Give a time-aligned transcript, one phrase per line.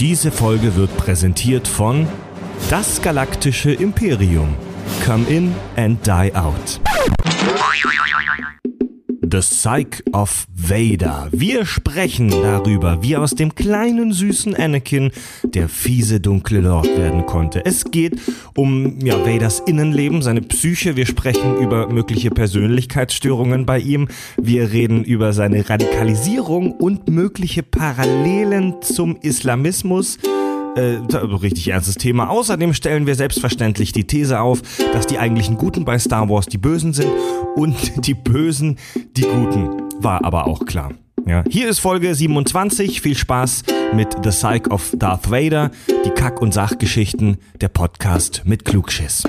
[0.00, 2.06] Diese Folge wird präsentiert von
[2.70, 4.54] Das Galaktische Imperium.
[5.04, 6.80] Come in and die out.
[9.30, 11.28] The Psyche of Vader.
[11.32, 15.10] Wir sprechen darüber, wie aus dem kleinen süßen Anakin
[15.42, 17.64] der fiese dunkle Lord werden konnte.
[17.66, 18.18] Es geht
[18.54, 20.96] um ja, Vaders Innenleben, seine Psyche.
[20.96, 24.08] Wir sprechen über mögliche Persönlichkeitsstörungen bei ihm.
[24.36, 30.18] Wir reden über seine Radikalisierung und mögliche Parallelen zum Islamismus.
[30.78, 32.30] Äh, richtig ernstes Thema.
[32.30, 36.58] Außerdem stellen wir selbstverständlich die These auf, dass die eigentlichen Guten bei Star Wars die
[36.58, 37.10] Bösen sind
[37.56, 37.74] und
[38.06, 38.78] die Bösen
[39.16, 39.82] die Guten.
[40.00, 40.92] War aber auch klar.
[41.26, 41.42] Ja.
[41.48, 43.00] Hier ist Folge 27.
[43.00, 45.70] Viel Spaß mit The Psyche of Darth Vader,
[46.04, 49.24] die Kack- und Sachgeschichten, der Podcast mit Klugschiss.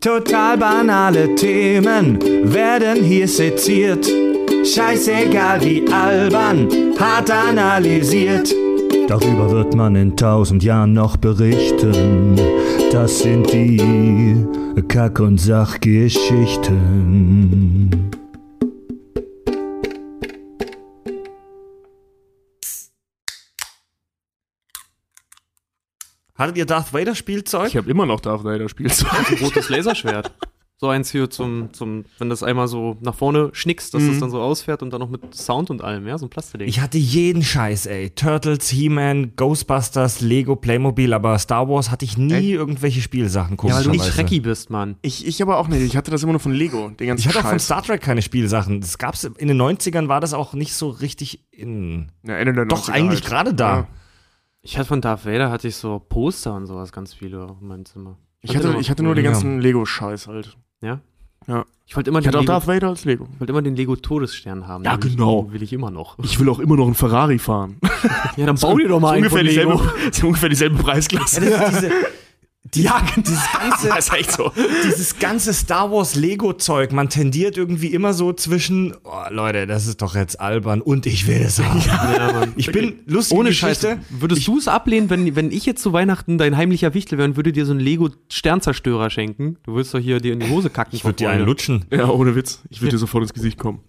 [0.00, 2.18] Total banale Themen
[2.52, 4.06] werden hier seziert.
[4.64, 8.54] Scheißegal wie albern, hart analysiert.
[9.06, 12.40] Darüber wird man in tausend Jahren noch berichten.
[12.90, 14.46] Das sind die
[14.88, 18.10] Kack- und Sachgeschichten.
[26.34, 27.68] Hattet ihr Darth Vader Spielzeug?
[27.68, 29.30] Ich habe immer noch Darth Vader Spielzeug.
[29.30, 30.32] Ein rotes Laserschwert.
[30.76, 34.08] So eins hier zum, zum, wenn das einmal so nach vorne schnickst, dass Mhm.
[34.08, 36.66] das dann so ausfährt und dann noch mit Sound und allem, ja, so ein Plastiding.
[36.68, 38.10] Ich hatte jeden Scheiß, ey.
[38.10, 42.44] Turtles, He-Man, Ghostbusters, Lego, Playmobil, aber Star Wars hatte ich nie Echt?
[42.48, 44.04] irgendwelche Spielsachen, ja, weil du nicht.
[44.10, 44.96] Trekkie bist, Mann.
[45.02, 45.80] Ich, ich aber auch nicht.
[45.82, 46.90] Ich hatte das immer nur von Lego.
[46.90, 47.64] Den ganzen Ich hatte auch von Scheiß.
[47.66, 48.80] Star Trek keine Spielsachen.
[48.80, 52.10] Das gab's in den 90ern war das auch nicht so richtig in.
[52.26, 53.26] Ja, Ende der Doch, 90er eigentlich halt.
[53.30, 53.76] gerade da.
[53.76, 53.88] Ja.
[54.62, 57.84] Ich hatte von Darth Vader hatte ich so Poster und sowas ganz viele in meinem
[57.84, 58.18] Zimmer.
[58.42, 59.30] Ich hatte, ich hatte nur den Ja.
[59.30, 60.56] ganzen Lego-Scheiß halt.
[60.84, 61.00] Ja?
[61.46, 61.64] Ja.
[61.86, 63.28] Ich wollte immer, Ich den hatte auch Lego- Darth Vader als Lego.
[63.34, 64.84] ich wollte immer den Lego Todesstern haben.
[64.84, 65.52] Ja, genau.
[65.52, 66.18] Will ich immer noch.
[66.22, 67.76] Ich will auch immer noch einen Ferrari fahren.
[68.36, 69.72] Ja, dann bau dir doch mal einen ungefähr von Lego.
[69.82, 71.40] dieselbe, ist ungefähr dieselbe Preisklasse.
[71.40, 71.90] diese,
[72.74, 72.82] die,
[73.16, 74.52] dieses ganze, Das ist echt so.
[74.84, 80.02] dieses ganze Star Wars Lego-Zeug, man tendiert irgendwie immer so zwischen, oh, Leute, das ist
[80.02, 81.80] doch jetzt albern und ich will es haben.
[81.86, 82.46] Ja.
[82.56, 83.88] Ich bin lustige Ohne Geschichte.
[83.88, 83.98] Scheiße.
[84.10, 87.36] Würdest du es ablehnen, wenn, wenn ich jetzt zu Weihnachten dein heimlicher Wichtel wäre und
[87.36, 89.56] würde dir so einen Lego-Sternzerstörer schenken?
[89.64, 90.94] Du würdest doch hier dir in die Hose kacken.
[90.94, 91.84] Ich würde dir einen lutschen.
[91.90, 92.62] Ja, ohne Witz.
[92.70, 93.80] Ich würde dir sofort ins Gesicht kommen.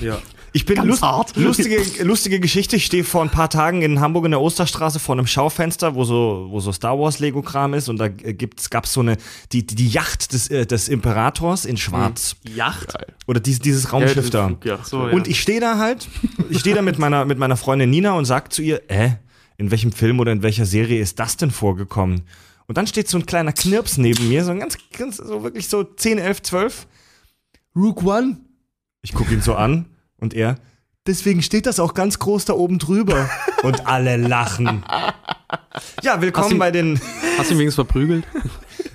[0.00, 0.18] Ja.
[0.52, 1.36] Ich bin Ganz lust, hart.
[1.36, 2.74] lustige, lustige Geschichte.
[2.74, 6.02] Ich stehe vor ein paar Tagen in Hamburg in der Osterstraße vor einem Schaufenster, wo
[6.02, 9.16] so, wo so Star Wars Lego Kram ist und da äh, gibt's, gab's so eine,
[9.52, 12.34] die, die Yacht des, äh, des Imperators in schwarz.
[12.52, 12.94] Yacht?
[13.28, 14.56] Oder dieses, dieses Raumschiff da.
[14.64, 15.12] Ja, So, ja.
[15.12, 16.08] Und ich stehe da halt,
[16.48, 19.10] ich stehe da mit meiner, mit meiner Freundin Nina und sag zu ihr, äh,
[19.56, 22.22] in welchem Film oder in welcher Serie ist das denn vorgekommen?
[22.66, 25.68] Und dann steht so ein kleiner Knirps neben mir, so ein ganz, ganz, so wirklich
[25.68, 26.86] so 10, 11, 12.
[27.76, 28.38] Rook One?
[29.02, 29.86] Ich gucke ihn so an
[30.18, 30.56] und er,
[31.06, 33.28] deswegen steht das auch ganz groß da oben drüber.
[33.62, 34.84] Und alle lachen.
[36.02, 37.00] Ja, willkommen du- bei den,
[37.38, 38.26] Hast du ihn wenigstens verprügelt?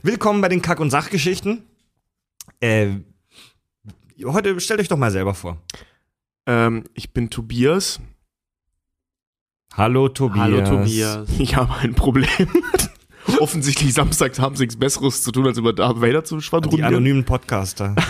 [0.04, 1.64] willkommen bei den Kack- und Sachgeschichten.
[2.60, 2.98] Äh,
[4.24, 5.58] heute stellt euch doch mal selber vor.
[6.46, 8.00] Ähm, ich bin Tobias.
[9.74, 10.40] Hallo Tobias.
[10.40, 11.28] Hallo Tobias.
[11.40, 12.30] Ich habe ein Problem.
[13.40, 16.86] Offensichtlich samstags haben sie nichts Besseres zu tun, als über Darth Vader zu Die schwadronieren.
[16.86, 17.96] anonymen Podcaster.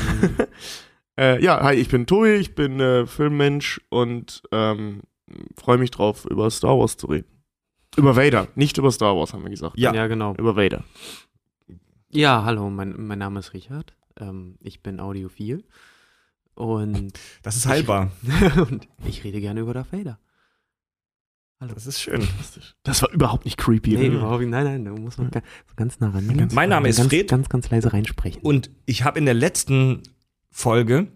[1.18, 5.02] Äh, ja, hi, ich bin Tobi, ich bin äh, Filmmensch und ähm,
[5.56, 7.28] freue mich drauf, über Star Wars zu reden.
[7.96, 9.78] Über Vader, nicht über Star Wars, haben wir gesagt.
[9.78, 9.94] Ja.
[9.94, 10.36] Ja, genau.
[10.36, 10.84] Über Vader.
[12.10, 13.96] Ja, hallo, mein, mein Name ist Richard.
[14.20, 15.64] Ähm, ich bin audiophil.
[16.54, 18.12] Und, Das ist heilbar.
[18.70, 20.20] und ich rede gerne über Darth Vader.
[21.60, 22.22] Das ist schön.
[22.84, 23.96] Das war überhaupt nicht creepy.
[23.96, 24.16] Nee, ne?
[24.16, 24.50] überhaupt nicht.
[24.52, 26.50] Nein, nein, da muss man ga- so ganz nah ran.
[26.54, 27.30] Mein Name ist ganz, Fred.
[27.30, 28.42] Ganz, ganz leise reinsprechen.
[28.44, 30.04] Und ich habe in der letzten
[30.58, 31.08] Folge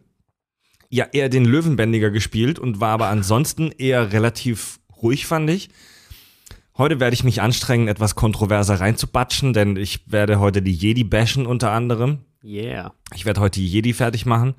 [0.89, 5.69] ja eher den Löwenbändiger gespielt und war aber ansonsten eher relativ ruhig, fand ich.
[6.77, 11.45] Heute werde ich mich anstrengen, etwas kontroverser reinzubatschen, denn ich werde heute die Jedi bashen
[11.45, 12.19] unter anderem.
[12.43, 12.93] yeah.
[13.15, 14.55] Ich werde heute die Jedi fertig machen.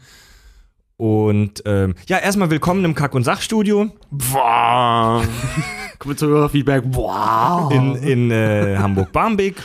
[0.96, 5.22] Und ähm, ja, erstmal willkommen im Kack- und Sachstudio Boah.
[6.02, 6.84] Hörerfeedback.
[6.86, 7.70] Wow.
[7.70, 9.56] in, in äh, Hamburg-Barmbek,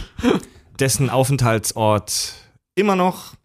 [0.77, 2.33] dessen Aufenthaltsort
[2.75, 3.35] immer noch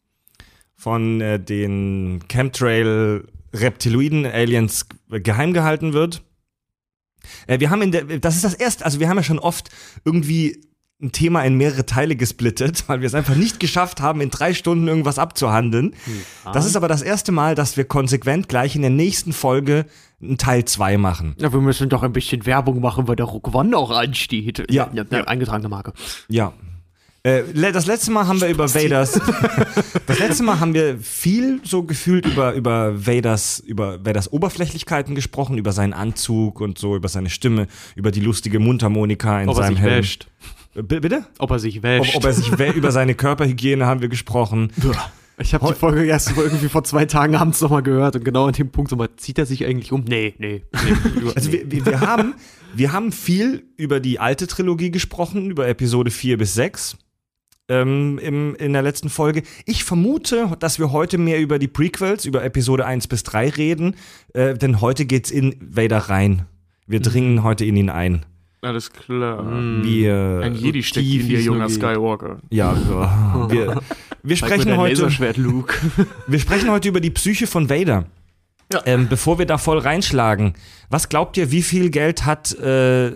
[0.81, 6.23] von äh, den Chemtrail Reptiloiden Aliens geheim gehalten wird.
[7.47, 9.69] Äh, wir haben in der, das ist das erste, also wir haben ja schon oft
[10.06, 10.62] irgendwie
[11.03, 14.55] ein Thema in mehrere Teile gesplittet, weil wir es einfach nicht geschafft haben, in drei
[14.55, 15.94] Stunden irgendwas abzuhandeln.
[16.53, 19.85] Das ist aber das erste Mal, dass wir konsequent gleich in der nächsten Folge
[20.23, 21.35] einen Teil 2 machen.
[21.38, 24.65] Ja, wir müssen doch ein bisschen Werbung machen, weil der Rook One auch ansteht.
[24.71, 24.91] Ja.
[24.94, 25.25] ja, ja.
[25.25, 25.93] eingetragene Marke.
[26.29, 26.55] Ja.
[27.22, 29.12] Äh, das letzte Mal haben wir über Vaders.
[30.06, 35.58] das letzte Mal haben wir viel so gefühlt über, über Vaders, über Vaders Oberflächlichkeiten gesprochen,
[35.58, 39.64] über seinen Anzug und so, über seine Stimme, über die lustige Mundharmonika in Ob er
[39.64, 39.99] seinem sich Helm.
[39.99, 40.28] wäscht.
[40.75, 41.26] Äh, b- Bitte?
[41.38, 42.17] Ob er sich Ob, wäscht.
[42.17, 44.73] ob er sich wä- über seine Körperhygiene haben wir gesprochen.
[45.38, 48.55] ich habe die Folge erst irgendwie vor zwei Tagen abends nochmal gehört und genau an
[48.55, 50.05] dem Punkt so mal, zieht er sich eigentlich um?
[50.08, 50.62] Nee, nee.
[50.73, 51.31] nee.
[51.34, 52.34] Also wir, wir, wir, haben,
[52.75, 56.96] wir haben viel über die alte Trilogie gesprochen, über Episode 4 bis 6
[57.70, 59.43] ähm, im, in der letzten Folge.
[59.64, 63.94] Ich vermute, dass wir heute mehr über die Prequels, über Episode 1 bis 3 reden,
[64.34, 66.46] äh, denn heute geht's in Vader rein.
[66.87, 68.26] Wir dringen heute in ihn ein.
[68.62, 69.43] Alles klar.
[69.82, 71.76] Wir, Ein Jedi steckt tief in dir, junger geht.
[71.76, 72.40] Skywalker.
[72.50, 72.76] ja,
[73.49, 73.82] wir, wir,
[74.23, 75.08] wir sprechen heute.
[75.37, 75.75] Luke.
[76.26, 78.05] Wir sprechen heute über die Psyche von Vader.
[78.73, 78.82] Ja.
[78.84, 80.55] Ähm, bevor wir da voll reinschlagen,
[80.90, 83.12] was glaubt ihr, wie viel Geld hat äh,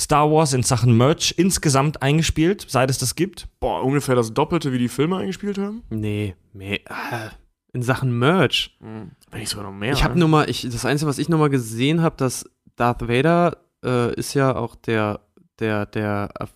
[0.00, 3.48] Star Wars in Sachen Merch insgesamt eingespielt, seit es das gibt?
[3.60, 5.82] Boah, ungefähr das Doppelte, wie die Filme eingespielt haben.
[5.90, 6.76] Nee, nee.
[6.76, 7.28] äh,
[7.74, 8.78] In Sachen Merch.
[8.80, 9.10] Wenn
[9.40, 9.92] nicht sogar noch mehr.
[9.92, 13.08] Ich habe nur mal, ich, das Einzige, was ich noch mal gesehen habe, dass Darth
[13.08, 15.20] Vader äh, ist ja auch der,
[15.58, 16.46] der, der äh,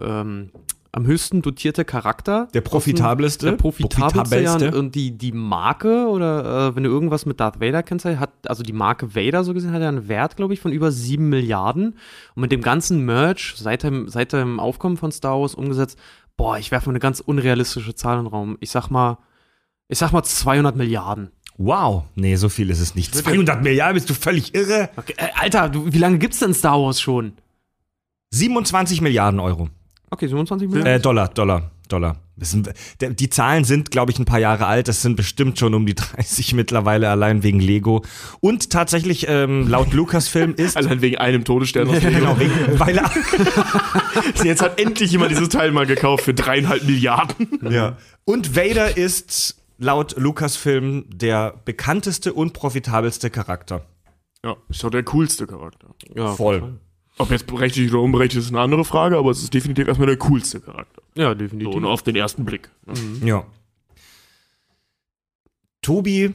[0.00, 0.52] ähm,
[0.92, 2.48] am höchsten dotierte Charakter.
[2.54, 3.46] Der profitabelste.
[3.46, 7.82] Der profitabelste, ja, und die, die Marke oder äh, wenn du irgendwas mit Darth Vader
[7.82, 10.72] kennst, hat, also die Marke Vader so gesehen, hat ja einen Wert, glaube ich, von
[10.72, 11.96] über 7 Milliarden.
[12.34, 15.98] Und mit dem ganzen Merch seit dem, seit dem Aufkommen von Star Wars umgesetzt,
[16.36, 18.56] boah, ich werfe mal eine ganz unrealistische Zahl in den Raum.
[18.60, 19.18] Ich sag mal,
[19.88, 21.30] ich sag mal 200 Milliarden.
[21.58, 22.04] Wow.
[22.14, 23.14] Nee, so viel ist es nicht.
[23.14, 24.90] 200 Milliarden, bist du völlig irre?
[24.96, 27.32] Okay, äh, Alter, du, wie lange gibt's denn Star Wars schon?
[28.30, 29.68] 27 Milliarden Euro.
[30.10, 30.92] Okay, 27 Milliarden.
[30.94, 32.16] Äh, Dollar, Dollar, Dollar.
[32.40, 32.70] Sind,
[33.00, 34.86] der, die Zahlen sind, glaube ich, ein paar Jahre alt.
[34.86, 38.04] Das sind bestimmt schon um die 30 mittlerweile, allein wegen Lego.
[38.40, 40.76] Und tatsächlich, ähm, laut Lucasfilm ist.
[40.76, 41.88] Allein wegen einem Todesstern.
[41.88, 42.18] aus Lego.
[42.18, 43.10] genau, wegen, weil er,
[44.44, 47.58] Jetzt hat endlich jemand dieses Teil mal gekauft für dreieinhalb Milliarden.
[47.70, 47.96] Ja.
[48.24, 53.84] Und Vader ist laut Lucasfilm der bekannteste und profitabelste Charakter.
[54.44, 55.88] Ja, ist doch der coolste Charakter.
[56.14, 56.78] ja, Voll.
[57.18, 60.16] Ob jetzt berechtigt oder unberechtigt ist eine andere Frage, aber es ist definitiv erstmal der
[60.18, 61.02] coolste Charakter.
[61.14, 61.74] Ja, So, definitiv.
[61.74, 62.70] und auf den ersten Blick.
[62.86, 63.26] ne?
[63.28, 63.44] Ja.
[65.82, 66.34] Tobi,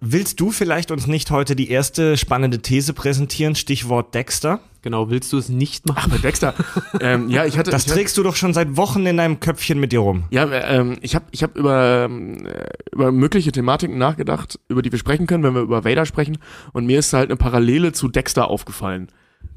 [0.00, 3.54] willst du vielleicht uns nicht heute die erste spannende These präsentieren?
[3.54, 4.60] Stichwort Dexter.
[4.82, 6.10] Genau, willst du es nicht machen?
[6.10, 6.54] Bei Dexter.
[7.00, 7.70] ähm, ja, ich hatte.
[7.70, 10.24] Das ich hatte, trägst du doch schon seit Wochen in deinem Köpfchen mit dir rum.
[10.30, 14.90] Ja, ähm, ich habe ich hab über, ähm, äh, über mögliche Thematiken nachgedacht, über die
[14.90, 16.38] wir sprechen können, wenn wir über Vader sprechen.
[16.72, 19.08] Und mir ist halt eine Parallele zu Dexter aufgefallen.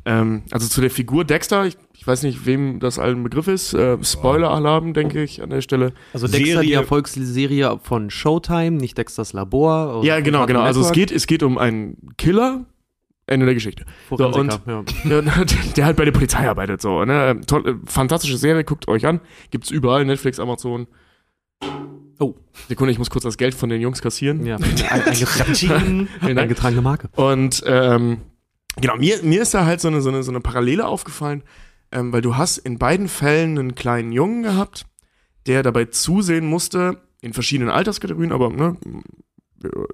[0.05, 3.73] Ähm, also zu der Figur Dexter, ich, ich weiß nicht, wem das allen Begriff ist.
[3.73, 5.93] Äh, Spoiler-Alarm, denke ich, an der Stelle.
[6.11, 9.99] Also Dexter, die Serie- Erfolgsserie von Showtime, nicht Dexters Labor.
[9.99, 10.61] oder Ja, genau, genau.
[10.61, 12.65] Also es geht, es geht um einen Killer.
[13.25, 13.85] Ende der Geschichte.
[14.09, 14.83] Forensiker, ja.
[15.21, 15.21] Ja,
[15.77, 17.39] der halt bei der Polizei arbeitet, so, ne?
[17.47, 19.21] Toll, äh, fantastische Serie, guckt euch an.
[19.49, 20.87] Gibt's überall, Netflix, Amazon.
[22.19, 22.35] Oh.
[22.67, 24.45] Sekunde, ich muss kurz das Geld von den Jungs kassieren.
[24.45, 24.57] Ja,
[26.21, 27.07] eingetragene Marke.
[27.15, 28.17] Und ähm,
[28.79, 31.43] genau, mir, mir ist da halt so eine, so eine, so eine Parallele aufgefallen,
[31.91, 34.85] ähm, weil du hast in beiden Fällen einen kleinen Jungen gehabt,
[35.45, 38.77] der dabei zusehen musste, in verschiedenen Alterskategorien, aber ne,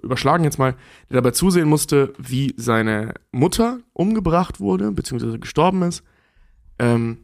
[0.02, 0.76] überschlagen jetzt mal,
[1.10, 6.04] der dabei zusehen musste, wie seine Mutter umgebracht wurde, beziehungsweise gestorben ist,
[6.80, 7.20] ähm,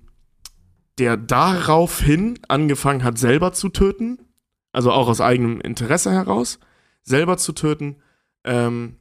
[0.97, 4.19] der daraufhin angefangen hat, selber zu töten,
[4.71, 6.59] also auch aus eigenem Interesse heraus,
[7.03, 7.97] selber zu töten,
[8.43, 8.97] ähm,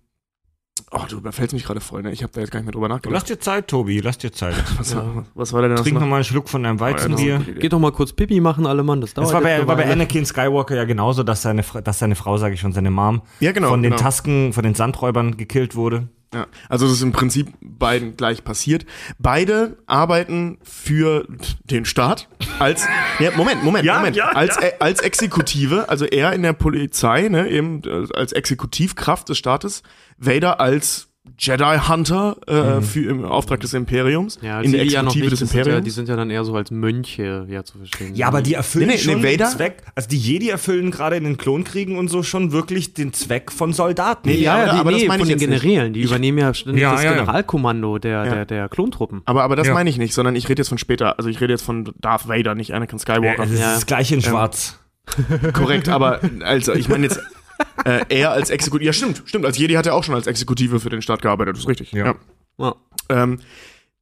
[0.96, 2.12] Oh, du überfällst mich gerade voll, ne?
[2.12, 3.28] Ich habe da jetzt gar nicht mehr drüber Lass nachgedacht.
[3.28, 4.54] dir Zeit, Tobi, lass dir Zeit.
[4.78, 5.24] Was, Ja.
[5.34, 5.82] was war denn das?
[5.82, 6.02] Trink noch?
[6.02, 7.38] noch mal einen Schluck von deinem Oh, ja, Weizenbier.
[7.38, 7.60] gute Idee.
[7.60, 9.66] Geht doch mal kurz Pipi machen, alle Mann, das dauert Das war jetzt bei, eine
[9.66, 9.90] war bei.
[9.90, 13.50] Anakin Skywalker ja genauso, dass seine, dass seine Frau, sage ich schon, seine Mom Ja,
[13.52, 13.68] genau.
[13.70, 14.02] von den genau.
[14.02, 16.08] Tasken, von den Sandräubern gekillt wurde.
[16.32, 18.86] Ja, also das ist im Prinzip beiden gleich passiert.
[19.20, 21.28] Beide arbeiten für
[21.62, 22.88] den Staat als
[23.20, 27.28] ja, Moment, Moment, Ja, Moment, ja, als äh, als Exekutive, also er in der Polizei,
[27.28, 29.84] ne, eben äh, als Exekutivkraft des Staates,
[30.18, 35.02] Vader als Jedi Hunter äh, für im Auftrag des Imperiums Ja, in der die ja
[35.02, 35.84] noch Exekutive nicht, des das sind ja, Imperiums.
[35.84, 38.14] die sind ja dann eher so als Mönche, ja, zu verstehen.
[38.14, 39.82] Ja, aber die erfüllen Nee, nee, schon nee, Vader- den Zweck.
[39.94, 43.72] Also die Jedi erfüllen gerade in den Klonkriegen und so schon wirklich den Zweck von
[43.72, 44.28] Soldaten.
[44.28, 45.62] Nee, Ja, aber- ja, die, aber das meine von ich den jetzt nicht.
[45.62, 47.02] Generälen, die übernehmen ja Ja, das.
[47.02, 48.34] Generalkommando der, Ja.
[48.34, 49.22] der, der Klontruppen.
[49.24, 49.74] aber aber das Ja.
[49.74, 51.16] meine ich nicht, sondern ich rede jetzt von später.
[51.18, 53.42] Also ich rede jetzt von Darth Vader, nicht Anakin Skywalker.
[53.42, 53.74] das ist Ja.
[53.74, 54.78] das gleiche in Schwarz.
[55.54, 57.20] Korrekt, aber also ich meine jetzt
[57.84, 58.86] äh, er als Exekutive.
[58.86, 59.44] Ja, stimmt, stimmt.
[59.44, 61.56] Als Jedi hat er auch schon als Exekutive für den Staat gearbeitet.
[61.56, 61.92] Das ist richtig.
[61.92, 62.14] Ja.
[62.58, 62.74] Ja.
[63.08, 63.40] Ähm,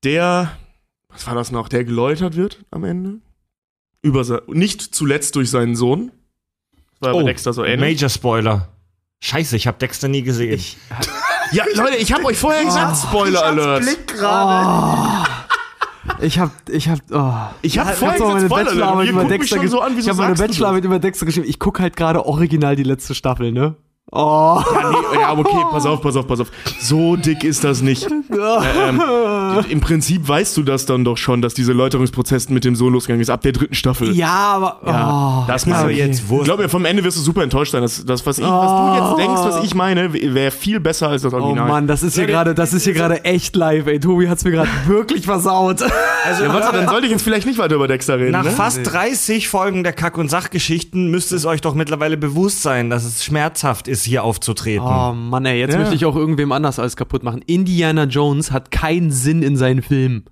[0.05, 0.53] der,
[1.09, 1.69] was war das noch?
[1.69, 3.21] Der geläutert wird am Ende.
[4.03, 6.11] Über nicht zuletzt durch seinen Sohn.
[7.01, 7.97] Das war bei Dexter so ähnlich.
[7.97, 8.69] Major Spoiler.
[9.21, 10.61] Scheiße, ich habe Dexter nie gesehen.
[11.53, 13.85] Ja, Leute, ich habe euch vorher gesagt, Spoiler Alert.
[14.21, 15.22] Oh.
[16.21, 17.33] Ich hab, ich hab, oh.
[17.63, 20.29] Ich hab vorhin so meine Bachelorarbeit über Dexter schon so an, gesch- wieso Ich habe
[20.29, 21.49] meine Bachelorarbeit über Dexter geschrieben.
[21.49, 23.77] Ich gucke halt gerade original die letzte Staffel, ne?
[24.11, 24.61] Oh.
[24.75, 26.51] Ja, nee, ja, aber okay, pass auf, pass auf, pass auf.
[26.81, 28.07] So dick ist das nicht.
[28.33, 29.01] Äh, ähm,
[29.69, 33.21] Im Prinzip weißt du das dann doch schon, dass dieser Läuterungsprozess mit dem Sohn losgegangen
[33.21, 34.15] ist, ab der dritten Staffel.
[34.15, 34.81] Ja, aber.
[34.87, 35.45] Ja, oh.
[35.47, 35.93] das muss okay.
[35.93, 37.83] jetzt Ich glaube, vom Ende wirst du super enttäuscht sein.
[37.83, 41.23] Das, das was, ich, was du jetzt denkst, was ich meine, wäre viel besser als
[41.23, 41.69] das Oh Original.
[41.69, 44.01] Mann, das ist hier gerade, das ist hier gerade echt live, ey.
[44.01, 45.83] Tobi hat's mir gerade wirklich versaut.
[46.25, 48.33] Also, Ja, warte, dann sollte ich jetzt vielleicht nicht weiter über Dexter reden.
[48.33, 48.51] Nach ne?
[48.51, 53.05] fast 30 Folgen der Kack- und Sachgeschichten müsste es euch doch mittlerweile bewusst sein, dass
[53.05, 54.87] es schmerzhaft ist, hier aufzutreten.
[54.87, 55.81] Oh Mann, ey, jetzt Ja.
[55.81, 57.43] möchte ich auch irgendwem anders alles kaputt machen.
[57.47, 60.25] Indiana Jones hat keinen Sinn in seinen Filmen.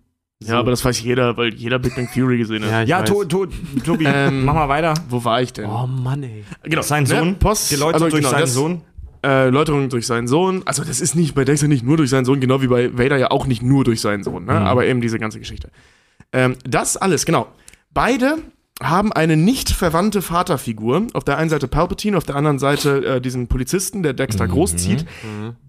[0.42, 2.88] Ja, aber das weiß jeder, weil jeder Big Bang Theory gesehen hat.
[2.88, 3.08] ja, weiß.
[3.10, 3.46] to, to,
[3.84, 4.94] Tobi, Ähm, mach mal weiter.
[5.10, 5.66] Wo war ich denn?
[5.68, 6.44] Oh Mann, ey.
[6.62, 6.80] genau.
[6.80, 8.80] Sein ne, Sohn, Post, geläutert also durch genau, seinen das, Sohn.
[9.22, 10.62] Äh, Läuterung durch seinen Sohn.
[10.64, 13.18] Also das ist nicht bei Dexter nicht nur durch seinen Sohn, genau wie bei Vader
[13.18, 14.52] ja auch nicht nur durch seinen Sohn, ne?
[14.54, 14.66] Mhm.
[14.66, 15.70] aber eben diese ganze Geschichte.
[16.32, 17.48] Ähm, das alles, genau.
[17.92, 18.38] Beide
[18.82, 21.06] haben eine nicht verwandte Vaterfigur.
[21.12, 24.50] Auf der einen Seite Palpatine, auf der anderen Seite äh, diesen Polizisten, der Dexter Mhm.
[24.50, 25.04] großzieht,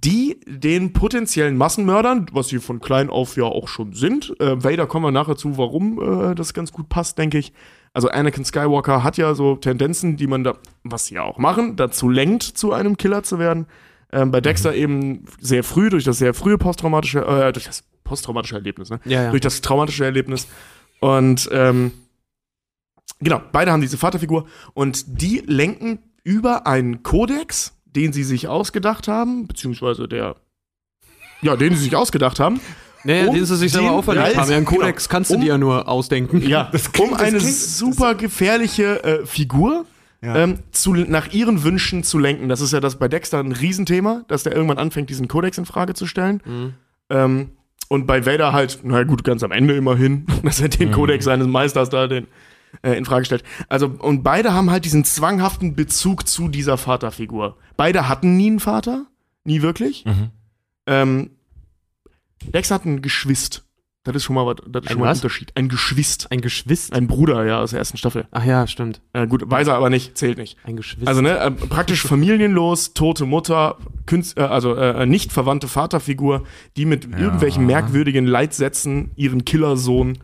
[0.03, 4.87] die den potenziellen Massenmördern, was sie von klein auf ja auch schon sind, äh, Vader
[4.87, 7.51] kommen wir nachher zu, warum äh, das ganz gut passt, denke ich.
[7.93, 11.75] Also Anakin Skywalker hat ja so Tendenzen, die man da, was sie ja auch machen,
[11.75, 13.65] dazu lenkt, zu einem Killer zu werden.
[14.13, 18.55] Ähm, bei Dexter eben sehr früh, durch das sehr frühe posttraumatische, äh, durch das posttraumatische
[18.55, 19.01] Erlebnis, ne?
[19.03, 19.29] Ja, ja.
[19.31, 20.47] Durch das traumatische Erlebnis.
[21.01, 21.91] Und ähm,
[23.19, 29.07] genau, beide haben diese Vaterfigur und die lenken über einen Kodex, den sie sich ausgedacht
[29.07, 30.35] haben, beziehungsweise der,
[31.41, 32.59] ja, den sie sich ausgedacht haben,
[33.03, 34.49] Naja, Um den sie sich selber auferlegt haben.
[34.51, 35.11] Ja, einen Kodex genau.
[35.17, 36.47] kannst du Um- dir ja nur ausdenken.
[36.47, 39.85] ja, klingt- um das eine klingt- super gefährliche äh, Figur
[40.21, 40.35] Ja.
[40.35, 42.47] ähm, zu, nach ihren Wünschen zu lenken.
[42.47, 45.65] Das ist ja das bei Dexter ein Riesenthema, dass der irgendwann anfängt, diesen Kodex in
[45.65, 46.41] Frage zu stellen.
[46.45, 46.73] Mhm.
[47.09, 47.49] Ähm,
[47.89, 50.93] und bei Vader halt, na gut, ganz am Ende immerhin, dass er den Mhm.
[50.93, 52.27] Kodex seines Meisters da den,
[52.81, 53.43] äh, in Frage stellt.
[53.69, 57.57] Also, und beide haben halt diesen zwanghaften Bezug zu dieser Vaterfigur.
[57.77, 59.05] Beide hatten nie einen Vater,
[59.43, 60.05] nie wirklich.
[60.05, 60.29] Mhm.
[60.87, 61.29] Ähm,
[62.53, 63.63] Dexter hat ein Geschwist.
[64.03, 65.19] Das ist schon mal, was, das ist Ein schon mal ein was?
[65.19, 65.51] Unterschied.
[65.53, 66.31] Ein Geschwist.
[66.31, 66.95] Ein Geschwister.
[66.95, 68.27] Ein Bruder, ja, aus der ersten Staffel.
[68.31, 68.99] Ach ja, stimmt.
[69.13, 70.57] Äh, gut, weiß er aber nicht, zählt nicht.
[70.63, 71.07] Ein Geschwister.
[71.07, 76.45] Also, ne, äh, praktisch familienlos, tote Mutter, Künst, äh, also äh, nicht verwandte Vaterfigur,
[76.77, 80.17] die mit irgendwelchen merkwürdigen Leitsätzen ihren Killersohn.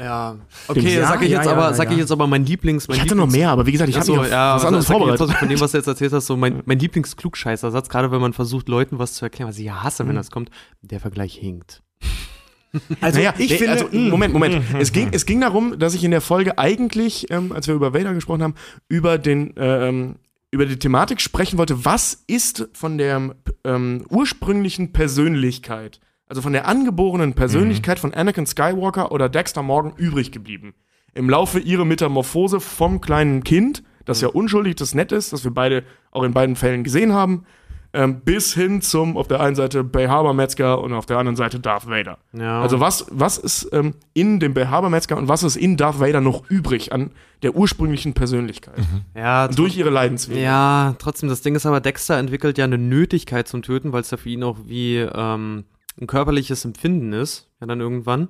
[0.00, 0.36] Ja.
[0.68, 2.96] Okay, Ja, sag ich jetzt ja, aber, ja, sag ich jetzt aber mein Lieblings, mein
[2.96, 4.84] Ich hatte noch Lieblings- mehr, aber wie gesagt, ich habe mich auf ja, was anderes
[4.86, 5.20] jetzt vorbereitet.
[5.20, 8.32] also von dem, was du jetzt erzählt hast, so mein, mein Lieblingsklugscheißer-Satz, gerade wenn man
[8.32, 10.50] versucht, Leuten was zu erklären, was ich ja hasse, wenn das kommt,
[10.82, 11.82] der Vergleich hinkt.
[13.00, 14.54] Also naja, ich finde, also, Moment, Moment.
[14.72, 17.74] mm, es, ging, es ging darum, dass ich in der Folge eigentlich, ähm, als wir
[17.74, 18.54] über Vader gesprochen haben,
[18.88, 20.14] über den ähm,
[20.52, 25.98] über die Thematik sprechen wollte, was ist von der ähm, ursprünglichen Persönlichkeit,
[26.30, 30.74] also von der angeborenen Persönlichkeit von Anakin Skywalker oder Dexter Morgan übrig geblieben.
[31.12, 35.50] Im Laufe ihrer Metamorphose vom kleinen Kind, das ja unschuldig, das nett ist, das wir
[35.50, 35.82] beide
[36.12, 37.44] auch in beiden Fällen gesehen haben,
[37.92, 41.34] ähm, bis hin zum auf der einen Seite Bay Harbor Metzger und auf der anderen
[41.34, 42.18] Seite Darth Vader.
[42.32, 42.62] Ja.
[42.62, 45.98] Also was, was ist ähm, in dem Bay Harbor Metzger und was ist in Darth
[45.98, 47.10] Vader noch übrig an
[47.42, 48.78] der ursprünglichen Persönlichkeit?
[49.16, 50.40] ja, Durch ihre Leidenswege.
[50.40, 54.12] Ja, trotzdem, das Ding ist aber, Dexter entwickelt ja eine Nötigkeit zum Töten, weil es
[54.12, 55.64] ja für ihn auch wie ähm,
[56.00, 58.28] ein körperliches Empfinden ist, ja dann irgendwann.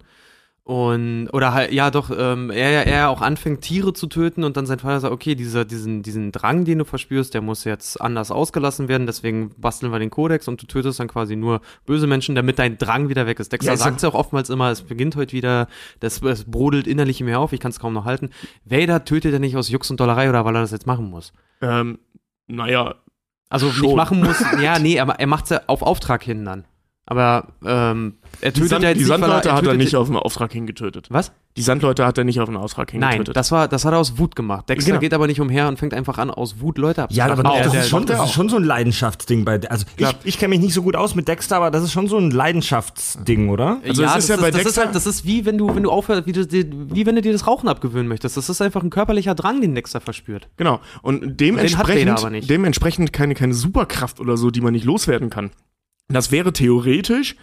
[0.62, 4.66] Und, oder halt, ja doch, ähm, er, er auch anfängt, Tiere zu töten und dann
[4.66, 8.30] sein Vater sagt, okay, dieser, diesen, diesen Drang, den du verspürst, der muss jetzt anders
[8.30, 12.36] ausgelassen werden, deswegen basteln wir den Kodex und du tötest dann quasi nur böse Menschen,
[12.36, 13.52] damit dein Drang wieder weg ist.
[13.52, 15.66] Dexter Ja, sagt ja auch oftmals immer, es beginnt heute wieder,
[15.98, 18.30] das, es brodelt innerlich in mir auf, ich kann es kaum noch halten.
[18.64, 21.32] Vader tötet er nicht aus Jux und Dollerei oder weil er das jetzt machen muss.
[21.62, 21.98] Ähm,
[22.46, 22.94] naja,
[23.48, 23.86] Also Schon.
[23.86, 26.64] nicht machen muss, ja, nee, aber er macht es ja auf Auftrag hin dann.
[27.10, 29.96] Aber ähm, er die, tötet Sand, ja jetzt die nicht, weil Sandleute hat er nicht
[29.96, 31.08] auf einen Auftrag hingetötet.
[31.10, 31.32] Was?
[31.56, 33.36] Die Sandleute hat er nicht auf einen Auftrag Nein, hingetötet.
[33.36, 34.68] das war, das hat er aus Wut gemacht.
[34.68, 35.00] Dexter Genau.
[35.00, 37.32] geht aber nicht umher und fängt einfach an, aus Wut Leute Ja, abzuschlachten.
[37.32, 37.62] aber doch, Auch.
[37.64, 39.60] das, Der- ist schon, der das ist schon so ein Leidenschaftsding bei.
[39.68, 40.14] Also ich, Klar.
[40.22, 42.30] ich kenne mich nicht so gut aus mit Dexter, aber das ist schon so ein
[42.30, 43.78] Leidenschaftsding, oder?
[43.84, 45.58] Also ja, es ist das, ja bei das ist Dexter- halt, das ist wie wenn
[45.58, 46.46] du, wenn du aufhörst, wie, du,
[46.94, 48.36] wie wenn du dir das Rauchen abgewöhnen möchtest.
[48.36, 50.48] Das ist einfach ein körperlicher Drang, den Dexter verspürt.
[50.56, 50.78] Genau.
[51.02, 55.50] Und dementsprechend, aber dementsprechend keine, keine Superkraft oder so, die man nicht loswerden kann.
[56.10, 57.36] Das wäre theoretisch,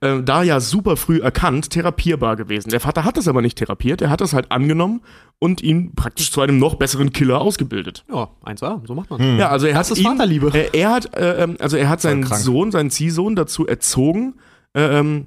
[0.00, 2.70] äh, da ja super früh erkannt, therapierbar gewesen.
[2.70, 5.02] Der Vater hat das aber nicht therapiert, er hat das halt angenommen
[5.38, 8.04] und ihn praktisch zu einem noch besseren Killer ausgebildet.
[8.12, 10.50] Ja, 1A, so macht man Ja, also er hat ist ihn, Vaterliebe.
[10.54, 12.24] Äh, er hat, äh, ähm, also er hat seinen.
[12.24, 14.34] Sohn, seinen Ziehsohn dazu erzogen,
[14.74, 15.26] äh, ähm,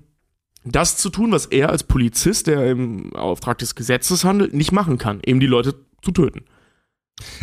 [0.66, 4.98] das zu tun, was er als Polizist, der im Auftrag des Gesetzes handelt, nicht machen
[4.98, 6.44] kann, eben die Leute zu töten.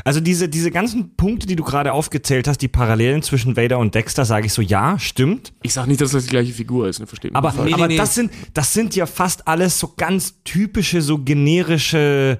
[0.04, 3.95] Also diese, diese ganzen Punkte, die du gerade aufgezählt hast, die Parallelen zwischen Vader und
[3.95, 5.52] Dexter, sage ich so, ja, stimmt.
[5.62, 7.07] Ich sag nicht, dass das die gleiche Figur ist, ne?
[7.07, 7.52] Versteht mich Aber.
[7.64, 12.38] Nee, aber nee, Das, sind, das sind ja fast alles so ganz typische, so generische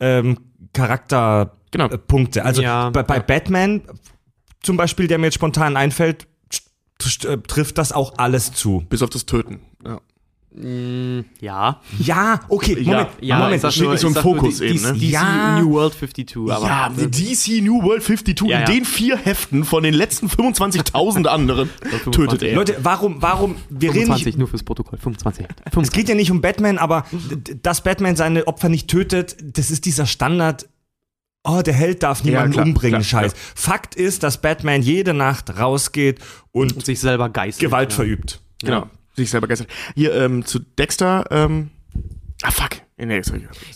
[0.00, 0.38] ähm,
[0.72, 1.88] Genau.
[1.88, 2.44] Charakterpunkte.
[2.44, 3.22] Also Ja, bei, bei ja.
[3.22, 3.82] Batman
[4.62, 6.26] zum Beispiel, der mir jetzt spontan einfällt,
[7.24, 8.84] äh, trifft das auch alles zu.
[8.88, 9.60] Bis auf das Töten.
[9.84, 10.00] Ja.
[10.54, 11.80] Mm, ja.
[11.98, 13.56] Ja, okay, Moment, Ja, Moment.
[13.56, 14.92] ich sag steht nur, nicht so im nur Fokus die- eben, ne?
[14.92, 15.60] DC Ja.
[15.60, 16.36] New World 52.
[16.50, 18.64] Aber ja, die DC New World 52 Ja, in ja.
[18.66, 22.12] den vier Heften von den letzten 25.000 anderen 25.
[22.12, 22.54] tötet er.
[22.54, 24.98] Leute, warum, warum, wir reden 25, nicht, nur fürs Protokoll.
[24.98, 25.46] 25.
[25.80, 27.06] es geht ja nicht um Batman, aber
[27.62, 30.68] dass Batman seine Opfer nicht tötet, das ist dieser Standard.
[31.44, 33.32] Oh, der Held darf niemanden klar, umbringen, klar, Scheiß.
[33.56, 36.20] Fakt ist, dass Batman jede Nacht rausgeht
[36.52, 37.60] und Und sich selber geißelt.
[37.60, 37.96] Gewalt ja.
[37.96, 38.40] verübt.
[38.62, 38.86] Genau.
[39.14, 39.66] Sich selber gestern.
[39.94, 41.70] Hier, ähm, zu Dexter, ähm,
[42.42, 42.70] ah, fuck.
[42.98, 43.20] Nee.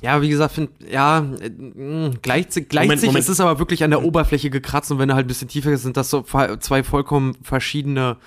[0.03, 3.25] Ja, wie gesagt, find, ja, äh, mh, gleicht, sich- gleicht Moment, sich, Moment.
[3.25, 5.71] es ist aber wirklich an der Oberfläche gekratzt und wenn du halt ein bisschen tiefer
[5.71, 8.19] gehst, sind das so zwei vollkommen verschiedene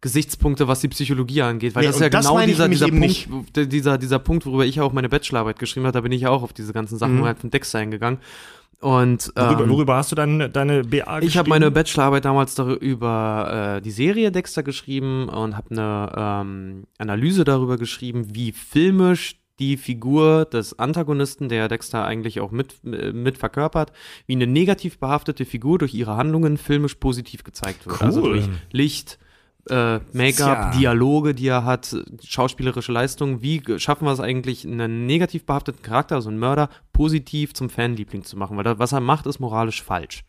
[0.00, 3.56] Gesichtspunkte, was die Psychologie angeht, weil Nee, das ist ja das genau dieser, dieser Punkt,
[3.56, 6.30] der- dieser, dieser Punkt, worüber ich auch meine Bachelorarbeit geschrieben habe, da bin ich ja
[6.30, 7.24] auch auf diese ganzen Sachen Mhm.
[7.24, 8.18] halt von Dexter eingegangen.
[8.80, 11.48] Und Worüber, ähm, worüber hast du deine, deine BA ich habe geschrieben?
[11.48, 17.76] meine Bachelorarbeit damals darüber äh, die Serie Dexter geschrieben und habe eine ähm, Analyse darüber
[17.76, 23.92] geschrieben, wie filmisch die Figur des Antagonisten, der Dexter eigentlich auch mit, äh, mit verkörpert,
[24.26, 28.00] wie eine negativ behaftete Figur durch ihre Handlungen filmisch positiv gezeigt wird.
[28.00, 28.34] Also Cool.
[28.34, 29.18] durch Licht,
[29.70, 30.78] äh, Make-up, Tja.
[30.78, 33.42] Dialoge, die er hat, schauspielerische Leistungen.
[33.42, 38.24] Wie schaffen wir es eigentlich, einen negativ behafteten Charakter, also einen Mörder, positiv zum Fanliebling
[38.24, 38.56] zu machen?
[38.56, 40.24] Weil das, was er macht, ist moralisch falsch.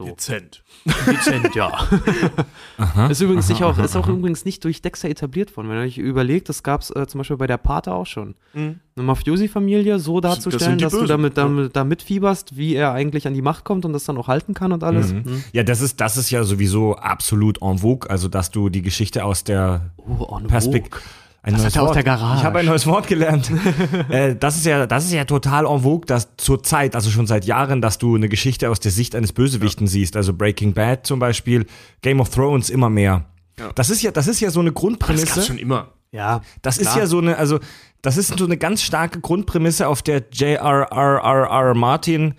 [0.00, 0.06] So.
[0.06, 0.64] Dezent.
[1.06, 1.68] Dezent, ja.
[2.78, 4.12] Aha, Ist übrigens aha, nicht auch, aha, ist auch aha.
[4.12, 5.68] übrigens nicht durch Dexter etabliert worden.
[5.68, 8.34] Wenn ihr euch überlegt, das gab es äh, zum Beispiel bei der Pate auch schon.
[8.54, 8.80] Mhm.
[8.96, 11.44] Eine Mafiosi-Familie so Das- das darzustellen, die dass du Bösen, damit, ja.
[11.44, 14.52] damit da mitfieberst, wie er eigentlich an die Macht kommt und das dann auch halten
[14.52, 15.12] kann und alles.
[15.12, 15.22] Mhm.
[15.26, 15.44] Mhm.
[15.52, 19.24] Ja, das ist, das ist ja sowieso absolut en vogue, also dass du die Geschichte
[19.24, 21.04] aus der Oh, en Perspekt vogue.
[21.44, 21.96] Ein Das neues hat er aus Wort.
[21.96, 22.38] der Garage.
[22.38, 23.50] Ich habe ein neues Wort gelernt.
[24.08, 27.26] äh, das ist ja, das ist ja total en vogue, dass zur Zeit, also schon
[27.26, 30.16] seit Jahren, dass du eine Geschichte aus der Sicht eines Bösewichten siehst.
[30.16, 31.66] Also Breaking Bad zum Beispiel,
[32.02, 33.26] Game of Thrones immer mehr.
[33.58, 33.70] Ja.
[33.74, 35.26] Das ist ja, das ist ja so eine Das Grundprämisse.
[35.26, 35.92] gab's schon immer.
[36.10, 36.98] Ja, Das ist klar.
[37.00, 37.58] ja so eine, also
[38.02, 41.74] das ist so eine ganz starke Grundprämisse, auf der J.R.R.R.R.
[41.74, 42.34] Martin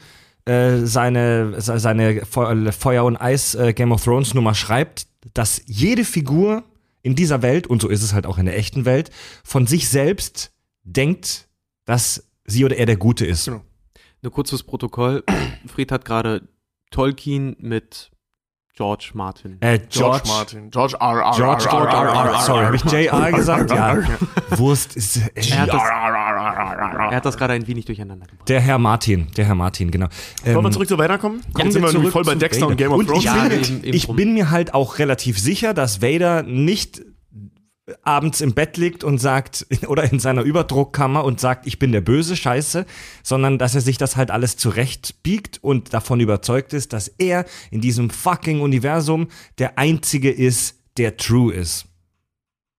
[0.45, 5.61] äh, seine, se- seine Fe- Feuer und Eis äh, Game of Thrones Nummer schreibt, dass
[5.65, 6.63] jede Figur
[7.05, 9.11] in dieser Welt, und so ist es halt auch in der echten Welt,
[9.43, 11.47] von sich selbst denkt,
[11.85, 13.45] dass sie oder er der Gute ist.
[13.45, 13.63] Genau.
[14.23, 15.23] Nur kurz fürs Protokoll.
[15.67, 16.49] Fried hat gerade
[16.89, 18.09] Tolkien mit
[18.77, 19.55] George Martin.
[19.61, 20.69] Äh, George, George, Martin.
[20.69, 21.19] George R.
[21.21, 21.31] R.
[21.33, 21.71] George, R.
[21.71, 21.87] R.
[21.87, 22.13] R.
[22.25, 22.31] R.
[22.33, 22.41] R.
[22.41, 23.31] sorry, habe ich J.R.
[23.31, 23.71] gesagt?
[23.71, 23.97] Ja.
[24.57, 25.89] Wurst ist, äh, Er hat das, R.
[25.89, 26.15] R.
[26.15, 26.93] R.
[27.05, 27.09] R.
[27.11, 28.49] er hat das gerade ein wenig durcheinander gebracht.
[28.49, 30.07] der Herr Martin, der Herr Martin, genau.
[30.43, 31.39] Wollen wir Ähm, zurück zu weiterkommen?
[31.53, 32.83] Kommen Jetzt sind wir voll bei Dexter und Vader.
[32.83, 33.19] Game of Und Thrones.
[33.23, 37.01] ich, Ja, bin, eben- eben ich bin mir halt auch relativ sicher, dass Vader nicht
[38.01, 42.01] abends im Bett liegt und sagt, oder in seiner Überdruckkammer und sagt, ich bin der
[42.01, 42.85] böse Scheiße,
[43.23, 47.81] sondern dass er sich das halt alles zurechtbiegt und davon überzeugt ist, dass er in
[47.81, 49.27] diesem fucking Universum
[49.59, 51.85] der Einzige ist, der true ist.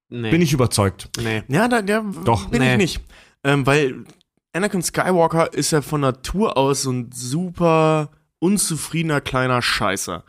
[0.09, 0.31] Nee.
[0.31, 1.09] Bin ich überzeugt.
[1.21, 1.43] Nee.
[1.49, 2.49] Ja, da, der Doch.
[2.49, 2.73] bin Nee.
[2.73, 3.01] ich nicht.
[3.45, 4.05] Ähm, weil
[4.53, 10.25] Anakin Skywalker ist ja von Natur aus so ein super unzufriedener kleiner Scheißer.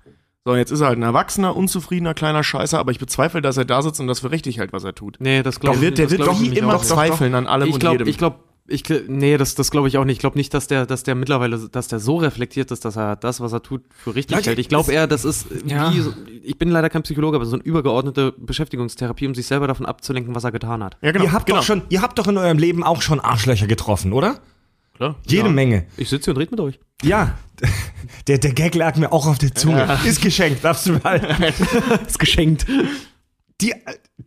[0.48, 3.66] So, jetzt ist er halt ein erwachsener, unzufriedener kleiner Scheißer, aber ich bezweifle, dass er
[3.66, 5.18] da sitzt und das für richtig hält, was er tut.
[5.20, 6.82] Nee, das glaube Der wird, der wird glaub ich wie nämlich immer auch.
[6.86, 8.08] zweifeln an allem Ich und glaube, jedem.
[8.08, 8.38] ich glaube,
[8.70, 10.16] ich, nee, das, das glaube ich auch nicht.
[10.16, 13.18] Ich glaube nicht, dass der, dass der mittlerweile, dass der so reflektiert ist, dass er
[13.18, 14.60] das, was er tut, für richtig Leute, hält.
[14.60, 15.94] Ich glaube eher, das ist Ja.
[15.94, 19.68] wie, so, ich bin leider kein Psychologe, aber so eine übergeordnete Beschäftigungstherapie, um sich selber
[19.68, 20.96] davon abzulenken, was er getan hat.
[21.02, 21.26] ja, genau.
[21.26, 21.60] ihr, habt genau.
[21.60, 24.40] doch schon, ihr habt doch in eurem Leben auch schon Arschlöcher getroffen, oder?
[24.98, 25.16] Klar.
[25.28, 25.50] Jede ja.
[25.52, 25.86] Menge.
[25.96, 26.80] Ich sitze hier und rede mit euch.
[27.04, 27.38] Ja,
[28.28, 29.98] der, der Gag lag mir auch auf der Zunge.
[30.06, 31.18] Ist geschenkt, darfst du mal.
[32.08, 32.66] Ist geschenkt.
[33.62, 33.74] Die,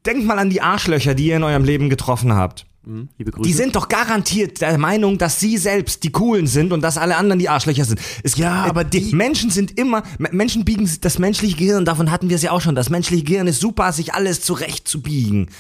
[0.07, 2.67] denkt mal an die Arschlöcher, die ihr in eurem Leben getroffen habt.
[2.85, 3.47] Mhm, liebe Grüße.
[3.47, 7.17] Die sind doch garantiert der Meinung, dass sie selbst die Coolen sind und dass alle
[7.17, 8.01] anderen die Arschlöcher sind.
[8.23, 12.11] Es, Ja, äh, aber die Menschen sind immer, Menschen biegen sich- das menschliche Gehirn, davon
[12.11, 12.75] hatten wir es ja auch schon.
[12.75, 15.51] Das menschliche Gehirn ist super, sich alles zurechtzubiegen.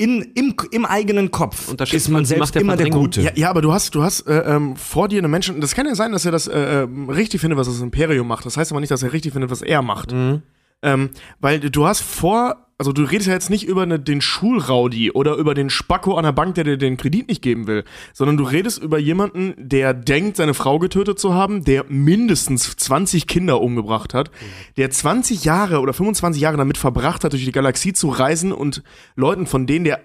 [0.00, 2.88] In, im, Im eigenen Kopf Unterschätzt ist man selbst Macht der immer der.
[2.88, 3.20] Gute.
[3.20, 5.60] Ja, ja, aber du hast, du hast äh, ähm, vor dir eine Menschen.
[5.60, 8.46] Das kann ja sein, dass er das äh, ähm, richtig findet, was das Imperium macht.
[8.46, 10.12] Das heißt aber nicht, dass er richtig findet, was er macht.
[10.12, 10.42] Mhm.
[10.82, 15.10] Ähm, weil du hast vor, also du redest ja jetzt nicht über eine, den Schulraudi
[15.10, 18.36] oder über den Spacko an der Bank, der dir den Kredit nicht geben will, sondern
[18.36, 23.60] du redest über jemanden, der denkt, seine Frau getötet zu haben, der mindestens 20 Kinder
[23.60, 24.30] umgebracht hat,
[24.76, 28.84] der 20 Jahre oder 25 Jahre damit verbracht hat, durch die Galaxie zu reisen und
[29.16, 30.00] Leuten, von denen der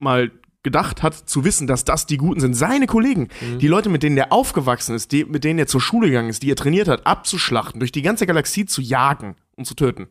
[0.00, 0.32] mal
[0.64, 2.54] gedacht hat, zu wissen, dass das die Guten sind.
[2.54, 3.28] Seine Kollegen,
[3.60, 6.42] die Leute, mit denen er aufgewachsen ist, die, mit denen er zur Schule gegangen ist,
[6.42, 10.08] die er trainiert hat, abzuschlachten, durch die ganze Galaxie zu jagen und zu töten.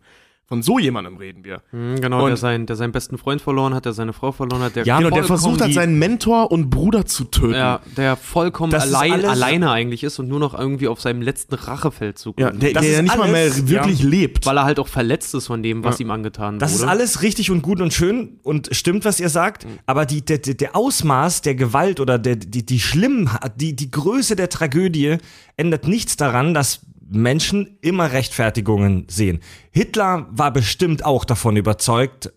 [0.47, 1.63] Von so jemandem reden wir.
[1.71, 4.61] Mhm, genau, Und- der, sein, der seinen besten Freund verloren hat, der seine Frau verloren
[4.61, 7.55] hat, der Ja, Genau, der versucht hat, seinen Mentor und Bruder zu töten.
[7.55, 11.23] Ja, der vollkommen Das allein, alles- alleine eigentlich ist und nur noch irgendwie auf seinem
[11.23, 12.39] letzten Rachefeldzug.
[12.39, 14.07] Ja, der, Das der ja nicht mal mehr alles- wirklich ja.
[14.09, 14.45] lebt.
[14.45, 16.83] weil er halt auch verletzt ist von dem, was ihm angetan Das wurde.
[16.83, 20.37] ist alles richtig und gut und schön und stimmt, was ihr sagt, aber die, der,
[20.37, 25.17] der- der Ausmaß der Gewalt oder der, die, die Schlimm, die, die Größe der Tragödie
[25.57, 29.39] ändert nichts daran, dass Menschen immer Rechtfertigungen sehen.
[29.71, 32.33] Hitler war bestimmt auch davon überzeugt,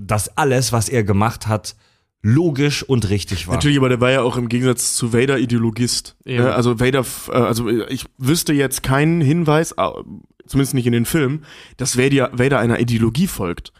[0.00, 1.76] dass alles, was er gemacht hat,
[2.22, 3.54] logisch und richtig war.
[3.54, 6.16] Natürlich, aber der war ja auch im Gegensatz zu Vader Ideologist.
[6.24, 6.52] Ne?
[6.52, 9.74] Also Vader, äh, also ich wüsste jetzt keinen Hinweis,
[10.46, 11.44] zumindest nicht in den Filmen,
[11.76, 13.72] dass Vader, Vader einer Ideologie folgt.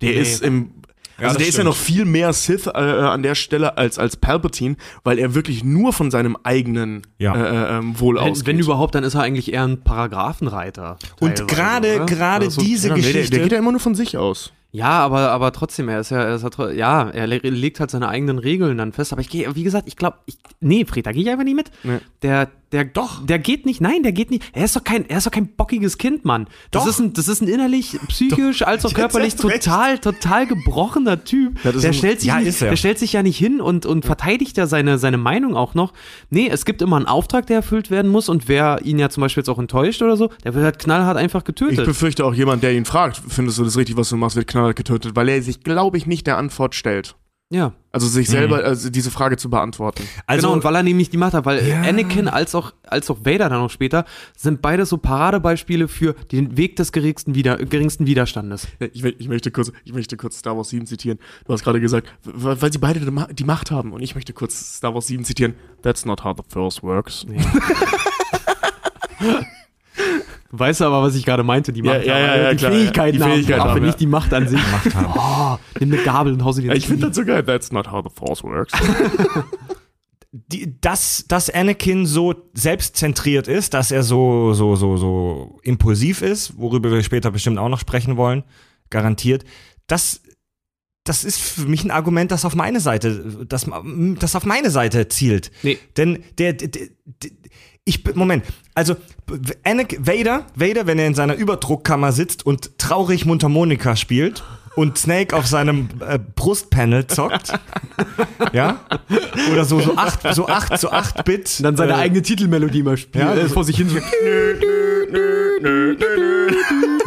[0.00, 0.20] Der Nee.
[0.20, 0.81] ist im
[1.22, 1.66] Ja, also der ist ja stimmt.
[1.68, 5.92] noch viel mehr Sith äh, an der Stelle als als Palpatine, weil er wirklich nur
[5.92, 7.34] von seinem eigenen Ja.
[7.34, 8.46] äh, ähm, Wohl wenn, ausgeht.
[8.46, 10.98] wenn überhaupt, dann ist er eigentlich eher ein Paragraphenreiter.
[11.20, 12.60] Und gerade, gerade so.
[12.60, 13.30] diese ja, nee, der, Geschichte.
[13.36, 14.52] der geht ja immer nur von sich aus.
[14.74, 17.90] Ja, aber, aber trotzdem, er ist ja, er ist ja, ja, er le- legt halt
[17.90, 19.12] seine eigenen Regeln dann fest.
[19.12, 21.56] Aber ich gehe, wie gesagt, ich glaube, ich, nee, Fred, da gehe ich einfach nicht
[21.56, 21.70] mit.
[21.82, 21.98] Nee.
[22.22, 24.42] Der, der, doch, der geht nicht, nein, der geht nicht.
[24.52, 26.46] Er ist doch kein, er ist doch kein bockiges Kind, Mann.
[26.70, 26.90] Das Doch.
[26.90, 31.60] ist ein, das ist ein innerlich, psychisch, als auch körperlich total, total gebrochener Typ.
[31.62, 32.70] Der ein- stellt sich, Ja, nicht, er.
[32.70, 35.92] der stellt sich ja nicht hin und, und verteidigt ja seine, seine Meinung auch noch.
[36.30, 39.20] Nee, es gibt immer einen Auftrag, der erfüllt werden muss und wer ihn ja zum
[39.20, 41.84] Beispiel jetzt auch enttäuscht oder so, der wird halt knallhart einfach Ich getötet.
[41.84, 44.76] befürchte auch jemand, der ihn fragt, findest du das richtig, was du machst, wird knallhart
[44.76, 47.16] getötet, weil er sich, glaube ich, nicht der Antwort stellt.
[47.54, 47.74] Ja.
[47.92, 50.04] Also sich selber also diese Frage zu beantworten.
[50.26, 51.82] also, genau, und weil er nämlich die Macht hat, weil Ja.
[51.82, 56.56] Anakin als auch, als auch Vader dann auch später sind beide so Paradebeispiele für den
[56.56, 58.68] Weg des geringsten, Wider geringsten Widerstandes.
[58.94, 61.18] Ich, ich, möchte kurz, ich möchte kurz Star Wars 7 zitieren.
[61.46, 63.92] Du hast gerade gesagt, weil, sie beide die Ma- die Macht haben.
[63.92, 65.52] Und ich möchte kurz Star Wars 7 zitieren.
[65.82, 67.26] That's not how the Force works.
[70.54, 72.72] Weißt du aber, was ich gerade meinte, die Macht ja, haben, ja, ja, die klar,
[72.72, 74.60] Fähigkeiten, die Fähigkeiten haben, haben, aber nicht die Macht an sich.
[74.72, 75.58] Macht haben.
[75.58, 77.42] Oh, nimm eine Gabel und hau sie dir Ich finde das so geil.
[77.42, 78.74] That's not how the Force works.
[80.32, 86.58] die, dass, dass Anakin so selbstzentriert ist, dass er so, so, so, so impulsiv ist,
[86.58, 88.44] worüber wir später bestimmt auch noch sprechen wollen,
[88.90, 89.44] garantiert,
[89.86, 90.20] das,
[91.04, 93.66] das ist für mich ein Argument, das auf meine Seite, das,
[94.18, 95.50] das auf meine Seite zielt.
[95.62, 95.78] Nee.
[95.96, 96.88] Denn der, der, der
[97.84, 98.96] ich, Moment, also
[99.64, 104.44] Anakin, Vader, Vader, wenn er in seiner Überdruckkammer sitzt und traurig Mundharmonika spielt
[104.76, 107.52] und Snake auf seinem äh, Brustpanel zockt,
[108.52, 108.78] ja,
[109.52, 112.96] oder so so acht so acht so acht Bit, dann seine äh, eigene Titelmelodie mal
[112.96, 113.90] spielen, Ja, äh, vor sich hin.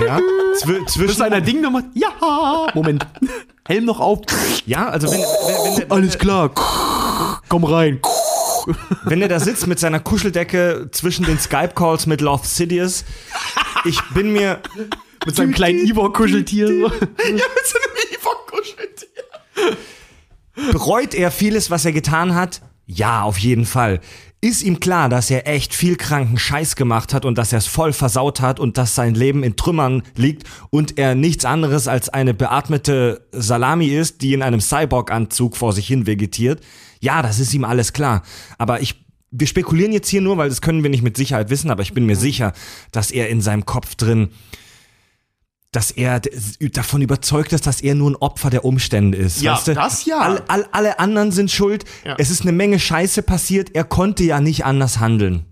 [0.06, 0.20] ja,
[0.58, 2.10] zw Bis zwischen einer Ding noch macht, ja,
[2.74, 3.08] Moment,
[3.66, 4.20] Helm noch auf,
[4.66, 6.52] ja, also wenn wenn, wenn, alles klar,
[7.48, 8.02] komm rein.
[9.06, 13.06] wenn er da sitzt mit seiner Kuscheldecke zwischen den Skype Calls mit Love Sidious,
[13.86, 14.62] ich bin mir
[15.26, 16.68] Mit seinem kleinen Ivor-Kuscheltier.
[16.68, 16.74] so.
[16.74, 19.08] ja, mit so einem Ewok-Kuscheltier.
[20.72, 22.62] Bereut er vieles, was er getan hat?
[22.86, 24.00] Ja, auf jeden Fall.
[24.42, 27.66] Ist ihm klar, dass er echt viel kranken Scheiß gemacht hat und dass er es
[27.66, 32.10] voll versaut hat und dass sein Leben in Trümmern liegt und er nichts anderes als
[32.10, 36.62] eine beatmete Salami ist, die in einem Cyborg-Anzug vor sich hin vegetiert?
[37.00, 38.24] Ja, das ist ihm alles klar.
[38.58, 41.72] Aber ich, wir spekulieren jetzt hier nur, weil das können wir nicht mit Sicherheit wissen,
[41.72, 42.54] aber ich bin mir sicher,
[42.92, 44.30] dass er in seinem Kopf drin
[45.76, 46.22] dass er
[46.72, 49.42] davon überzeugt ist, dass er nur ein Opfer der Umstände ist.
[49.42, 49.74] Ja, weißt du?
[49.74, 50.20] das ja.
[50.20, 51.84] All, all, alle anderen sind schuld.
[52.06, 52.16] Ja.
[52.18, 53.76] Es ist eine Menge Scheiße passiert.
[53.76, 55.46] Er konnte ja nicht anders handeln.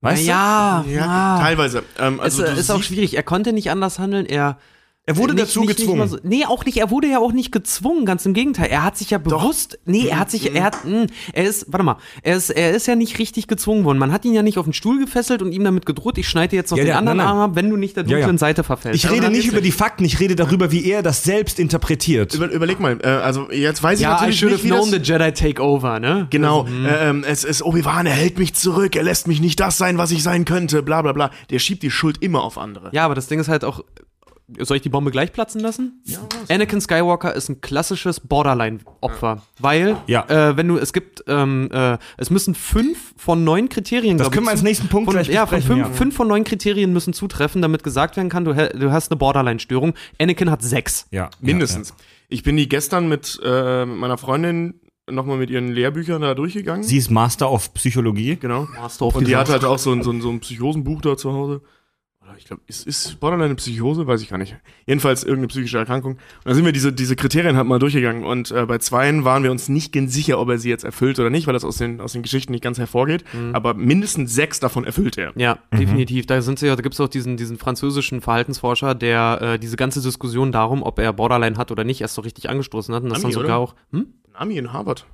[0.00, 1.84] Weißt ja, Ja, teilweise.
[1.98, 3.14] Ähm, also es du ist auch schwierig.
[3.14, 4.26] Er konnte nicht anders handeln.
[4.26, 4.58] Er
[5.04, 6.02] Er wurde nicht, dazu nicht, gezwungen.
[6.02, 6.76] Nicht so, nee, auch nicht.
[6.76, 8.06] Er wurde ja auch nicht gezwungen.
[8.06, 8.68] Ganz im Gegenteil.
[8.70, 9.80] Er hat sich ja bewusst.
[9.84, 10.54] Nee, er hat sich.
[10.54, 10.84] Er hat.
[10.84, 11.66] Mh, er ist.
[11.72, 11.96] Warte mal.
[12.22, 12.50] Er ist.
[12.50, 13.98] Er ist ja nicht richtig gezwungen worden.
[13.98, 16.18] Man hat ihn ja nicht auf den Stuhl gefesselt und ihm damit gedroht.
[16.18, 17.36] Ich schneide dir jetzt noch Ja, den ja, anderen nein, nein.
[17.36, 18.38] Arm ab, wenn du nicht der Ja, dunklen ja.
[18.38, 19.04] Seite verfällst.
[19.04, 22.34] Ich rede nicht über die Fakten, ich rede darüber, wie er das selbst interpretiert.
[22.34, 24.68] Über, überleg mal, äh, also jetzt weiß ich Ja, I natürlich should nicht, have wie
[24.68, 26.28] known das, the Jedi take over, ne?
[26.30, 29.78] Genau, äh, ähm, es ist Obi-Wan, er hält mich zurück, er lässt mich nicht das
[29.78, 31.30] sein, was ich sein könnte, bla bla bla.
[31.50, 32.90] Der schiebt die Schuld immer auf andere.
[32.92, 33.82] Ja, aber das Ding ist halt auch.
[34.58, 36.02] Soll ich die Bombe gleich platzen lassen?
[36.04, 40.24] Ja, Anakin Skywalker ist ein klassisches Borderline-Opfer, weil Ja.
[40.28, 44.18] äh, wenn du es gibt, ähm, äh, es müssen fünf von neun Kriterien.
[44.18, 45.90] Das können wir als nächsten Punkt von, gleich Ja, von fünf, ja.
[45.92, 49.94] fünf von neun Kriterien müssen zutreffen, damit gesagt werden kann, du, du hast eine Borderline-Störung.
[50.20, 51.06] Anakin hat sechs.
[51.10, 51.94] Ja, Mindestens.
[52.28, 56.82] Ich bin die gestern mit, äh, mit meiner Freundin nochmal mit ihren Lehrbüchern da durchgegangen.
[56.82, 56.88] Ja.
[56.88, 58.36] Sie ist Master of Psychologie.
[58.36, 58.66] genau.
[58.76, 61.16] Master of Und die hat halt auch so ein, so ein, so ein Psychosenbuch da
[61.16, 61.60] zu Hause.
[62.38, 64.06] Ich glaube, ist, ist Borderline eine Psychose?
[64.06, 64.56] Weiß ich gar nicht.
[64.86, 66.12] Jedenfalls irgendeine psychische Erkrankung.
[66.12, 68.24] Und dann sind wir diese, diese Kriterien halt mal durchgegangen.
[68.24, 71.18] Und äh, bei zweien waren wir uns nicht ganz sicher, ob er sie jetzt erfüllt
[71.18, 73.24] oder nicht, weil das aus den, aus den Geschichten nicht ganz hervorgeht.
[73.52, 75.32] Aber mindestens sechs davon erfüllt er.
[75.36, 76.26] Ja, definitiv.
[76.26, 79.76] Da sind sie ja, da gibt es auch diesen, diesen französischen Verhaltensforscher, der äh, diese
[79.76, 83.02] ganze Diskussion darum, ob er Borderline hat oder nicht, erst so richtig angestoßen hat.
[83.02, 83.70] Und das Ami, dann sogar oder?
[83.70, 83.74] auch.
[83.92, 84.06] Hm?
[84.34, 85.06] Ami in Harvard.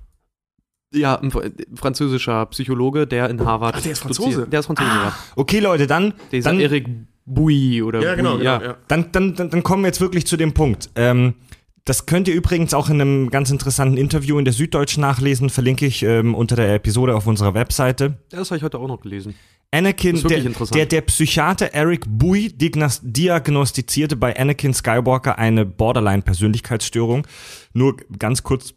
[0.92, 3.74] Ja, ein fr- französischer Psychologe, der in Harvard.
[3.76, 4.30] Ach, der ist Franzose?
[4.30, 4.52] doziert.
[4.52, 5.14] Der ist Franzose, ja.
[5.36, 6.86] Okay, Leute, dann, Dieser dann, Eric
[7.26, 8.60] Bouy oder Ja, genau, Bouy, genau.
[8.60, 8.66] ja.
[8.68, 8.76] Ja.
[8.88, 10.88] dann, dann, dann, kommen wir jetzt wirklich zu dem Punkt.
[10.96, 11.34] Ähm,
[11.84, 15.86] das könnt ihr übrigens auch in einem ganz interessanten Interview in der Süddeutschen nachlesen, verlinke
[15.86, 18.18] ich ähm, unter der Episode auf unserer Webseite.
[18.30, 19.34] Das habe ich heute auch noch gelesen.
[19.70, 20.74] Anakin, der, interessant.
[20.74, 27.26] der, der Psychiater Eric Bui diagnostizierte bei Anakin Skywalker eine Borderline-Persönlichkeitsstörung.
[27.74, 28.72] Nur ganz kurz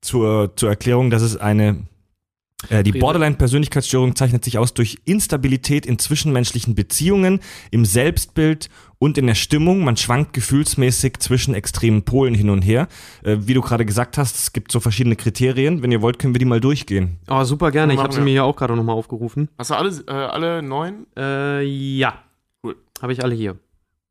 [0.00, 1.86] zur, zur Erklärung, das ist eine
[2.68, 2.92] äh, die.
[2.92, 9.82] Borderline-Persönlichkeitsstörung zeichnet sich aus durch Instabilität in zwischenmenschlichen Beziehungen, im Selbstbild und in der Stimmung.
[9.82, 12.88] Man schwankt gefühlsmäßig zwischen extremen Polen hin und her.
[13.22, 15.82] Äh, wie du gerade gesagt hast, es gibt so verschiedene Kriterien.
[15.82, 17.18] Wenn ihr wollt, können wir die mal durchgehen.
[17.28, 17.94] Oh, super gerne.
[17.94, 19.48] Ich habe sie mir ja auch gerade nochmal aufgerufen.
[19.58, 21.06] Hast du alle, äh, alle neun?
[21.16, 22.14] Äh, ja.
[22.62, 22.76] Cool.
[23.00, 23.56] Habe ich alle hier.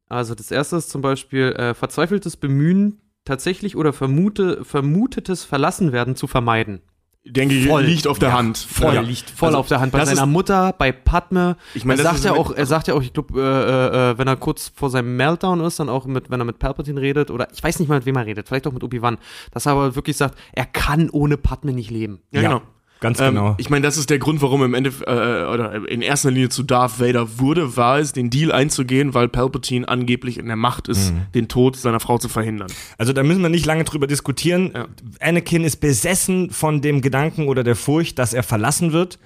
[0.08, 2.99] Also das erste ist zum Beispiel äh, verzweifeltes Bemühen,
[3.30, 6.82] tatsächlich oder vermute, vermutetes Verlassenwerden zu vermeiden.
[7.26, 7.84] Denke ich, Voll.
[7.84, 8.58] liegt auf der Ja, Hand.
[8.58, 9.02] Voll, Ja.
[9.02, 9.92] liegt voll Also, auf der Hand.
[9.92, 11.58] Bei seiner ist- Mutter, bei Padme.
[11.76, 14.28] Ich meine, er sagt ja auch, er sagt ja auch, ich glaube, äh, äh, wenn
[14.28, 17.48] er kurz vor seinem Meltdown ist, dann auch mit, wenn er mit Palpatine redet, oder
[17.54, 19.18] ich weiß nicht mal, mit wem er redet, vielleicht auch mit Obi-Wan,
[19.52, 22.22] dass er aber wirklich sagt, er kann ohne Padme nicht leben.
[22.32, 22.50] Ja, Ja.
[22.50, 22.62] genau.
[23.02, 23.56] Ganz Ähm, genau.
[23.58, 26.64] ich meine, das ist der Grund, warum im Ende äh, oder in erster Linie zu
[26.64, 31.14] Darth Vader wurde, war es, den Deal einzugehen, weil Palpatine angeblich in der Macht ist,
[31.14, 31.22] Mhm.
[31.34, 32.68] den Tod seiner Frau zu verhindern.
[32.98, 34.72] Also da müssen wir nicht lange drüber diskutieren.
[34.76, 34.86] Ja.
[35.22, 39.18] Anakin ist besessen von dem Gedanken oder der Furcht, dass er verlassen wird.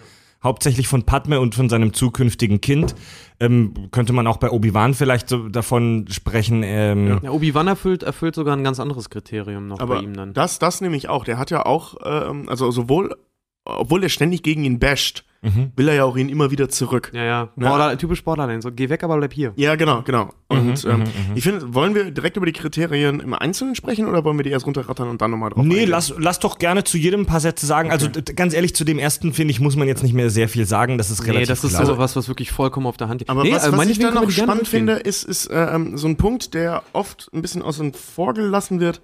[0.44, 2.96] Hauptsächlich von Padme und von seinem zukünftigen Kind.
[3.40, 6.64] Ähm, könnte man auch bei Obi-Wan vielleicht so davon sprechen.
[6.66, 10.34] Ähm, Ja, Obi-Wan erfüllt, erfüllt sogar ein ganz anderes Kriterium noch Aber bei ihm dann.
[10.34, 11.24] das, das nämlich auch.
[11.24, 13.16] Der hat ja auch, ähm, also sowohl,
[13.66, 15.74] obwohl er ständig gegen ihn basht, Mhm.
[15.76, 17.12] will er ja auch ihn immer wieder zurück.
[17.14, 17.50] Ja, ja.
[17.58, 18.62] Na, Border, typisch Borderline.
[18.62, 19.52] So, geh weg, aber bleib hier.
[19.58, 20.30] Ja, genau, genau.
[20.48, 24.08] Und Mhm, ähm, mhm, ich finde, wollen wir direkt über die Kriterien im Einzelnen sprechen
[24.08, 25.90] oder wollen wir die erst runterrattern und dann nochmal drauf Nee, eingehen?
[25.90, 27.92] lass, lass doch gerne zu jedem ein paar Sätze sagen.
[27.92, 30.48] Also d- ganz ehrlich, zu dem ersten, finde ich, muss man jetzt nicht mehr sehr
[30.48, 30.98] viel sagen.
[30.98, 31.88] Das ist relativ Nee, das ist klar.
[31.88, 33.30] so was, was wirklich vollkommen auf der Hand liegt.
[33.30, 36.08] Aber nee, was, äh, was ich können noch spannend finde, ist, ist äh, ähm, so
[36.08, 39.02] ein Punkt, der oft ein bisschen außen vor gelassen wird,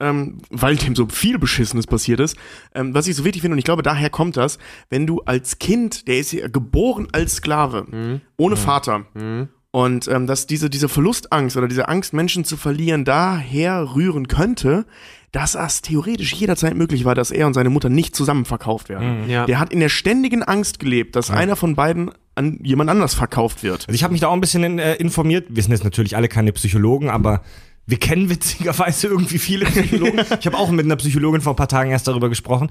[0.00, 2.36] ähm, weil dem so viel Beschissenes passiert ist.
[2.74, 4.58] Ähm, was ich so wichtig finde, und ich glaube, daher kommt das,
[4.90, 8.20] wenn du als Kind, der ist ja geboren als Sklave, Mhm.
[8.36, 9.48] ohne Vater, Mhm.
[9.70, 14.84] und ähm, dass diese, diese Verlustangst oder diese Angst, Menschen zu verlieren, daher rühren könnte,
[15.32, 19.24] dass das theoretisch jederzeit möglich war, dass er und seine Mutter nicht zusammen verkauft werden.
[19.24, 19.30] Mhm.
[19.30, 19.46] Ja.
[19.46, 23.62] Der hat in der ständigen Angst gelebt, dass einer von beiden an jemand anders verkauft
[23.64, 23.80] wird.
[23.88, 25.46] Also ich habe mich da auch ein bisschen in, äh, informiert.
[25.50, 27.42] Wir sind jetzt natürlich alle keine Psychologen, aber
[27.86, 30.20] wir kennen witzigerweise irgendwie viele Psychologen.
[30.40, 32.70] ich habe auch mit einer Psychologin vor ein paar Tagen erst darüber gesprochen.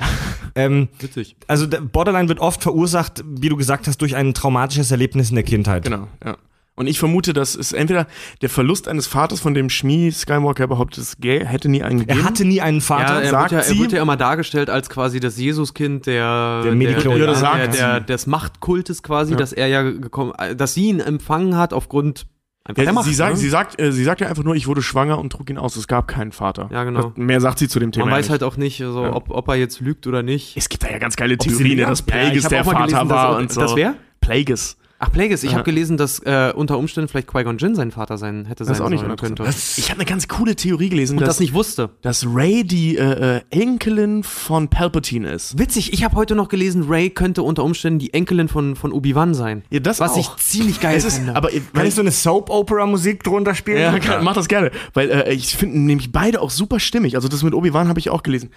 [0.55, 1.35] Ähm, Witzig.
[1.47, 5.35] also der Borderline wird oft verursacht, wie du gesagt hast, durch ein traumatisches Erlebnis in
[5.35, 5.83] der Kindheit.
[5.83, 6.37] Genau, ja.
[6.75, 8.07] Und ich vermute, dass es entweder
[8.41, 12.19] der Verlust eines Vaters, von dem Schmie Skywalker behauptet, es hätte nie einen gegeben.
[12.19, 13.21] Er hatte nie einen Ja, Vater.
[13.21, 16.63] er sagt wird, ja, er sie- wird ja immer dargestellt als quasi das Jesuskind der,
[16.63, 18.05] Der der, Ja, das der, der, sie.
[18.07, 19.37] des Machtkultes quasi, Ja.
[19.37, 22.25] dass er ja gekommen, äh, dass sie ihn empfangen hat aufgrund
[22.65, 23.05] einfach Ja, Macht.
[23.05, 23.37] sie, sagt, ne?
[23.39, 25.75] sie, sagt, äh, sie sagt ja einfach nur, ich wurde schwanger und trug ihn aus.
[25.75, 26.69] Es gab keinen Vater.
[26.71, 27.09] Ja, genau.
[27.09, 28.05] Das, mehr sagt sie zu dem Thema.
[28.05, 28.31] Man weiß nicht.
[28.31, 29.13] halt auch nicht, so, Ja.
[29.13, 30.55] ob, ob er jetzt lügt oder nicht.
[30.55, 31.89] es gibt da ja ganz geile Theorien, lügen?
[31.89, 33.61] dass Plagueis der Vater gelesen, war dass- und so.
[33.61, 33.95] Das wer?
[34.21, 34.77] Plagueis.
[35.05, 35.57] Ach, Plagueis, ich Ja.
[35.57, 38.79] habe gelesen, dass äh, unter Umständen vielleicht Qui-Gon Jinn sein Vater sein hätte sein Das
[38.81, 39.43] auch nicht sollen könnte.
[39.77, 41.89] Ich habe eine ganz coole Theorie gelesen, Und dass, das nicht wusste.
[42.01, 45.59] dass Ray die äh, äh, Enkelin von Palpatine ist.
[45.59, 49.33] Witzig, ich habe heute noch gelesen, Ray könnte unter Umständen die Enkelin von, von Obi-Wan
[49.33, 49.63] sein.
[49.69, 50.17] Ja, das was auch.
[50.37, 51.35] ich ziemlich geil Es ist, finde.
[51.35, 53.79] aber Kann ich so eine Soap-Opera-Musik drunter spielen?
[53.79, 57.15] ja, kann, mach das gerne, weil äh, ich finde nämlich beide auch super stimmig.
[57.15, 58.51] Also das mit Obi-Wan habe ich auch gelesen.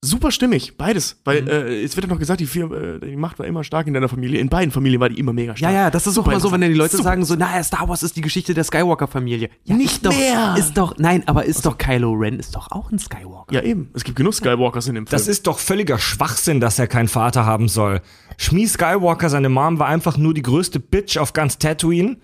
[0.00, 1.16] Super stimmig, beides.
[1.24, 1.48] Weil Mhm.
[1.48, 3.94] äh, es wird ja noch gesagt, die, vier, äh, die Macht war immer stark in
[3.94, 4.38] deiner Familie.
[4.38, 5.72] In beiden Familien war die immer mega ja, stark.
[5.74, 7.04] ja, das ist auch Super immer so, wenn dann die Leute interessant.
[7.04, 9.50] sagen so, naja, Star Wars ist die Geschichte der Skywalker-Familie.
[9.64, 10.54] Ja, Nicht doch, mehr.
[10.56, 13.52] Ist doch, nein, aber ist doch Kylo Ren, ist doch auch ein Skywalker.
[13.52, 13.90] Ja, eben.
[13.92, 15.10] Es gibt genug Skywalkers in dem Film.
[15.18, 18.00] Das ist doch völliger Schwachsinn, dass er keinen Vater haben soll.
[18.36, 22.18] Schmie Skywalker, seine Mom, war einfach nur die größte Bitch auf ganz Tatooine.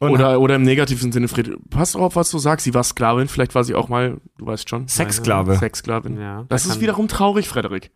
[0.00, 2.64] Und oder, oder im negativen Sinne, Fred, pass drauf, was du sagst.
[2.64, 5.56] Sie war Sklavin, vielleicht war sie auch mal, du weißt schon, Sexsklave.
[5.56, 6.18] Sexsklavin.
[6.20, 7.90] Ja, das da ist wiederum traurig, Frederik.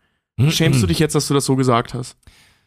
[0.47, 2.17] Schämst du dich jetzt, dass du das so gesagt hast?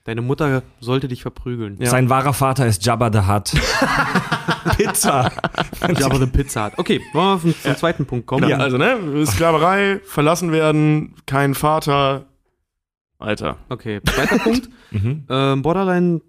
[0.04, 1.76] Deine Mutter sollte dich verprügeln.
[1.80, 1.88] Ja.
[1.88, 3.52] Sein wahrer Vater ist Jabba the Hutt.
[4.76, 5.30] Pizza.
[5.96, 6.72] Jabba the Pizza Hut.
[6.76, 8.48] Okay, wollen wir zum, zum zweiten Punkt kommen?
[8.48, 8.58] Ja.
[8.58, 12.26] Also, ne, Sklaverei, verlassen werden, kein Vater.
[13.18, 13.58] Alter.
[13.68, 14.68] Okay, zweiter Punkt.
[14.94, 15.24] Mhm.
[15.30, 16.20] Ähm, Borderline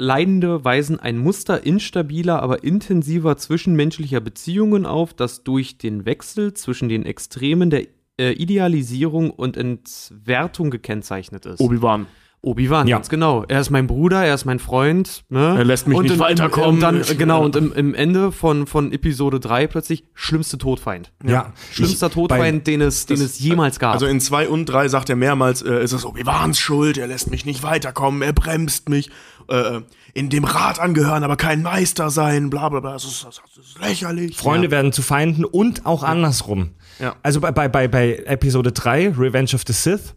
[0.00, 6.88] Leidende weisen ein Muster instabiler, aber intensiver zwischenmenschlicher Beziehungen auf, das durch den Wechsel zwischen
[6.88, 7.86] den Extremen der
[8.18, 11.60] äh, Idealisierung und Entwertung gekennzeichnet ist.
[11.60, 12.06] Obi-Wan.
[12.42, 12.96] Obi-Wan, Ja.
[12.96, 13.44] ganz genau.
[13.48, 15.24] Er ist mein Bruder, er ist mein Freund.
[15.28, 15.56] Ne?
[15.58, 16.76] Er lässt mich und nicht im, weiterkommen.
[16.76, 21.12] Und dann, genau, und im, im Ende von, von Episode 3 plötzlich schlimmste Todfeind.
[21.22, 21.52] Ja.
[21.70, 23.92] Schlimmster Ich- Todfeind, den, es, den es jemals gab.
[23.92, 27.30] Also in 2 und 3 sagt er mehrmals, äh, es ist Obi-Wans Schuld, er lässt
[27.30, 29.10] mich nicht weiterkommen, er bremst mich,
[29.48, 29.80] äh,
[30.14, 33.78] in dem Rat angehören, aber kein Meister sein, bla bla bla, das ist, das ist
[33.80, 34.36] lächerlich.
[34.36, 36.70] Freunde werden zu Feinden und auch andersrum.
[36.98, 37.16] Ja.
[37.22, 40.14] Also bei, bei, bei, bei Episode 3, Revenge of the Sith,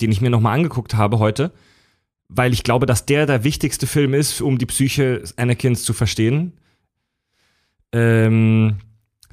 [0.00, 1.52] den ich mir nochmal angeguckt habe heute,
[2.28, 6.52] weil ich glaube, dass der der wichtigste Film ist, um die Psyche Anakins zu verstehen.
[7.92, 8.76] Ähm,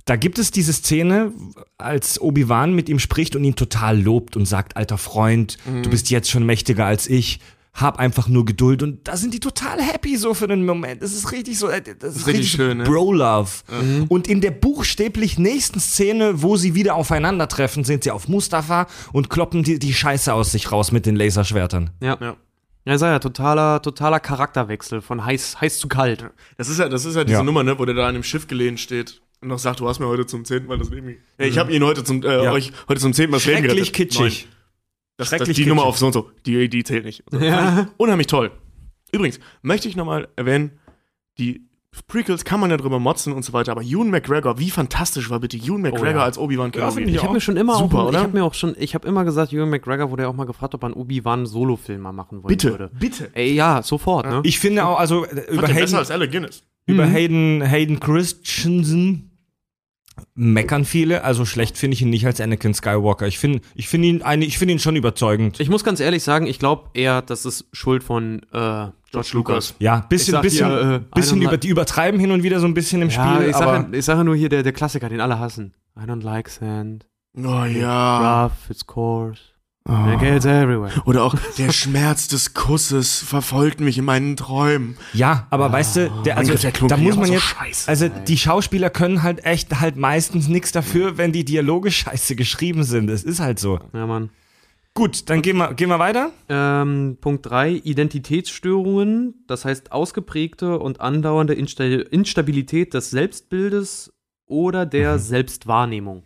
[0.05, 1.31] da gibt es diese Szene,
[1.77, 5.83] als Obi-Wan mit ihm spricht und ihn total lobt und sagt, alter Freund, Mhm.
[5.83, 7.39] du bist jetzt schon mächtiger als ich.
[7.79, 11.01] Hab einfach nur Geduld und da sind die total happy so für den Moment.
[11.03, 12.83] Das ist richtig so, äh, das ist, richtig richtig schön, ne?
[12.83, 13.49] Bro-Love.
[14.09, 19.29] Und in der buchstäblich nächsten Szene, wo sie wieder aufeinandertreffen, sind sie auf Mustafa und
[19.29, 21.91] kloppen die, die Scheiße aus sich raus mit den Laserschwertern.
[22.01, 22.17] ja.
[22.19, 22.35] Ja.
[22.85, 26.25] Ja, sag ja, totaler, totaler Charakterwechsel von heiß, heiß zu kalt.
[26.57, 27.43] Das ist ja, das ist ja diese Ja.
[27.43, 29.99] Nummer, ne, wo der da an dem Schiff gelehnt steht und noch sagt, du hast
[29.99, 31.17] mir heute zum zehnten Mal das Leben.
[31.37, 32.51] ich habe ihn heute zum, äh, Ja.
[32.53, 33.93] euch heute zum zehnten Mal das Leben Schrecklich gerettet.
[34.17, 34.47] kitschig.
[34.49, 34.56] Nein.
[35.17, 37.23] Das, das, die Nummer auf so und so, die, die zählt nicht.
[37.29, 37.39] So.
[37.39, 37.87] Ja.
[37.97, 38.51] Unheimlich toll.
[39.11, 40.71] Übrigens, möchte ich nochmal erwähnen,
[41.39, 41.67] die
[42.07, 45.39] Prequels kann man ja drüber motzen und so weiter, aber Ewan McGregor, wie fantastisch war
[45.39, 46.23] bitte Ewan McGregor ja.
[46.23, 46.93] als Obi-Wan Ja, Kenobi?
[46.95, 49.07] finde Ich habe mir schon immer Super, auch, ich habe mir auch schon, ich habe
[49.07, 52.11] immer gesagt, Ewan McGregor wurde ja auch mal gefragt, ob er einen Obi-Wan Solo-Film mal
[52.11, 52.91] machen wollen bitte, würde.
[52.99, 53.31] bitte.
[53.33, 54.41] Ey, ja, sofort, ne?
[54.43, 56.63] Ich finde auch, also äh, über den besser Hayden, als Alec Guinness.
[56.85, 57.11] über Mhm.
[57.11, 59.31] Hayden, Hayden Christensen
[60.35, 61.23] meckern viele.
[61.23, 63.27] Also schlecht finde ich ihn nicht als Anakin Skywalker.
[63.27, 65.59] Ich finde ich finde ihn, eine- ich finde ihn schon überzeugend.
[65.59, 69.75] Ich muss ganz ehrlich sagen, ich glaube eher, das ist Schuld von äh, George Lucas.
[69.79, 72.73] Ja, bisschen, sag bisschen, dir, äh, bisschen über, die übertreiben hin und wieder so ein
[72.73, 73.49] bisschen im Ja, Spiel.
[73.49, 75.73] ich aber sage ich sag nur hier der, der Klassiker, den alle hassen.
[75.97, 77.05] I don't like sand.
[77.37, 78.45] Oh ja.
[78.45, 79.41] Rough, it's coarse.
[79.89, 79.93] Oh.
[80.05, 80.91] There gets everywhere.
[81.05, 84.97] Oder auch der Schmerz des Kusses verfolgt mich in meinen Träumen.
[85.13, 87.89] Ja, aber weißt du, der, also, der da muss man so jetzt, scheiße.
[87.89, 92.83] also die Schauspieler können halt echt halt meistens nichts dafür, wenn die Dialoge scheiße geschrieben
[92.83, 93.09] sind.
[93.09, 93.79] Es ist halt so.
[93.93, 94.29] Ja, Mann.
[94.93, 96.31] Gut, dann gehen wir, gehen wir weiter.
[96.49, 104.11] Ähm, Punkt 3, Identitätsstörungen, das heißt ausgeprägte und andauernde Insta Instabilität des Selbstbildes
[104.47, 106.23] oder der Selbstwahrnehmung.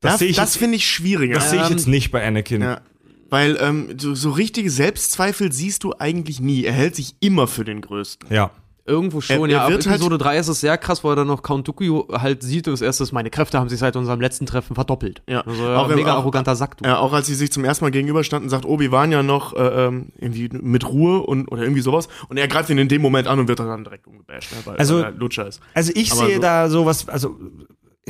[0.00, 1.34] Das Das, sehe ich das finde ich schwieriger.
[1.34, 2.62] Das sehe ich Ähm, jetzt nicht bei Anakin.
[2.62, 2.80] ja.
[3.28, 6.64] Weil ähm, so, so richtige Selbstzweifel siehst du eigentlich nie.
[6.64, 8.32] Er hält sich immer für den Größten.
[8.32, 8.52] Ja.
[8.88, 9.68] Irgendwo schon, Er- er ja.
[9.68, 12.44] Wird halt- Episode 3 ist es sehr krass, wo er dann noch Count Dooku halt
[12.44, 15.22] sieht, als erstes, meine Kräfte haben sich seit unserem letzten Treffen verdoppelt.
[15.28, 15.40] Ja.
[15.40, 16.84] Also, ja, Auch mega auch- arroganter Sack, du.
[16.84, 20.10] Ja, auch als sie sich zum ersten Mal gegenüberstanden, sagt Obi-Wan ja noch äh, ähm,
[20.18, 22.06] irgendwie mit Ruhe und oder irgendwie sowas.
[22.28, 24.76] Und er greift ihn in dem Moment an und wird dann direkt umgebasht, ne, weil,
[24.76, 25.60] Also- weil er Lutscher ist.
[25.74, 27.36] Also ich Aber sehe so- da sowas, also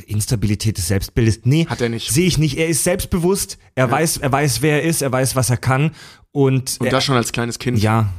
[0.04, 2.10] Instabilität des Selbstbildes, nee, Hat er nicht.
[2.12, 2.58] Sehe ich nicht.
[2.58, 5.92] Er ist selbstbewusst, er weiß, er weiß, wer er ist, er weiß, was er kann
[6.32, 7.78] und, Und er, das schon als kleines Kind.
[7.78, 8.10] ja.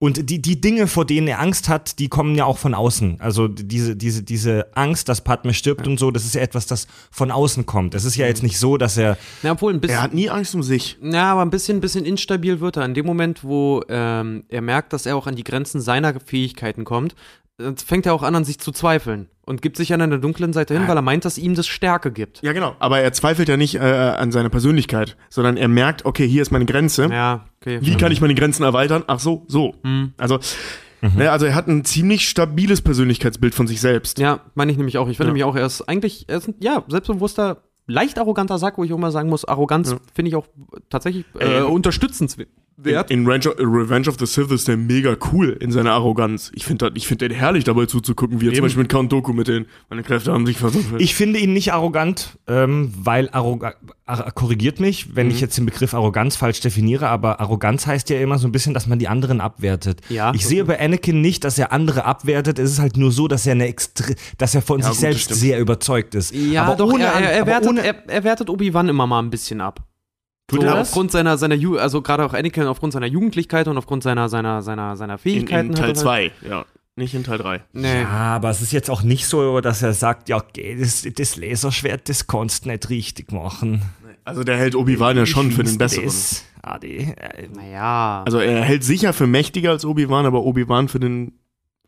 [0.00, 3.20] Und die, die Dinge, vor denen er Angst hat, die kommen ja auch von außen.
[3.20, 6.86] Also diese, diese, diese Angst, dass Padme stirbt und so, das ist ja etwas, das
[7.10, 7.96] von außen kommt.
[7.96, 9.96] Es ist ja jetzt nicht so, dass er, Ja, obwohl ein bisschen.
[9.96, 10.98] Er hat nie Angst um sich.
[11.02, 12.84] Ja, aber ein bisschen, bisschen instabil wird er.
[12.84, 16.84] In dem Moment, wo ähm, er merkt, dass er auch an die Grenzen seiner Fähigkeiten
[16.84, 17.16] kommt,
[17.58, 20.52] äh, fängt er auch an, an sich zu zweifeln und gibt sich an der dunklen
[20.52, 22.42] Seite hin, weil er meint, dass ihm das Stärke gibt.
[22.42, 22.76] Ja, genau.
[22.78, 26.50] Aber er zweifelt ja nicht äh, an seiner Persönlichkeit, sondern er merkt, okay, hier ist
[26.50, 27.08] meine Grenze.
[27.10, 27.78] Ja, okay.
[27.82, 29.04] Wie kann ich meine Grenzen erweitern?
[29.06, 29.74] Ach so, so.
[29.82, 30.12] Mhm.
[30.18, 30.38] Also,
[31.00, 34.18] ne, also er hat ein ziemlich stabiles Persönlichkeitsbild von sich selbst.
[34.18, 35.08] Ja, meine ich nämlich auch.
[35.08, 35.32] Ich finde Ja.
[35.32, 38.92] nämlich auch, er ist eigentlich, er ist ein, ja, selbstbewusster, leicht arroganter Sack, wo ich
[38.92, 39.98] auch mal sagen muss, Arroganz Ja.
[40.14, 40.46] finde ich auch
[40.90, 41.62] tatsächlich äh, Ey.
[42.78, 43.10] Unterstützenswert.
[43.10, 46.50] In Revenge of, Revenge of the Sith ist der mega cool in seiner Arroganz.
[46.54, 48.62] Ich finde ich find den herrlich dabei zuzugucken, wie er zum Eben.
[48.66, 50.84] Beispiel mit Count Doku mit den, meine Kräfte haben sich versucht.
[50.98, 53.76] ich finde ihn nicht arrogant, ähm, weil arrogant,
[54.34, 55.32] korrigiert mich, wenn Mhm.
[55.34, 58.72] ich jetzt den Begriff Arroganz falsch definiere, aber Arroganz heißt ja immer so ein bisschen,
[58.74, 60.00] dass man die anderen abwertet.
[60.08, 60.32] Ja.
[60.34, 62.58] Ich sehe bei Anakin nicht, dass er andere abwertet.
[62.58, 65.00] Es ist halt nur so, dass er eine extre dass er von Ja, sich gut,
[65.00, 66.34] selbst sehr überzeugt ist.
[66.34, 69.06] Ja, aber doch, ohne, er, er, er, aber wertet, ohne, er, er wertet Obi-Wan immer
[69.06, 69.80] mal ein bisschen ab.
[70.48, 73.76] Tut so, er aufgrund seiner, seiner Ju also gerade auch Anakin aufgrund seiner Jugendlichkeit und
[73.78, 75.68] aufgrund seiner, seiner, seiner, seiner in, Fähigkeiten.
[75.68, 76.64] in Teil hat er halt- 2, ja.
[76.96, 77.62] Nicht in Teil 3.
[77.72, 78.00] Nee.
[78.02, 81.36] Ja, aber es ist jetzt auch nicht so, dass er sagt, ja, okay, das, das
[81.36, 83.82] Laserschwert, das kannst du nicht richtig machen.
[84.24, 86.06] Also der hält Obi-Wan ja schon für den besseren.
[86.06, 86.44] das.
[86.60, 88.24] Adi, äh, Naja.
[88.26, 91.38] Also er hält sicher für mächtiger als Obi-Wan, aber Obi-Wan für den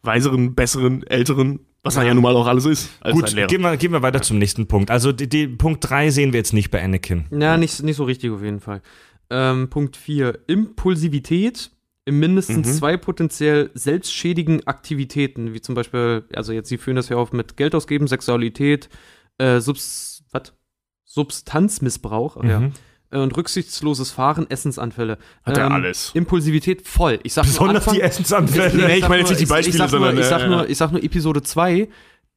[0.03, 2.91] weiseren, besseren, älteren, was er ja nun mal auch alles ist.
[3.01, 4.91] Als Gut, gehen wir, gehen wir weiter zum nächsten Punkt.
[4.91, 7.25] Also die, die Punkt 3 sehen wir jetzt nicht bei Anakin.
[7.31, 8.83] Ja, nicht, nicht so richtig auf jeden Fall.
[9.31, 10.39] Ähm, Punkt 4.
[10.47, 11.71] Impulsivität.
[12.07, 12.73] in mindestens Mhm.
[12.73, 17.57] zwei potenziell selbstschädigen Aktivitäten, wie zum Beispiel, also jetzt, sie führen das ja auf mit
[17.59, 18.89] Geld ausgeben, Sexualität,
[19.39, 20.55] äh, Subs, was?
[21.05, 22.67] Substanzmissbrauch ja, Mhm.
[22.67, 22.71] äh,
[23.13, 25.19] und rücksichtsloses Fahren, Essensanfälle.
[25.45, 26.11] Hat er Ähm, alles.
[26.15, 27.19] Impulsivität voll.
[27.25, 28.77] Ich sag nur Besonders Anfang- die Essensanfälle.
[28.87, 30.43] Nee, ich sag meine jetzt nur- nicht die Beispiele, ich sag sondern, Nur, ich, sag
[30.43, 31.89] äh, nur, ich sag nur Episode 2,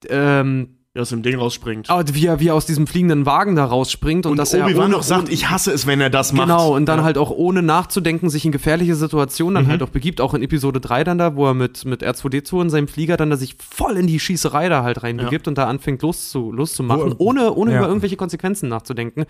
[0.10, 1.90] ähm, Der aus dem Ding rausspringt.
[1.90, 4.66] ah, wie, er, wie er aus diesem fliegenden Wagen da rausspringt und, und dass er
[4.66, 6.48] Obi-Wan ohne- noch sagt, ich hasse es, wenn er das macht.
[6.50, 7.04] Genau, und dann Ja.
[7.06, 10.80] halt auch ohne nachzudenken sich in gefährliche Situationen dann halt auch begibt, auch in Episode
[10.82, 13.98] 3 dann da, wo er mit, mit R2D2 in seinem Flieger dann da sich voll
[13.98, 17.78] in die Schießerei da halt reinbegibt und da anfängt loszu, loszumachen, Wo- ohne, ohne ja.
[17.80, 19.26] über irgendwelche Konsequenzen nachzudenken.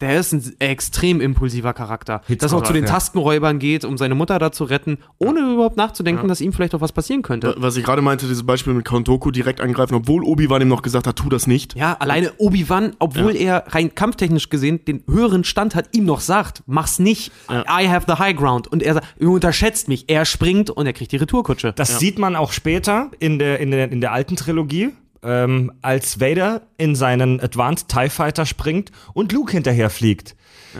[0.00, 2.22] Der ist ein extrem impulsiver Charakter.
[2.26, 2.90] Hitchcock, Dass er auch zu den ja.
[2.90, 6.28] Tastenräubern geht, um seine Mutter da zu retten, ohne überhaupt nachzudenken, Ja.
[6.28, 7.54] dass ihm vielleicht auch was passieren könnte.
[7.58, 10.82] Was ich gerade meinte, dieses Beispiel mit Count Dooku direkt angreifen, obwohl Obi-Wan ihm noch
[10.82, 11.74] gesagt hat, tu das nicht.
[11.76, 16.62] Ja, alleine Obi-Wan, obwohl er rein kampftechnisch gesehen den höheren Stand hat, ihm noch sagt,
[16.66, 18.68] mach's nicht, I have the high ground.
[18.68, 20.04] Und er sagt, ihr unterschätzt mich.
[20.08, 21.72] Er springt und er kriegt die Retourkutsche.
[21.74, 24.90] Das sieht man auch später in der, in der, in der alten Trilogie,
[25.22, 30.34] ähm, als Vader in seinen Advanced TIE Fighter springt und Luke hinterher fliegt.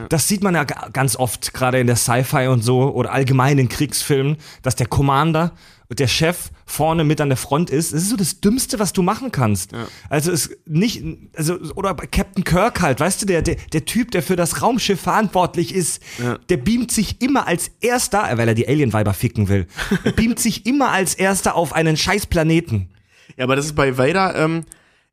[0.09, 3.59] Das sieht man ja ga- ganz oft, gerade in der Sci-Fi und so oder allgemein
[3.59, 5.53] in Kriegsfilmen, dass der Commander
[5.89, 7.93] und der Chef vorne mit an der Front ist.
[7.93, 9.73] Das ist so das Dümmste, was du machen kannst.
[10.09, 11.03] Also es nicht,
[11.37, 14.63] also oder bei Captain Kirk halt, weißt du, der, der, der Typ, der für das
[14.63, 16.01] Raumschiff verantwortlich ist,
[16.49, 19.67] der beamt sich immer als erster, weil er die Alien-Weiber ficken will,
[20.15, 22.91] beamt sich immer als erster auf einen scheiß Planeten.
[23.37, 24.65] Ja, aber das ist bei Vader, ähm,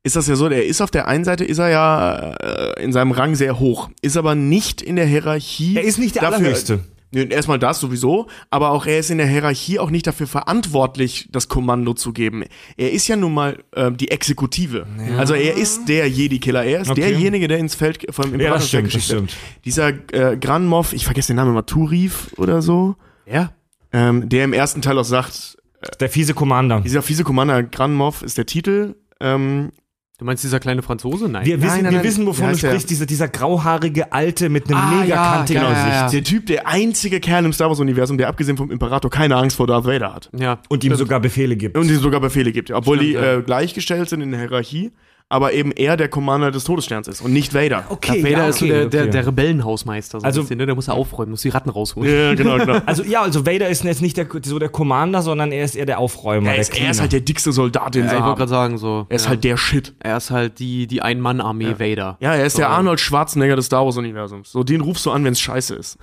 [0.04, 2.94] ist das ja so, der ist auf der einen Seite, ist er ja äh, in
[2.94, 5.76] seinem Rang sehr hoch, ist aber nicht in der Hierarchie.
[5.76, 6.80] Er ist nicht der Allerhöchste.
[7.12, 11.30] Nee, Erstmal das sowieso, aber auch er ist in der Hierarchie auch nicht dafür verantwortlich,
[11.32, 12.44] das Kommando zu geben.
[12.76, 14.86] Er ist ja nun mal ähm, die Exekutive.
[15.18, 16.66] Also er ist der Jedi-Killer.
[16.66, 17.00] Er ist Okay.
[17.02, 19.32] derjenige, der ins Feld vom Ja, das Imperator stimmt, das geschickt wird.
[19.32, 19.64] stimmt.
[19.64, 22.96] Dieser äh, Gran Moff, ich vergesse den Namen immer, Turif oder so,
[23.26, 23.52] Ja.
[23.94, 25.57] ähm, der im ersten Teil auch sagt,
[26.00, 26.82] Der fiese Commander.
[26.82, 28.96] dieser fiese Commander Gran Moff ist der Titel.
[29.20, 29.72] Ähm,
[30.20, 31.30] Du meinst dieser kleine Franzose?
[31.30, 31.46] Nein.
[31.46, 32.04] Wir, Nein, wissen, nein, wir nein.
[32.08, 32.90] wissen, wovon du sprichst.
[32.90, 35.94] Dieser, dieser grauhaarige Alte mit einem Ah, mega ja, kantigen ja, ja, Gesicht.
[35.94, 36.10] ja.
[36.10, 39.68] Der Typ, der einzige Kerl im Star Wars-Universum, der abgesehen vom Imperator keine Angst vor
[39.68, 40.32] Darth Vader hat.
[40.36, 40.58] ja.
[40.70, 41.78] Und ihm sogar Befehle gibt.
[41.78, 42.72] Und ihm sogar Befehle gibt.
[42.72, 43.38] Obwohl Stimmt, die ja.
[43.38, 44.92] äh, gleichgestellt sind in der Hierarchie,
[45.30, 47.84] aber eben er der Commander des Todessterns ist und nicht Vader.
[47.90, 49.12] okay, Darth Vader ja, ist so okay, der, der, okay.
[49.12, 50.20] der Rebellenhausmeister.
[50.22, 50.66] So Also- ein bisschen, ne?
[50.68, 52.10] Der muss ja aufräumen, muss die Ratten rausholen.
[52.14, 52.80] Ja, genau, genau.
[52.86, 55.86] Also ja, also Vader ist jetzt nicht der, so der Commander, sondern er ist eher
[55.86, 58.22] der Aufräumer, er, der ist, er ist halt der dickste Soldat, den Ja, sie ich
[58.22, 58.38] wollte haben.
[58.38, 59.06] gerade sagen, so.
[59.10, 59.30] Er ist ja.
[59.32, 59.94] halt der Shit.
[60.00, 62.18] Er ist halt die, die Ein-Mann-Armee Vader.
[62.22, 62.60] Ja, er ist So.
[62.60, 64.52] der Arnold Schwarzenegger des Star Wars-Universums.
[64.52, 65.98] So, den rufst du an, wenn es scheiße ist.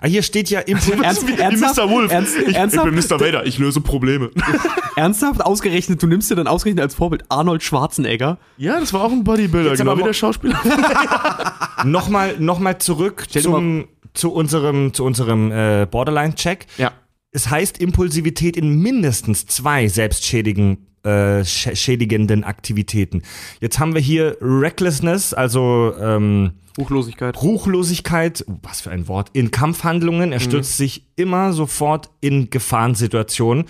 [0.00, 1.00] ah, hier steht ja Impuls.
[1.02, 1.76] Ernst- Wie, wie ernsthaft?
[1.76, 1.90] Mr.
[1.90, 2.12] Wolf.
[2.12, 2.84] Ernst- ich, ich ernsthaft?
[2.84, 3.20] bin Mr.
[3.20, 4.30] Vader, ich löse Probleme.
[4.96, 8.38] Ernsthaft ausgerechnet, du nimmst dir dann ausgerechnet als Vorbild Arnold Schwarzenegger.
[8.60, 10.60] Ja, das war auch ein Bodybuilder, Jetzt genau wie der Schauspieler.
[11.84, 16.66] Nochmal noch mal zurück zum, zu unserem, zu unserem äh, Borderline-Check.
[16.78, 16.92] ja.
[17.32, 23.22] Es heißt Impulsivität in mindestens zwei selbstschädigen äh, sch- schädigenden Aktivitäten.
[23.60, 27.40] Jetzt haben wir hier Recklessness, also ähm, Ruchlosigkeit.
[27.40, 30.32] Ruchlosigkeit, oh, was für ein Wort, in Kampfhandlungen.
[30.32, 33.66] Er stürzt sich immer sofort in Gefahrensituationen.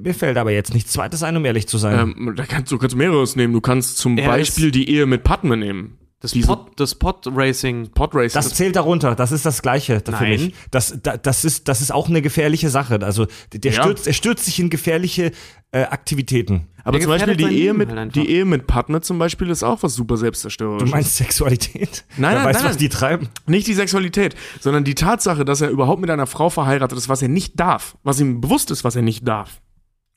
[0.00, 2.14] Mir fällt aber jetzt nichts Zweites ein, um ehrlich zu sein.
[2.16, 3.52] Ähm, da kannst, du kannst mehreres nehmen.
[3.52, 5.98] Du kannst zum Er Beispiel die Ehe mit Padme nehmen.
[6.20, 7.90] Das Diese Pod, das Pod Racing.
[7.90, 8.32] Podrace.
[8.32, 10.40] Das zählt darunter, das ist das Gleiche da- für Nein.
[10.40, 10.54] mich.
[10.70, 12.98] Das, da, das, ist, das ist auch eine gefährliche Sache.
[13.02, 13.82] Also der Ja.
[13.82, 15.32] stürzt, er stürzt sich in gefährliche
[15.72, 16.68] äh, Aktivitäten.
[16.82, 19.50] aber Der zum Beispiel gefährdet die Ehe, mit, halt die Ehe mit Padme zum Beispiel
[19.50, 20.90] ist auch was super Du selbstzerstörerisches.
[20.90, 22.04] meinst Sexualität?
[22.16, 22.78] Nein, nein, weiß, nein, was nein.
[22.78, 23.28] die treiben.
[23.46, 27.20] Nicht die Sexualität, sondern die Tatsache, dass er überhaupt mit einer Frau verheiratet ist, was
[27.20, 27.98] er nicht darf.
[28.02, 29.60] Was ihm bewusst ist, was er nicht darf.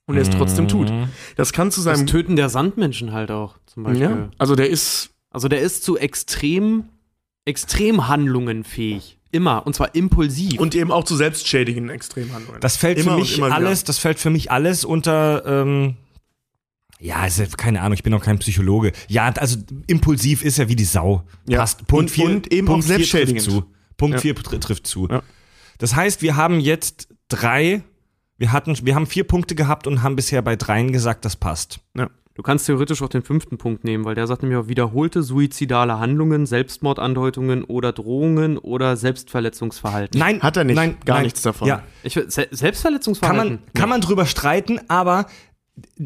[0.08, 0.92] Und er es trotzdem tut.
[1.36, 2.08] Das kann zu Das seinem...
[2.08, 4.02] Töten der Sandmenschen halt auch, zum Beispiel.
[4.04, 5.12] ja, also der ist...
[5.30, 6.86] Also der ist zu extrem,
[7.46, 9.20] extrem Handlungen fähig.
[9.32, 9.68] Immer.
[9.68, 10.60] Und zwar impulsiv.
[10.60, 12.62] Und eben auch zu selbstschädigenden Extremhandlungen.
[12.62, 13.56] Das fällt Immer für mich immer wieder.
[13.58, 15.96] alles, das fällt für mich alles unter, ähm,
[17.00, 18.94] ja, also, keine Ahnung, ich bin auch kein Psychologe.
[19.10, 21.24] Ja, also impulsiv ist er wie die Sau.
[21.48, 21.60] Ja.
[21.60, 21.86] Passt.
[21.86, 23.44] Punkt Und- 4 und eben Punkt auch vier selbstschädigend.
[23.46, 23.66] Trifft zu.
[23.98, 24.22] Punkt Ja.
[24.22, 25.08] 4 trifft zu.
[25.10, 25.22] Ja.
[25.78, 27.84] Das heißt, wir haben jetzt drei,
[28.38, 31.80] wir hatten, wir haben vier Punkte gehabt und haben bisher bei dreien gesagt, das passt.
[32.36, 35.98] Du kannst theoretisch auch den fünften Punkt nehmen, weil der sagt nämlich auch wiederholte suizidale
[35.98, 40.20] Handlungen, Selbstmordandeutungen oder Drohungen oder Selbstverletzungsverhalten.
[40.20, 40.76] Nein, Hat er nicht.
[40.76, 41.24] Nein, Gar nein.
[41.24, 41.68] nichts davon.
[41.68, 43.50] Ja, Ich, will- Se kann Selbstverletzungsverhalten?
[43.56, 45.26] man, kann man drüber streiten, aber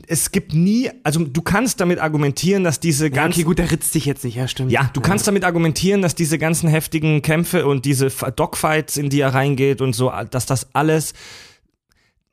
[0.07, 3.69] es gibt nie, also du kannst damit argumentieren, dass diese ja, ganzen okay, gut, der
[3.71, 4.71] ritzt dich jetzt nicht, ja, stimmt.
[4.71, 9.19] Ja, du kannst damit argumentieren, dass diese ganzen heftigen Kämpfe und diese Dogfights, in die
[9.19, 11.13] er reingeht und so, dass das alles.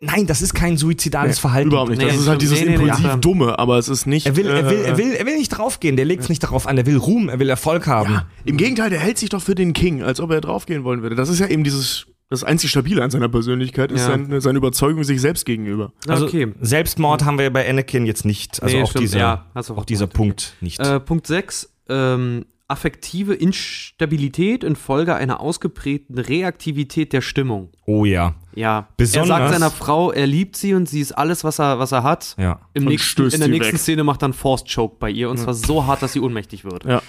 [0.01, 1.71] Nein, das ist kein suizidales Verhalten.
[1.71, 1.99] Überhaupt nicht.
[1.99, 3.17] Nee, das ist halt nee, dieses nee, nee, impulsiv ja.
[3.17, 4.27] Dumme, aber es ist nicht...
[4.27, 5.97] Er will, er will, äh, er will, er will nicht draufgehen.
[5.97, 6.79] Der legt es nicht darauf an.
[6.79, 8.13] Er will Ruhm, er will Erfolg haben.
[8.13, 11.03] Ja, im Gegenteil, der hält sich doch für den King, als ob er draufgehen wollen
[11.03, 11.17] würde.
[11.17, 14.09] Das ist ja eben dieses Das einzig Stabile an seiner Persönlichkeit ist Ja.
[14.09, 15.93] seine, seine Überzeugung sich selbst gegenüber.
[16.07, 16.53] Also okay.
[16.61, 18.63] Selbstmord haben wir bei Anakin jetzt nicht.
[18.63, 20.17] Also Nee, auch, stimmt, dieser, ja, auch auch dieser recht, okay.
[20.17, 20.79] Punkt nicht.
[20.79, 21.71] Äh, Punkt 6.
[21.89, 27.71] Ähm, affektive Instabilität infolge einer ausgeprägten Reaktivität der Stimmung.
[27.87, 28.35] oh ja.
[28.55, 28.89] Ja.
[28.97, 31.93] Besonders- er sagt seiner Frau, er liebt sie und sie ist alles, was er, was
[31.93, 32.35] er hat.
[32.39, 32.61] Ja.
[32.75, 33.81] Im Und nächsten, stößt in der sie nächsten weg.
[33.81, 36.65] Szene macht er einen Forced Choke bei ihr und zwar so hart, dass sie ohnmächtig
[36.65, 36.85] wird.
[36.85, 37.01] Ja.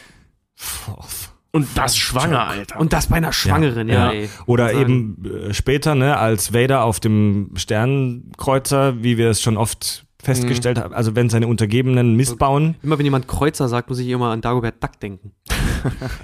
[1.51, 2.79] Und das schwanger, Alter.
[2.79, 4.11] Und das bei einer Schwangeren, ja.
[4.11, 4.11] Ja.
[4.11, 4.29] ey.
[4.45, 4.79] Oder Sagen.
[4.81, 10.77] eben äh, später, ne, als Vader auf dem Sternenkreuzer, wie wir es schon oft festgestellt
[10.77, 12.75] haben, also wenn seine Untergebenen missbauen.
[12.83, 15.31] Immer wenn jemand Kreuzer sagt, muss ich immer an Dagobert Duck denken.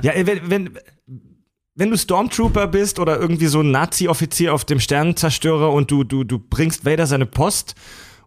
[0.02, 0.70] Ja, wenn, wenn,
[1.76, 6.26] wenn du Stormtrooper bist oder irgendwie so ein Nazi-Offizier auf dem Sternenzerstörer und du, du,
[6.26, 7.76] du bringst Vader seine Post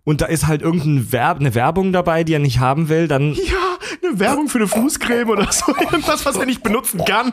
[0.04, 3.34] und da ist halt irgendeine Werb eine Werbung dabei, die er nicht haben will, dann
[3.34, 5.74] ja, eine Werbung für eine Fußcreme oder so.
[5.80, 7.32] Irgendwas, was er nicht benutzen kann.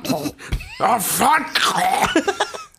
[0.80, 1.46] Oh, fuck.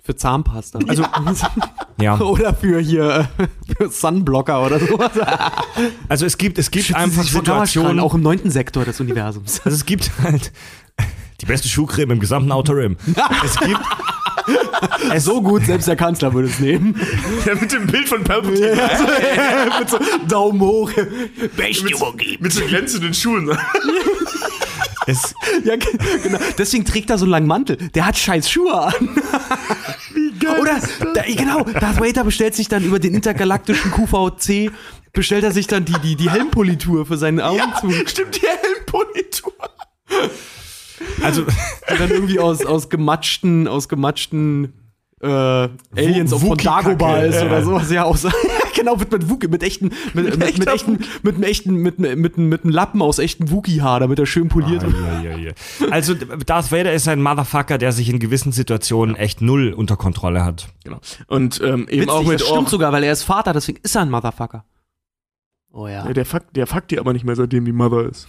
[0.07, 0.79] Für Zahnpasta.
[0.87, 1.05] Also,
[2.01, 2.17] ja.
[2.21, 5.11] oder für hier äh, für Sunblocker oder sowas.
[6.09, 9.61] Also es gibt es gibt Schützen einfach Situationen, auch im neunten Sektor des Universums.
[9.65, 10.53] also es gibt halt
[11.41, 12.97] die beste Schuhcreme im gesamten Outer Rim.
[13.45, 13.81] es gibt
[15.13, 16.95] es so gut, selbst der Kanzler würde es nehmen.
[17.45, 18.77] Ja, mit dem Bild von Palpatine.
[19.81, 19.99] Mit so
[20.29, 20.91] Daumen hoch.
[20.97, 23.51] mit, mit so glänzenden Schuhen.
[25.07, 25.35] Es,
[25.65, 26.39] Ja, ge- genau.
[26.59, 27.77] Deswegen trägt er so einen langen Mantel.
[27.95, 28.93] Der hat scheiß Schuhe an.
[30.15, 30.61] Wie geil.
[30.61, 30.81] Oder,
[31.15, 34.71] da, genau, Darth Vader bestellt sich dann über den intergalaktischen QVC,
[35.13, 38.09] bestellt er sich dann die, die, die Helmpolitur für seinen ja, Augenzug.
[38.09, 39.53] stimmt, die Helmpolitur.
[41.23, 41.45] also
[41.89, 44.73] dann irgendwie aus, aus gematschten, aus gematschten
[45.23, 47.47] äh, Aliens Wo- von Dagobah ist ja.
[47.47, 47.91] oder sowas.
[47.91, 48.27] Ja, aus,
[48.75, 52.17] genau, mit, mit Wookie, mit echten, mit, mit, mit, echten, mit einem echten, mit, mit,
[52.17, 54.95] mit, mit einem Lappen aus echten Wookie-Haar, damit er schön poliert wird.
[54.95, 55.53] Ah, ja, ja, ja.
[55.91, 60.45] Also Darth Vader ist ein Motherfucker, der sich in gewissen Situationen echt null unter Kontrolle
[60.45, 60.69] hat.
[60.85, 60.99] Genau.
[61.29, 63.95] Und ähm, eben Witzig, auch mit das stimmt sogar, weil er ist Vater, deswegen ist
[63.97, 64.65] er ein Motherfucker.
[65.73, 66.07] Oh ja.
[66.07, 68.27] Ja, der fuckt, der fuckt die aber nicht mehr, seitdem die Mother ist.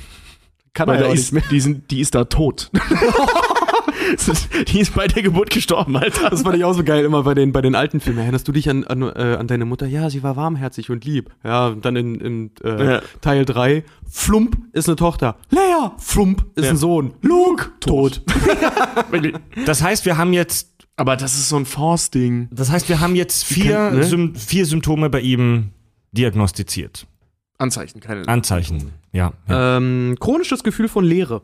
[0.74, 1.44] Kann Weil er ja auch ist, nicht mehr.
[1.52, 2.72] die, sind, die ist da tot.
[4.68, 6.30] die ist bei der Geburt gestorben, Alter.
[6.30, 8.20] Das fand ich auch so geil, immer bei den, bei den alten Filmen.
[8.20, 9.88] Erinnerst du dich an, an, äh, an deine Mutter?
[9.88, 11.30] Ja, sie war warmherzig und lieb.
[11.44, 13.02] Ja, und dann in, in äh, Ja.
[13.22, 15.38] Teil 3, Flump ist eine Tochter.
[15.50, 16.72] Leia, Flump ist Ja.
[16.72, 17.14] ein Sohn.
[17.22, 18.22] Luke, tot.
[19.12, 19.34] Wirklich.
[19.66, 22.48] Das heißt, wir haben jetzt Aber das ist so ein Force-Ding.
[22.52, 24.04] das heißt, wir haben jetzt vier, können, ne?
[24.04, 25.72] Sym vier Symptome bei ihm
[26.12, 27.06] diagnostiziert.
[27.58, 28.28] Anzeichen, keine.
[28.28, 28.92] Anzeichen.
[29.12, 29.34] Ja.
[29.50, 29.78] ja.
[29.78, 31.42] Ähm, chronisches Gefühl von Leere.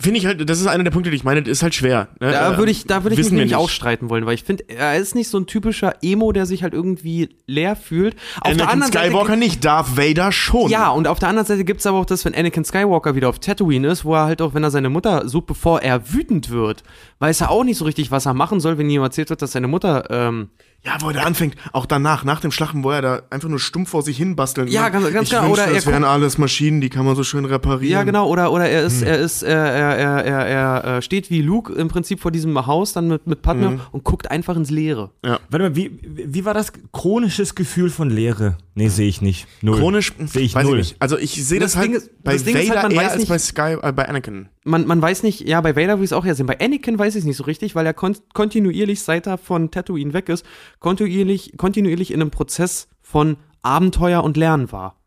[0.00, 2.06] Finde ich halt, das ist einer der Punkte, die ich meine, das ist halt schwer.
[2.20, 2.30] Ne?
[2.30, 3.58] Da Äh, würde ich, da würde ich mich wissen nämlich nicht.
[3.58, 6.62] auch streiten wollen, weil ich finde, er ist nicht so ein typischer Emo, der sich
[6.62, 8.14] halt irgendwie leer fühlt.
[8.40, 10.70] Auf der Anakin anderen Seite Skywalker nicht, Darth Vader schon.
[10.70, 13.28] Ja, und auf der anderen Seite gibt es aber auch das, wenn Anakin Skywalker wieder
[13.28, 16.50] auf Tatooine ist, wo er halt auch, wenn er seine Mutter sucht, bevor er wütend
[16.50, 16.84] wird,
[17.18, 19.50] weiß er auch nicht so richtig, was er machen soll, wenn ihm erzählt wird, dass
[19.52, 20.50] seine Mutter, ähm,
[20.84, 23.58] Ja, wo er da anfängt, auch danach, nach dem Schlachten, wo er da einfach nur
[23.58, 25.48] stumpf vor sich hin basteln Ja, ganz- ganz ich genau.
[25.48, 27.90] Wünschte, Oder das er wären alles Maschinen, die kann man so schön reparieren.
[27.92, 31.42] ja genau, oder, oder er ist, er ist, er, er, er, er äh, steht wie
[31.42, 35.10] Luke im Prinzip vor diesem Haus dann mit, mit Padme und guckt einfach ins Leere.
[35.22, 38.56] Warte mal, wie, wie war das chronisches Gefühl von Leere?
[38.78, 39.46] Nee, sehe ich nicht.
[39.60, 39.78] Null.
[39.78, 40.78] Chronisch sehe ich weiß null.
[40.80, 41.02] Ich nicht.
[41.02, 42.92] Also ich sehe Das das, halt Ding ist- bei das Ding ist Vader halt, man
[42.92, 44.48] eher weiß als nicht- bei Sky, äh, bei Anakin.
[44.64, 46.46] Man, man weiß nicht, ja, bei Vader würde ich es auch eher sehen.
[46.46, 49.70] Bei Anakin weiß ich es nicht so richtig, weil er kon kontinuierlich, seit er von
[49.70, 50.44] Tatooine weg ist,
[50.78, 55.00] kontinuierlich, kontinuierlich in einem Prozess von Abenteuer und Lernen war.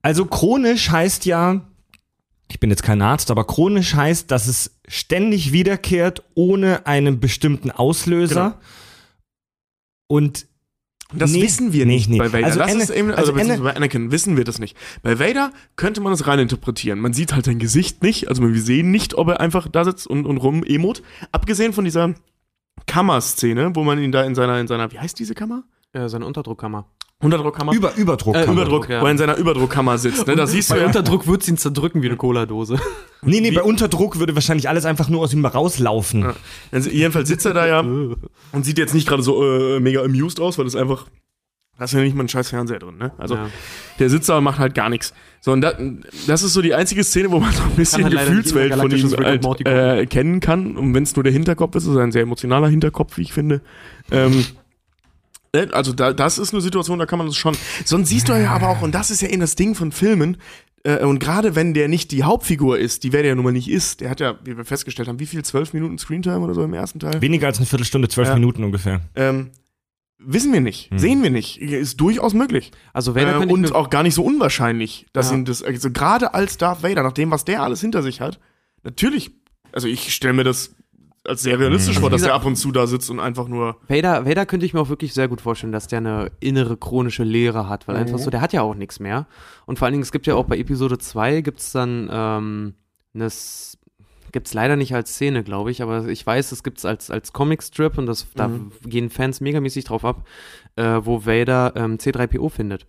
[0.00, 1.60] Also chronisch heißt ja,
[2.50, 7.70] ich bin jetzt kein Arzt, aber chronisch heißt, dass es ständig wiederkehrt ohne einen bestimmten
[7.70, 8.34] Auslöser.
[8.50, 8.62] Genau.
[10.08, 10.46] Und
[11.14, 12.18] Das Nee, wissen wir nee, nicht nee.
[12.18, 12.46] bei Vader.
[12.46, 14.76] Also das Ana- ist eben, also, also bei Anakin wissen wir das nicht.
[15.02, 16.98] Bei Vader könnte man das rein interpretieren.
[17.00, 20.06] Man sieht halt sein Gesicht nicht, also wir sehen nicht, ob er einfach da sitzt
[20.06, 21.02] und, und rum emot.
[21.32, 22.14] Abgesehen von dieser
[22.86, 25.64] Kammerszene, wo man ihn da in seiner, in seiner, wie heißt diese Kammer?
[25.94, 26.86] Ja, seine Unterdruckkammer.
[27.22, 27.72] Unterdruckkammer?
[27.72, 28.36] über, Überdruck.
[28.36, 29.00] Äh, Überdruck, ja.
[29.00, 30.26] wo er in seiner Überdruckkammer sitzt.
[30.26, 30.36] Ne?
[30.36, 32.78] Da siehst du Bei ja, Unterdruck wird ihn zerdrücken wie eine Cola-Dose.
[33.22, 36.22] Nee, nee, bei Unterdruck würde wahrscheinlich alles einfach nur aus ihm rauslaufen.
[36.22, 36.34] Ja.
[36.72, 40.40] Also jedenfalls sitzt er da ja und sieht jetzt nicht gerade so äh, mega amused
[40.40, 41.06] aus, weil das einfach,
[41.78, 43.12] da ist ja nicht mal ein scheiß Fernseher drin, ne?
[43.18, 43.48] Also Ja.
[44.00, 45.14] der sitzt da und macht halt gar nichts.
[45.40, 45.74] So, und da,
[46.26, 49.10] das ist so die einzige Szene, wo man so ein bisschen halt Gefühlswelt von ihm
[49.16, 50.76] halt, äh, kennen kann.
[50.76, 53.32] Und wenn es nur der Hinterkopf ist, ist er ein sehr emotionaler Hinterkopf, wie ich
[53.32, 53.60] finde.
[54.10, 54.44] Ähm,
[55.72, 57.56] also da, das ist eine Situation, da kann man das schon.
[57.84, 60.38] Sonst siehst du ja aber auch, und das ist ja eben das Ding von Filmen,
[60.84, 63.68] äh, und gerade wenn der nicht die Hauptfigur ist, die wer der nun mal nicht
[63.68, 65.44] ist, der hat ja, wie wir festgestellt haben, wie viel?
[65.44, 67.20] Zwölf Minuten Screentime oder so im ersten Teil?
[67.20, 68.34] Weniger als eine Viertelstunde, zwölf Ja.
[68.34, 69.02] Minuten ungefähr.
[69.14, 69.50] Ähm,
[70.18, 71.60] wissen wir nicht, sehen wir nicht.
[71.60, 72.70] Ist durchaus möglich.
[72.94, 75.36] Also Vader Äh, und auch gar nicht so unwahrscheinlich, dass Ja.
[75.36, 78.40] ihn das, also gerade als Darth Vader, nach dem, was der alles hinter sich hat,
[78.82, 79.32] natürlich,
[79.72, 80.74] also ich stelle mir das
[81.24, 83.46] als sehr realistisch vor, wie dass er gesagt- ab und zu da sitzt und einfach
[83.48, 83.76] nur.
[83.88, 87.22] Vader, Vader könnte ich mir auch wirklich sehr gut vorstellen, dass der eine innere chronische
[87.24, 88.22] Leere hat, weil einfach Mhm.
[88.22, 89.26] so, der hat ja auch nichts mehr.
[89.66, 92.74] Und vor allen Dingen, es gibt ja auch bei Episode 2 gibt's dann ähm,
[93.14, 93.78] eine S-
[94.32, 97.98] gibt's leider nicht als Szene, glaube ich, aber ich weiß, es gibt's als, als Comicstrip
[97.98, 98.72] und das, da Mhm.
[98.86, 100.26] gehen Fans megamäßig drauf ab,
[100.76, 102.86] äh, wo Vader ähm, C3PO findet.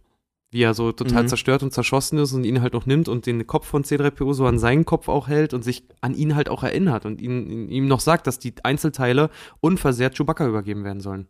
[0.54, 1.28] Wie er so total Mhm.
[1.28, 4.45] zerstört und zerschossen ist und ihn halt noch nimmt und den Kopf von C3PO so
[4.45, 7.70] an seinen Kopf auch hält und sich an ihn halt auch erinnert und ihn, ihn,
[7.70, 9.30] ihm noch sagt, dass die Einzelteile
[9.62, 11.28] unversehrt Chewbacca übergeben werden sollen.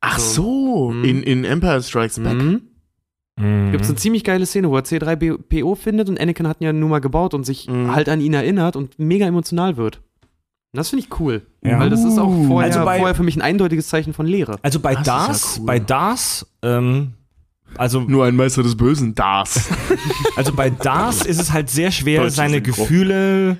[0.00, 0.42] Ach so.
[0.42, 1.04] so, Mhm.
[1.04, 2.34] in, in Empire Strikes Back.
[2.38, 2.62] Mhm.
[3.38, 3.70] Mhm.
[3.72, 6.72] Gibt es eine ziemlich geile Szene, wo er C3PO findet und Anakin hat ihn ja
[6.72, 7.94] nun mal gebaut und sich Mhm.
[7.94, 9.96] halt an ihn erinnert und mega emotional wird.
[10.72, 11.42] Und das finde ich cool.
[11.62, 11.78] Ja.
[11.78, 14.58] Weil das ist auch vorher, Also bei- vorher für mich ein eindeutiges Zeichen von Leere.
[14.62, 15.66] Also bei Das ist ja Dars, cool.
[15.66, 17.12] bei Dars, ähm,
[17.76, 19.68] also, Nur ein Meister des Bösen, das.
[20.36, 22.82] also bei Dars ist es halt sehr schwer, Deutsche seine Synchro.
[22.82, 23.58] Gefühle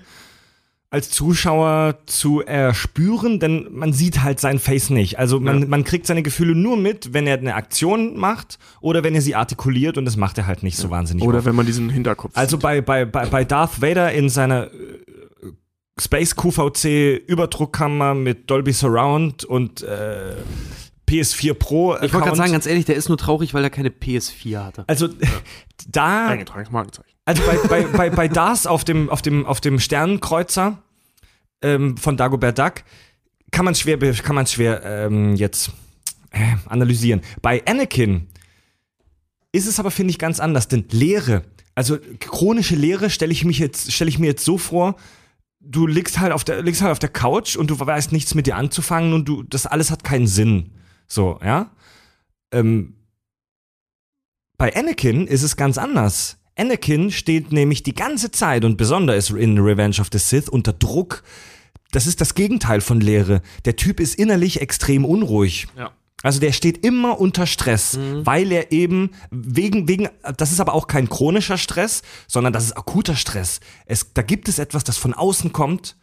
[0.90, 5.18] als Zuschauer zu erspüren, denn man sieht halt sein Face nicht.
[5.18, 5.68] Also man, Ja.
[5.68, 9.34] man kriegt seine Gefühle nur mit, wenn er eine Aktion macht oder wenn er sie
[9.34, 11.46] artikuliert und das macht er halt nicht so wahnsinnig Oder oft.
[11.46, 14.70] wenn man diesen Hinterkopf Also bei, bei, bei, bei Darth Vader in seiner äh,
[16.00, 20.36] Space QVC Überdruckkammer mit Dolby Surround und äh,
[21.09, 21.94] PS4 Pro.
[21.94, 22.36] Ich wollte gerade Account.
[22.36, 24.84] sagen, ganz ehrlich, der ist nur traurig, weil er keine PS4 hatte.
[24.86, 25.09] also
[25.88, 27.11] da, eingetragenes Markenzeichen.
[27.24, 30.82] also bei, bei, bei, bei Darth auf dem, auf dem, auf dem Sternenkreuzer
[31.62, 32.74] ähm, von Dagobert Duck
[33.50, 35.70] kann man schwer, kann man schwer ähm, jetzt
[36.30, 37.22] äh, analysieren.
[37.40, 38.26] Bei Anakin
[39.52, 41.42] ist es aber, finde ich, ganz anders, denn Leere,
[41.74, 44.96] also chronische Leere stelle ich, mich jetzt- stelle ich mir jetzt so vor,
[45.61, 48.46] du liegst halt, auf der, liegst halt auf der Couch und du weißt nichts mit
[48.46, 50.72] dir anzufangen und du, das alles hat keinen Sinn.
[51.09, 51.70] So, ja.
[52.52, 52.94] Ähm,
[54.56, 56.36] bei Anakin ist es ganz anders.
[56.56, 61.22] Anakin steht nämlich die ganze Zeit und besonders in Revenge of the Sith unter Druck.
[61.92, 63.42] Das ist das Gegenteil von Leere.
[63.64, 65.68] Der Typ ist innerlich extrem unruhig.
[65.76, 65.92] Ja.
[66.22, 70.88] Also der steht immer unter Stress, weil er eben wegen wegen das ist aber auch
[70.88, 73.61] kein chronischer Stress, sondern das ist akuter Stress.
[73.86, 75.96] Es da gibt es etwas, das von außen kommt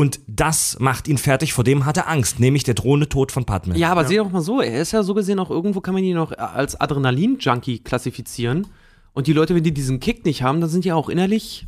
[0.00, 3.44] und das macht ihn fertig, vor dem hat er Angst, nämlich der drohende Tod von
[3.44, 3.76] Padme.
[3.76, 6.02] Ja, aber sieh doch mal so, er ist ja so gesehen auch irgendwo, kann man
[6.02, 8.66] ihn noch als Adrenalin-Junkie klassifizieren.
[9.12, 11.66] Und die Leute, wenn die diesen Kick nicht haben, dann sind die auch innerlich,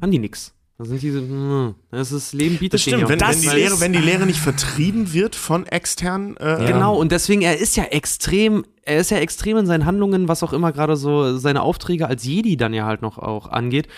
[0.00, 0.54] haben die nix.
[0.78, 3.42] Dann sind die so, hm, das ist, Leben bietet Das stimmt, wenn, ja auch wenn,
[3.42, 3.48] die.
[3.48, 6.38] Lehre, wenn die Lehre nicht vertrieben wird von externen.
[6.38, 10.26] Äh, Genau, und deswegen, er ist ja extrem, er ist ja extrem in seinen Handlungen,
[10.26, 13.88] was auch immer gerade so seine Aufträge als Jedi dann ja halt noch auch angeht.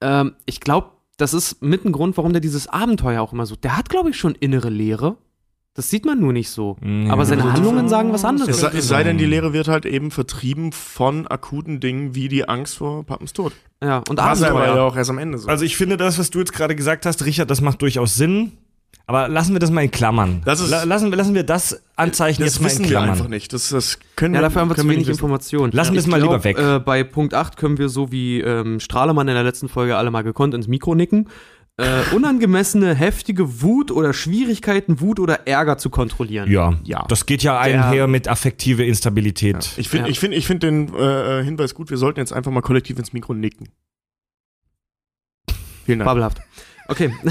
[0.00, 3.56] Ähm, ich glaube, das ist mit ein Grund, warum der dieses Abenteuer auch immer so,
[3.56, 5.16] der hat, glaube ich, schon innere Leere.
[5.74, 6.76] Das sieht man nur nicht so.
[6.80, 7.10] Mhm.
[7.10, 8.60] Aber seine Also, Handlungen sagen was Es anderes.
[8.60, 12.48] sei, es sei denn, die Lehre wird halt eben vertrieben von akuten Dingen wie die
[12.48, 13.52] Angst vor Pappens Tod.
[13.82, 14.82] Ja, und Das aber ja Abenteuer.
[14.84, 15.48] auch erst am Ende so.
[15.48, 18.52] Also ich finde das, was du jetzt gerade gesagt hast, Richard, das macht durchaus Sinn.
[19.08, 20.42] Aber lassen wir das mal in Klammern.
[20.44, 22.90] Das ist- La lassen, wir- lassen wir das Anzeichen das jetzt mal in wissen wir
[22.90, 23.10] Klammern.
[23.10, 23.52] einfach nicht.
[23.52, 25.08] Das, das können Ja, wir, dafür haben wir zu wenig.
[25.08, 25.70] Informationen.
[25.72, 26.58] Lassen wir es mal glaub, lieber weg.
[26.58, 30.10] Äh, bei Punkt 8 können wir so wie ähm, Strahlemann in der letzten Folge alle
[30.10, 31.28] mal gekonnt ins Mikro nicken.
[31.78, 36.50] Äh, unangemessene, heftige Wut oder Schwierigkeiten, Wut oder Ärger zu kontrollieren.
[36.50, 37.04] Ja, Ja.
[37.06, 39.72] das geht ja einher mit affektive Instabilität.
[39.76, 40.10] Ich finde Ja.
[40.10, 43.12] ich find, ich find den äh, Hinweis gut, wir sollten jetzt einfach mal kollektiv ins
[43.12, 43.68] Mikro nicken.
[45.84, 46.08] Vielen Dank.
[46.08, 46.38] Fabelhaft.
[46.88, 47.14] Okay.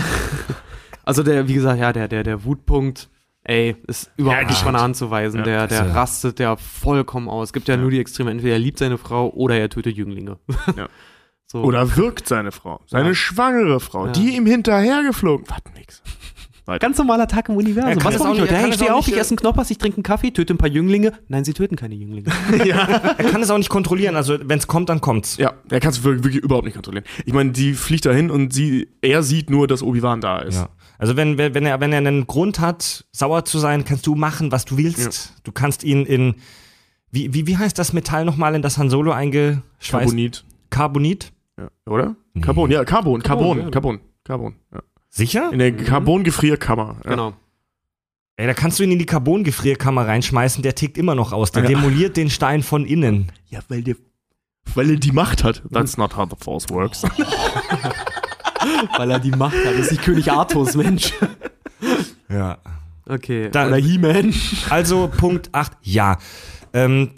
[1.06, 3.10] also der, wie gesagt, ja, der, der, der Wutpunkt,
[3.44, 5.38] ey, ist überhaupt Ja, nicht von die- der Hand zu weisen.
[5.40, 7.50] Ja, der, der also- rastet ja vollkommen aus.
[7.50, 7.82] Es gibt ja, Ja.
[7.82, 10.38] nur die Extreme, entweder er liebt seine Frau oder er tötet Jünglinge.
[10.76, 10.88] Ja.
[11.48, 11.62] so.
[11.62, 13.16] Oder wirkt seine Frau, seine Ja.
[13.16, 14.12] schwangere Frau, Ja.
[14.12, 15.46] die ihm hinterhergeflogen.
[15.48, 16.02] Was nix.
[16.80, 17.92] Ganz normaler Tag im Universum.
[17.92, 18.56] Er Was auch ich heute?
[18.56, 20.58] Hey, ich stehe auch auf, ich esse einen Knoppers, ich trinke einen Kaffee, töte ein
[20.58, 21.12] paar Jünglinge.
[21.28, 22.32] Nein, sie töten keine Jünglinge.
[22.60, 24.16] Er kann es auch nicht kontrollieren.
[24.16, 25.38] Also wenn es kommt, dann kommt's.
[25.38, 27.06] Ja, er kann es wirklich, wirklich überhaupt nicht kontrollieren.
[27.24, 30.56] Ich meine, die fliegt dahin und sie, er sieht nur, dass Obi-Wan da ist.
[30.56, 30.70] Ja.
[30.98, 34.52] Also wenn, wenn, er, wenn er einen Grund hat, sauer zu sein, kannst du machen,
[34.52, 35.34] was du willst.
[35.44, 36.36] Du kannst ihn in
[37.16, 39.90] wie, wie, wie heißt das Metall nochmal, in das Han Solo eingeschweißt?
[39.90, 40.44] Carbonit.
[40.70, 41.32] Carbonit?
[41.58, 41.70] Ja.
[41.86, 42.16] Oder?
[42.34, 42.42] Nee.
[42.42, 43.70] Carbon, ja, Carbon, Carbon, ja.
[43.70, 44.56] Carbon, Carbon.
[44.74, 44.82] Ja.
[45.10, 45.50] Sicher?
[45.54, 46.98] In der Carbon-Gefrierkammer.
[47.06, 47.10] Ja.
[47.12, 47.34] Genau.
[48.36, 51.54] Ey, da kannst du ihn in die Carbongefrierkammer reinschmeißen, der tickt immer noch aus.
[51.54, 51.70] Der Ja.
[51.70, 53.32] demoliert den Stein von innen.
[53.48, 53.96] Ja, weil der,
[54.74, 55.64] weil er die Macht hat.
[55.72, 57.04] That's not how the force works.
[58.98, 59.74] Weil er die Macht hat.
[59.74, 61.14] Das ist nicht König Artus, Mensch.
[62.30, 62.58] Ja.
[63.08, 63.50] Okay.
[63.52, 64.34] Da- Oder He-Man.
[64.70, 66.18] Also Punkt 8, ja.
[66.74, 67.12] Ähm,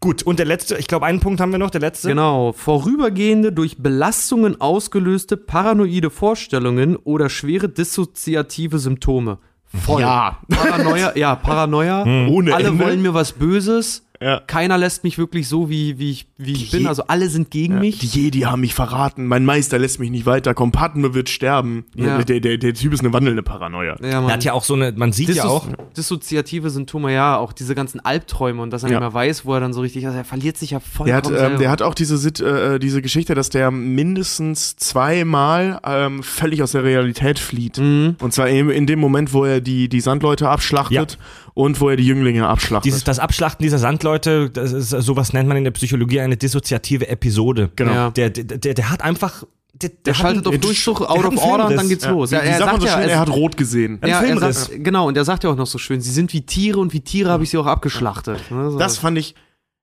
[0.00, 2.08] gut, und der letzte, ich glaube, einen Punkt haben wir noch, der letzte.
[2.08, 2.52] Genau.
[2.52, 9.38] Vorübergehende, durch Belastungen ausgelöste paranoide Vorstellungen oder schwere dissoziative Symptome.
[9.66, 10.02] Voll.
[10.02, 10.38] Ja.
[10.48, 12.02] Paranoia, ja, Paranoia.
[12.28, 12.84] Ohne Alle Ende.
[12.84, 14.03] wollen mir was Böses.
[14.20, 14.40] Ja.
[14.46, 16.86] Keiner lässt mich wirklich so, wie, wie ich, wie ich bin.
[16.86, 17.98] Also alle sind gegen mich.
[17.98, 19.26] Die Jedi haben mich verraten.
[19.26, 20.70] Mein Meister lässt mich nicht weiterkommen.
[20.72, 21.84] Padme wird sterben.
[21.96, 22.22] Ja.
[22.22, 23.96] Der, der, der Typ ist eine wandelnde Paranoia.
[24.00, 27.36] ja, Er hat ja auch so eine, man sieht ja Dissozi- auch, dissoziative Symptome, ja,
[27.36, 28.94] auch diese ganzen Albträume und dass er Ja.
[29.00, 31.40] nicht mehr weiß, wo er dann so richtig, also er verliert sich ja vollkommen Der
[31.42, 36.22] hat, ähm, der hat auch diese, Sit- äh, diese Geschichte, dass der mindestens zweimal ähm,
[36.22, 37.78] völlig aus der Realität flieht.
[37.78, 38.16] Mhm.
[38.20, 41.18] Und zwar eben in dem Moment, wo er die, die Sandleute abschlachtet
[41.54, 42.86] und wo er die Jünglinge abschlachtet.
[42.86, 47.08] dieses, das Abschlachten dieser Sandleute, das ist, sowas nennt man in der Psychologie eine dissoziative
[47.08, 47.70] Episode.
[47.76, 47.92] Genau.
[47.92, 48.10] Ja.
[48.10, 51.24] Der, der, der, der hat einfach, der, Der hat schaltet einen- auf Durchzug, der out
[51.24, 52.10] of order und dann geht's ja.
[52.10, 52.30] los.
[52.32, 53.98] Ja, er sagt man sagt so ja, schön, er hat rot gesehen.
[54.02, 54.64] Ja, er Filmriss.
[54.66, 56.92] sagt, genau, und er sagt ja auch noch so schön, sie sind wie Tiere und
[56.92, 58.50] wie Tiere habe ich sie auch abgeschlachtet.
[58.50, 58.78] Ne, so.
[58.78, 59.34] Das fand ich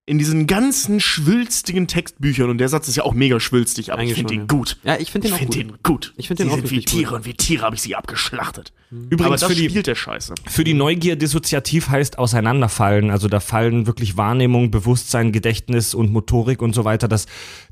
[0.07, 4.09] in diesen ganzen schwülstigen Textbüchern, und der Satz ist ja auch mega schwülstig, aber ich
[4.09, 4.47] Eigentlich finde schon, ihn ja.
[4.47, 4.77] gut.
[4.83, 5.75] ja, ich finde Ich den auch finde gut.
[5.75, 6.13] ihn gut.
[6.17, 6.99] Ich finde den Sie auch sind wie richtig gut.
[6.99, 8.73] Tiere und wie Tiere habe ich sie abgeschlachtet.
[8.91, 10.33] Aber Übrigens das für die, spielt der Scheiße.
[10.47, 13.11] Für die Neugier dissoziativ heißt auseinanderfallen.
[13.11, 17.07] Also da fallen wirklich Wahrnehmung, Bewusstsein, Gedächtnis und Motorik und so weiter.
[17.07, 17.27] Das,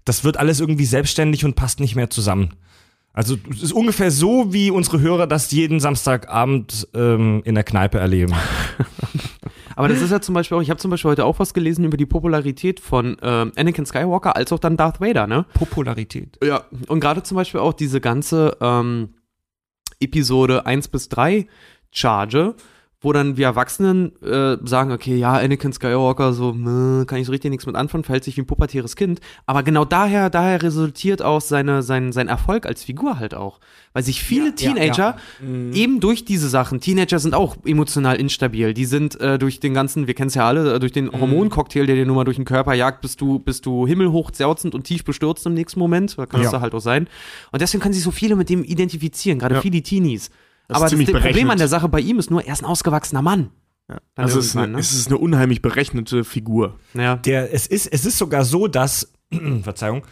[0.06, 2.52] das wird alles irgendwie selbstständig und passt nicht mehr zusammen.
[3.12, 7.98] Also es ist ungefähr so, wie unsere Hörer das jeden Samstagabend ähm, in der Kneipe
[7.98, 8.34] erleben.
[9.80, 11.86] Aber das ist ja zum Beispiel auch, ich habe zum Beispiel heute auch was gelesen
[11.86, 15.46] über die Popularität von ähm, Anakin Skywalker als auch dann Darth Vader, ne?
[15.54, 16.38] Popularität.
[16.44, 16.66] Ja.
[16.90, 19.14] Und gerade zum Beispiel auch diese ganze ähm,
[20.02, 21.48] Episode 1 bis 3
[21.92, 22.56] Charge,
[23.02, 27.32] wo dann wir Erwachsenen äh, sagen, okay, ja, Anakin Skywalker, so, meh, kann ich so
[27.32, 29.22] richtig nichts mit anfangen, verhält sich wie ein pubertäres Kind.
[29.46, 33.60] Aber genau daher, daher resultiert auch seine, sein, sein Erfolg als Figur halt auch.
[33.94, 35.18] Weil sich viele Ja, ja, Teenager
[35.74, 38.74] eben durch diese Sachen, Teenager sind auch emotional instabil.
[38.74, 41.86] Die sind äh, durch den ganzen, wir kennen es ja alle, äh, durch den Hormoncocktail,
[41.86, 44.84] der dir nur mal durch den Körper jagt, bist du, bist du himmelhoch zerzend und
[44.84, 46.18] tief bestürzt im nächsten Moment.
[46.18, 46.52] Da kann es Ja.
[46.52, 47.08] da halt auch sein.
[47.54, 49.62] Und deswegen können sich so viele mit dem identifizieren, gerade Ja.
[49.62, 50.30] viele Teenies.
[50.70, 52.62] Das ist Aber das, ziemlich Problem an der Sache bei ihm ist nur, er ist
[52.62, 53.50] ein ausgewachsener Mann.
[53.90, 54.00] Ja.
[54.16, 54.80] Also es ist, eine, ne?
[54.80, 56.80] es ist eine unheimlich berechnete Figur.
[56.94, 57.16] Ja.
[57.16, 59.12] Der, es, ist, es ist sogar so, dass.
[59.64, 60.06] Verzeihung.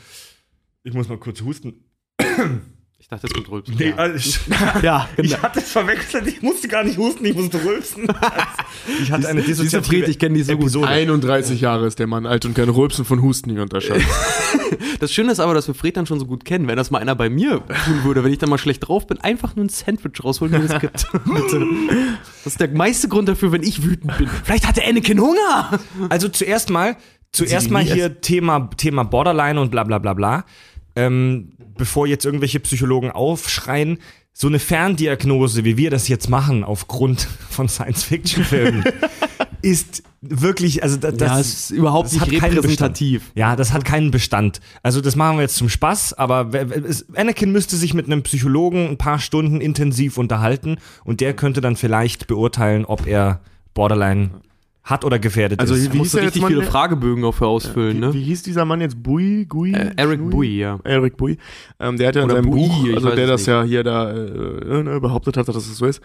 [0.83, 1.85] Ich muss mal kurz husten.
[3.07, 3.75] Ich dachte, es kommt Rülpsen.
[3.79, 3.95] Nee, ja.
[3.95, 4.39] also,
[4.81, 5.29] ja, genau.
[5.29, 6.27] ich hatte es verwechselt.
[6.27, 8.05] Ich musste gar nicht husten, ich musste rülpsen.
[9.01, 10.63] Ich hatte eine Diese dissoziative Fred, ich kenne die so gut.
[10.63, 10.87] Episode.
[10.87, 14.05] 31 Jahre ist der Mann alt und kann Rülpsen von Husten nicht unterscheiden.
[14.99, 16.67] Das Schöne ist aber, dass wir Fred dann schon so gut kennen.
[16.67, 19.19] Wenn das mal einer bei mir tun würde, wenn ich dann mal schlecht drauf bin,
[19.19, 21.07] einfach nur ein Sandwich rausholen, wie das gibt.
[21.25, 21.65] Bitte.
[22.43, 24.29] Das ist der meiste Grund dafür, wenn ich wütend bin.
[24.43, 25.79] Vielleicht hatte Anakin Hunger.
[26.09, 26.97] Also zuerst mal,
[27.31, 30.45] zuerst mal hier Thema, Thema Borderline und bla bla bla bla.
[30.97, 33.99] Ähm, bevor jetzt irgendwelche Psychologen aufschreien,
[34.33, 38.83] so eine Ferndiagnose, wie wir das jetzt machen, aufgrund von Science-Fiction-Filmen,
[39.61, 43.31] ist wirklich, also da- das, ja, ist überhaupt das nicht repräsentativ.
[43.35, 44.59] Ja, das hat keinen Bestand.
[44.83, 46.49] Also das machen wir jetzt zum Spaß, aber
[47.15, 51.75] Anakin müsste sich mit einem Psychologen ein paar Stunden intensiv unterhalten und der könnte dann
[51.75, 53.41] vielleicht beurteilen, ob er
[53.73, 54.29] Borderline
[54.87, 55.81] hat oder gefährdet Also ist.
[55.81, 58.13] hieß musst du der richtig viele Fragebögen auch für ausfüllen, wie, ne?
[58.13, 59.03] wie hieß dieser Mann jetzt?
[59.03, 59.45] Bui?
[59.45, 59.73] Gui?
[59.73, 60.29] Äh, Eric Schnui?
[60.31, 60.79] Bui, ja.
[60.85, 61.37] Eric Bui.
[61.79, 63.47] Ähm, der hat ja in seinem Bui, Buch, also der das nicht.
[63.47, 66.01] ja hier da äh, ne, behauptet hat, dass das so ist,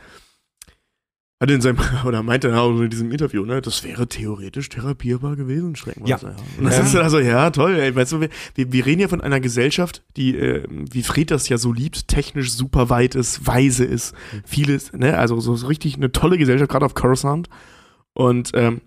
[1.40, 5.36] hat in seinem, oder meinte er auch in diesem Interview, ne, das wäre theoretisch therapierbar
[5.36, 6.26] gewesen, streckenweise.
[6.26, 6.34] Ja.
[6.58, 6.84] Und das Ähm.
[6.86, 10.02] ist also, ja, toll, ey, weißt du, wir, wir wir reden ja von einer Gesellschaft,
[10.16, 14.12] die, äh, wie Fred das ja so liebt, technisch super weit ist, weise ist,
[14.44, 17.48] vieles, ne, also so, so richtig eine tolle Gesellschaft, gerade auf Coruscant.
[18.14, 18.82] Und, ähm,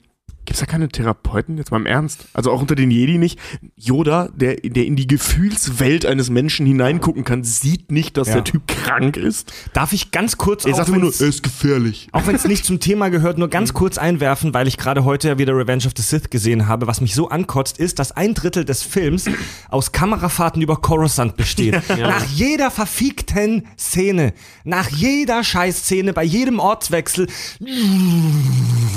[0.46, 1.58] Gibt's da keine Therapeuten?
[1.58, 2.26] Jetzt mal im Ernst.
[2.34, 3.40] Also auch unter den Jedi nicht.
[3.76, 8.36] Yoda, der, der in die Gefühlswelt eines Menschen hineingucken kann, sieht nicht, dass Ja.
[8.36, 9.52] der Typ krank ist.
[9.74, 12.10] Darf ich ganz kurz, Er sagt nur, er ist gefährlich.
[12.12, 15.30] auch wenn es nicht zum Thema gehört, nur ganz kurz einwerfen, weil ich gerade heute
[15.30, 16.86] ja wieder Revenge of the Sith gesehen habe.
[16.88, 19.26] Was mich so ankotzt, ist, dass ein Drittel des Films
[19.70, 21.82] aus Kamerafahrten über Coruscant besteht.
[21.90, 24.34] Nach jeder verfickten Szene,
[24.64, 27.28] nach jeder Scheißszene, bei jedem Ortswechsel,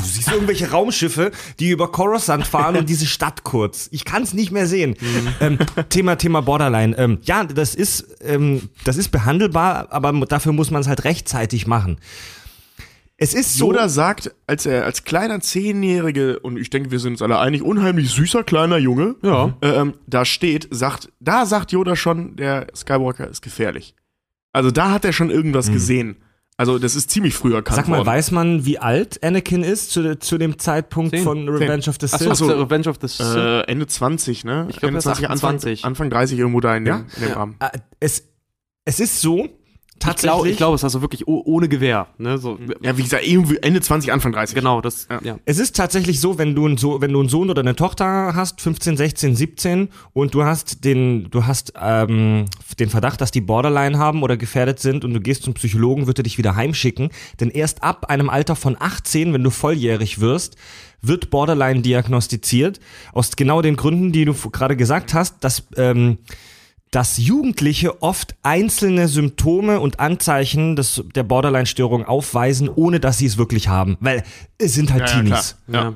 [0.04, 1.30] siehst du irgendwelche Raumschiffe,
[1.60, 3.88] die über Coruscant fahren und diese Stadt kurz.
[3.92, 4.94] Ich kann es nicht mehr sehen.
[5.40, 5.58] Ähm,
[5.88, 6.96] Thema Thema Borderline.
[6.98, 11.66] Ähm, ja, das ist ähm, das ist behandelbar, aber dafür muss man es halt rechtzeitig
[11.66, 11.98] machen.
[13.20, 13.72] Es ist so.
[13.72, 17.62] Yoda sagt, als er als kleiner Zehnjährige, und ich denke, wir sind uns alle einig,
[17.62, 19.54] unheimlich süßer kleiner Junge, Ja.
[19.60, 23.96] ähm, da steht, sagt, da sagt Yoda schon, der Skywalker ist gefährlich.
[24.52, 26.16] Also da hat er schon irgendwas gesehen.
[26.60, 28.08] Also das ist ziemlich früh erkannt Sag mal, worden.
[28.08, 31.22] weiß man, wie alt Anakin ist zu, zu dem Zeitpunkt Zehn.
[31.22, 32.26] von Revenge of the Sith?
[32.28, 32.46] Ach so.
[32.46, 33.36] Revenge of the Sith.
[33.36, 34.66] Äh, Ende 20, ne?
[34.68, 35.84] Ich glaub, Ende er ist Anfang, 28.
[35.84, 36.98] Anfang 30 irgendwo da in dem, Ja?
[37.14, 37.34] in dem Ja.
[37.36, 37.56] Rahmen.
[37.60, 37.68] Äh,
[38.00, 38.24] es,
[38.84, 39.48] es ist so,
[40.06, 42.08] Ich glaube, ich glaub, es ist also wirklich oh, ohne Gewehr.
[42.18, 42.38] Ne?
[42.38, 44.54] So, Ja, wie gesagt, irgendwie Ende 20, Anfang 30.
[44.54, 45.38] Genau, das, ja.
[45.44, 48.34] Es ist tatsächlich so, wenn du, einen so wenn du einen Sohn oder eine Tochter
[48.34, 52.46] hast, 15, 16, 17, und du hast den, du hast ähm,
[52.78, 56.18] den Verdacht, dass die Borderline haben oder gefährdet sind und du gehst zum Psychologen, wird
[56.18, 57.10] er dich wieder heimschicken.
[57.40, 60.56] Denn erst ab einem Alter von 18, wenn du volljährig wirst,
[61.02, 62.80] wird Borderline diagnostiziert.
[63.12, 66.18] Aus genau den Gründen, die du gerade gesagt hast, dass ähm,
[66.90, 73.36] dass Jugendliche oft einzelne Symptome und Anzeichen des, der Borderline-Störung aufweisen, ohne dass sie es
[73.38, 73.96] wirklich haben.
[74.00, 74.22] Weil
[74.58, 75.56] es sind halt Ja, ja, Teenies.
[75.68, 75.84] klar.
[75.84, 75.92] ja.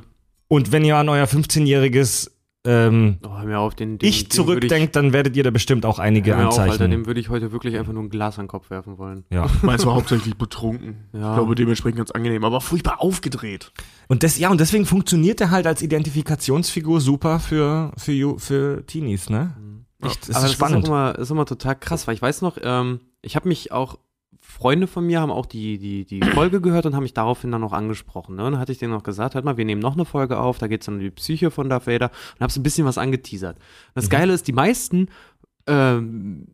[0.49, 2.31] Und wenn ihr an euer 15-jähriges
[2.65, 6.37] ähm, Oh, auf, den, den Ich zurückdenkt, dann werdet ihr da bestimmt auch einige Hör
[6.37, 6.71] mir auf, Anzeichen.
[6.73, 9.25] Alter, dem würde ich heute wirklich einfach nur ein Glas an den Kopf werfen wollen.
[9.31, 9.47] ja.
[9.63, 11.09] Meinst du hauptsächlich betrunken?
[11.13, 11.31] Ja.
[11.31, 13.73] Ich glaube, dementsprechend ganz angenehm, aber furchtbar aufgedreht.
[14.07, 19.29] Und das, ja, und deswegen funktioniert er halt als Identifikationsfigur super für, für, für Teenies,
[19.29, 19.57] ne?
[20.03, 20.85] Echt, das Aber ist spannend.
[20.85, 23.99] ist immer, ist immer total krass, weil ich weiß noch, ähm, ich habe mich auch,
[24.41, 27.63] Freunde von mir haben auch die, die, die Folge gehört und haben mich daraufhin dann
[27.63, 28.37] auch angesprochen.
[28.37, 28.45] Ne?
[28.45, 30.59] Und dann hatte ich denen noch gesagt, halt mal, wir nehmen noch eine Folge auf,
[30.59, 32.99] da geht es um die Psyche von Darth Vader und habe so ein bisschen was
[32.99, 33.57] angeteasert.
[33.57, 33.63] Und
[33.95, 35.09] das Geile ist, die meisten,
[35.67, 36.49] ähm,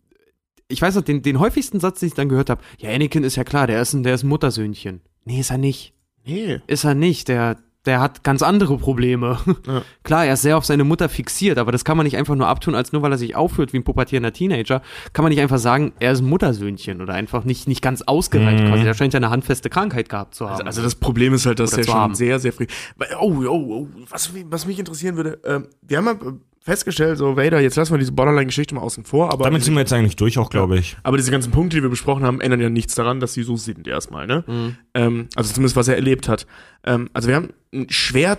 [0.69, 3.37] ich weiß noch, den, den häufigsten Satz, den ich dann gehört habe, ja, Anakin ist
[3.37, 5.01] ja klar, der ist ein, der ist ein Muttersöhnchen.
[5.25, 5.95] Nee, ist er nicht.
[6.27, 6.61] Nee.
[6.67, 7.29] Ist er nicht.
[7.29, 7.57] Der,
[7.87, 9.39] der hat ganz andere Probleme.
[9.67, 9.83] Ja.
[10.03, 12.47] Klar, er ist sehr auf seine Mutter fixiert, aber das kann man nicht einfach nur
[12.47, 15.59] abtun, als nur weil er sich aufführt wie ein pubertierender Teenager, kann man nicht einfach
[15.59, 18.69] sagen, er ist ein Muttersöhnchen oder einfach nicht, nicht ganz ausgereift Mhm.
[18.69, 18.85] quasi.
[18.85, 20.55] Der scheint ja eine handfeste Krankheit gehabt zu haben.
[20.55, 22.15] Also, also das Problem ist halt, dass er schon haben.
[22.15, 22.67] sehr, sehr früh.
[23.21, 26.17] Oh, oh, oh, was, was mich interessieren würde, ähm, wir haben ja
[26.69, 29.81] festgestellt, so Vader, jetzt lassen wir diese Borderline-Geschichte mal außen vor, aber, Damit sind wir
[29.81, 30.97] jetzt eigentlich durch auch, glaube ich.
[31.03, 33.57] aber diese ganzen Punkte, die wir besprochen haben, ändern ja nichts daran, dass sie so
[33.57, 34.45] sind erstmal, ne?
[34.47, 34.77] Mhm.
[34.95, 36.47] Ähm, also zumindest, was er erlebt hat.
[36.85, 38.37] Ähm, also wir haben ein schwer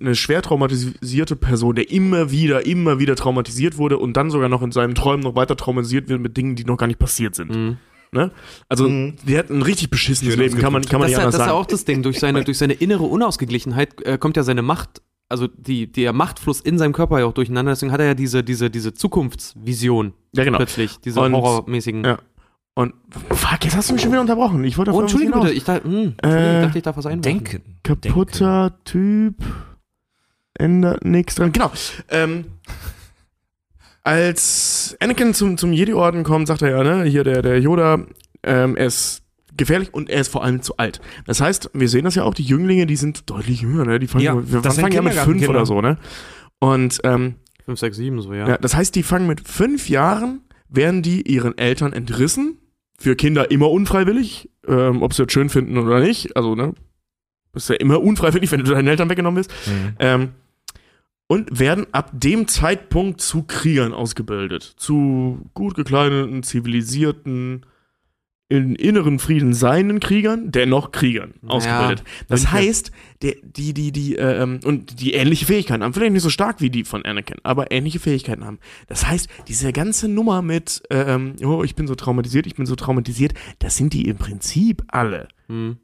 [0.00, 4.62] eine schwer traumatisierte Person, der immer wieder, immer wieder traumatisiert wurde und dann sogar noch
[4.62, 7.50] in seinen Träumen noch weiter traumatisiert wird mit Dingen, die noch gar nicht passiert sind.
[7.54, 7.76] Mhm.
[8.14, 8.30] Ne?
[8.68, 9.14] Also Mhm.
[9.26, 11.46] der hat ein richtig beschissenes Leben, kann man, kann man das, nicht anders das ist
[11.46, 11.58] ja sagen.
[11.58, 12.02] auch das Ding.
[12.02, 15.00] Durch seine, durch seine innere Unausgeglichenheit äh, kommt ja seine Macht,
[15.32, 17.72] also die, der Machtfluss in seinem Körper ja auch durcheinander.
[17.72, 20.58] Deswegen hat er ja diese, diese, diese Zukunftsvision Ja, genau.
[20.58, 22.04] plötzlich, diese Und- horrormäßigen.
[22.04, 22.18] Ja.
[22.74, 22.94] Und
[23.30, 24.62] fuck, jetzt hast du mich schon wieder unterbrochen.
[24.64, 25.42] Ich wollte auf Oh, hinaus.
[25.42, 27.22] bitte, ich, dachte, hm, Entschuldigung, Äh, ich dachte, ich darf was einwerfen.
[27.44, 27.78] Denken.
[27.82, 29.34] Kaputter Typ
[30.54, 31.52] ändert nichts dran.
[31.52, 31.70] Genau.
[32.08, 32.44] Ähm,
[34.04, 37.98] als Anakin zum, zum Jedi-Orden kommt, sagt er ja, ne, hier der, der Yoda,
[38.42, 39.21] ähm, er ist
[39.56, 41.00] gefährlich und er ist vor allem zu alt.
[41.26, 43.98] Das heißt, wir sehen das ja auch, die Jünglinge, die sind deutlich jünger, ne?
[43.98, 45.98] Die fangen, Ja, wir fangen ja mit fünf oder so, ne?
[46.58, 47.34] Und ähm,
[47.64, 48.48] 5, 6, 7, so, ja.
[48.48, 48.58] ja.
[48.58, 52.58] das heißt, die fangen mit fünf Jahren, werden die ihren Eltern entrissen.
[52.98, 56.36] Für Kinder immer unfreiwillig, ähm, ob sie das schön finden oder nicht.
[56.36, 56.74] Also, ne?
[57.54, 59.52] Ist ja immer unfreiwillig, wenn du deinen Eltern weggenommen bist.
[59.66, 59.94] Mhm.
[59.98, 60.28] Ähm,
[61.26, 64.62] und werden ab dem Zeitpunkt zu Kriegern ausgebildet.
[64.76, 67.64] Zu gut gekleideten, zivilisierten,
[68.48, 72.04] in inneren Frieden seienden Kriegern, dennoch Kriegern Ja, ausgebildet.
[72.28, 72.52] Das Mönche.
[72.52, 75.94] heißt, der, die, die, die, äh, ähm, und die ähnliche Fähigkeiten haben.
[75.94, 78.58] Vielleicht nicht so stark wie die von Anakin, aber ähnliche Fähigkeiten haben.
[78.88, 82.66] Das heißt, diese ganze Nummer mit, äh, ähm, oh, ich bin so traumatisiert, ich bin
[82.66, 85.28] so traumatisiert, das sind die im Prinzip alle.
[85.48, 85.78] Hm.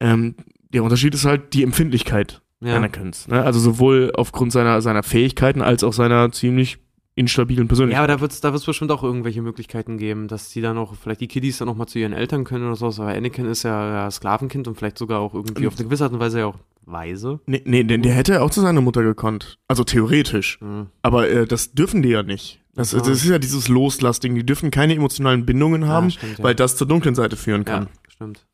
[0.00, 0.36] Ähm,
[0.72, 2.76] der Unterschied ist halt die Empfindlichkeit ja.
[2.76, 3.28] Anakins.
[3.28, 3.42] Ne?
[3.42, 6.78] Also sowohl aufgrund seiner, seiner Fähigkeiten als auch seiner ziemlich
[7.14, 7.98] instabilen Ja, Persönlichkeit.
[8.04, 10.94] aber da wird es da wird's bestimmt auch irgendwelche Möglichkeiten geben, dass die dann auch,
[10.94, 13.64] vielleicht die Kiddies dann auch mal zu ihren Eltern können oder sowas, aber Anakin ist
[13.64, 16.38] ja, ja Sklavenkind und vielleicht sogar auch irgendwie Und- auf eine gewisse Art und Weise
[16.40, 17.38] ja auch weise.
[17.46, 19.58] Nee, nee, denn der hätte auch zu seiner Mutter gekonnt.
[19.68, 20.58] Also theoretisch.
[20.60, 20.86] Hm.
[21.02, 22.60] Aber äh, das dürfen die ja nicht.
[22.74, 22.98] Das, Ja.
[22.98, 24.34] das ist ja dieses Loslasting.
[24.34, 26.44] Die dürfen keine emotionalen Bindungen haben, stimmt, ja.
[26.44, 27.88] weil das zur dunklen Seite führen Ja, kann.
[28.08, 28.46] stimmt.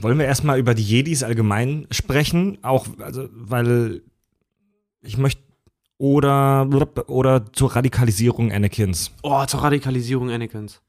[0.00, 2.58] Wollen wir erstmal über die Jedis allgemein sprechen?
[2.62, 4.02] Auch, also, weil
[5.02, 5.42] ich möchte.
[6.02, 6.68] Oder,
[7.06, 9.12] oder zur Radikalisierung Anakins.
[9.22, 10.80] Oh, zur Radikalisierung Anakins.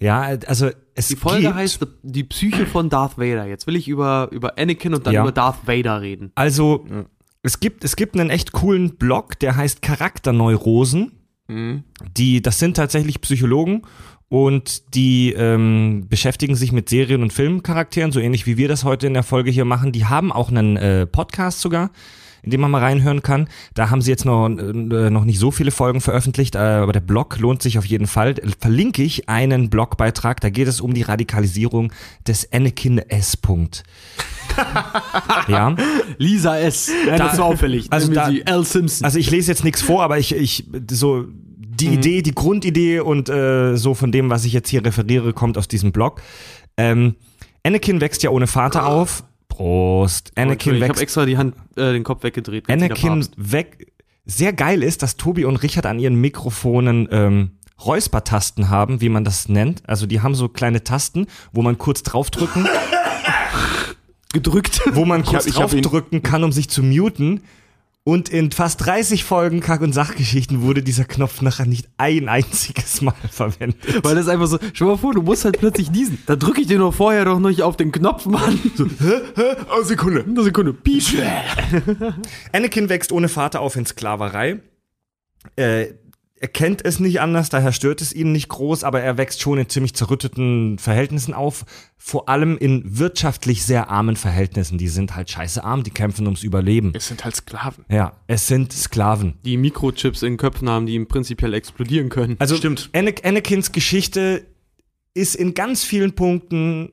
[0.00, 3.46] Ja, also es Die Folge gibt, heißt Die Psyche von Darth Vader.
[3.46, 5.22] Jetzt will ich über, über Anakin und dann Ja.
[5.22, 6.32] über Darth Vader reden.
[6.34, 7.04] Also, Ja.
[7.44, 11.12] es gibt, es gibt einen echt coolen Blog, der heißt Charakterneurosen.
[11.46, 11.84] Mhm.
[12.16, 13.82] Die, das sind tatsächlich Psychologen
[14.28, 19.06] und die ähm, beschäftigen sich mit Serien- und Filmcharakteren, so ähnlich wie wir das heute
[19.06, 19.92] in der Folge hier machen.
[19.92, 21.90] Die haben auch einen äh, Podcast sogar,
[22.42, 23.48] in dem man mal reinhören kann.
[23.74, 27.00] Da haben sie jetzt noch, äh, noch nicht so viele Folgen veröffentlicht, äh, aber der
[27.00, 28.34] Blog lohnt sich auf jeden Fall.
[28.60, 31.92] Verlinke ich einen Blogbeitrag, da geht es um die Radikalisierung
[32.26, 33.36] des Anakin S.
[33.36, 33.82] Punkt.
[35.48, 35.74] ja.
[36.18, 36.90] Lisa S.
[37.06, 37.86] Ja, Da- das ist auffällig.
[37.90, 38.64] also da- L.
[38.64, 39.04] Simpson.
[39.04, 43.28] Also ich lese jetzt nichts vor, aber ich, ich so die Idee, die Grundidee und
[43.28, 46.20] äh, so von dem, was ich jetzt hier referiere, kommt aus diesem Blog.
[46.76, 47.14] Ähm,
[47.64, 49.22] Anakin wächst ja ohne Vater auf.
[49.58, 50.30] Prost.
[50.36, 52.68] Anakin ich habe extra die Hand, äh, den Kopf weggedreht.
[52.70, 53.92] Anakin weg.
[54.24, 57.50] Sehr geil ist, dass Tobi und Richard an ihren Mikrofonen ähm,
[57.84, 59.82] Räuspertasten haben, wie man das nennt.
[59.88, 62.68] Also die haben so kleine Tasten, wo man kurz draufdrücken,
[64.32, 64.80] Gedrückt.
[64.92, 67.40] wo man Ich kurz ich hab ihn- draufdrücken kann, um sich zu muten.
[68.08, 73.02] Und in fast 30 Folgen Kack- und Sachgeschichten wurde dieser Knopf nachher nicht ein einziges
[73.02, 74.02] Mal verwendet.
[74.02, 76.16] Weil das einfach so, stell mal vor, du musst halt plötzlich diesen.
[76.24, 78.58] Da drücke ich dir noch vorher doch nicht auf den Knopf, Mann.
[78.76, 78.86] So,
[79.78, 80.24] Oh, Sekunde.
[80.26, 80.72] eine Sekunde.
[80.72, 81.04] Piep.
[82.54, 84.60] Anakin wächst ohne Vater auf in Sklaverei.
[85.56, 85.88] Äh,
[86.40, 89.58] er kennt es nicht anders, daher stört es ihn nicht groß, aber er wächst schon
[89.58, 91.64] in ziemlich zerrütteten Verhältnissen auf.
[91.96, 94.78] Vor allem in wirtschaftlich sehr armen Verhältnissen.
[94.78, 96.92] Die sind halt scheiße arm, die kämpfen ums Überleben.
[96.94, 97.84] Es sind halt Sklaven.
[97.90, 99.34] Ja, es sind Sklaven.
[99.44, 102.36] Die Mikrochips in Köpfen haben, die ihm prinzipiell explodieren können.
[102.38, 102.90] Also Stimmt.
[102.92, 104.46] Ana- Anakins Geschichte
[105.14, 106.92] ist in ganz vielen Punkten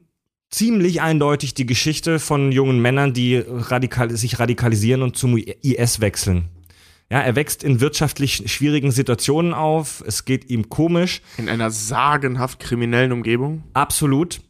[0.49, 6.49] ziemlich eindeutig die Geschichte von jungen Männern, die radikal sich radikalisieren und zum IS wechseln.
[7.09, 10.03] Ja, er wächst in wirtschaftlich schwierigen Situationen auf.
[10.07, 11.21] Es geht ihm komisch.
[11.37, 13.63] In einer sagenhaft kriminellen Umgebung.
[13.73, 14.41] Absolut.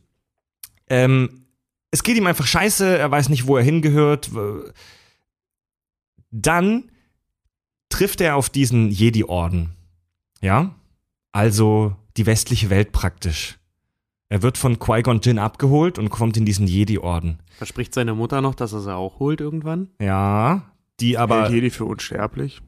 [0.87, 1.45] Ähm,
[1.91, 4.31] es geht ihm einfach scheiße, er weiß nicht, wo er hingehört.
[6.31, 6.91] Dann
[7.89, 9.71] trifft er auf diesen Jedi-Orden.
[10.41, 10.75] Ja?
[11.31, 13.57] Also die westliche Welt praktisch.
[14.29, 17.39] Er wird von Qui-Gon Jinn abgeholt und kommt in diesen Jedi-Orden.
[17.57, 19.89] Verspricht seine Mutter noch, dass er sie auch holt irgendwann?
[20.01, 20.63] Ja,
[20.99, 22.61] die Aber aber, Jedi für unsterblich.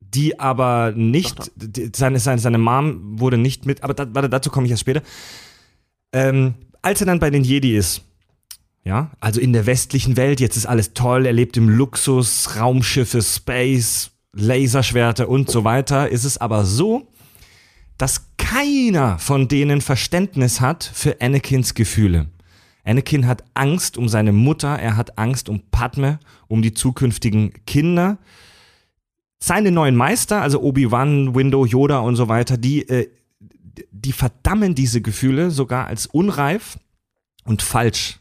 [0.00, 4.28] die aber nicht, Doch, die- seine, seine, seine Mom wurde nicht mit, aber da, warte,
[4.28, 5.02] dazu komme ich erst später.
[6.12, 8.02] Ähm, als er dann bei den Jedi ist,
[8.84, 13.22] ja, also in der westlichen Welt, jetzt ist alles toll, er lebt im Luxus, Raumschiffe,
[13.22, 17.08] Space, Laserschwerter und so weiter, ist es aber so,
[17.98, 22.26] dass keiner von denen Verständnis hat für Anakins Gefühle.
[22.84, 28.18] Anakin hat Angst um seine Mutter, er hat Angst um Padme, um die zukünftigen Kinder.
[29.38, 33.10] Seine neuen Meister, also Obi-Wan, Window, Yoda und so weiter, die, äh,
[33.90, 36.78] die verdammen diese Gefühle sogar als unreif
[37.44, 38.20] und falsch.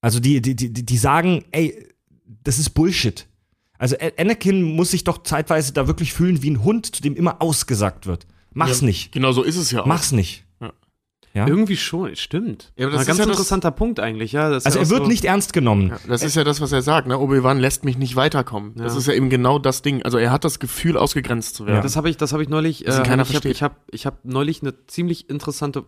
[0.00, 1.88] Also die, die, die, die sagen, ey,
[2.42, 3.26] das ist Bullshit.
[3.78, 7.40] Also Anakin muss sich doch zeitweise da wirklich fühlen wie ein Hund, zu dem immer
[7.40, 8.26] ausgesagt wird.
[8.52, 9.12] Mach's Ja, nicht.
[9.12, 9.86] Genau so ist es ja auch.
[9.86, 10.44] Mach's nicht.
[11.32, 11.46] Ja.
[11.46, 12.72] Irgendwie schon, stimmt.
[12.76, 14.50] Ja, aber das Ein ist ganz ja das- interessanter Punkt eigentlich, ja.
[14.50, 15.90] Das Also ja er wird so, nicht ernst genommen.
[15.90, 17.18] Ja, das ist ja das, was er sagt, ne?
[17.18, 18.74] Obi-Wan lässt mich nicht weiterkommen.
[18.74, 20.02] Das ist ja eben genau das Ding.
[20.02, 21.82] Also er hat das Gefühl, ausgegrenzt zu werden.
[21.82, 22.84] Das habe ich, das habe ich neulich.
[22.84, 23.52] Äh, keiner ich habe versteht.
[23.52, 25.84] ich hab, ich hab neulich eine ziemlich interessante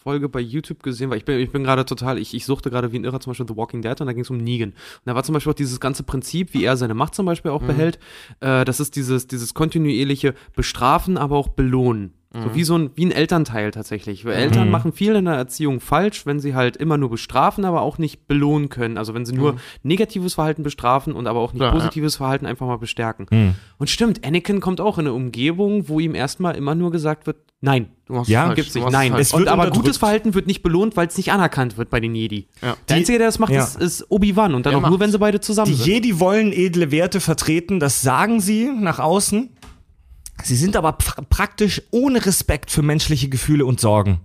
[0.00, 2.92] Folge bei YouTube gesehen, weil ich bin, ich bin gerade total, ich, ich suchte gerade
[2.92, 4.70] wie ein Irrer zum Beispiel The Walking Dead und da ging es um Negan.
[4.70, 4.76] Und
[5.06, 7.56] da war zum Beispiel auch dieses ganze Prinzip, wie er seine Macht zum Beispiel Mhm.
[7.56, 7.98] auch behält.
[8.38, 12.14] Äh, das ist dieses, dieses kontinuierliche Bestrafen, aber auch belohnen.
[12.34, 12.42] Mhm.
[12.42, 14.24] So wie so ein, wie ein Elternteil tatsächlich.
[14.26, 14.70] Weil Eltern Mhm.
[14.72, 18.26] machen viel in der Erziehung falsch, wenn sie halt immer nur bestrafen, aber auch nicht
[18.28, 18.98] belohnen können.
[18.98, 19.58] Also wenn sie nur Mhm.
[19.82, 21.72] negatives Verhalten bestrafen und aber auch nicht Ja, ja.
[21.72, 23.26] positives Verhalten einfach mal bestärken.
[23.30, 23.54] Hm.
[23.78, 27.38] Und stimmt, Anakin kommt auch in eine Umgebung, wo ihm erstmal immer nur gesagt wird,
[27.62, 29.14] nein, Du machst Ja, gibt's Du nicht, nein.
[29.16, 29.84] Es Und wird aber unterdrückt.
[29.84, 32.46] gutes Verhalten wird nicht belohnt, weil es nicht anerkannt wird bei den Jedi.
[32.62, 32.74] Ja.
[32.88, 33.62] Der Einzige, der das macht, ja.
[33.62, 35.00] ist, ist Obi-Wan und dann Der auch nur, macht's.
[35.04, 35.86] wenn sie beide zusammen Die sind.
[35.86, 39.50] Jedi wollen edle Werte vertreten, das sagen sie nach außen.
[40.44, 44.20] Sie sind aber pra praktisch ohne Respekt für menschliche Gefühle und Sorgen.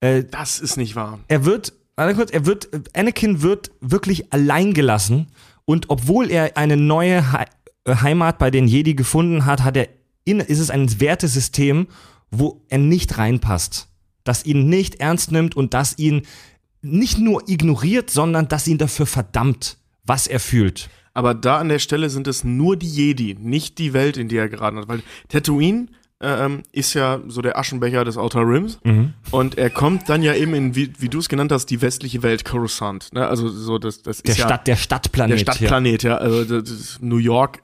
[0.00, 1.20] Äh, Das ist nicht wahr.
[1.28, 5.28] er wird, kurz, er wird, Anakin wird wirklich allein gelassen
[5.64, 7.44] und obwohl er eine neue He
[7.84, 9.88] äh, Heimat bei den Jedi gefunden hat, hat er
[10.24, 11.86] in, ist es ein Wertesystem,
[12.30, 13.88] wo er nicht reinpasst,
[14.24, 16.22] das ihn nicht ernst nimmt und das ihn
[16.82, 20.90] nicht nur ignoriert, sondern das ihn dafür verdammt, was er fühlt.
[21.16, 24.36] Aber da an der Stelle sind es nur die Jedi, nicht die Welt, in die
[24.36, 24.86] er geraten hat.
[24.86, 25.86] Weil Tatooine
[26.20, 28.78] äh, ähm, ist ja so der Aschenbecher des Outer Rims.
[29.30, 32.22] Und er kommt dann ja eben in, wie, wie du es genannt hast, die westliche
[32.22, 33.14] Welt, Coruscant.
[33.14, 33.26] Ne?
[33.26, 35.38] Also so das, das Der ist ja Stadt, der Stadtplanet.
[35.38, 36.18] der Stadtplanet, ja.
[36.18, 37.60] Also das ist New York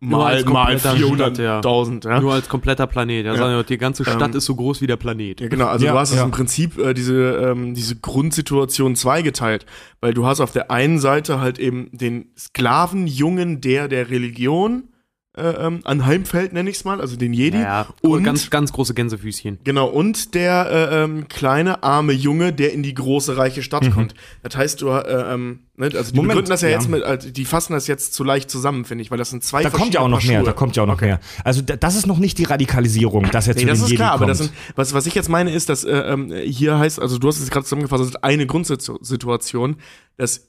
[0.00, 1.60] mal, mal kompletter Stadt, ja.
[1.60, 2.08] 400.000.
[2.08, 2.20] Ja.
[2.20, 3.26] Nur als kompletter Planet.
[3.26, 5.40] Ja, sagen wir, die ganze Stadt Ähm, ist so groß wie der Planet.
[5.40, 5.66] Ja, genau.
[5.66, 6.24] Also Ja, du hast es ja.
[6.24, 9.66] im Prinzip äh, diese, ähm, diese Grundsituation zweigeteilt.
[10.00, 14.84] Weil du hast auf der einen Seite halt eben den Sklavenjungen, der der Religion
[15.38, 17.58] äh, ähm, anheimfällt, nenne ich es mal, also den Jedi.
[17.58, 19.58] Ja, und ganz, ganz große Gänsefüßchen.
[19.64, 24.14] Genau, und der äh, ähm, kleine, arme Junge, der in die große, reiche Stadt kommt.
[24.42, 26.74] Das heißt, du, äh, ähm, ne, also die Moment, begründen das ja, ja.
[26.76, 29.44] jetzt mit, also die fassen das jetzt zu leicht zusammen, finde ich, weil das sind
[29.44, 31.20] zwei Da kommt ja auch noch mehr, da kommt ja auch noch mehr.
[31.44, 33.90] Also da- das ist noch nicht die Radikalisierung, dass er Nee, zu das den ist
[33.90, 34.22] Jedi klar, kommt.
[34.22, 37.18] aber das sind, was, was ich jetzt meine, ist, dass äh, ähm, hier heißt, also
[37.18, 39.76] du hast es gerade zusammengefasst, das ist eine Grundsituation.
[40.16, 40.48] Das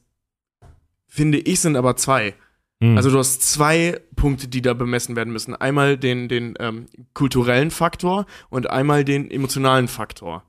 [1.07, 2.35] finde ich sind aber zwei.
[2.81, 2.95] Hm.
[2.97, 5.55] Also du hast zwei Punkte, die da bemessen werden müssen.
[5.55, 10.43] Einmal den, den ähm, kulturellen Faktor und einmal den emotionalen Faktor.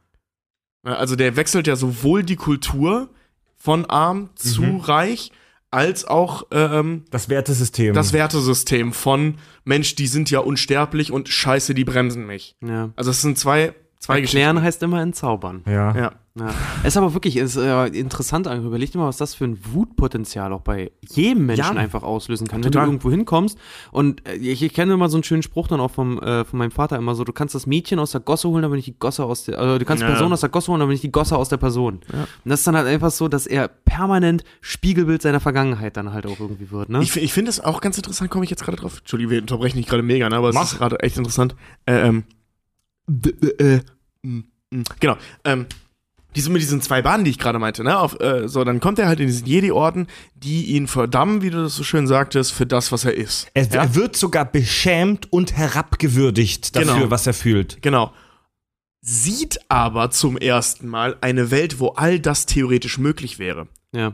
[0.83, 3.11] Also der wechselt ja sowohl die Kultur
[3.57, 4.77] von arm zu Mhm.
[4.81, 5.33] reich,
[5.73, 7.95] als auch ähm, Das Wertesystem.
[7.95, 12.57] das Wertesystem von Mensch, die sind ja unsterblich und scheiße, die bremsen mich.
[12.67, 12.91] Ja.
[12.97, 15.63] Also es sind zwei, zwei Erklären heißt immer entzaubern.
[15.67, 15.95] ja.
[15.97, 16.13] Ja.
[16.41, 16.55] Ja.
[16.83, 20.53] Es ist aber wirklich ist, äh, interessant, überleg dir mal, was das für ein Wutpotenzial
[20.53, 21.81] auch bei jedem Menschen Ja.
[21.81, 22.63] einfach auslösen kann.
[22.63, 22.83] Total.
[22.83, 23.59] Wenn du irgendwo hinkommst
[23.93, 26.59] und äh, ich, ich kenne immer so einen schönen Spruch dann auch vom, äh, von
[26.59, 28.99] meinem Vater immer so, du kannst das Mädchen aus der Gosse holen, aber nicht die
[28.99, 30.13] Gosse aus der, also du kannst die Ja.
[30.13, 32.01] Person aus der Gosse holen, aber nicht die Gosse aus der Person.
[32.13, 36.27] Und das ist dann halt einfach so, dass er permanent Spiegelbild seiner Vergangenheit dann halt
[36.27, 37.03] auch irgendwie wird, ne?
[37.03, 38.99] Ich, ich finde es auch ganz interessant, komme ich jetzt gerade drauf.
[39.01, 40.65] Entschuldigung, wir unterbrechen nicht gerade mega, ne, aber es Mach.
[40.73, 41.55] ist gerade echt interessant.
[41.87, 42.25] Äh, ähm,
[43.59, 43.81] äh,
[44.23, 44.41] mm,
[45.01, 45.17] genau.
[45.45, 45.67] Ähm,
[46.37, 47.99] diese, mit diesen zwei Bahnen, die ich gerade meinte, ne?
[47.99, 51.63] Auf, äh, so, dann kommt er halt in diesen Jedi-Orden, die ihn verdammen, wie du
[51.63, 53.49] das so schön sagtest, für das, was er ist.
[53.55, 53.83] Er, ja?
[53.83, 57.11] er wird sogar beschämt und herabgewürdigt dafür, Genau.
[57.11, 57.83] was er fühlt.
[57.83, 58.13] Genau.
[59.03, 63.69] Sieht aber zum ersten Mal eine Welt, wo all das theoretisch möglich wäre.
[63.95, 64.13] ja.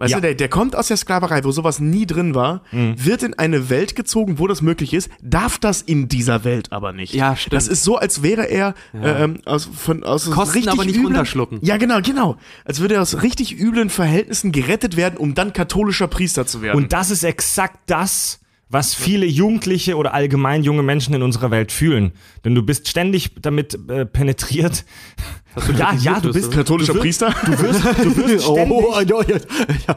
[0.00, 0.18] Weißt Ja.
[0.18, 3.68] du, der, der kommt aus der Sklaverei, wo sowas nie drin war, wird in eine
[3.68, 7.14] Welt gezogen, wo das möglich ist, darf das in dieser Welt aber nicht.
[7.14, 7.54] Ja, stimmt.
[7.54, 9.18] Das ist so, als wäre er Ja.
[9.24, 11.58] ähm, aus, von, aus Kosten richtig aber nicht üblen, runterschlucken.
[11.62, 12.36] Ja, genau, genau.
[12.64, 16.76] Als würde er aus richtig üblen Verhältnissen gerettet werden, um dann katholischer Priester zu werden.
[16.76, 18.38] Und das ist exakt das,
[18.70, 22.12] was viele Jugendliche oder allgemein junge Menschen in unserer Welt fühlen.
[22.44, 24.84] Denn du bist ständig damit äh, penetriert.
[25.76, 27.34] Ja, ja, du bist katholischer du wirst, Priester?
[27.44, 29.96] Du wirst, du wirst ständig, Oh, ja, ja,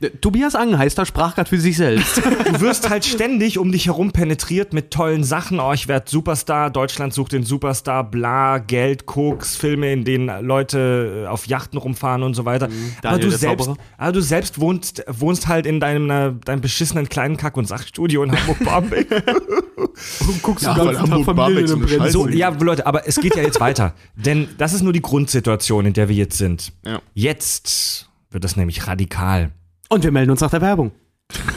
[0.00, 0.08] ja.
[0.20, 2.18] Tobias Angenheister sprach gerade für sich selbst.
[2.52, 5.58] du wirst halt ständig um dich herum penetriert mit tollen Sachen.
[5.58, 11.24] Oh, ich werde Superstar, Deutschland sucht den Superstar, bla, Geld, Koks, Filme, in denen Leute
[11.24, 12.66] äh, auf Yachten rumfahren und so weiter.
[12.66, 13.84] aber Daniel, du selbst, Zauberer.
[13.98, 18.22] aber du selbst wohnst, wohnst halt in deinem, äh, deinem beschissenen kleinen Kack- und Sachstudio
[18.22, 19.08] in Hamburg-Barmbek.
[20.42, 21.68] Guckst Ja, weil Hamburg-Barmbek
[22.10, 23.94] So, ja, Leute, aber es geht ja jetzt weiter.
[24.14, 26.72] Denn das ist nur die Grundsituation, in der wir jetzt sind.
[26.84, 27.00] Ja.
[27.14, 29.50] Jetzt wird das nämlich radikal.
[29.88, 30.92] Und wir melden uns nach der Werbung.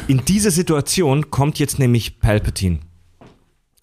[0.07, 2.79] In diese Situation kommt jetzt nämlich Palpatine.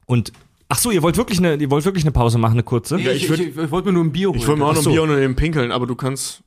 [0.06, 0.32] Und
[0.68, 2.98] ach so, ihr wollt wirklich eine, ihr wollt wirklich eine Pause machen, eine kurze?
[2.98, 4.38] Ja, ich würd- ich, wollte mir nur ein Bier holen.
[4.38, 6.42] Ich wollte mir auch noch ein Bier und eben pinkeln, aber du kannst.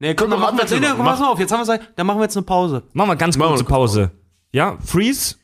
[0.00, 1.04] Nee, komm, dann Komm, mal, komm, mach.
[1.06, 2.84] pass mal auf, jetzt haben wir Zeit, dann machen wir jetzt eine Pause.
[2.92, 4.10] Machen wir ganz Machen wir kurze eine kurze Pause.
[4.52, 5.34] Ja, Freeze.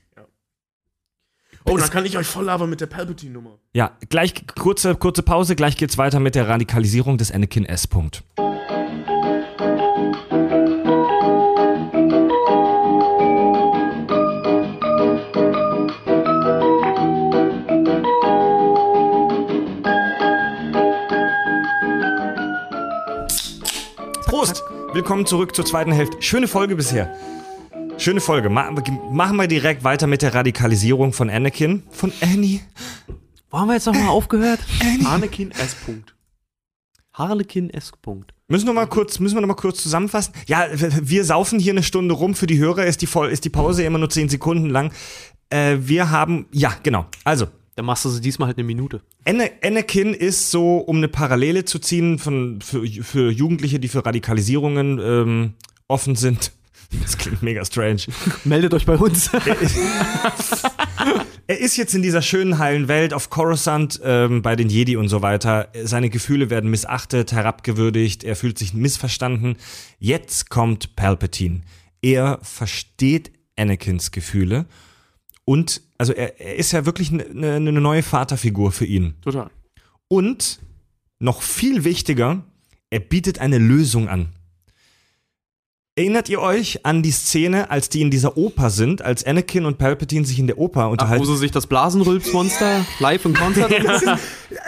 [1.67, 3.59] Oh, dann kann ich euch voll labern mit der Palpatine-Nummer.
[3.73, 7.87] Ja, gleich kurze, kurze Pause, gleich geht's weiter mit der Radikalisierung des Anakin S.
[7.87, 8.23] Punkt.
[24.27, 24.63] Prost!
[24.93, 26.21] Willkommen zurück zur zweiten Hälfte.
[26.21, 27.17] Schöne Folge bisher.
[27.99, 28.51] Schöne Folge.
[28.51, 28.71] Ma
[29.11, 31.83] machen wir direkt weiter mit der Radikalisierung von Anakin.
[31.91, 32.61] Von Annie.
[33.51, 34.61] Wo haben wir jetzt nochmal aufgehört?
[35.05, 35.75] Anakin S.
[35.87, 36.15] Punkt.
[37.13, 37.93] Harlequin S.
[38.03, 38.35] Punkt.
[38.49, 40.35] Müssen wir mal kurz, müssen wir noch mal kurz zusammenfassen?
[40.47, 42.35] Ja, wir saufen hier eine Stunde rum.
[42.35, 44.93] Für die Hörer ist die, Voll ist die Pause immer nur 10 Sekunden lang.
[45.49, 47.07] Äh, wir haben, ja, genau.
[47.23, 49.01] Also, Dann machst du sie diesmal halt eine Minute.
[49.25, 54.05] Ana- Anakin ist so, um eine Parallele zu ziehen von, für, für Jugendliche, die für
[54.05, 55.53] Radikalisierungen ähm,
[55.87, 56.51] offen sind.
[57.03, 58.03] Das klingt mega strange.
[58.45, 59.31] Meldet euch bei uns.
[61.47, 65.09] Er ist jetzt in dieser schönen, heilen Welt auf Coruscant ähm, bei den Jedi und
[65.09, 65.69] so weiter.
[65.83, 69.57] Seine Gefühle werden missachtet, herabgewürdigt, er fühlt sich missverstanden.
[69.99, 71.61] Jetzt kommt Palpatine.
[72.01, 74.65] Er versteht Anakins Gefühle
[75.45, 79.15] und also er, er ist ja wirklich eine ne neue Vaterfigur für ihn.
[79.21, 79.51] Total.
[80.09, 80.61] Und
[81.19, 82.43] noch viel wichtiger,
[82.91, 84.29] er bietet eine Lösung an.
[85.97, 89.79] Erinnert ihr euch an die Szene, als die in dieser Oper sind, als Anakin und
[89.79, 91.25] Palpatine sich in der Oper Ach, wo unterhalten?
[91.25, 94.13] sie sich das Blasenrülpsmonster live im Konzert das, ist,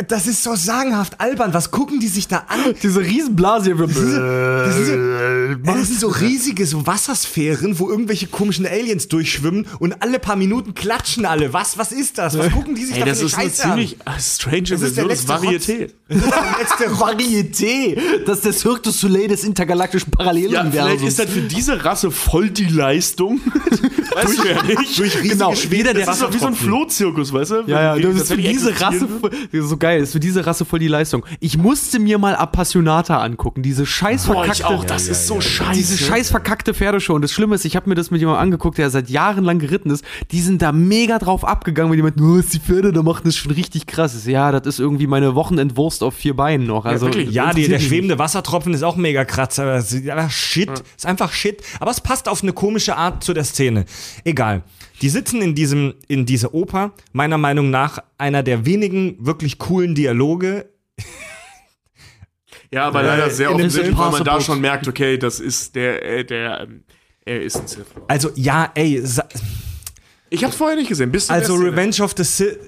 [0.06, 1.52] das ist so sagenhaft albern.
[1.52, 2.60] Was gucken die sich da an?
[2.80, 3.86] Diese Riesenblase hier.
[3.88, 3.96] Das,
[4.76, 10.20] ist, so- das sind so riesige so Wassersphären, wo irgendwelche komischen Aliens durchschwimmen und alle
[10.20, 11.52] paar Minuten klatschen alle.
[11.52, 12.38] Was, was ist das?
[12.38, 14.62] Was gucken die sich Ey, da das für ist eine eine Scheiße ziemlich äh, strange
[14.62, 15.82] Das ist der letzte Varieté.
[16.08, 16.22] an?
[16.22, 17.98] Das letzte Varieté.
[18.26, 21.15] Das ist der Cirque du Soleil des intergalaktischen Ja, Paralleluniversums.
[21.18, 23.40] Ist das für diese Rasse voll die Leistung.
[24.14, 24.98] weißt du ja nicht.
[24.98, 26.54] durch riesige Genau, jeder, der- Das ist doch wie so ein.
[26.54, 27.54] Flohzirkus, weißt du?
[27.66, 30.12] Ja, ja, das ist für wenn die diese Rasse, voll- ist so geil, das ist
[30.12, 31.24] für diese Rasse voll die Leistung.
[31.40, 35.72] Ich musste mir mal Appassionata angucken, diese scheiß Boah, verkackte, auch, das ist so scheiße.
[35.74, 37.14] diese scheiß verkackte Pferdeshow.
[37.14, 39.58] Und das Schlimme ist, ich habe mir das mit jemandem angeguckt, der seit Jahren lang
[39.58, 40.04] geritten ist.
[40.30, 43.22] Die sind da mega drauf abgegangen, weil die meinten, oh, ist die Pferde da machen
[43.24, 44.26] das schon richtig krass.
[44.26, 46.84] Ja, das ist irgendwie meine Wochenendwurst auf vier Beinen noch.
[46.84, 47.30] Also, wirklich.
[47.30, 49.58] Ja, die, der schwebende Wassertropfen ist auch mega krass.
[49.58, 50.70] Aber es ist Shit.
[51.06, 51.62] Ist einfach Shit.
[51.80, 53.84] Aber es passt auf eine komische Art zu der Szene.
[54.24, 54.62] Egal.
[55.02, 56.92] Die sitzen in diesem, in dieser Oper.
[57.12, 60.68] Meiner Meinung nach einer der wenigen wirklich coolen Dialoge.
[62.72, 65.76] Ja, aber leider sehr in dem offensichtlich, weil man da schon merkt, okay, das ist
[65.76, 66.82] der, äh, der, ähm,
[67.24, 67.86] Er ist ein Sith.
[68.08, 69.00] Also, ja, ey,
[70.30, 71.12] Ich hab's vorher nicht gesehen.
[71.12, 71.54] Bis also.
[71.54, 72.58] Revenge of the Sith.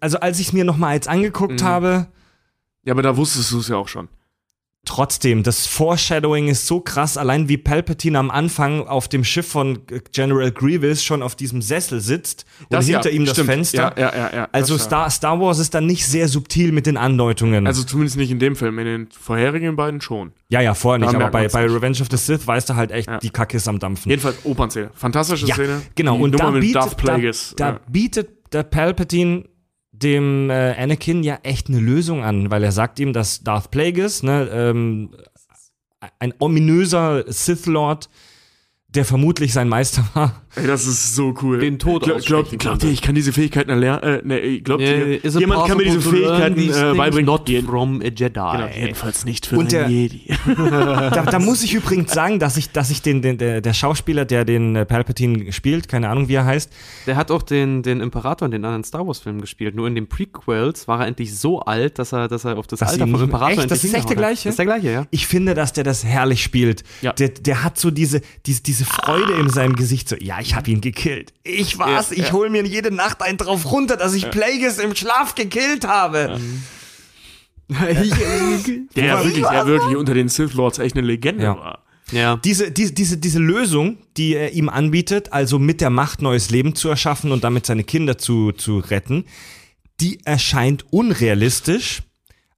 [0.00, 1.64] Also, als ich es mir nochmal jetzt angeguckt Mhm.
[1.64, 2.08] habe,
[2.84, 4.08] Ja, aber da wusstest du es ja auch schon.
[4.88, 9.80] Trotzdem, das Foreshadowing ist so krass, allein wie Palpatine am Anfang auf dem Schiff von
[10.12, 13.50] General Grievous schon auf diesem Sessel sitzt und hinter ja, ihm das stimmt.
[13.50, 13.94] Fenster.
[13.96, 14.34] Ja, ja, ja.
[14.34, 14.84] ja Also das.
[14.84, 17.66] Star, Star Wars ist dann nicht sehr subtil mit den Andeutungen.
[17.66, 20.32] Also zumindest nicht in dem Film, in den vorherigen beiden schon.
[20.48, 21.66] ja, ja, vorher nicht, aber bei, bei.
[21.66, 24.08] Revenge of the Sith weißt du halt echt, die Kacke ist am Dampfen.
[24.08, 24.90] Jedenfalls Opernszene.
[24.94, 25.82] Fantastische ja, Szene.
[25.94, 26.16] genau.
[26.16, 27.54] Die Und Nummer da mit bietet, Darth Plagueis.
[27.56, 29.44] da, da bietet der Palpatine
[30.02, 34.22] dem äh, Anakin ja echt eine Lösung an, weil er sagt ihm, dass Darth Plagueis,
[34.22, 35.10] ne, ähm,
[36.18, 38.08] ein ominöser Sith Lord,
[38.94, 40.42] der vermutlich sein Meister war.
[40.54, 41.58] Ey, das ist so cool.
[41.58, 42.24] Den Tod aussprechen
[42.58, 42.86] glaubt konnte.
[42.86, 44.02] ihr, ich kann diese Fähigkeiten erlernen?
[44.02, 47.26] Äh, nee, glaubt Yeah, ihr, it jemand kann mir diese Fähigkeiten äh, beibringen?
[47.26, 48.30] Not from a Jedi.
[48.30, 50.34] Genau, jedenfalls nicht für Und einen der- Jedi.
[50.46, 54.24] Da, da muss ich übrigens sagen, dass ich, dass ich den, den der, der Schauspieler,
[54.24, 56.72] der den äh, Palpatine spielt, keine Ahnung, wie er heißt,
[57.06, 59.76] Der hat auch den, den Imperator in den anderen Star Wars-Filmen gespielt.
[59.76, 62.80] Nur in den Prequels war er endlich so alt, dass er, dass er auf das
[62.80, 63.70] Dass Alter vom Imperator Echt?
[63.70, 64.44] Das ist echt der gleiche?
[64.44, 65.06] Das ist der gleiche, ja.
[65.10, 66.84] ich finde, dass der das herrlich spielt.
[67.02, 67.12] Ja.
[67.12, 70.70] Der, der hat so diese, diese, diese Freude in seinem Gesicht, so, ja, ich habe
[70.70, 71.32] ihn gekillt.
[71.44, 72.32] Ich war's, Ja, ich ja.
[72.32, 76.40] hol mir jede Nacht einen drauf runter, dass ich Plagueis im Schlaf gekillt habe.
[77.68, 81.56] Der wirklich, der wirklich unter den Sith Lords echt eine Legende Ja.
[81.58, 81.82] war.
[82.12, 82.36] ja.
[82.36, 86.74] Diese, diese, diese, diese Lösung, die er ihm anbietet, also mit der Macht neues Leben
[86.74, 89.26] zu erschaffen und damit seine Kinder zu, zu retten,
[90.00, 92.02] die erscheint unrealistisch,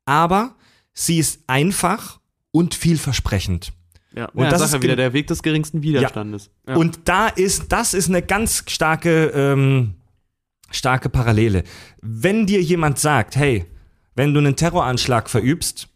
[0.04, 0.54] aber
[0.92, 2.20] sie ist einfach
[2.52, 3.72] und vielversprechend.
[4.16, 4.26] Ja.
[4.26, 6.50] Und ja, das ist ja wieder der Weg des geringsten Widerstandes.
[6.66, 6.76] Ja.
[6.76, 9.94] Und da ist, das ist eine ganz starke, ähm,
[10.70, 11.64] starke Parallele.
[12.00, 13.66] Wenn dir jemand sagt, hey,
[14.16, 15.88] wenn du einen Terroranschlag verübst,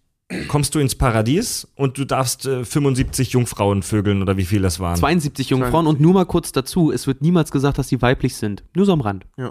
[0.49, 4.81] kommst du ins Paradies und du darfst äh, 75 Jungfrauen vögeln oder wie viel das
[4.81, 4.97] waren.
[4.97, 8.63] 72 Jungfrauen und nur mal kurz dazu, es wird niemals gesagt, dass sie weiblich sind.
[8.75, 9.25] Nur so am Rand.
[9.37, 9.51] ja.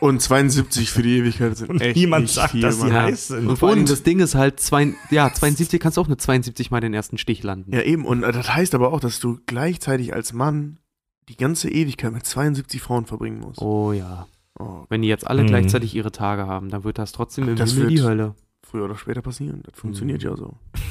[0.00, 3.28] Und 72 für die Ewigkeit sind Und echt niemand nicht sagt, viel, dass sie heiß
[3.28, 3.46] sind.
[3.48, 6.16] Und vor allem Und- das Ding ist halt, zwei, ja, 72 kannst du auch eine
[6.16, 7.74] 72 mal den ersten Stich landen.
[7.74, 8.06] Ja, eben.
[8.06, 10.78] Und äh, das heißt aber auch, dass du gleichzeitig als Mann
[11.28, 13.60] die ganze Ewigkeit mit 72 Frauen verbringen musst.
[13.60, 14.26] Oh ja.
[14.58, 15.48] Oh, Wenn die jetzt alle Mhm.
[15.48, 18.34] gleichzeitig ihre Tage haben, dann wird das trotzdem im Das Himmel die Hölle.
[18.70, 19.62] Früher oder später passieren.
[19.64, 20.54] Das funktioniert ja so.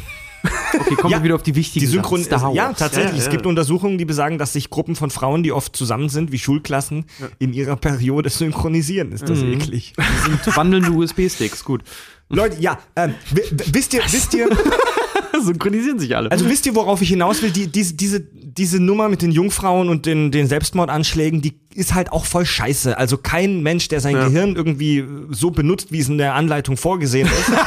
[0.71, 2.37] Okay, kommen Ja, wir wieder auf die wichtigen Die Synchron Sachen.
[2.37, 3.13] Star ja, tatsächlich.
[3.13, 3.31] Ja, Es ja.
[3.31, 7.05] gibt Untersuchungen, die besagen, dass sich Gruppen von Frauen, die oft zusammen sind, wie Schulklassen,
[7.19, 7.27] Ja.
[7.39, 9.11] in ihrer Periode synchronisieren.
[9.11, 9.53] Ist das Mhm.
[9.53, 9.93] eklig.
[9.97, 11.81] Die sind wandelnde USB-Sticks, gut.
[12.29, 14.47] Leute, ja, ähm, wi- wi- wisst ihr, wisst ihr,
[15.45, 16.31] Synchronisieren sich alle.
[16.31, 17.51] Also wisst ihr, worauf ich hinaus will?
[17.51, 22.11] Die, diese, diese, diese Nummer mit den Jungfrauen und den, den Selbstmordanschlägen, die ist halt
[22.11, 22.97] auch voll scheiße.
[22.97, 24.25] Also kein Mensch, der sein Ja.
[24.27, 27.51] Gehirn irgendwie so benutzt, wie es in der Anleitung vorgesehen ist.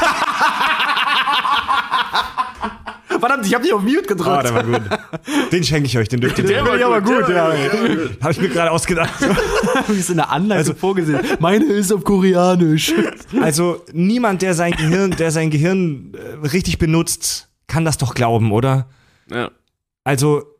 [3.19, 4.27] Verdammt, ich hab dich auf Mute gedrückt.
[4.27, 4.81] Ah, der war gut.
[5.53, 7.47] Den schenke ich euch, den dürft ihr Der war Den gut, gut, der ja.
[7.47, 7.55] war
[8.21, 9.13] Habe ich mir gerade ausgedacht.
[9.87, 11.19] Wie es in der Anleitung Also- vorgesehen.
[11.39, 12.91] Meine ist auf Koreanisch.
[13.41, 16.11] Also niemand, der sein Gehirn, der sein Gehirn
[16.43, 18.87] äh, richtig benutzt, kann das doch glauben, oder?
[19.31, 19.49] Ja.
[20.03, 20.52] Also,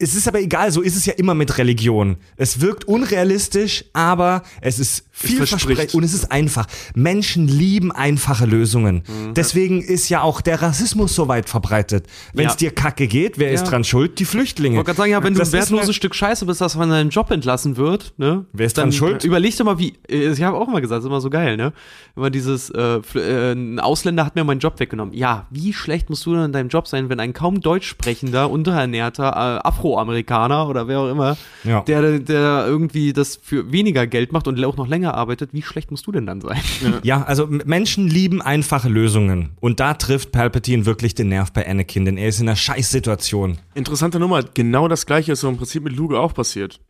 [0.00, 2.16] es ist aber egal, so ist es ja immer mit Religion.
[2.36, 6.66] Es wirkt unrealistisch, aber es ist vielversprechend und es ist einfach.
[6.94, 9.02] Menschen lieben einfache Lösungen.
[9.08, 9.34] Mhm.
[9.34, 12.06] Deswegen ist ja auch der Rassismus so weit verbreitet.
[12.32, 12.58] Wenn es Ja.
[12.58, 13.70] dir kacke geht, wer ist Ja.
[13.70, 14.20] dran schuld?
[14.20, 14.74] Die Flüchtlinge.
[14.74, 16.74] Ich wollte gerade sagen, ja, wenn du Das ein ist wertloses Stück Scheiße bist, das
[16.74, 18.44] von deinem Job entlassen wird, ne?
[18.52, 19.24] Wer ist dann dran schuld?
[19.24, 21.56] Überleg doch mal, wie, äh, ich habe auch mal gesagt, das ist immer so geil,
[21.56, 21.72] ne?
[22.14, 25.12] Immer dieses, äh, äh, ein Ausländer hat mir meinen Job weggenommen.
[25.12, 28.48] Ja, wie schlecht musst du denn in deinem Job sein, wenn ein kaum deutsch sprechender,
[28.50, 29.66] unterernährter äh,
[29.96, 31.80] Afroamerikaner oder wer auch immer, Ja.
[31.82, 35.90] der, der irgendwie das für weniger Geld macht und auch noch länger arbeitet, wie schlecht
[35.90, 36.58] musst du denn dann sein?
[37.02, 39.50] Ja, also Menschen lieben einfache Lösungen.
[39.60, 43.58] Und da trifft Palpatine wirklich den Nerv bei Anakin, denn er ist in einer Scheißsituation.
[43.74, 44.42] Interessante Nummer.
[44.42, 46.80] Genau das gleiche ist so im Prinzip mit Luke auch passiert.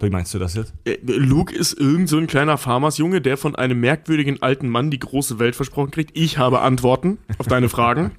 [0.00, 0.74] Wie meinst du das jetzt?
[0.84, 4.98] Äh, Luke ist irgend so ein kleiner Farmersjunge, der von einem merkwürdigen alten Mann die
[4.98, 6.10] große Welt versprochen kriegt.
[6.14, 8.10] Ich habe Antworten auf deine Fragen.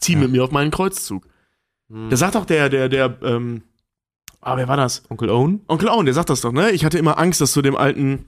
[0.00, 1.24] Zieh mit mir auf meinen Kreuzzug.
[2.10, 3.62] Da sagt auch der, der, der, ähm,
[4.40, 5.02] ah, wer war das?
[5.10, 5.60] Onkel Owen?
[5.68, 6.70] Onkel Owen, der sagt das doch, ne?
[6.70, 8.26] Ich hatte immer Angst, dass du dem alten,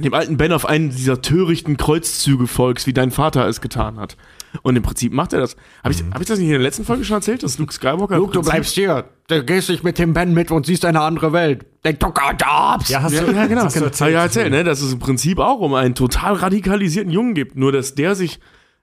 [0.00, 4.16] dem alten Ben auf einen dieser törichten Kreuzzüge folgst, wie dein Vater es getan hat.
[4.62, 5.56] Und im Prinzip macht er das.
[5.82, 8.16] Habe ich, hab ich das nicht in der letzten Folge schon erzählt, dass Luke Skywalker.
[8.16, 9.04] im Prinzip- hier.
[9.28, 11.66] Du gehst nicht mit dem Ben mit und siehst eine andere Welt.
[11.84, 12.32] Denk doch gar
[12.78, 12.90] nicht.
[12.90, 13.62] Ja, hast Ja, du, ja, genau.
[13.64, 14.64] hast du ich ja erzählt, ne?
[14.64, 18.38] Dass es im Prinzip auch um einen total radikalisierten Jungen gibt, nur dass der sich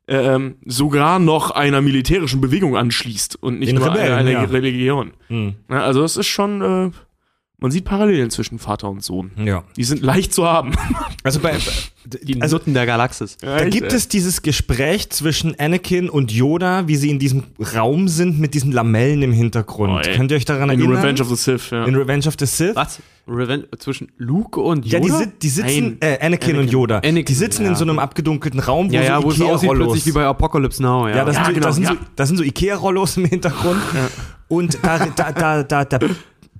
[0.07, 4.43] ähm, sogar noch einer militärischen Bewegung anschließt und nicht Den nur Rebellen, einer, ja.
[4.43, 5.11] Religion.
[5.27, 5.55] Hm.
[5.69, 6.91] Ja, also es ist schon äh,
[7.61, 9.29] man sieht Parallelen zwischen Vater und Sohn.
[9.37, 9.63] Ja.
[9.77, 10.73] Die sind leicht zu haben.
[11.23, 11.55] Also bei,
[12.23, 13.37] Die also Nutten der Galaxis.
[13.37, 17.43] da gibt es dieses Gespräch zwischen Anakin und Yoda, wie sie in diesem
[17.75, 19.93] Raum sind mit diesen Lamellen im Hintergrund.
[19.93, 20.15] Oh, ey.
[20.15, 20.97] Könnt ihr euch daran in erinnern?
[20.97, 21.85] Revenge of the Sith, ja.
[21.85, 22.75] in Revenge of the Sith?
[22.75, 22.99] Was?
[23.27, 25.17] Revenge zwischen Luke und Ja, Yoda?
[25.19, 25.97] die, sit- die sitzen, Nein.
[26.01, 26.67] äh, Anakin, und Anakin.
[26.73, 26.95] Yoda.
[26.99, 27.75] Anakin, die sitzen in ja.
[27.75, 30.25] so einem abgedunkelten Raum, wo ja, ja, so wo es aussieht Ikea-Rollos plötzlich wie bei
[30.25, 31.07] Apocalypse Now.
[31.07, 31.91] Ja, Ja, das, Ja, sind, so, genau, das, sind, ja.
[31.91, 33.81] so, das sind so Ikea-Rollos im Hintergrund.
[34.47, 35.99] Und da, da, da, da, da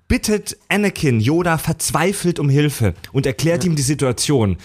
[0.07, 4.57] bittet Anakin Yoda verzweifelt um Hilfe und erklärt ihm die Situation.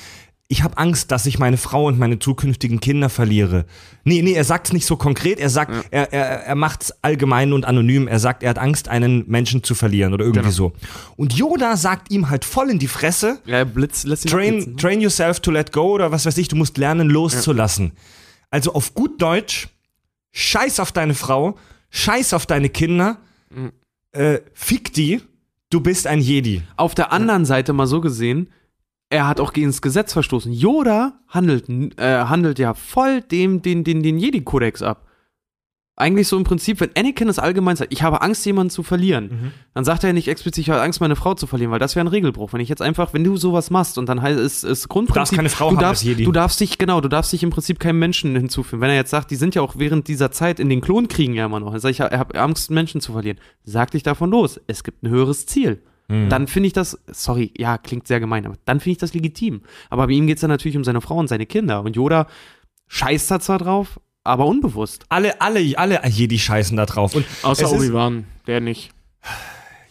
[0.48, 3.64] Ich habe Angst, dass ich meine Frau und meine zukünftigen Kinder verliere.
[4.05, 5.40] Nee, nee, er sagt es nicht so konkret.
[5.40, 8.06] Er sagt, er, er, er macht es allgemein und anonym.
[8.06, 10.52] Er sagt, er hat Angst, einen Menschen zu verlieren oder irgendwie Genau.
[10.52, 10.73] so.
[11.16, 14.77] Und Yoda sagt ihm halt voll in die Fresse, ja Blitz lässt ihn train, abblitzen.
[14.77, 17.90] train yourself to let go oder was weiß ich, du musst lernen loszulassen.
[18.51, 19.66] Also auf gut Deutsch,
[20.31, 21.59] scheiß auf deine Frau,
[21.90, 23.18] scheiß auf deine Kinder,
[23.51, 23.73] Mhm.
[24.12, 25.20] äh, fick die,
[25.70, 26.62] du bist ein Jedi.
[26.77, 28.48] Auf der anderen Seite mal so gesehen,
[29.11, 30.53] er hat auch gegen das Gesetz verstoßen.
[30.53, 31.69] Yoda handelt,
[31.99, 35.07] äh, handelt ja voll dem, den, den, den Jedi-Kodex ab.
[35.99, 39.55] Eigentlich so im Prinzip, wenn Anakin es allgemein sagt, ich habe Angst, jemanden zu verlieren,
[39.73, 41.97] dann sagt er ja nicht explizit, ich habe Angst, meine Frau zu verlieren, weil das
[41.97, 42.53] wäre ein Regelbruch.
[42.53, 45.49] Wenn ich jetzt einfach, wenn du sowas machst und dann heißt es, es Grundprinzip, keine
[45.49, 46.24] Frau du haben darfst, als Jedi.
[46.24, 48.83] du darfst dich, genau, du darfst dich im Prinzip keinem Menschen hinzufügen.
[48.83, 51.47] Wenn er jetzt sagt, die sind ja auch während dieser Zeit in den Klonkriegen ja
[51.47, 54.61] immer noch, er sagt, ich habe Angst, Menschen zu verlieren, sag dich davon los.
[54.66, 55.83] Es gibt ein höheres Ziel.
[56.09, 59.62] Dann finde ich das, sorry, ja, klingt sehr gemein, aber dann finde ich das legitim.
[59.91, 61.83] Aber bei ihm geht es dann natürlich um seine Frau und seine Kinder.
[61.83, 62.27] Und Yoda
[62.89, 65.05] scheißt da zwar drauf, aber unbewusst.
[65.09, 67.15] Alle, alle, alle Jedi scheißen da drauf.
[67.15, 68.91] Und Außer Obi-Wan, der nicht.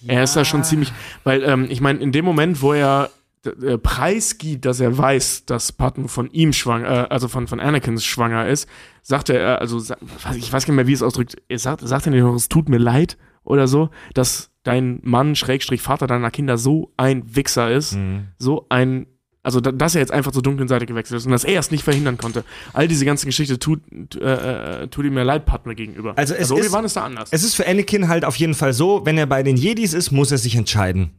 [0.08, 0.92] Er ist da schon ziemlich,
[1.24, 3.10] weil ähm, ich meine, in dem Moment, wo er
[3.46, 8.06] äh, preisgibt, dass er weiß, dass Patton von ihm schwanger, äh, also von, von Anakins
[8.06, 8.70] schwanger ist,
[9.02, 9.78] sagt er, äh, also
[10.36, 12.50] ich weiß gar nicht mehr, wie es ausdrückt, er sagt, sagt er nicht noch, es
[12.50, 17.72] tut mir leid oder so, dass dein Mann, Schrägstrich Vater deiner Kinder so ein Wichser
[17.72, 18.26] ist, Mhm.
[18.38, 19.08] so ein,
[19.44, 21.72] also da, dass er jetzt einfach zur dunklen Seite gewechselt ist und dass er es
[21.72, 22.44] nicht verhindern konnte.
[22.74, 23.80] All diese ganze Geschichte tut,
[24.16, 26.18] äh, äh, tut ihm ja leid Padme gegenüber.
[26.18, 27.30] Also es ist- Obi-Wan ist da anders.
[27.32, 30.12] Es ist für Anakin halt auf jeden Fall so, wenn er bei den Jedis ist,
[30.12, 31.12] muss er sich entscheiden.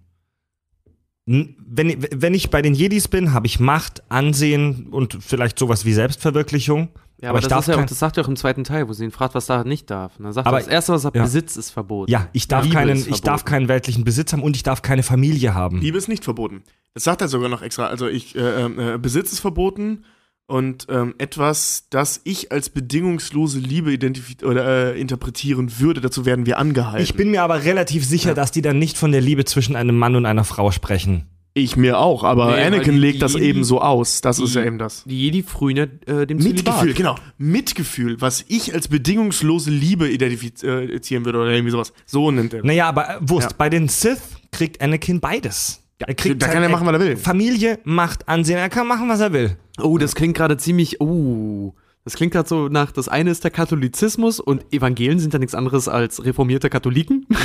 [1.28, 5.92] Wenn, wenn ich bei den Jedis bin, habe ich Macht, Ansehen und vielleicht sowas wie
[5.92, 6.88] Selbstverwirklichung.
[7.20, 8.92] Ja, aber aber, das, ist ja auch, das sagt er auch im zweiten Teil, wo
[8.92, 10.18] sie ihn fragt, was er nicht darf.
[10.18, 11.22] Und dann sagt Aber- er, das Erste, was er ja.
[11.22, 12.10] besitzt, ist verboten.
[12.10, 14.82] Ja, ich darf, Liebe keinen, ist ich darf keinen weltlichen Besitz haben und ich darf
[14.82, 15.80] keine Familie haben.
[15.80, 16.62] Liebe ist nicht verboten.
[16.94, 17.86] Das sagt er sogar noch extra.
[17.86, 20.04] Also ich, äh, äh, Besitz ist verboten
[20.46, 23.98] und ähm, etwas, das ich als bedingungslose Liebe
[24.44, 27.02] oder äh, interpretieren würde, dazu werden wir angehalten.
[27.02, 29.98] Ich bin mir aber relativ sicher, dass die dann nicht von der Liebe zwischen einem
[29.98, 31.26] Mann und einer Frau sprechen.
[31.58, 34.20] Ich mir auch, aber Nee, Anakin die- legt das die- eben so aus.
[34.20, 35.04] Das ist die- ja eben das.
[35.06, 36.36] Die Jedi frühen ja äh, dem.
[36.36, 37.14] Mitgefühl, genau.
[37.38, 41.94] Mitgefühl, was ich als bedingungslose Liebe identifizieren würde oder irgendwie sowas.
[42.04, 42.62] So nennt er.
[42.62, 43.56] Naja, aber äh, Wurst, Ja.
[43.56, 44.20] bei den Sith
[44.52, 45.82] kriegt Anakin beides.
[45.98, 47.16] er kriegt da kann er machen, was er will.
[47.16, 49.56] Familie, Macht, Ansehen, er kann machen, was er will.
[49.80, 51.72] Oh, das klingt gerade ziemlich, oh,
[52.04, 55.54] das klingt gerade so nach, das eine ist der Katholizismus und Evangelien sind ja nichts
[55.54, 57.26] anderes als reformierte Katholiken.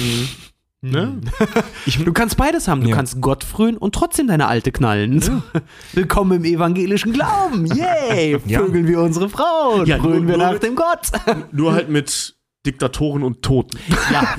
[0.83, 1.21] Ne?
[2.05, 2.81] Du kannst beides haben.
[2.81, 2.95] Du Ja.
[2.95, 5.21] kannst Gott frönen und trotzdem deine Alte knallen.
[5.93, 7.67] Willkommen im evangelischen Glauben.
[7.67, 8.37] Yay!
[8.47, 8.59] Ja.
[8.61, 11.11] Vögeln wir unsere Frau Ja, frönen wir nach dem Gott.
[11.51, 12.35] Nur halt mit
[12.65, 13.77] Diktatoren und Toten.
[14.11, 14.35] ja,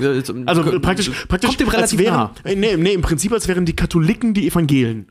[0.47, 2.35] Also äh, praktisch, praktisch kommt dem als relativ wären, nah.
[2.44, 5.06] äh, nee, nee, im Prinzip als wären die Katholiken die Evangelen.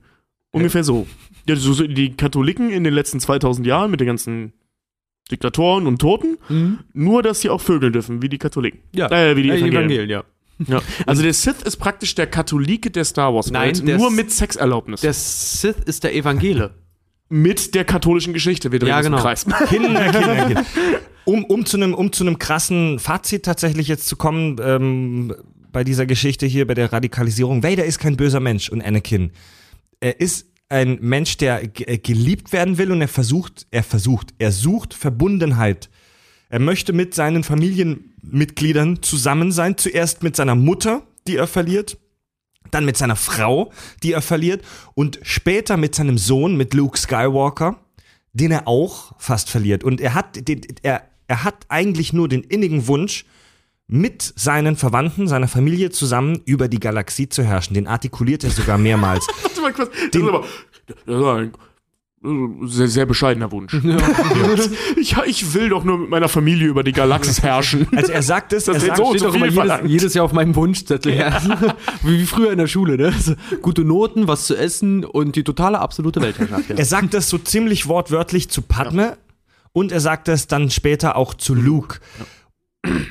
[0.51, 1.07] Ungefähr so.
[1.47, 1.73] Ja, so.
[1.87, 4.51] Die Katholiken in den letzten 2000 Jahren mit den ganzen
[5.31, 6.79] Diktatoren und Toten, Mhm.
[6.93, 8.81] nur dass sie auch vögeln dürfen, wie die Katholiken.
[8.93, 9.09] Ja.
[9.09, 9.73] Äh, wie die Äh, Evangelien.
[9.81, 10.23] Evangelien, ja.
[10.67, 10.81] Ja.
[11.05, 14.31] Also der Sith ist praktisch der Katholike der Star Wars Nein, Welt, nur S- mit
[14.31, 15.01] Sexerlaubnis.
[15.01, 16.75] Der Sith ist der Evangele.
[17.29, 18.71] mit der katholischen Geschichte.
[18.71, 19.21] Wir drehen Ja, im genau.
[19.21, 19.45] Kreis.
[19.69, 20.65] Kinder, Kinder, Kinder.
[21.23, 25.33] Um, um zu einem um zu einem krassen Fazit tatsächlich jetzt zu kommen, ähm,
[25.71, 27.63] bei dieser Geschichte hier, bei der Radikalisierung.
[27.63, 29.31] Vader ist kein böser Mensch und Anakin.
[30.01, 34.51] Er ist ein Mensch, der äh, geliebt werden will und er versucht, er versucht, er
[34.51, 35.89] sucht Verbundenheit.
[36.51, 39.77] Er möchte mit seinen Familienmitgliedern zusammen sein.
[39.77, 41.97] Zuerst mit seiner Mutter, die er verliert,
[42.71, 43.71] dann mit seiner Frau,
[44.03, 44.61] die er verliert
[44.93, 47.79] und später mit seinem Sohn, mit Luke Skywalker,
[48.33, 49.85] den er auch fast verliert.
[49.85, 53.25] Und er hat, den, er, er hat eigentlich nur den innigen Wunsch,
[53.87, 57.73] mit seinen Verwandten, seiner Familie zusammen über die Galaxie zu herrschen.
[57.73, 59.25] Den artikuliert er sogar mehrmals.
[59.43, 59.89] Warte mal kurz.
[60.11, 60.45] Das ist aber
[61.05, 61.51] das ist ein
[62.23, 63.73] sehr, sehr bescheidener Wunsch.
[64.95, 67.87] ich, ich will doch nur mit meiner Familie über die Galaxis herrschen.
[67.95, 70.33] Also er sagt es, er Das sagt, so Steht doch immer jedes, jedes Jahr auf
[70.33, 71.15] meinem Wunschzettel.
[71.15, 71.41] Ja.
[72.03, 73.11] wie, früher in der Schule, ne?
[73.19, 76.69] So, gute Noten, was zu essen und die totale absolute Weltherrschaft.
[76.69, 76.75] Ja.
[76.75, 79.17] er sagt das so ziemlich wortwörtlich zu Padme
[79.73, 81.99] und er sagt es dann später auch zu Luke.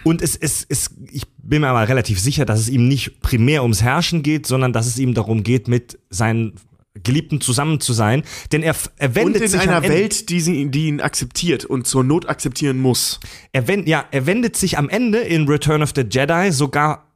[0.05, 3.62] Und es, es, es, ich bin mir aber relativ sicher, dass es ihm nicht primär
[3.62, 6.55] ums Herrschen geht, sondern dass es ihm darum geht, mit seinen
[6.95, 8.23] Geliebten zusammen zu sein.
[8.53, 11.87] Denn er, er wendet Und in sich einer Welt, die, sie, die ihn akzeptiert und
[11.87, 13.21] zur Not akzeptieren muss.
[13.53, 17.07] er, wend, ja, er wendet sich am Ende in Return of the Jedi sogar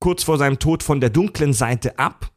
[0.00, 2.30] kurz vor seinem Tod von der dunklen Seite ab.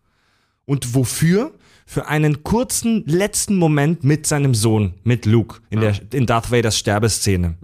[0.66, 1.54] Und wofür?
[1.90, 6.78] Für einen kurzen letzten Moment mit seinem Sohn, mit Luke, in, der, in Darth Vaders
[6.78, 7.56] Sterbeszene.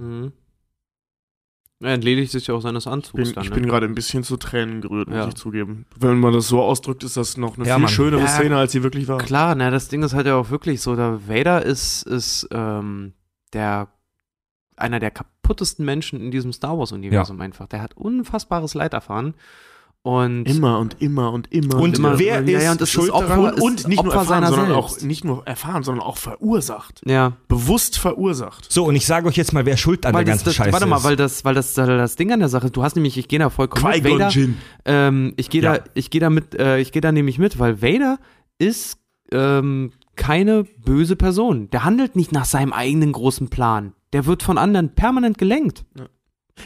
[1.83, 3.43] Er entledigt sich ja auch seines Anzugs Bin, dann.
[3.43, 3.55] ich ne?
[3.55, 5.27] bin gerade ein bisschen zu Tränen gerührt, muss Ja.
[5.27, 5.85] ich zugeben.
[5.99, 7.91] Wenn man das so ausdrückt, ist das noch eine Ja, viel Mann.
[7.91, 9.17] schönere Ja, Szene, als sie wirklich war.
[9.19, 13.13] Klar, na, das Ding ist halt ja auch wirklich so, der Vader ist, ist ähm,
[13.53, 13.89] der
[14.75, 17.67] einer der kaputtesten Menschen in diesem Star Wars-Universum einfach.
[17.67, 19.35] Der hat unfassbares Leid erfahren.
[20.05, 22.19] Und Immer und immer und immer Und immer.
[22.19, 23.53] wer ist ja, und das schuld ist Opfer, daran?
[23.53, 25.01] ist und nicht nur Opfer erfahren, seiner sondern selbst.
[25.01, 27.01] auch nicht nur erfahren, sondern auch verursacht.
[27.05, 28.69] ja, Bewusst verursacht.
[28.69, 30.55] So, und ich sage euch jetzt mal, wer schuld an weil der das, ganzen das,
[30.57, 31.03] Scheiße warte mal, ist.
[31.05, 33.49] weil das, weil das, das Ding an der Sache, du hast nämlich, ich gehe da
[33.49, 34.03] vollkommen mit.
[34.03, 34.57] Vader, Jinn.
[34.83, 35.77] ähm, ich gehe Ja.
[35.77, 38.19] da, ich gehe da mit, äh, ich gehe da nämlich mit, weil Vader
[38.59, 38.97] ist
[39.31, 41.69] ähm, keine böse Person.
[41.69, 43.93] Der handelt nicht nach seinem eigenen großen Plan.
[44.11, 45.85] Der wird von anderen permanent gelenkt.
[45.97, 46.05] Ja,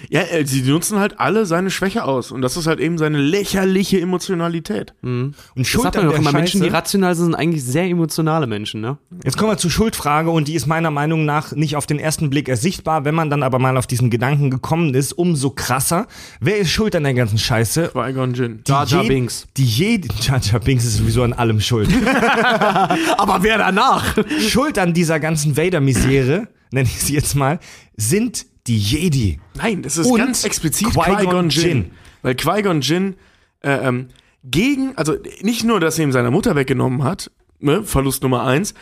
[0.10, 2.32] äh, sie nutzen halt alle seine Schwäche aus.
[2.32, 4.94] Und das ist halt eben seine lächerliche Emotionalität.
[5.02, 5.34] Mhm.
[5.56, 7.64] und Das schuld sagt an man doch der immer, Menschen, die rational sind, sind eigentlich
[7.64, 8.98] sehr emotionale Menschen, ne?
[9.24, 12.30] Jetzt kommen wir zur Schuldfrage und die ist meiner Meinung nach nicht auf den ersten
[12.30, 13.06] Blick ersichtbar.
[13.06, 16.08] Wenn man dann aber mal auf diesen Gedanken gekommen ist, umso krasser.
[16.40, 17.92] Wer ist schuld an der ganzen Scheiße?
[17.94, 18.64] Qui-Gon Jinn.
[18.68, 19.48] Die Jar Jar je- Binks.
[19.58, 21.90] Die jede, Jar Jar Binks ist sowieso an allem schuld.
[23.18, 24.16] Aber wer danach?
[24.48, 27.60] schuld an dieser ganzen Vader-Misere, nenne ich sie jetzt mal,
[27.96, 29.40] sind die Jedi.
[29.56, 31.68] Nein, das ist Und ganz explizit Qui-Gon Jinn.
[31.68, 31.92] Jinn.
[32.22, 33.16] Weil Qui-Gon Jinn
[33.62, 34.08] äh, ähm,
[34.44, 38.74] gegen, also nicht nur, dass er ihm seine Mutter weggenommen hat, ne, Verlust Nummer eins,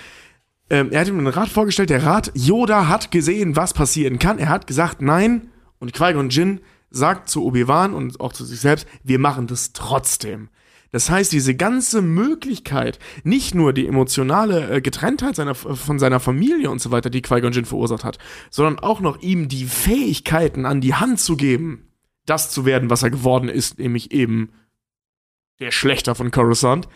[0.69, 4.39] ähm, er hat ihm einen Rat vorgestellt, der Rat, Yoda hat gesehen, was passieren kann.
[4.39, 5.49] Er hat gesagt, nein,
[5.79, 10.49] und Qui-Gon Jinn sagt zu Obi-Wan und auch zu sich selbst, wir machen das trotzdem.
[10.91, 16.69] Das heißt, diese ganze Möglichkeit, nicht nur die emotionale äh, Getrenntheit seiner, von seiner Familie
[16.69, 18.17] und so weiter, die Qui-Gon Jinn verursacht hat,
[18.49, 21.87] sondern auch noch ihm die Fähigkeiten an die Hand zu geben,
[22.25, 24.51] das zu werden, was er geworden ist, nämlich eben
[25.59, 26.87] der Schlechter von Coruscant,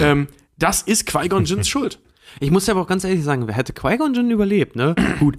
[0.00, 0.28] ähm,
[0.58, 2.00] das ist Qui-Gon Jinns Schuld.
[2.40, 4.94] Ich muss ja aber auch ganz ehrlich sagen, wer hätte Qui-Gon Jinn überlebt, ne?
[5.18, 5.38] Gut, äh,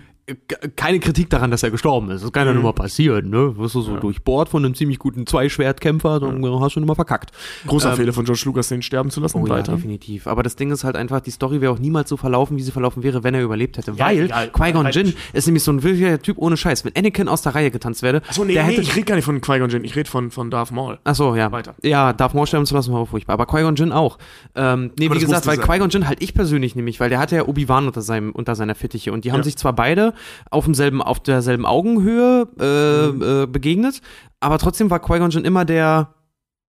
[0.76, 2.24] keine Kritik daran, dass er gestorben ist.
[2.24, 3.58] Das kann ja nur mal passieren, ne?
[3.58, 7.32] Wirst du so durchbohrt von einem ziemlich guten Zweischwertkämpfer, dann hast du nur mal verkackt.
[7.68, 9.38] Großer Fehler von George Lucas, den sterben zu lassen.
[9.38, 9.74] Ähm, Oh ja, weiter.
[9.76, 10.28] definitiv.
[10.28, 12.72] Aber das Ding ist halt einfach, die Story wäre auch niemals so verlaufen, wie sie
[12.72, 13.98] verlaufen wäre, wenn er überlebt hätte.
[14.00, 16.84] Weil ja, Qui-Gon halt- Jinn ist nämlich so ein wirklicher Typ ohne Scheiß.
[16.86, 19.16] Wenn Anakin aus der Reihe getanzt werde, Achso, nee, der nee, hätte ich rede gar
[19.16, 21.00] nicht von Qui-Gon Jinn, ich rede von, von Darth Maul.
[21.04, 21.52] Ach so, ja.
[21.52, 21.76] Weiter.
[21.84, 23.34] Ja, Darth Maul sterben zu lassen war auch furchtbar.
[23.34, 24.18] Aber Qui-Gon Jinn auch.
[24.56, 25.58] Ähm, nee, Aber wie gesagt, weil.
[25.58, 28.76] Qui-Gon Jinn halt ich persönlich nämlich, weil der hatte ja Obi-Wan unter, seinem, unter seiner
[28.76, 29.44] Fittiche und die haben Ja.
[29.44, 30.14] sich zwar beide
[30.52, 33.22] auf demselben, auf derselben Augenhöhe äh, Mhm.
[33.22, 34.02] äh, begegnet,
[34.40, 36.14] aber trotzdem war Qui-Gon Jinn immer der,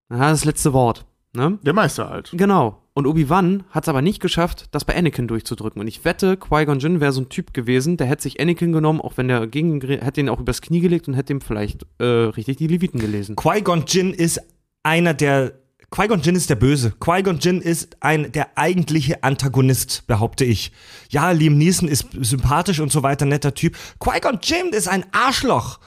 [0.09, 1.07] na, das letzte Wort.
[1.33, 1.59] Ne?
[1.63, 2.33] Der Meister halt.
[2.35, 2.79] Genau.
[2.93, 5.81] Und Obi-Wan hat es aber nicht geschafft, das bei Anakin durchzudrücken.
[5.81, 9.01] Und ich wette, Qui-Gon Jinn wäre so ein Typ gewesen, der hätte sich Anakin genommen,
[9.01, 12.05] auch wenn der gegen, hätte ihn auch übers Knie gelegt und hätte ihm vielleicht äh,
[12.05, 13.37] richtig die Leviten gelesen.
[13.37, 14.41] Qui-Gon Jinn ist
[14.83, 15.53] einer der
[15.91, 16.93] Qui-Gon Jinn ist der Böse.
[17.01, 20.71] Qui-Gon Jinn ist ein der eigentliche Antagonist, behaupte ich.
[21.09, 23.77] Ja, Liam Neeson ist sympathisch und so weiter, netter Typ.
[23.99, 25.81] Qui-Gon Jinn ist ein Arschloch.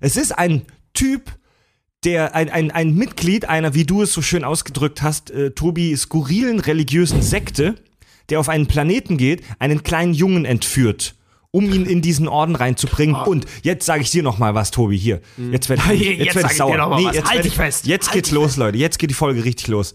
[0.00, 0.62] Es ist ein
[0.94, 1.32] Typ,
[2.04, 5.96] der ein, ein, ein Mitglied einer, wie du es so schön ausgedrückt hast, äh, Tobi,
[5.96, 7.74] skurrilen religiösen Sekte,
[8.28, 11.16] der auf einen Planeten geht, einen kleinen Jungen entführt,
[11.50, 13.14] um ihn in diesen Orden reinzubringen.
[13.16, 15.20] Und jetzt sage ich dir noch mal was, Tobi, hier.
[15.50, 16.90] Jetzt werd, jetzt, Jetzt werd ich ich sauer.
[16.90, 17.14] was.
[17.14, 17.86] jetzt Halt ich, fest.
[17.86, 18.76] Jetzt Halt geht's los, Leute.
[18.78, 19.94] Jetzt geht die Folge richtig los.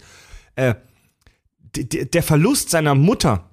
[0.56, 0.74] Äh,
[1.76, 3.50] der Verlust seiner Mutter,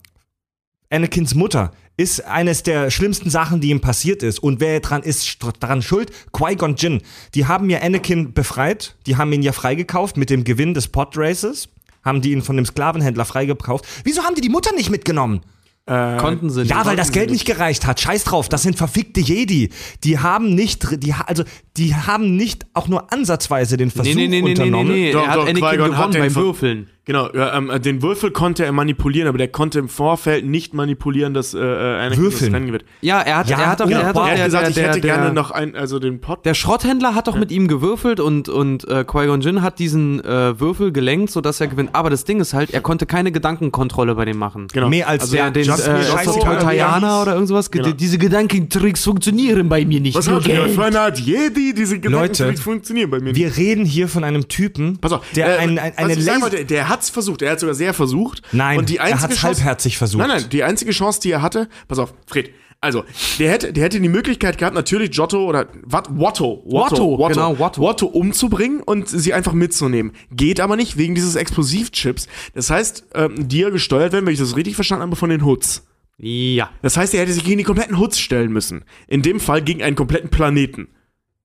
[0.89, 4.39] Anakins Mutter, ist eines der schlimmsten Sachen, die ihm passiert ist.
[4.39, 6.11] Und wer dran ist st- daran schuld?
[6.31, 7.01] Qui-Gon Jinn.
[7.35, 8.95] Die haben ja Anakin befreit.
[9.05, 11.69] Die haben ihn ja freigekauft mit dem Gewinn des Podraces.
[12.03, 13.85] Haben die ihn von dem Sklavenhändler freigekauft.
[14.03, 15.41] Wieso haben die die Mutter nicht mitgenommen?
[15.85, 16.69] Konnten sie nicht.
[16.69, 17.99] Ja, weil das Geld nicht gereicht hat.
[17.99, 19.71] Scheiß drauf, das sind verfickte Jedi.
[20.03, 21.43] Die haben nicht, die, also,
[21.75, 24.93] die haben nicht auch nur ansatzweise den Versuch Nee, nee, nee, nee, nee, nee, unternommen.
[24.93, 25.11] nee.
[25.11, 26.89] Doch, er hat doch, Anakin gewonnen beim Würfeln.
[27.05, 31.33] Genau, ja, ähm, den Würfel konnte er manipulieren, aber der konnte im Vorfeld nicht manipulieren,
[31.33, 32.51] dass äh, äh, Anakin Würfeln.
[32.51, 32.85] das Rennen gewinnt.
[33.01, 33.99] Ja, er hat, Ja, er hat doch, genau.
[34.01, 35.75] er hat doch, er hat der, gesagt, der, ich der, hätte der, gerne noch ein,
[35.75, 36.45] also den Pot.
[36.45, 40.59] der Schrotthändler hat doch mit ihm gewürfelt und, und äh, Qui-Gon Jinn hat diesen äh,
[40.59, 41.89] Würfel gelenkt, sodass er gewinnt.
[41.93, 44.67] Aber das Ding ist halt, er konnte keine Gedankenkontrolle bei dem machen.
[44.71, 44.87] genau.
[44.87, 47.71] Mehr als also, der- Den, Just äh, oder irgendwas?
[47.71, 47.95] Ge- Genau.
[47.95, 50.15] Diese Gedankentricks funktionieren bei mir nicht.
[50.15, 50.69] Was hat Geld.
[50.71, 51.73] für eine Art Jedi?
[51.73, 53.37] Diese Gedanken Leute, funktionieren bei mir nicht.
[53.37, 56.49] Wir reden hier von einem Typen, Pass auf, der äh, ein, ein, eine Laser
[56.91, 57.41] der hat's versucht.
[57.41, 58.41] Er hat sogar sehr versucht.
[58.51, 60.19] Nein, und die er einzige hat's Chance- halbherzig versucht.
[60.19, 62.51] Nein, nein, die einzige Chance, die er hatte, pass auf, Fred.
[62.83, 63.03] Also,
[63.37, 67.81] der hätte, der hätte die Möglichkeit gehabt, natürlich Giotto oder wat, Watto, Watto, genau, Watto.
[67.83, 70.13] Watto umzubringen und sie einfach mitzunehmen.
[70.31, 72.27] Geht aber nicht wegen dieses Explosivchips.
[72.55, 75.45] Das heißt, ähm, die ja gesteuert werden, wenn ich das richtig verstanden habe, von den
[75.45, 75.85] Hoods.
[76.17, 76.71] Ja.
[76.81, 78.83] Das heißt, er hätte sich gegen die kompletten Hoods stellen müssen.
[79.07, 80.87] In dem Fall gegen einen kompletten Planeten.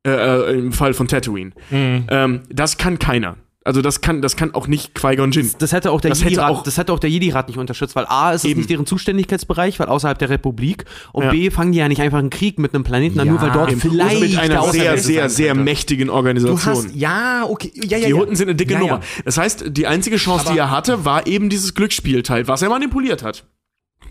[0.07, 1.51] Äh, äh, Im Fall von Tatooine.
[1.71, 2.07] Mhm.
[2.09, 3.37] Ähm, das kann keiner.
[3.67, 5.51] Also das kann, das kann auch nicht Qui-Gon Jinn.
[5.59, 7.97] Das hätte auch der Das hätte Jedi-Rat, auch- das hätte auch der Jedi-Rat nicht unterstützt,
[7.97, 8.61] weil A ist es Eben.
[8.61, 11.31] nicht deren Zuständigkeitsbereich, weil außerhalb der Republik und Ja.
[11.31, 13.51] B fangen die ja nicht einfach einen Krieg mit einem Planeten an, Ja, nur weil
[13.51, 13.81] dort eben.
[13.81, 16.59] vielleicht Und mit der einer sehr, sehr, sehr mächtigen Du Organisation.
[16.77, 18.15] hast, ja, okay, ja, ja, Die.
[18.15, 19.01] Hutten sind eine dicke ja, Nummer.
[19.25, 23.23] Das heißt, die einzige Chance, die er hatte, war eben dieses Glücksspielteil, was er manipuliert
[23.23, 23.45] hat.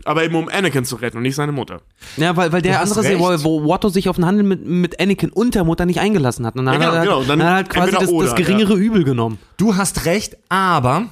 [0.03, 1.81] Aber eben um Anakin zu retten und nicht seine Mutter.
[2.17, 5.30] Ja, weil, weil der andere, wo, wo Watto sich auf den Handel mit, mit Anakin
[5.31, 6.55] und der Mutter nicht eingelassen hat.
[6.55, 7.23] Und dann Ja, genau, hat er, genau.
[7.23, 9.39] Dann dann hat er halt quasi das, oder, das geringere Übel genommen.
[9.57, 11.07] Du hast recht, aber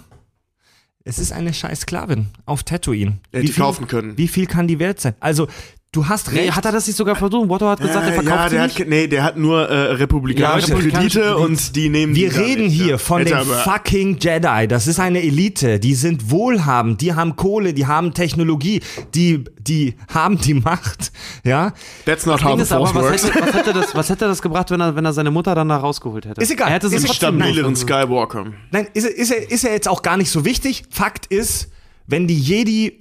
[1.03, 3.19] es ist eine scheiß Sklavin auf Tatooine.
[3.31, 4.18] Hätte die kaufen können.
[4.18, 5.15] Wie viel kann die wert sein?
[5.19, 5.47] Also,
[5.94, 6.41] du hast recht.
[6.48, 7.48] Nee, hat er das nicht sogar versucht?
[7.49, 8.80] Watto hat gesagt, er Äh, verkauft ja, sie der nicht.
[8.82, 12.64] hat, nee, der hat nur äh, republikanische Ja, Kredite und die nehmen Wir die reden
[12.65, 12.98] nicht, hier ja.
[12.98, 14.68] von den fucking Jedi.
[14.68, 15.80] Das ist eine Elite.
[15.80, 16.99] Die sind wohlhabend.
[16.99, 17.74] Die haben Kohle.
[17.74, 18.82] Die haben Technologie.
[19.15, 21.11] Die, die haben die Macht.
[21.45, 21.72] Ja.
[22.06, 23.36] That's not how the ist aber, Force was works.
[23.36, 25.70] hätte, was, hätte das, was hätte das gebracht, wenn er, wenn er seine Mutter dann
[25.70, 26.41] da rausgeholt hätte?
[26.41, 26.68] Ist egal.
[26.70, 28.48] Er hätte Ist trotzdem Stabileren Skywalker.
[28.72, 30.84] Nein, ist, er- ist, er, ist er jetzt auch gar nicht so wichtig.
[30.90, 31.70] Fakt ist,
[32.07, 32.98] wenn die Jedi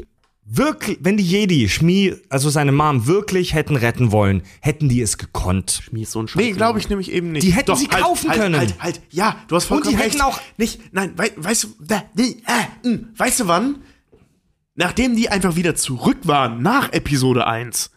[0.56, 5.18] wirklich, wenn die Jedi Schmi, also seine Mom wirklich hätten retten wollen, hätten die es
[5.18, 5.82] gekonnt.
[5.84, 6.42] Schmies so ein Scheiß.
[6.42, 7.42] Nee, glaube ich nämlich eben nicht.
[7.46, 8.58] Die hätten sie kaufen halt, können.
[8.58, 10.14] Halt, halt, ja, du hast vollkommen die recht.
[10.14, 13.76] hätten auch- nicht, nein, wei weißt du, da, die, äh, mh, weißt du wann?
[14.74, 17.90] Nachdem die einfach wieder zurück waren nach Episode 1.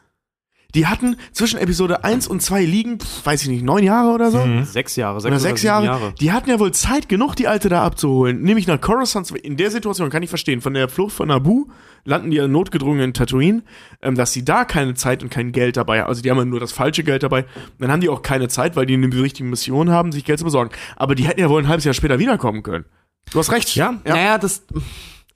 [0.76, 4.30] Die hatten zwischen Episode 1 und 2 liegen, pf, weiß ich nicht, neun Jahre oder
[4.30, 4.46] so?
[4.66, 6.14] Sechs Jahre, sechs Oder oder sechs sieben Jahre.
[6.20, 8.42] Die hatten ja wohl Zeit genug, die Alte da abzuholen.
[8.42, 9.32] Nämlich nach Coruscant.
[9.32, 10.60] In der Situation kann ich verstehen.
[10.60, 11.68] Von der Flucht von Naboo
[12.04, 13.64] landen die notgedrungen in Tatooine,
[14.02, 16.10] ähm, dass sie da keine Zeit und kein Geld dabei haben.
[16.10, 17.46] Also die haben ja nur das falsche Geld dabei.
[17.80, 20.46] Dann haben die auch keine Zeit, weil die eine richtige Mission haben, sich Geld zu
[20.46, 20.72] besorgen.
[20.98, 22.86] Aber die hätten ja wohl ein halbes Jahr später wiederkommen können.
[23.32, 23.76] Du hast recht.
[23.76, 23.96] Ja.
[24.06, 24.14] ja.
[24.14, 24.64] Naja, das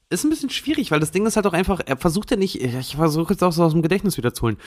[0.10, 2.62] ist ein bisschen schwierig, weil das Ding ist halt auch einfach, er versucht ja nicht,
[2.64, 4.58] ich versuche jetzt auch so aus dem Gedächtnis wiederzuholen,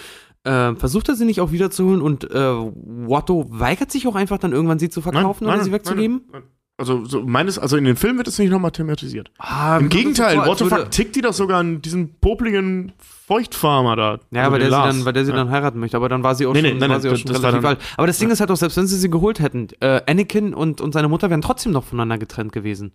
[0.44, 4.52] äh, versucht er sie nicht auch wiederzuholen und äh, Watto weigert sich auch einfach dann
[4.52, 6.22] irgendwann sie zu verkaufen oder sie wegzugeben?
[6.30, 6.50] nein, nein.
[6.78, 9.30] Also, so meines, also in den Film wird es nicht nochmal thematisiert.
[9.38, 13.94] Ah, Im Gegenteil, so what the fuck, tickt die doch sogar an diesen popligen Feuchtfarmer
[13.94, 14.18] da.
[14.32, 15.36] Ja, Also weil der, dann, weil der sie Ja.
[15.36, 17.08] dann heiraten möchte, aber dann war sie auch Nee, schon, nee, nein, war nein, sie
[17.08, 17.78] auch das- schon relativ alt.
[17.96, 20.80] Aber das Ding ist halt auch, selbst wenn sie sie geholt hätten, äh, Anakin und,
[20.80, 22.92] und seine Mutter wären trotzdem noch voneinander getrennt gewesen.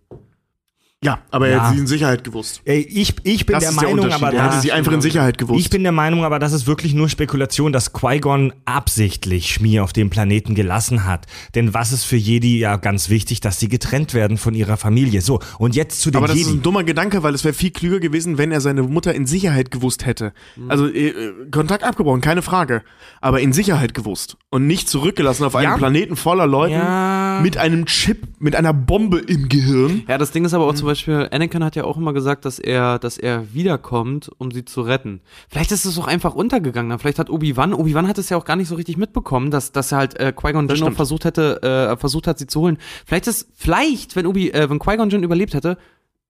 [1.04, 1.62] Ja, aber er Ja.
[1.68, 2.60] hat sie in Sicherheit gewusst.
[2.64, 4.20] Ey, ich, ich bin Das der ist der Meinung, Unterschied.
[4.24, 5.60] aber er hatte das, sie einfach in Sicherheit gewusst.
[5.60, 9.92] ich bin der Meinung, aber das ist wirklich nur Spekulation, dass Qui-Gon absichtlich Schmier auf
[9.92, 11.26] dem Planeten gelassen hat.
[11.54, 15.20] Denn was ist für Jedi ja ganz wichtig, dass sie getrennt werden von ihrer Familie.
[15.20, 16.58] So, und jetzt zu den aber das ist Jedi.
[16.58, 19.70] ein dummer Gedanke, weil es wäre viel klüger gewesen, wenn er seine Mutter in Sicherheit
[19.70, 20.32] gewusst hätte.
[20.56, 20.68] Mhm.
[20.68, 21.12] Also äh,
[21.52, 22.82] Kontakt abgebrochen, keine Frage.
[23.20, 24.36] Aber in Sicherheit gewusst.
[24.50, 25.76] Und nicht zurückgelassen auf einen Ja.
[25.76, 27.38] Planeten voller Leuten Ja.
[27.40, 30.02] mit einem Chip, mit einer Bombe im Gehirn.
[30.08, 30.70] Ja, das Ding ist aber Mhm.
[30.70, 34.50] auch zum Beispiel, Anakin hat ja auch immer gesagt, dass er, dass er wiederkommt, um
[34.50, 35.20] sie zu retten.
[35.50, 36.98] Vielleicht ist es auch einfach untergegangen.
[36.98, 39.92] Vielleicht hat Obi-Wan, Obi-Wan hat es ja auch gar nicht so richtig mitbekommen, dass, dass
[39.92, 40.96] er halt äh, Qui-Gon Jinn stimmt.
[40.96, 42.78] versucht hätte, äh, versucht hat, sie zu holen.
[43.04, 45.76] Vielleicht ist, vielleicht, wenn Obi, äh, wenn Qui-Gon Jinn überlebt hätte,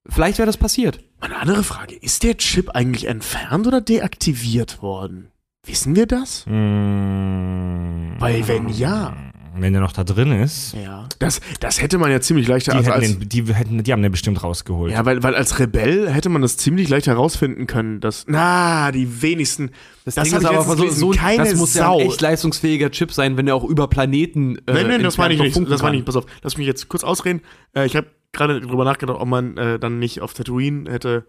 [0.08, 0.98] vielleicht wäre das passiert.
[1.20, 5.28] Eine andere Frage, ist der Chip eigentlich entfernt oder deaktiviert worden?
[5.64, 6.46] Wissen wir das?
[6.46, 9.16] Mm, Weil wenn ja,
[9.56, 11.08] wenn der noch da drin ist, ja.
[11.18, 13.92] Das, das hätte man ja ziemlich leicht die, also als, hätten den, die, hätten, die
[13.92, 14.92] haben den bestimmt rausgeholt.
[14.92, 19.22] Ja, weil, weil als Rebell hätte man das ziemlich leicht herausfinden können, dass, na, die
[19.22, 19.70] wenigsten,
[20.04, 21.98] das, Ding hab ich letztens gelesen, keine das muss Sau.
[21.98, 24.56] ja ein echt leistungsfähiger Chip sein, wenn er auch über Planeten.
[24.66, 26.66] Äh, nein, nein, das meine ich nicht, das meine ich nicht, pass auf, lass mich
[26.66, 27.42] jetzt kurz ausreden.
[27.74, 31.24] Äh, ich habe gerade drüber nachgedacht, ob man äh, dann nicht auf Tatooine hätte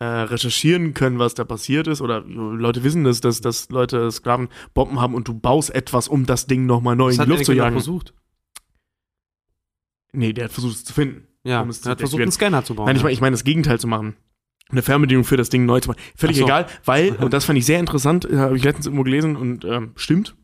[0.00, 4.48] äh, recherchieren können, was da passiert ist, oder Leute wissen das, dass, dass Leute Sklaven
[4.74, 7.28] Bomben haben und du baust etwas, um das Ding nochmal neu Das in die hat
[7.28, 7.74] Luft zu jagen.
[7.74, 8.14] versucht.
[10.12, 11.26] Nee, der hat versucht es zu finden.
[11.44, 12.86] Ja, um es er hat versucht, einen Scanner zu bauen.
[12.86, 14.16] Nein, ich meine ich mein das Gegenteil zu machen.
[14.70, 16.00] Eine Fernbedienung für das Ding neu zu machen.
[16.14, 16.44] Völlig so.
[16.44, 19.64] egal, weil, und das fand ich sehr interessant, äh, habe ich letztens irgendwo gelesen und
[19.64, 20.36] ähm, stimmt.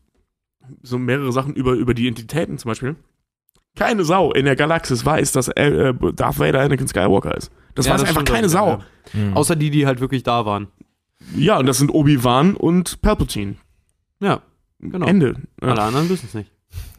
[0.81, 2.95] So mehrere Sachen über, über die Entitäten zum Beispiel.
[3.75, 7.51] Keine Sau in der Galaxis weiß, dass äh, äh, Darth Vader Anakin Skywalker ist.
[7.75, 8.67] Das Ja, weiß das einfach keine auch, Sau.
[9.13, 9.33] ja, ja.
[9.33, 10.67] Außer die, die halt wirklich da waren.
[11.35, 13.55] Ja, und das sind Obi-Wan und Palpatine.
[14.19, 14.41] Ja,
[14.79, 15.07] genau.
[15.07, 15.35] Ende.
[15.61, 15.69] Ja.
[15.69, 16.51] Alle anderen wissen es nicht.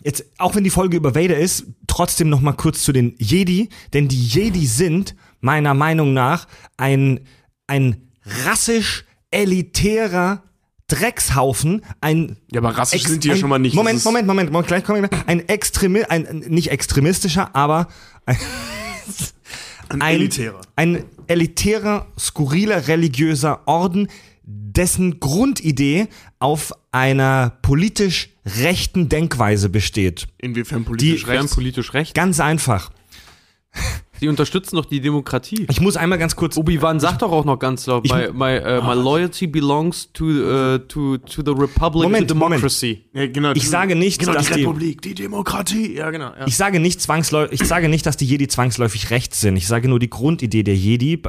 [0.04, 3.68] Jetzt, auch wenn die Folge über Vader ist, trotzdem noch mal kurz zu den Jedi,
[3.92, 6.46] denn die Jedi sind meiner Meinung nach
[6.76, 7.20] ein,
[7.66, 8.08] ein
[8.44, 10.42] rassisch elitärer
[10.88, 13.74] Dreckshaufen, ein Ja, aber rassisch Ex- sind die ja schon mal nicht.
[13.74, 15.10] Moment, Moment, Moment, Moment, gleich kommen wir.
[15.26, 17.88] Ein Extremi ein nicht extremistischer, aber
[18.24, 18.36] ein,
[19.88, 20.60] Ein ein, elitärer.
[20.76, 24.08] ein elitärer, skurriler religiöser Orden,
[24.44, 26.08] dessen Grundidee
[26.38, 30.28] auf einer politisch rechten Denkweise besteht.
[30.38, 31.54] Inwiefern politisch Die- rechts?
[31.54, 32.14] politisch recht.
[32.14, 32.90] Ganz einfach.
[34.20, 35.66] Sie unterstützen doch die Demokratie.
[35.70, 36.56] Ich muss einmal ganz kurz.
[36.56, 40.24] Obi-Wan sagt doch auch noch ganz laut, Ich- my, my, uh, my loyalty belongs to,
[40.24, 43.04] uh, to, to the republic, Moment, to democracy.
[43.12, 45.94] Ja, genau, Ich die- sage nicht, genau, dass die die- Republik, die Demokratie.
[45.96, 46.30] Ja, genau.
[46.38, 46.46] Ja.
[46.46, 49.56] Ich sage nicht zwangsläufig, ich sage nicht, dass die Jedi zwangsläufig rechts sind.
[49.56, 51.20] Ich sage nur, die Grundidee der Jedi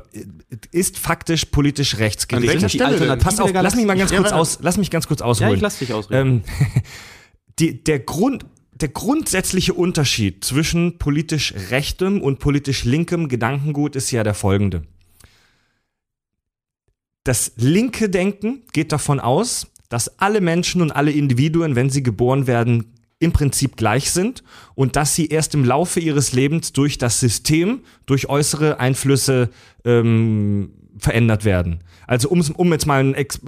[0.71, 2.53] ist faktisch politisch rechtsgerichtet.
[2.53, 3.09] welcher Stelle denn?
[3.09, 4.41] Alternative Pass auf, lass mich mal ganz Ja, kurz warte.
[4.41, 5.55] aus, lass mich ganz kurz Ja, ausholen.
[5.55, 6.43] ich lass dich ausreden.
[6.59, 6.81] ähm,
[7.59, 8.45] die, der Grund,
[8.81, 14.83] der grundsätzliche Unterschied zwischen politisch rechtem und politisch linkem Gedankengut ist ja der folgende.
[17.23, 22.45] Das linke Denken geht davon aus, dass alle Menschen und alle Individuen, wenn sie geboren
[22.45, 24.43] werden, im Prinzip gleich sind
[24.75, 29.49] und dass sie erst im Laufe ihres Lebens durch das System, durch äußere Einflüsse
[29.85, 31.79] ähm, verändert werden.
[32.07, 33.39] Also um, um jetzt mal einen ex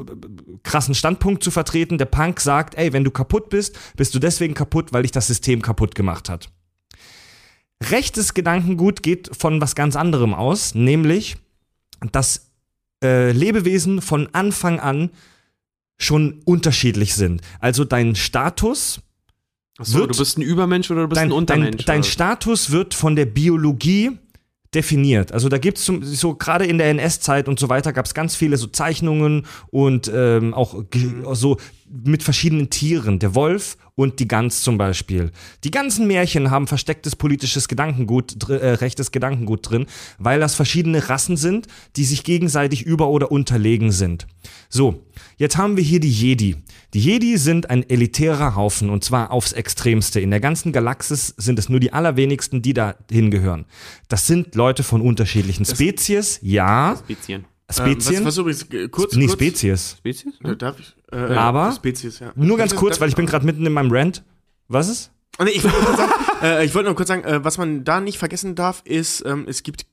[0.63, 4.53] krassen Standpunkt zu vertreten, der Punk sagt, ey, wenn du kaputt bist, bist du deswegen
[4.53, 6.49] kaputt, weil dich das System kaputt gemacht hat.
[7.81, 11.37] Rechtes Gedankengut geht von was ganz anderem aus, nämlich,
[12.11, 12.51] dass
[13.01, 15.11] äh, Lebewesen von Anfang an
[15.97, 17.41] schon unterschiedlich sind.
[17.61, 18.99] Also dein Status,
[19.77, 21.85] Achso, wird- du bist ein Übermensch oder du bist dein, ein Untermensch.
[21.85, 22.03] dein, dein?
[22.03, 24.17] Status wird von der Biologie
[24.75, 25.31] definiert.
[25.31, 28.35] Also da gibt es so gerade in der NS-Zeit und so weiter gab es ganz
[28.35, 31.57] viele so Zeichnungen und ähm, auch ge- so
[31.91, 33.17] mit verschiedenen Tieren.
[33.17, 35.31] Der Wolf und die Gans zum Beispiel.
[35.63, 39.87] Die ganzen Märchen haben verstecktes politisches Gedankengut, äh, rechtes Gedankengut drin,
[40.19, 44.27] weil das verschiedene Rassen sind, die sich gegenseitig über- oder unterlegen sind.
[44.69, 45.03] So,
[45.37, 46.57] jetzt haben wir hier die Jedi.
[46.93, 50.19] Die Jedi sind ein elitärer Haufen und zwar aufs Extremste.
[50.19, 53.65] In der ganzen Galaxis sind es nur die allerwenigsten, die da hingehören.
[54.07, 56.97] Das sind Leute von unterschiedlichen Spezies, ja.
[56.97, 57.45] Spezien.
[57.71, 58.15] Spezien?
[58.21, 59.95] Ähm, was, was übrigens, äh, kurz, nee, kurz, Spezies.
[59.99, 60.33] Spezies?
[60.43, 60.95] Äh, darf ich?
[61.11, 62.31] Äh, Aber- Spezies, ja.
[62.35, 64.23] Nur ganz kurz, weil ich bin gerade mitten in meinem Rant.
[64.67, 65.11] Was ist?
[65.39, 66.11] Nee, ich wollte nur kurz sagen,
[66.41, 69.45] äh, ich wollte nur kurz sagen äh, was man da nicht vergessen darf, ist, ähm,
[69.47, 69.85] es gibt äh,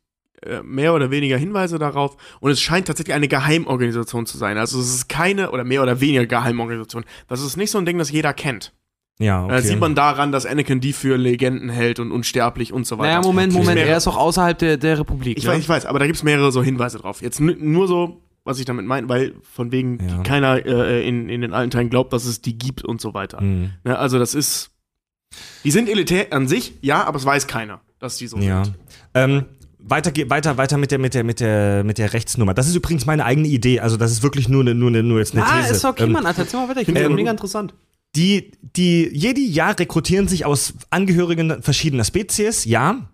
[0.63, 4.59] mehr oder weniger Hinweise darauf und es scheint tatsächlich eine Geheimorganisation zu sein.
[4.59, 7.05] Also es ist keine oder mehr oder weniger Geheimorganisation.
[7.29, 8.73] Das ist nicht so ein Ding, das jeder kennt.
[9.19, 9.57] Ja, okay.
[9.57, 13.09] Äh, sieht man daran, dass Anakin die für Legenden hält und unsterblich und so weiter.
[13.09, 13.63] Naja, Moment, Okay.
[13.63, 15.39] Moment, er ist auch außerhalb der, der Republik.
[15.39, 15.51] Ich ne?
[15.53, 17.23] weiß, ich weiß, aber da gibt's mehrere so Hinweise drauf.
[17.23, 20.23] Jetzt nur so, was ich damit meine, weil von wegen Ja.
[20.23, 23.39] keiner äh, in, in den alten Teilen glaubt, dass es die gibt und so weiter.
[23.41, 23.71] Hm.
[23.85, 24.71] Ne, also das ist,
[25.65, 28.65] die sind elitär an sich, ja, aber es weiß keiner, dass die so Ja.
[28.65, 28.77] sind.
[29.15, 29.45] Ähm,
[29.89, 32.55] weiter, weiter, weiter mit der, mit der, mit der, mit der Rechtsnummer.
[32.55, 33.81] Das ist übrigens meine eigene Idee.
[33.81, 35.75] Also das ist wirklich nur, eine, nur, eine, nur jetzt eine Ah, These.
[35.75, 36.81] ist okay, Ähm, Mann, Alter, erzähl mal weiter.
[36.81, 37.75] Ich finde ähm, das mega interessant.
[38.15, 43.09] Die, die Jedi, ja, rekrutieren sich aus Angehörigen verschiedener Spezies, ja.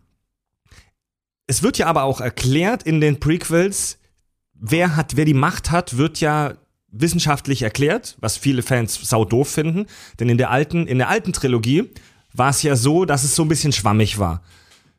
[1.47, 3.99] Es wird ja aber auch erklärt in den Prequels,
[4.55, 6.55] wer hat, wer die Macht hat, wird ja
[6.93, 9.87] wissenschaftlich erklärt, was viele Fans sau doof finden.
[10.21, 11.91] Denn in der alten, in der alten Trilogie
[12.33, 14.43] war es ja so, dass es so ein bisschen schwammig war.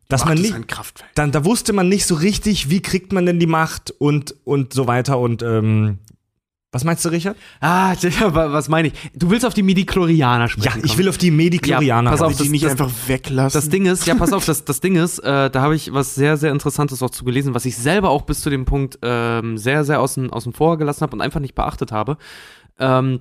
[0.09, 1.09] Dass man nicht, ein Kraftfeld.
[1.15, 4.73] dann, da wusste man nicht so richtig, wie kriegt man denn die Macht und, und
[4.73, 5.99] so weiter und, ähm,
[6.71, 7.38] was meinst du, Richard?
[7.61, 8.93] Ah, wa- was meine ich?
[9.13, 10.80] Du willst auf die Midi-Chlorianer Ja, sprechen.
[10.84, 10.97] ich kommen.
[10.97, 12.09] will auf die Mediklorianer.
[12.09, 13.57] Ja, pass auf, Will die das- nicht das- einfach weglassen.
[13.61, 16.15] Das Ding ist, ja, pass auf, das, das Ding ist, äh, da habe ich was
[16.15, 19.57] sehr, sehr Interessantes auch zu gelesen, was ich selber auch bis zu dem Punkt ähm,
[19.59, 22.17] sehr, sehr außen, außen vor gelassen habe und einfach nicht beachtet habe.
[22.80, 23.19] Ähm,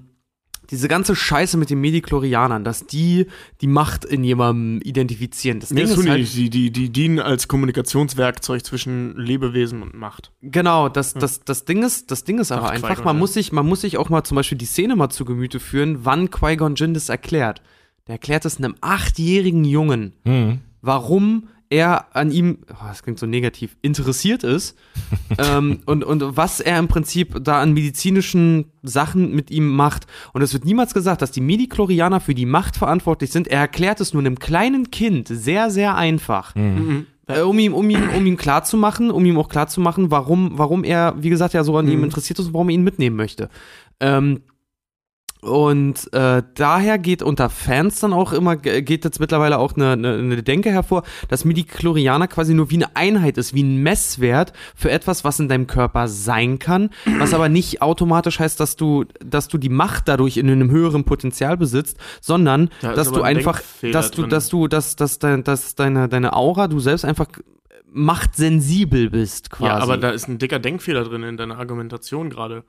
[0.73, 3.27] diese ganze Scheiße mit den Mediklorianern, dass die
[3.61, 5.61] die Macht in jemandem identifizieren.
[5.61, 9.17] Das Nee, Ding das tun ist die, halt, die, die, die dienen als Kommunikationswerkzeug zwischen
[9.17, 10.33] Lebewesen und Macht.
[10.41, 13.21] Genau, das, das, das Ding ist, das Ding ist aber Ach, einfach, man ja.
[13.21, 16.05] muss sich, man muss sich auch mal zum Beispiel die Szene mal zu Gemüte führen,
[16.05, 17.63] wann Qui-Gon Jinn das erklärt.
[18.09, 20.61] Der erklärt es einem achtjährigen Jungen, Hm.
[20.81, 24.77] warum er an ihm, oh, das klingt so negativ, interessiert ist
[25.39, 30.07] ähm, und, und was er im Prinzip da an medizinischen Sachen mit ihm macht.
[30.35, 33.49] Und es wird niemals gesagt, dass die Mediklorianer für die Macht verantwortlich sind.
[33.49, 36.55] Er erklärt es nur einem kleinen Kind sehr, sehr einfach.
[36.55, 37.07] Mhm.
[37.27, 41.15] Äh, um ihm, um ihm, um ihm klarzumachen, um ihm auch klarzumachen, warum, warum er,
[41.19, 42.05] wie gesagt, ja so an ihm Mhm.
[42.05, 43.49] interessiert ist und warum er ihn mitnehmen möchte.
[44.01, 44.41] Ähm,
[45.43, 49.91] und äh, daher geht unter Fans dann auch immer, ge- geht jetzt mittlerweile auch eine,
[49.93, 54.53] eine, eine Denke hervor, dass Midi-Chlorianer quasi nur wie eine Einheit ist, wie ein Messwert
[54.77, 59.05] für etwas, was in deinem Körper sein kann, was aber nicht automatisch heißt, dass du,
[59.19, 63.37] dass du die Macht dadurch in einem höheren Potenzial besitzt, sondern Da dass du ein
[63.39, 67.05] einfach, Denkfehler dass du, dass du, dass, dass, dein, dass deine, deine Aura, du selbst
[67.05, 67.27] einfach
[67.91, 69.69] machtsensibel bist, quasi.
[69.69, 72.65] Ja, aber da ist ein dicker Denkfehler drin in deiner Argumentation gerade.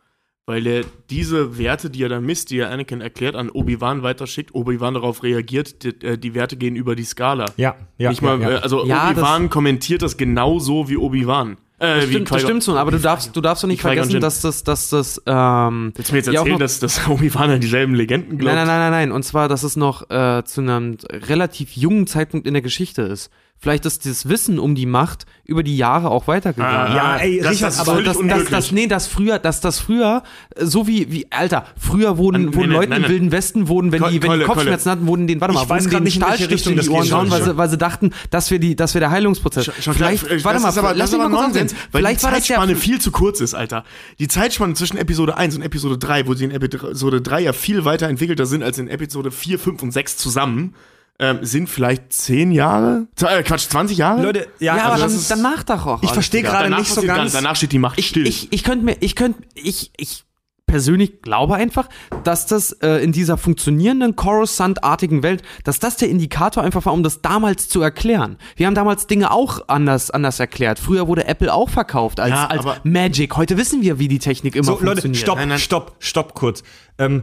[0.46, 4.54] Weil er diese Werte, die er dann misst, die er Anakin erklärt, an Obi-Wan weiterschickt.
[4.54, 7.46] Obi-Wan darauf reagiert, die, äh, die Werte gehen über die Skala.
[7.56, 8.10] Ja, ja.
[8.10, 8.58] Nicht mal, ja, ja.
[8.58, 11.58] äh, also Ja, Obi-Wan kommentiert das genauso wie Obi-Wan.
[11.80, 14.20] Äh, Das wie stimmt, das stimmt schon, aber du darfst, du darfst doch nicht vergessen,
[14.22, 17.08] dass das, dass das, ähm, Willst du mir jetzt ja auch erzählen, noch- dass, dass
[17.08, 18.56] Obi-Wan an dieselben Legenden glaubt?
[18.56, 19.12] Nein, nein, nein, nein, nein.
[19.14, 23.32] Und zwar, dass es noch äh, zu einem relativ jungen Zeitpunkt in der Geschichte ist.
[23.64, 26.92] Vielleicht ist das Wissen um die Macht über die Jahre auch weitergegangen.
[26.92, 29.62] Ah, Ja, ey, das, Richard, das ist aber das, das, das, nee, das früher, dass
[29.62, 30.24] das früher,
[30.56, 33.10] äh, so wie, wie, Alter, früher wurden, Nein, wurden nein, Leuten nein, im.
[33.10, 35.64] Wilden Westen, wurden, wenn Keule, die, wenn die Keule, Kopfschmerzen hatten, wurden den, warte mal,
[35.64, 38.12] Ich weiß wurden grad den nicht, in die Ohren gehauen, weil sie, weil sie dachten,
[38.32, 39.72] das wäre die, das wäre der Heilungsprozess.
[39.80, 41.42] Schon klar, vielleicht, äh, warte das mal, ist aber, lass das ist mich aber mal
[41.44, 43.86] Nonsens, weil Vielleicht die Zeitspanne viel zu kurz ist, Alter.
[44.20, 47.86] Die Zeitspanne zwischen Episode 1 und Episode 3, wo sie in Episode 3 ja viel
[47.86, 50.76] weiterentwickelter sind als in Episode 4, 5 und 6 zusammen,
[51.20, 53.08] ähm, sind vielleicht 10 Jahre?
[53.22, 54.24] Äh, Quatsch, 20 Jahre?
[54.24, 56.04] Leute, ja, ja, aber also dann, das ist, dann mach doch auch.
[56.04, 57.34] ich verstehe gerade Danach nicht so ganz.
[57.34, 58.28] Danach steht die Macht ich, still.
[58.28, 60.26] ich, ich könnte mir, ich könnte, ich, ich
[60.74, 61.88] persönlich glaube einfach,
[62.24, 67.04] dass das äh, in dieser funktionierenden Coruscant-artigen Welt, dass das der Indikator einfach war, um
[67.04, 68.38] das damals zu erklären.
[68.56, 70.80] Wir haben damals Dinge auch anders, anders erklärt.
[70.80, 73.38] Früher wurde Apple auch verkauft als, Ja, als Magic.
[73.38, 75.18] Heute wissen wir, wie die Technik immer So, Leute, funktioniert.
[75.18, 75.60] stopp, Nein, nein.
[75.60, 76.64] stopp, stopp kurz.
[76.98, 77.22] Ähm,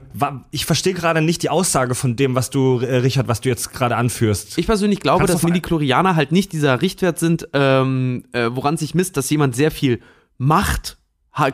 [0.53, 3.73] ich verstehe gerade nicht die Aussage von dem, was du, äh, Richard, was du jetzt
[3.73, 4.59] gerade anführst.
[4.59, 8.95] Ich persönlich glaube, Kannst dass Midi-Chlorianer halt nicht dieser Richtwert sind, ähm, äh, woran sich
[8.95, 9.99] misst, dass jemand sehr viel
[10.39, 10.99] Macht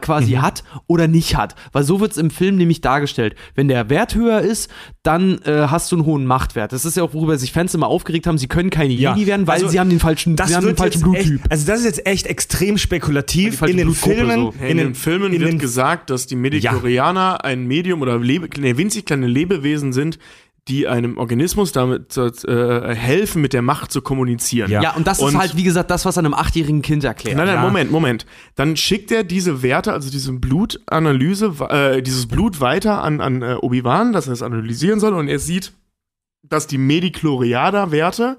[0.01, 0.43] quasi Mhm.
[0.43, 1.55] hat oder nicht hat.
[1.73, 3.35] Weil so wird es im Film nämlich dargestellt.
[3.55, 4.71] Wenn der Wert höher ist,
[5.03, 6.73] dann äh, hast du einen hohen Machtwert.
[6.73, 9.27] Das ist ja auch, worüber sich Fans immer aufgeregt haben, sie können keine Ja, Jedi
[9.29, 11.47] werden, weil also sie haben den falschen, Das sie haben den falschen jetzt echt, Bluttyp.
[11.51, 14.53] also das ist jetzt echt extrem spekulativ in den Filmen.
[14.53, 14.55] so.
[14.67, 18.77] in, den, Filmen in wird den- gesagt, dass die Mediklorianer ein Medium oder lebe, nee,
[18.77, 20.19] winzig kleine Lebewesen sind,
[20.69, 24.71] die einem Organismus damit äh, helfen, mit der Macht zu kommunizieren.
[24.71, 24.83] Ja.
[24.83, 27.37] Ja, und das ist Und- halt, wie gesagt, das, was einem achtjährigen Kind erklärt.
[27.37, 27.63] Nein, nein, Ja.
[27.63, 28.27] Moment, Moment.
[28.57, 33.55] Dann schickt er diese Werte, also diese Blutanalyse, äh, dieses Blut weiter an, an äh,
[33.61, 35.73] Obi-Wan, dass er es analysieren soll und er sieht,
[36.43, 38.37] dass die Mediklorianer-Werte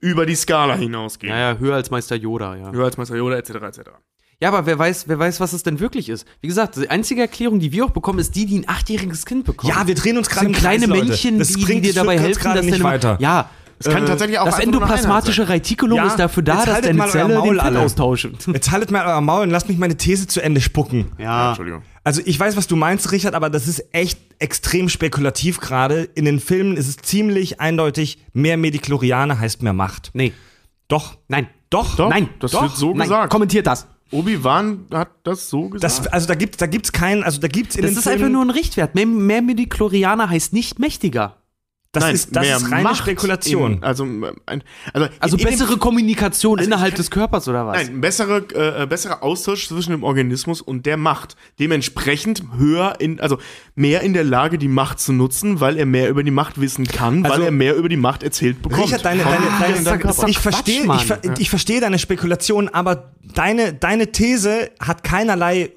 [0.00, 1.32] über die Skala hinausgehen.
[1.32, 2.72] Ja, ja, höher als Meister Yoda, ja.
[2.72, 3.80] Höher als Meister Yoda, etc., etc.
[4.42, 6.26] Ja, aber wer weiß, wer weiß, was es denn wirklich ist.
[6.40, 9.44] Wie gesagt, die einzige Erklärung, die wir auch bekommen, ist die, die ein achtjähriges Kind
[9.44, 9.72] bekommen.
[9.72, 11.04] Ja, wir drehen uns Das gerade Kreis, kleine Leute.
[11.04, 13.16] Männchen, Das die, die bringt- dir dabei helfen, gerade dass nicht deine weiter.
[13.20, 13.48] Ja.
[13.78, 17.34] Es kann tatsächlich auch Das endoplasmatische Retikulum Ja, ist dafür da, dass haltet deine Zelle
[17.34, 18.28] Maul, den Fett austauscht.
[18.52, 21.06] Jetzt haltet mal euer Maul und lasst mich meine These zu Ende spucken.
[21.18, 21.82] Ja, Entschuldigung.
[22.04, 26.02] Also ich weiß, was du meinst, Richard, aber das ist echt extrem spekulativ gerade.
[26.16, 30.10] In den Filmen ist es ziemlich eindeutig, mehr Mediklorianer heißt mehr Macht.
[30.14, 30.32] Nee,
[30.88, 31.16] Doch.
[31.28, 31.46] nein.
[31.70, 31.96] Doch.
[31.96, 33.32] Doch, Nein, das doch, wird so Nein, gesagt.
[33.32, 33.86] kommentiert das.
[34.12, 35.82] Obi-Wan hat das so gesagt.
[35.82, 38.22] Das, also da gibt da gibt's keinen, also da gibt's in Das den ist Filmen,
[38.22, 38.94] einfach nur ein Richtwert.
[38.94, 41.41] Mehr, mehr Mediklorianer heißt nicht mächtiger.
[41.92, 43.72] Das Nein, ist das mehr ist reine Macht Spekulation.
[43.74, 44.62] In, also, ähm, ein,
[44.94, 47.76] also, Also in, in bessere dem, Kommunikation Also innerhalb kann- des Körpers oder was?
[47.86, 48.38] Nein, bessere,
[48.82, 51.36] äh, besserer Austausch zwischen dem Organismus und der Macht.
[51.60, 53.36] Dementsprechend höher in, also
[53.74, 56.86] mehr in der Lage, die Macht zu nutzen, weil er mehr über die Macht wissen
[56.86, 58.84] kann, Also- weil er mehr über die Macht erzählt bekommt.
[58.86, 59.94] Richard, deine, deine, Ah, deine, ist doch
[60.28, 65.72] ich Quatsch, verstehe, ich, ver- ich verstehe deine Spekulation, aber deine, deine These hat keinerlei,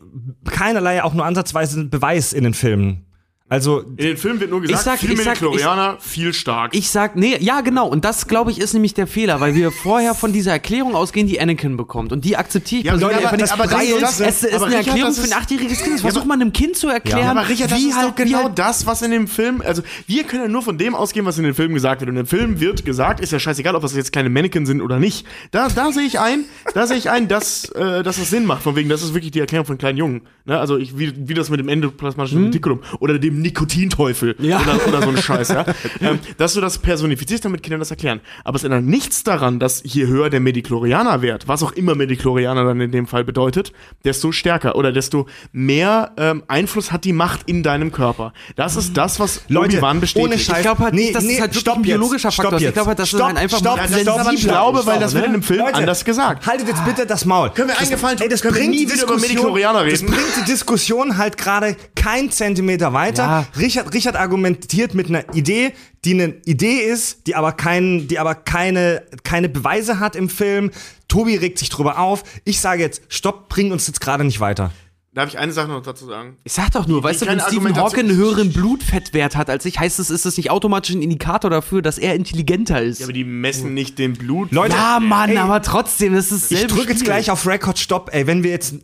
[0.50, 3.05] keinerlei auch nur ansatzweise Beweis in den Filmen.
[3.48, 6.74] Also, in den Filmen wird nur gesagt, Ich sag- viel ich sag- Mediklorianer, viel stark.
[6.76, 7.88] Ich sag, nee, ja, genau.
[7.88, 11.28] Und das, glaube ich, ist nämlich der Fehler, weil wir vorher von dieser Erklärung ausgehen,
[11.28, 12.12] die Anakin bekommt.
[12.12, 13.54] Und die akzeptiere ich Ja, persönlich aber- einfach nicht.
[13.54, 15.38] aber das weil ist das- es ist aber eine Richard, Erklärung das für ein ist-
[15.38, 15.94] achtjähriges Kind.
[15.94, 17.20] Das Ja, versucht man einem Kind zu erklären.
[17.20, 19.28] Ja, aber Richard, das wie ist halt, doch genau wie halt, das, was in dem
[19.28, 22.10] Film, also wir können ja nur von dem ausgehen, was in den Filmen gesagt wird.
[22.10, 24.98] Und im Film wird gesagt, ist ja scheißegal, ob das jetzt kleine Mannequin sind oder
[24.98, 25.24] nicht.
[25.52, 28.64] Da, da sehe ich ein, da sehe ich ein, dass, äh, dass das Sinn macht.
[28.64, 30.22] Von wegen, das ist wirklich die Erklärung von kleinen Jungen.
[30.46, 30.60] Ne?
[30.60, 34.60] Also ich, wie, wie das mit dem endoplasmatischen Retikulum oder dem Nikotinteufel Ja.
[34.62, 35.66] oder, oder so ein Scheiß, ja.
[36.02, 38.20] ähm, dass du das personifizierst, damit Kinder das erklären.
[38.44, 42.82] Aber es ändert nichts daran, dass je höher der Mediklorianer-Wert, was auch immer Mediklorianer dann
[42.82, 43.72] in dem Fall bedeutet,
[44.04, 48.34] desto stärker oder desto mehr ähm, Einfluss hat die Macht in deinem Körper.
[48.56, 50.26] Das ist das, was Leute, Obi-Wan bestätigt.
[50.28, 50.58] ohne Scheiß.
[50.58, 52.44] ich glaube halt, Nee, nicht, dass nee, es halt wirklich stopp ein jetzt, biologischer stopp
[52.46, 52.62] Faktor ist.
[52.62, 52.74] Ich jetzt.
[52.76, 54.80] glaube halt, dass Stopp, es dann einfach stopp, mal stopp, Das ist aber ich glaube,
[54.80, 55.20] ist, weil das ne?
[55.20, 56.46] wird in dem Film Leute, anders gesagt.
[56.48, 57.50] Haltet jetzt bitte das Maul.
[57.52, 58.24] Können wir einen Gefallen tun?
[58.26, 60.08] Ey, das Können wir bringt nie die wieder über Diskussion, Mediklorianer das reden?
[60.12, 63.25] bringt die Diskussion halt gerade kein Zentimeter weiter.
[63.26, 63.48] Ja.
[63.58, 65.74] Richard, Richard argumentiert mit einer Idee,
[66.04, 70.72] die eine Idee ist, die aber, kein, die aber keine, keine Beweise hat im Film.
[71.08, 72.24] Tobi regt sich drüber auf.
[72.44, 74.72] Ich sage jetzt, stopp, bringt uns jetzt gerade nicht weiter.
[75.16, 76.36] Darf ich eine Sache noch dazu sagen?
[76.44, 79.80] Ich sag doch nur, weißt du, wenn Stephen Hawking einen höheren Blutfettwert hat als ich,
[79.80, 83.00] heißt es, ist es nicht automatisch ein Indikator dafür, dass er intelligenter ist.
[83.00, 84.52] Ja, aber die messen nicht den Blut.
[84.52, 87.80] Leute, Ja, Mann, ey, aber trotzdem, das ist ich selbe drücke jetzt gleich auf Record
[87.80, 88.76] Stopp, ey, wenn wir jetzt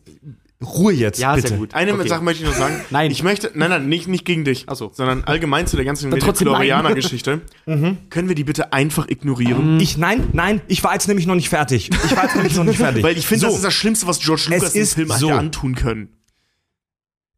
[0.63, 1.47] Ruhe jetzt, Ja, bitte.
[1.49, 1.73] sehr gut.
[1.73, 2.07] Eine Okay.
[2.07, 2.75] Sache möchte ich noch sagen.
[2.91, 3.09] Nein.
[3.11, 4.91] Ich möchte, nein, nein, nicht, nicht gegen dich, Ach so.
[4.93, 6.19] sondern allgemein zu der ganzen nein.
[6.19, 7.41] Mediklorianer-Geschichte.
[7.65, 9.79] Können wir die bitte einfach ignorieren?
[9.79, 11.89] Ich nein, nein, ich war jetzt nämlich noch nicht fertig.
[12.05, 13.03] Ich war jetzt nämlich noch nicht fertig.
[13.03, 15.29] Weil ich finde, so, das ist das Schlimmste, was George Lucas im Film so.
[15.29, 16.09] hätte antun können.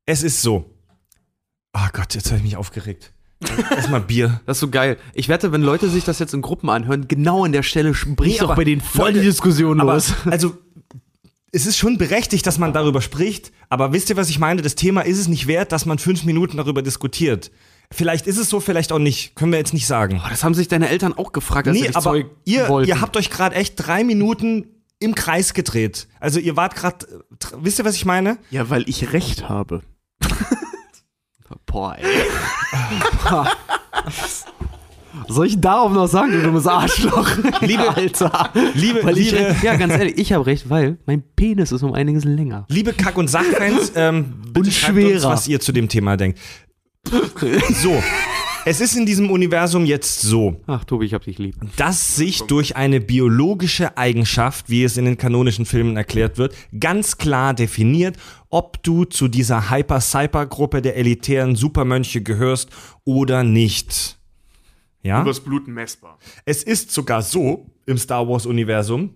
[0.06, 0.70] Es ist so.
[1.72, 3.14] Ah Gott, jetzt habe ich mich aufgeregt.
[3.72, 4.42] Erstmal Bier.
[4.46, 4.98] Das ist so geil.
[5.14, 8.42] Ich wette, wenn Leute sich das jetzt in Gruppen anhören, genau an der Stelle bricht
[8.42, 10.14] Nee, doch bei denen voll die Diskussion Aber, los.
[10.30, 10.58] also,
[11.56, 14.64] es ist schon berechtigt, dass man darüber spricht, aber wisst ihr, was ich meine?
[14.64, 17.52] Das Thema ist es nicht wert, dass man fünf Minuten darüber diskutiert.
[17.92, 19.36] Vielleicht ist es so, vielleicht auch nicht.
[19.36, 20.20] Können wir jetzt nicht sagen.
[20.26, 22.68] Oh, das haben sich deine Eltern auch gefragt, als sie Nee, dich aber Zeug ihr,
[22.70, 22.90] wollten.
[22.90, 24.66] ihr habt euch gerade echt drei Minuten
[25.00, 26.08] im Kreis gedreht.
[26.20, 27.06] Also ihr wart gerade,
[27.60, 28.40] wisst ihr, was ich meine?
[28.50, 29.84] Ja, weil ich recht habe.
[31.68, 32.04] Boah, ey.
[35.28, 37.30] Soll ich darauf noch sagen, du dummes Arschloch?
[37.62, 38.50] Liebe- Alter.
[38.74, 41.94] Liebe, Weil ich, liebe, ja, ganz ehrlich, ich habe recht, weil mein Penis ist um
[41.94, 42.66] einiges länger.
[42.70, 45.30] liebe Kack- und Sachfans, ähm, bitte Und schreibt uns, schwerer.
[45.30, 46.40] was ihr zu dem Thema denkt.
[47.82, 48.02] So,
[48.66, 51.56] es ist in diesem Universum jetzt so, Ach, Tobi, ich hab dich lieb.
[51.76, 57.18] dass sich durch eine biologische Eigenschaft, wie es in den kanonischen Filmen erklärt wird, ganz
[57.18, 58.16] klar definiert,
[58.50, 62.70] ob du zu dieser Hyper-Cyper-Gruppe der elitären Supermönche gehörst
[63.04, 64.18] oder nicht.
[65.04, 65.22] Ja?
[65.22, 66.18] Übers Blut messbar.
[66.46, 69.14] Es ist sogar so im Star Wars-Universum,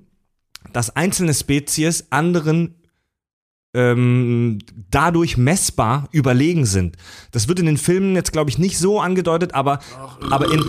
[0.73, 2.75] dass einzelne Spezies anderen
[3.73, 4.59] ähm,
[4.89, 6.97] dadurch messbar überlegen sind.
[7.31, 9.79] Das wird in den Filmen jetzt, glaube ich, nicht so angedeutet, aber,
[10.29, 10.63] aber in,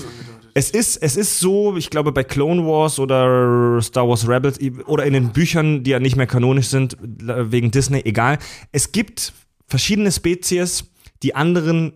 [0.55, 5.05] es, ist, es ist so, ich glaube, bei Clone Wars oder Star Wars Rebels oder
[5.05, 8.39] in den Büchern, die ja nicht mehr kanonisch sind, wegen Disney, egal.
[8.73, 9.33] Es gibt
[9.67, 10.85] verschiedene Spezies,
[11.23, 11.93] die anderen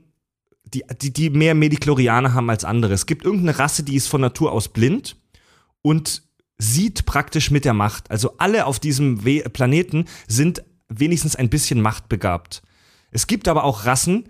[0.74, 2.92] die, die, die mehr Mediklorianer haben als andere.
[2.94, 5.16] Es gibt irgendeine Rasse, die ist von Natur aus blind
[5.82, 6.22] und
[6.58, 8.10] sieht praktisch mit der Macht.
[8.10, 12.62] Also alle auf diesem We Planeten sind wenigstens ein bisschen machtbegabt.
[13.10, 14.28] Es gibt aber auch Rassen,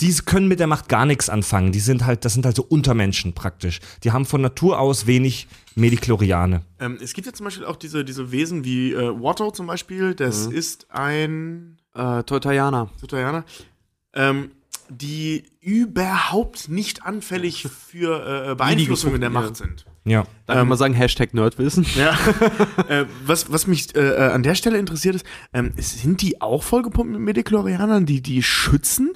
[0.00, 1.70] die können mit der Macht gar nichts anfangen.
[1.70, 3.80] Die sind halt, das sind halt so Untermenschen praktisch.
[4.02, 5.46] Die haben von Natur aus wenig
[5.76, 6.62] Medikloriane.
[6.80, 10.14] Ähm, es gibt ja zum Beispiel auch diese, diese Wesen wie äh, Watto zum Beispiel.
[10.14, 12.90] Das ist ein Äh, Totayana.
[13.00, 13.44] Sotorianer.
[14.14, 14.50] Ähm,
[14.98, 19.30] die überhaupt nicht anfällig für äh, Beeinflussungen der.
[19.30, 19.86] Macht sind.
[20.04, 20.24] Ja.
[20.46, 21.86] Darf ich mal sagen, Hashtag Nerdwissen?
[21.96, 22.18] Ja.
[22.88, 26.62] äh, was, was mich äh, äh, an der Stelle interessiert ist, ähm, sind die auch
[26.62, 29.12] vollgepumpt mit Mediklorianern, die die schützen?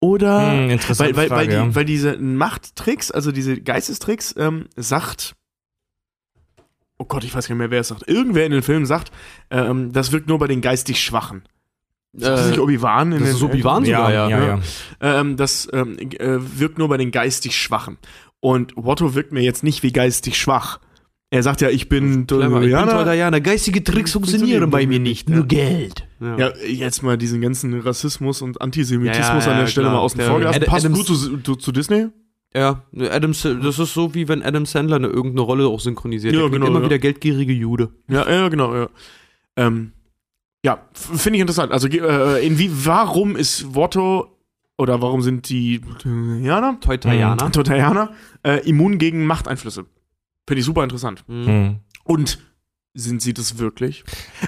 [0.00, 1.74] Oder Hm, interessante weil, weil, Frage, weil, die, ja.
[1.74, 5.34] weil diese Machttricks, also diese Geistestricks, ähm, sagt,
[6.98, 8.06] oh Gott, ich weiß gar nicht mehr, wer es sagt.
[8.06, 9.10] Irgendwer in den Filmen sagt,
[9.50, 11.44] ähm, das wirkt nur bei den geistig Schwachen.
[12.16, 14.28] Das ist nicht Obi-Wan in das den ist Obi-Wan sogar, ja.
[14.28, 14.60] ja, ja.
[15.00, 17.98] ähm, das ähm, äh, wirkt nur bei den geistig Schwachen.
[18.40, 20.78] Und Watto wirkt mir jetzt nicht wie geistig schwach.
[21.30, 22.26] Er sagt ja, ich bin.
[22.28, 23.38] Totayana.
[23.40, 25.28] Geistige Tricks funktionieren bei mir nicht.
[25.28, 26.06] Nur Geld.
[26.20, 26.38] Ja.
[26.38, 29.96] Ja, jetzt mal diesen ganzen Rassismus und Antisemitismus Ja, ja, an der ja, Stelle klar.
[29.96, 30.62] mal außen vor gelassen.
[30.62, 32.06] Ad- Passt Adams- gut zu, zu, zu Disney.
[32.54, 36.34] Ja, Adam, das ist so, wie wenn Adam Sandler eine irgendeine Rolle auch synchronisiert.
[36.34, 36.84] Ja, genau, immer ja.
[36.84, 37.90] wieder geldgierige Jude.
[38.08, 38.88] Ja, ja, genau, ja.
[39.56, 39.90] Ähm,
[40.64, 41.72] ja, finde ich interessant.
[41.72, 44.34] Also, äh, inwie, warum ist Watto
[44.78, 47.50] oder warum sind die Totalianer, Totayana.
[47.50, 48.12] Totalianer
[48.42, 49.84] äh, immun gegen Machteinflüsse?
[50.48, 51.22] Finde ich super interessant.
[51.28, 51.46] Mhm.
[51.46, 51.76] Hm.
[52.04, 52.38] Und
[52.94, 54.04] sind sie das wirklich?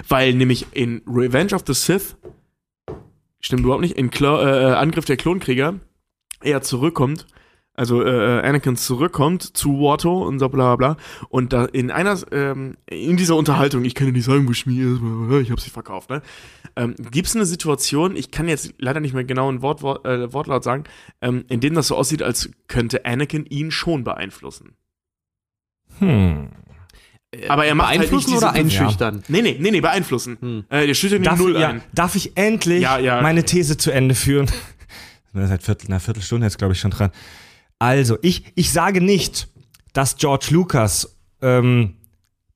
[0.07, 2.17] Weil nämlich in Revenge of the Sith,
[3.39, 5.75] stimmt überhaupt nicht, in Klo äh, Angriff der Klonkrieger
[6.41, 7.25] er zurückkommt,
[7.77, 10.97] also äh, Anakin zurückkommt zu Watto und so bla bla bla.
[11.29, 14.87] Und da in einer, ähm, in dieser Unterhaltung, ich kann dir nicht sagen, wo Schmier
[14.87, 16.23] ist, ich habe sie verkauft, ne?
[16.75, 20.05] Ähm, Gibt es eine Situation, ich kann jetzt leider nicht mehr genau ein Wort, Wort,
[20.05, 20.83] äh, Wortlaut sagen,
[21.21, 24.73] ähm, in dem das so aussieht, als könnte Anakin ihn schon beeinflussen.
[25.99, 26.49] Hm.
[27.47, 29.23] Aber er macht halt nicht Beeinflussen diese- oder einschüchtern?
[29.27, 30.37] Nee, nee, nee, nee, beeinflussen.
[30.39, 30.63] Hm.
[30.69, 31.83] Äh, der nicht Darf, null ja, ein.
[31.93, 33.21] darf ich endlich Ja, ja.
[33.21, 34.49] meine These zu Ende führen?
[35.33, 37.11] Seit Viertel, einer Viertelstunde jetzt, glaube ich, schon dran.
[37.79, 39.47] Also, ich, ich sage nicht,
[39.93, 41.95] dass George Lucas ähm,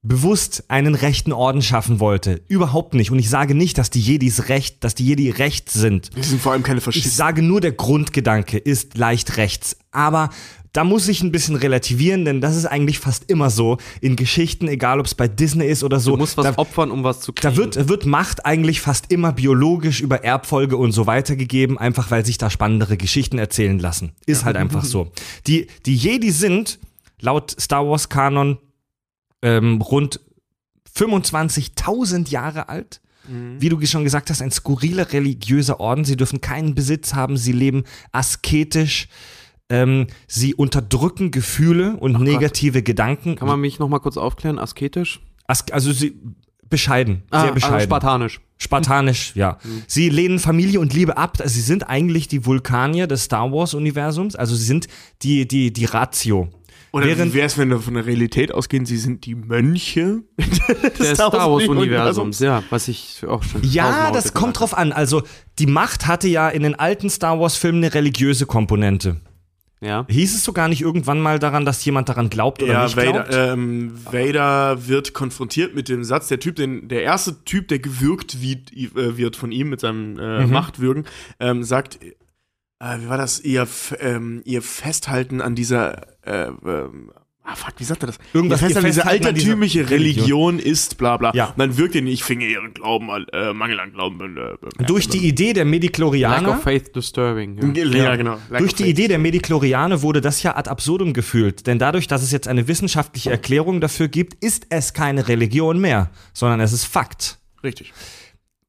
[0.03, 2.41] bewusst einen rechten Orden schaffen wollte.
[2.47, 3.11] Überhaupt nicht.
[3.11, 6.15] Und ich sage nicht, dass die Jedis recht, dass die Jedi recht sind.
[6.15, 7.11] Die sind vor allem keine Ich Faschisten.
[7.11, 9.77] sage nur, der Grundgedanke ist leicht rechts.
[9.91, 10.29] Aber
[10.73, 14.67] da muss ich ein bisschen relativieren, denn das ist eigentlich fast immer so in Geschichten,
[14.67, 16.11] egal ob es bei Disney ist oder so.
[16.11, 17.53] Du musst was da, opfern, um was zu kriegen.
[17.53, 22.25] da wird, wird Macht eigentlich fast immer biologisch über Erbfolge und so weitergegeben, einfach weil
[22.25, 24.13] sich da spannendere Geschichten erzählen lassen.
[24.25, 25.11] Ist halt einfach so.
[25.47, 26.79] Die, die Jedi sind
[27.19, 28.57] laut Star Wars Kanon
[29.41, 30.21] ähm, rund
[30.95, 33.01] 25.000 Jahre alt.
[33.59, 36.03] Wie du schon gesagt hast, ein skurriler religiöser Orden.
[36.03, 37.37] Sie dürfen keinen Besitz haben.
[37.37, 39.07] Sie leben asketisch.
[39.71, 43.35] Ähm, sie unterdrücken Gefühle und negative Gedanken.
[43.37, 44.59] Kann man mich noch mal kurz aufklären?
[44.59, 45.21] Asketisch?
[45.47, 46.15] As also sie
[46.69, 47.81] bescheiden, sehr Also bescheiden.
[47.81, 48.39] spartanisch.
[48.57, 49.57] Spartanisch, ja.
[49.87, 51.37] Sie lehnen Familie und Liebe ab.
[51.41, 54.35] Also sie sind eigentlich die Vulkanier des Star Wars-Universums.
[54.35, 54.87] Also sie sind
[55.23, 56.49] die, die, die Ratio.
[56.93, 60.23] Oder Während- wie wäre es, wenn wir von der Realität ausgehen, sie sind die Mönche
[60.99, 62.39] des Star Wars-Universums?
[62.39, 63.63] Ja, was ich auch schon.
[63.63, 64.91] Ja, das kommt drauf an.
[64.91, 65.23] Also,
[65.57, 69.21] die Macht hatte ja in den alten Star Wars-Filmen eine religiöse Komponente.
[69.83, 70.05] Ja.
[70.07, 73.29] Hieß es sogar nicht irgendwann mal daran, dass jemand daran glaubt oder Ja, nicht glaubt?
[73.29, 77.79] Vader, ähm, Vader wird konfrontiert mit dem Satz, der Typ, den, der erste Typ, der
[77.79, 80.51] gewürgt wird, äh, wird von ihm mit seinem äh, Mhm.
[80.53, 81.05] Machtwürgen,
[81.39, 83.67] ähm, sagt, äh, wie war das, ihr,
[83.99, 87.11] ähm, ihr Festhalten an dieser, äh, ähm,
[87.51, 88.17] ah fuck, wie sagt er das?
[88.33, 91.31] Irgendwas, ihr ihr Festhalten an dieser altertümliche Religion, ist, bla bla.
[91.35, 91.47] Ja.
[91.47, 94.37] Und dann wirkt ihn, ich finge ihren Glauben, an- äh, Mangel an Glauben.
[94.37, 97.75] Äh, Durch die Idee der Lack Mediklorianer of Faith Disturbing.
[97.75, 97.83] Ja.
[97.83, 98.37] ja, ja, genau.
[98.49, 98.91] Lack Durch die faith.
[98.91, 101.67] Idee der Mediklorianer wurde das ja ad absurdum geführt.
[101.67, 106.09] Denn dadurch, dass es jetzt eine wissenschaftliche Erklärung dafür gibt, ist es keine Religion mehr,
[106.33, 107.39] sondern es ist Fakt.
[107.63, 107.93] Richtig.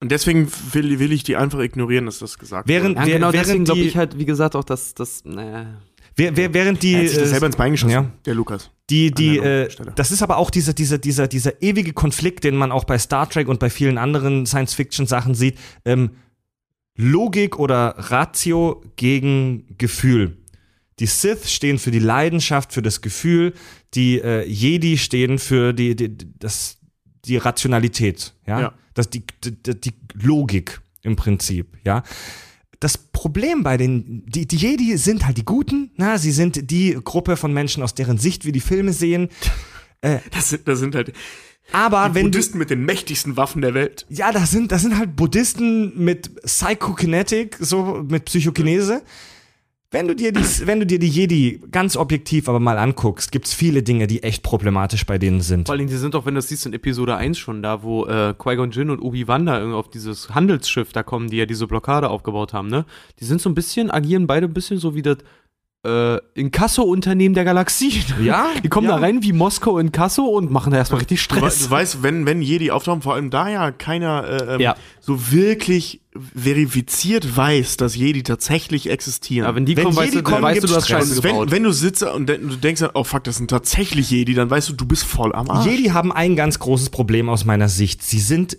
[0.00, 3.48] Und deswegen will, will ich die einfach ignorieren, dass das gesagt Während, Ja, genau deswegen
[3.48, 5.20] während, glaube die, ich halt, wie gesagt, auch, dass das.
[5.20, 5.66] Äh, wer,
[6.16, 8.10] während die, Er hat sich das äh, selber ins Bein geschossen, ja.
[8.26, 8.70] der Lukas.
[8.90, 12.70] Die, die, äh, das ist aber auch dieser, dieser, dieser, dieser ewige Konflikt, den man
[12.72, 15.58] auch bei Star Trek und bei vielen anderen Science-Fiction-Sachen sieht.
[15.84, 16.10] Ähm,
[16.96, 20.36] Logik oder Ratio gegen Gefühl.
[20.98, 23.54] Die Sith stehen für die Leidenschaft, für das Gefühl.
[23.94, 26.76] Die äh, Jedi stehen für die, die, die- das,
[27.24, 28.34] die Rationalität.
[28.46, 28.60] Ja?
[28.60, 28.74] Ja.
[28.94, 31.78] Das, die, die, die Logik im Prinzip.
[31.84, 32.02] Ja.
[32.82, 36.98] Das Problem bei den, die, die Jedi sind halt die Guten, na, sie sind die
[37.04, 39.28] Gruppe von Menschen, aus deren Sicht wir die Filme sehen.
[40.32, 41.12] Das sind, das sind halt
[41.70, 44.04] Aber die wenn du, Buddhisten mit den mächtigsten Waffen der Welt.
[44.08, 49.02] ja, das sind, das sind halt Buddhisten mit Psychokinetik, so mit Psychokinese.
[49.92, 53.52] Wenn du dir die, wenn du dir die Jedi ganz objektiv aber mal anguckst, gibt's
[53.52, 55.68] viele Dinge, die echt problematisch bei denen sind.
[55.68, 58.06] vor allem, die sind doch, wenn du das siehst, in Episode 1 schon da, wo
[58.06, 61.66] äh, Qui-Gon Jinn und Obi-Wan da irgendwie auf dieses Handelsschiff da kommen, die ja diese
[61.66, 62.86] Blockade aufgebaut haben, ne?
[63.20, 65.18] Die sind so ein bisschen, agieren beide ein bisschen so wie das
[65.84, 68.02] äh, Inkasso-Unternehmen der Galaxie.
[68.22, 68.94] Ja, Die kommen ja.
[68.94, 71.58] da rein wie Moskau Inkasso und machen da erstmal richtig Du, Stress.
[71.64, 74.76] du weißt, wenn, wenn Jedi auftauchen, vor allem da ja keiner äh, ähm, Ja.
[75.00, 76.00] so wirklich
[76.36, 79.46] verifiziert weiß, dass Jedi tatsächlich existieren.
[79.46, 81.46] Aber wenn die Wenn kommen, weißt Jedi du, kommen, weißt du, du hast Scheiße gebaut.
[81.46, 84.50] wenn, wenn du sitzt und de du denkst oh fuck, das sind tatsächlich Jedi, dann
[84.50, 85.66] weißt du, du bist voll am Arsch.
[85.66, 88.02] Jedi haben ein ganz großes Problem aus meiner Sicht.
[88.02, 88.56] Sie sind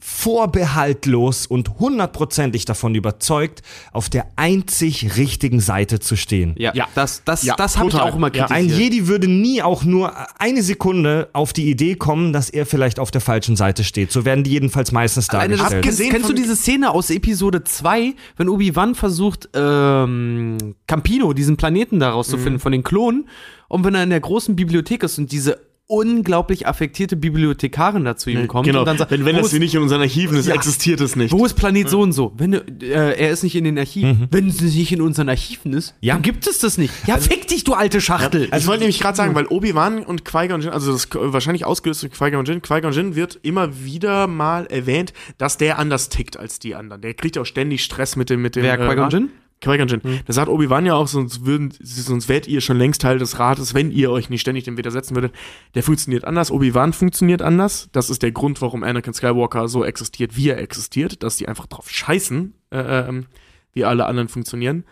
[0.00, 3.62] vorbehaltlos und hundertprozentig davon überzeugt,
[3.92, 6.54] auf der einzig richtigen Seite zu stehen.
[6.58, 6.88] ja, Ja.
[6.94, 8.50] das, das, Ja, das habe ich auch immer kritisiert.
[8.50, 12.98] Ein Jedi würde nie auch nur eine Sekunde auf die Idee kommen, dass er vielleicht
[12.98, 14.10] auf der falschen Seite steht.
[14.12, 15.60] So werden die jedenfalls meistens dargestellt.
[15.60, 20.56] kennst, Abgesehen kennst du diese Szene aus Episode 2, wenn Obi-Wan versucht, ähm,
[20.86, 22.60] Campino, diesen Planeten da rauszufinden Mhm.
[22.60, 23.28] von den Klonen,
[23.68, 25.58] und wenn er in der großen Bibliothek ist und diese
[25.90, 29.58] unglaublich affektierte Bibliothekarin da zu ihm kommt genau, und dann sagt, wenn, wenn das ist,
[29.58, 30.54] nicht in unseren Archiven ist, Ja.
[30.54, 31.32] existiert es nicht.
[31.32, 32.32] wo ist Planet so und so?
[32.36, 32.60] Wenn äh,
[32.90, 34.28] er ist nicht in den Archiven.
[34.30, 35.96] Wenn es nicht in unseren Archiven ist, Mhm.
[36.06, 36.14] Ja.
[36.14, 36.92] dann gibt es das nicht.
[37.06, 38.48] Ja, fick dich, du alte Schachtel.
[38.50, 42.02] Also, ich wollte nämlich gerade sagen, weil Obi-Wan und Qui-Gon Jinn, also das wahrscheinlich ausgelöst
[42.02, 46.58] durch Qui-Gon Jinn, Qui-Gon Jinn wird immer wieder mal erwähnt, dass der anders tickt als
[46.60, 47.02] die anderen.
[47.02, 49.10] Der kriegt auch ständig Stress mit dem mit dem Wer, äh, Qui-Gon.
[49.10, 49.28] Jinn?
[49.60, 50.00] Qui-Gon Jinn.
[50.26, 53.74] Da sagt Obi-Wan ja auch, sonst würden, sonst wärt ihr schon längst Teil des Rates,
[53.74, 55.32] wenn ihr euch nicht ständig dem widersetzen würdet.
[55.74, 56.50] Der funktioniert anders.
[56.50, 57.88] Obi-Wan funktioniert anders.
[57.92, 61.66] Das ist der Grund, warum Anakin Skywalker so existiert, wie er existiert, dass die einfach
[61.66, 63.26] drauf scheißen, äh, ähm,
[63.72, 64.84] wie alle anderen funktionieren.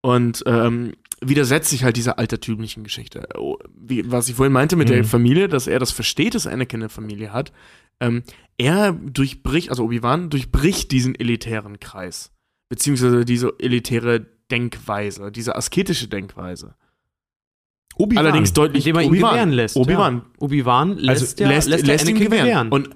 [0.00, 3.26] Und ähm, widersetzt sich halt dieser altertümlichen Geschichte.
[3.36, 5.04] Oh, Wie, was ich vorhin meinte mit der Mhm.
[5.06, 7.52] Familie, dass er das versteht, dass Anakin eine Familie hat.
[8.00, 8.22] Ähm,
[8.58, 12.33] er durchbricht, also Obi-Wan durchbricht diesen elitären Kreis.
[12.74, 16.74] Beziehungsweise diese elitäre Denkweise, diese asketische Denkweise.
[17.96, 18.26] Obi-Wan.
[18.26, 19.30] Allerdings deutlich Indem er ihn Obi-Wan.
[19.30, 19.76] gewähren lässt.
[19.76, 20.14] Obi-Wan.
[20.16, 20.22] Ja.
[20.40, 22.68] Obi-Wan lässt, Also ja, lässt, lässt, ja ihn Anakin gewähren.
[22.70, 22.90] Und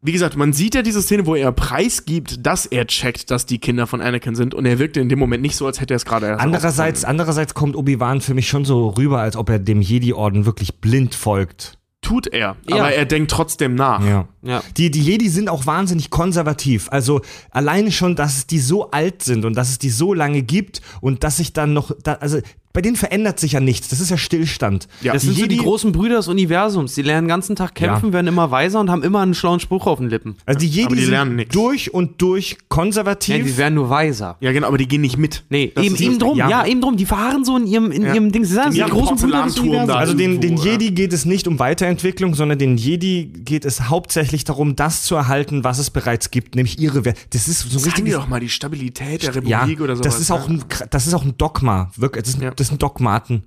[0.00, 3.58] wie gesagt, man sieht ja diese Szene, wo er preisgibt, dass er checkt, dass die
[3.58, 5.96] Kinder von Anakin sind und er wirkte in dem Moment nicht so, als hätte er
[5.96, 9.58] es gerade erst Andererseits, andererseits kommt Obi-Wan für mich schon so rüber, als ob er
[9.58, 11.77] dem Jedi-Orden wirklich blind folgt.
[12.08, 12.76] Tut er, Ja.
[12.76, 14.02] aber er denkt trotzdem nach.
[14.04, 14.28] Ja.
[14.42, 14.62] ja.
[14.78, 16.88] Die, die Jedi sind auch wahnsinnig konservativ.
[16.90, 17.20] Also
[17.50, 20.80] alleine schon, dass es die so alt sind und dass es die so lange gibt
[21.02, 22.38] und dass sich dann noch, da, also
[22.78, 23.88] bei denen verändert sich ja nichts.
[23.88, 24.86] Das ist ja Stillstand.
[25.00, 25.12] Ja.
[25.12, 26.94] Das die sind so die Jedi- großen Brüder des Universums.
[26.94, 28.12] Die lernen den ganzen Tag kämpfen, Ja.
[28.12, 30.36] werden immer weiser und haben immer einen schlauen Spruch auf den Lippen.
[30.46, 33.36] Also die Jedi Aber die lernen sind durch und durch konservativ.
[33.38, 34.36] Ja, die werden nur weiser.
[34.38, 35.42] Ja, genau, aber die gehen nicht mit.
[35.48, 36.48] Nee, Das eben, ist eben das- drum, ja.
[36.48, 36.66] ja.
[36.66, 36.96] eben drum.
[36.96, 38.14] Die verharren so in ihrem, in Ja.
[38.14, 38.44] ihrem Ding.
[38.44, 39.90] Sie sagen, die ihrem großen Brüder des Universums.
[39.96, 40.56] also den, den.
[40.56, 45.16] Jedi geht es nicht um Weiterentwicklung, sondern den Jedi geht es hauptsächlich darum, das zu
[45.16, 47.18] erhalten, was es bereits gibt, nämlich ihre Werte.
[47.30, 50.12] Das ist so wir doch mal die Stabilität der ja, Republik oder sowas.
[50.12, 50.54] das ist auch ja.
[50.54, 51.90] ein, das ist auch ein Dogma.
[51.96, 52.70] Wirklich, das, sind, Ja.
[52.70, 53.44] das sind Dogmaten.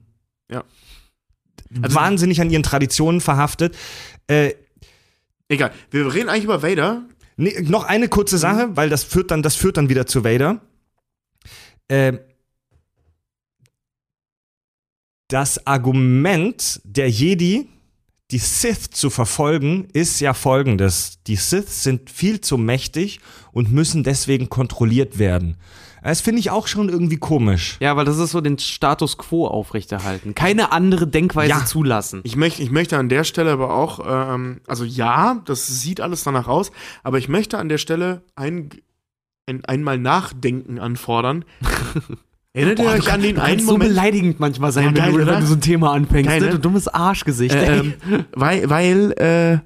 [0.52, 0.64] Ja.
[1.82, 3.78] Also- Wahnsinnig an ihren Traditionen verhaftet.
[4.28, 4.54] Äh,
[5.48, 7.04] Egal, wir reden eigentlich über Vader.
[7.38, 10.62] nee, noch eine kurze Sache, weil das führt dann, das führt dann wieder zu Vader.
[11.88, 12.18] Äh,
[15.28, 17.70] Das Argument der Jedi,
[18.32, 21.20] die Sith zu verfolgen, ist ja folgendes.
[21.28, 23.22] Die Sith sind viel zu mächtig
[23.54, 25.56] und müssen deswegen kontrolliert werden.
[26.04, 27.78] Das finde ich auch schon irgendwie komisch.
[27.80, 30.34] Ja, weil das ist so den Status quo aufrechterhalten.
[30.36, 31.66] Keine andere Denkweise Ja.
[31.66, 32.22] zulassen.
[32.24, 36.24] Ich möchte, ich möchte an der Stelle aber auch, ähm, also ja, das sieht alles
[36.24, 36.72] danach aus,
[37.04, 38.70] aber ich möchte an der Stelle ein,
[39.48, 41.46] ein, einmal Nachdenken anfordern.
[42.54, 43.92] Erinnert ihr euch an den du einen so Moment?
[43.92, 46.30] beleidigend manchmal sein, Ja, wenn, geil, du, wenn du so ein Thema anfängst.
[46.30, 46.46] Geil, ne?
[46.48, 46.52] ne?
[46.54, 47.56] Du dummes Arschgesicht.
[47.56, 47.80] Äh, ey.
[47.80, 47.94] ähm,
[48.34, 49.60] weil, weil, äh,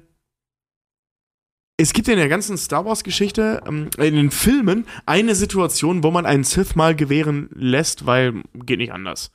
[1.78, 6.26] es gibt in der ganzen Star Wars-Geschichte, ähm, in den Filmen, eine Situation, wo man
[6.26, 9.30] einen Sith mal gewähren lässt, weil geht nicht anders.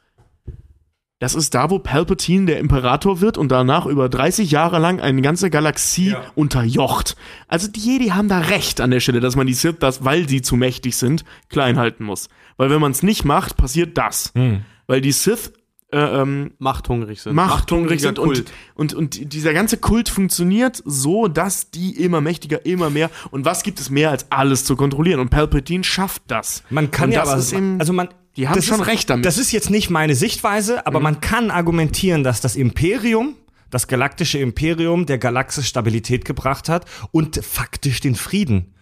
[1.20, 5.22] Das ist da, wo Palpatine der Imperator wird und danach über 30 Jahre lang eine
[5.22, 6.24] ganze Galaxie Ja.
[6.34, 7.16] unterjocht.
[7.48, 10.28] Also die Jedi haben da recht an der Stelle, dass man die Sith, das, weil
[10.28, 12.28] sie zu mächtig sind, klein halten muss.
[12.58, 14.32] Weil wenn man es nicht macht, passiert das.
[14.34, 14.62] Hm.
[14.88, 15.54] Weil die Sith
[15.92, 17.34] ähm, Machthungrig sind.
[17.34, 18.52] machthungrig sind und, Kult.
[18.76, 23.64] und, und dieser ganze Kult funktioniert so, dass die immer mächtiger, immer mehr und was
[23.64, 26.64] gibt es mehr als alles zu kontrollieren und Palpatine schafft das.
[26.70, 29.10] Man kann und ja das aber, eben, also man, die haben das schon ist, recht
[29.10, 29.24] damit.
[29.24, 29.28] Mhm.
[29.28, 33.36] Das ist jetzt nicht meine Sichtweise, aber man kann argumentieren, dass das Imperium,
[33.70, 38.74] das galaktische Imperium der Galaxis Stabilität gebracht hat und faktisch den Frieden.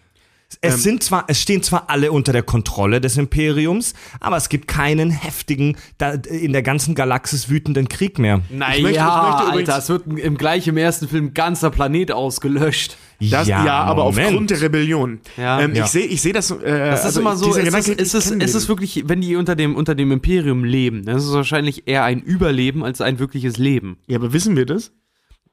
[0.61, 0.79] Es Ähm.
[0.79, 5.11] sind zwar, es stehen zwar alle unter der Kontrolle des Imperiums, aber es gibt keinen
[5.11, 8.41] heftigen, da, in der ganzen Galaxis wütenden Krieg mehr.
[8.49, 12.97] Naja, übrigens- Alter, es wird im gleich im ersten Film ganzer Planet ausgelöscht.
[13.21, 14.27] das, ja, aber Moment.
[14.27, 15.19] aufgrund der Rebellion.
[15.37, 15.59] Ja.
[15.61, 15.85] ähm, Ja.
[15.85, 16.49] Ich sehe ich seh das.
[16.51, 16.57] Äh,
[16.89, 19.35] Das ist also immer so, es Gedanke, ist, es, ist, es ist wirklich, wenn die
[19.35, 23.19] unter dem, unter dem Imperium leben, dann ist es wahrscheinlich eher ein Überleben als ein
[23.19, 23.97] wirkliches Leben.
[24.07, 24.91] Ja, aber wissen wir das?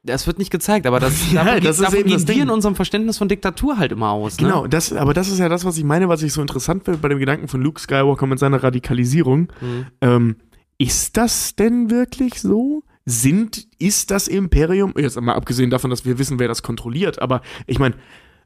[0.03, 2.43] Das wird nicht gezeigt, aber das, Ja, das ist davon eben das gehen wir Ding.
[2.43, 4.39] in unserem Verständnis von Diktatur halt immer aus.
[4.39, 4.47] Ne?
[4.47, 6.99] Genau, das, aber das ist ja das, was ich meine, was ich so interessant finde
[6.99, 9.51] bei dem Gedanken von Luke Skywalker mit seiner Radikalisierung.
[9.59, 9.85] Mhm.
[10.01, 10.35] Ähm,
[10.77, 12.83] ist das denn wirklich so?
[13.09, 17.41] Sind, ist das Imperium, jetzt mal abgesehen davon, dass wir wissen, wer das kontrolliert, aber
[17.65, 17.95] ich meine,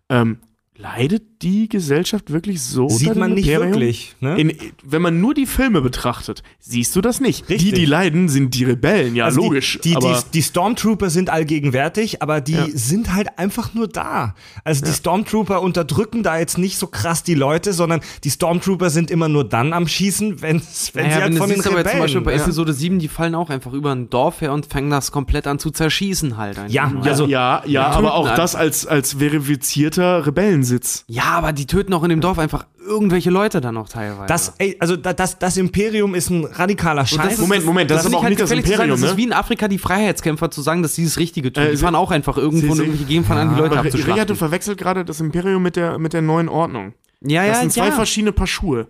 [0.09, 0.37] ähm,
[0.77, 2.87] leidet die Gesellschaft wirklich so?
[2.89, 3.73] Sieht man nicht Imperium?
[3.73, 4.15] wirklich.
[4.19, 4.39] Ne?
[4.39, 4.53] In,
[4.83, 7.49] wenn man nur die Filme betrachtet, siehst du das nicht.
[7.49, 7.69] Richtig.
[7.71, 9.79] Die, die leiden, sind die Rebellen, ja, Also logisch.
[9.83, 12.65] Die, die, aber die, die Stormtrooper sind allgegenwärtig, aber die Ja.
[12.73, 14.33] sind halt einfach nur da.
[14.63, 19.11] Also die Stormtrooper unterdrücken da jetzt nicht so krass die Leute, sondern die Stormtrooper sind
[19.11, 21.73] immer nur dann am Schießen, wenn's, wenn Naja, sie halt wenn von den jetzt zum
[21.75, 22.23] Beispiel Rebellen.
[22.23, 22.41] bei ja.
[22.41, 25.59] Episode 7, die fallen auch einfach über ein Dorf her und fangen das komplett an
[25.59, 26.57] zu zerschießen halt.
[26.57, 26.71] einfach.
[26.73, 28.37] Ja, ja, also- ja, ja, töten aber auch halt.
[28.37, 30.25] das als, als verifizierter
[30.61, 31.03] Rebellensitz.
[31.07, 34.27] Ja, aber die töten auch in dem Dorf einfach irgendwelche Leute dann noch teilweise.
[34.27, 37.33] Das, ey, also da- das, das Imperium ist ein radikaler das Scheiß.
[37.33, 39.17] ist- Moment, Moment, das ist finde aber auch nicht das Imperium, sagen, Das ist ne?
[39.17, 41.63] wie in Afrika die Freiheitskämpfer zu sagen, dass sie das Richtige tun.
[41.63, 43.77] Äh, die fahren auch einfach irgendwo sie- in sie- irgendwelche Gegend von an, die Leute
[43.77, 44.35] Aber Richard, du abzuschlachten.
[44.35, 46.93] verwechselt gerade das Imperium mit der, mit der neuen Ordnung.
[47.23, 47.91] Ja, Das ja, sind zwei ja.
[47.91, 48.87] verschiedene Paar Schuhe.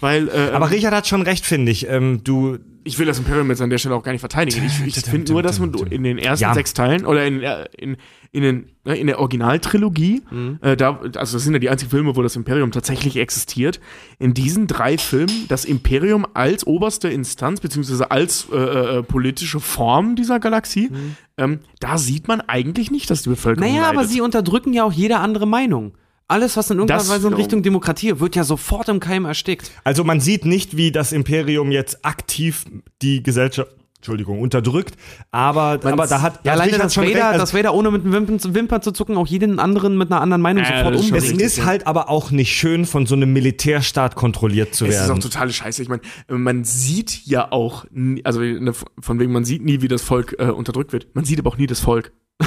[0.00, 1.88] Weil, äh, aber Richard hat schon recht, finde ich.
[1.88, 4.64] Ähm, du, ich will das Imperium jetzt an der Stelle auch gar nicht verteidigen.
[4.64, 6.54] Ich, ich finde nur, dass man in den ersten Ja.
[6.54, 7.96] sechs Teilen oder in, äh, in,
[8.32, 10.58] in, den, ne, in der Originaltrilogie, Mhm.
[10.62, 13.80] äh, da, also das sind ja die einzigen Filme, wo das Imperium tatsächlich existiert,
[14.18, 20.16] in diesen drei Filmen das Imperium als oberste Instanz, beziehungsweise als äh, äh, politische Form
[20.16, 20.90] dieser Galaxie,
[21.38, 24.10] ähm, da sieht man eigentlich nicht, dass die Bevölkerung Naja, aber leidet.
[24.12, 25.92] sie unterdrücken ja auch jede andere Meinung.
[26.32, 29.70] Alles, was in irgendeiner Das Weise in Richtung Demokratie wird ja sofort im Keim erstickt.
[29.84, 32.64] also man sieht nicht, wie das Imperium jetzt aktiv
[33.02, 34.96] die Gesellschaft, Entschuldigung, unterdrückt,
[35.30, 37.22] aber, aber da hat Ja, alleine, schon Vader, recht.
[37.22, 40.10] Also, dass Vader ohne mit den Wimpern, zu- Wimpern zu zucken auch jeden anderen mit
[40.10, 42.84] einer anderen Meinung Äh, sofort das ist schon es ist halt aber auch nicht schön,
[42.84, 45.20] von so einem Militärstaat kontrolliert zu Es ist auch werden.
[45.20, 45.82] totale Scheiße.
[45.82, 49.88] Ich meine, man sieht ja auch, nie, also ne, von wegen, man sieht nie, wie
[49.88, 51.06] das Volk äh, unterdrückt wird.
[51.14, 52.10] Man sieht aber auch nie das Volk.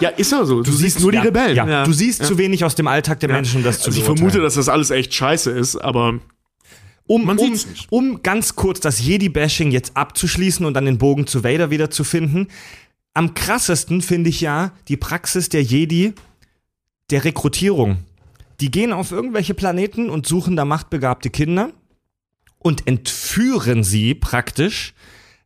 [0.00, 0.62] ja, ist ja so.
[0.62, 1.56] Du, siehst nur die ja, Rebellen.
[1.56, 1.84] Ja, Ja.
[1.84, 4.30] du siehst zu wenig aus dem Alltag der Menschen, um das zu Also ich beurteilen.
[4.30, 6.18] vermute, dass das alles echt scheiße ist, aber
[7.06, 7.58] um, Man um,
[7.90, 12.04] um ganz kurz das Jedi-Bashing jetzt abzuschließen und dann den Bogen zu Vader wieder zu
[12.04, 12.46] finden.
[13.14, 16.14] Am krassesten finde ich ja die Praxis der Jedi
[17.10, 17.98] der Rekrutierung.
[18.60, 21.72] Die gehen auf irgendwelche Planeten und suchen da machtbegabte Kinder
[22.58, 24.94] und entführen sie praktisch,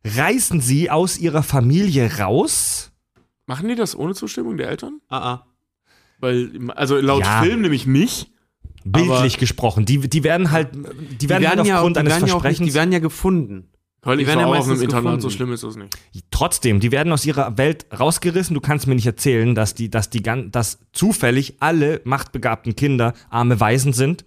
[0.03, 2.91] reißen sie aus ihrer Familie raus.
[3.45, 4.99] Machen die das ohne Zustimmung der Eltern?
[5.09, 5.45] Ah, ah.
[6.19, 7.41] Weil, also laut Ja.
[7.43, 8.31] Film nämlich nicht.
[8.83, 9.85] Bildlich gesprochen.
[9.85, 12.25] Die, die werden halt, die Die werden, werden, halt ja, aufgrund die, eines werden ja
[12.25, 12.67] nicht, Versprechens.
[12.67, 13.69] die werden ja gefunden.
[14.03, 15.97] Weil Die ich werden ja auf einem Internat, so schlimm ist das nicht.
[16.29, 18.53] Trotzdem, die werden aus ihrer Welt rausgerissen.
[18.53, 23.15] Du kannst mir nicht erzählen, dass die, dass die, gan- dass zufällig alle machtbegabten Kinder
[23.31, 24.23] arme Waisen sind.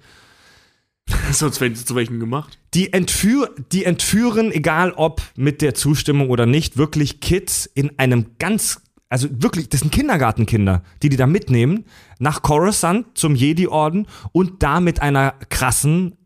[1.31, 2.59] Sonst wären sie zu welchen gemacht.
[2.75, 8.33] Die, entführ, die entführen, egal ob mit der Zustimmung oder nicht, wirklich Kids in einem
[8.41, 11.85] ganz, also wirklich, das sind Kindergartenkinder, die die da mitnehmen,
[12.19, 16.17] nach Coruscant zum Jedi-Orden und da mit einer krassen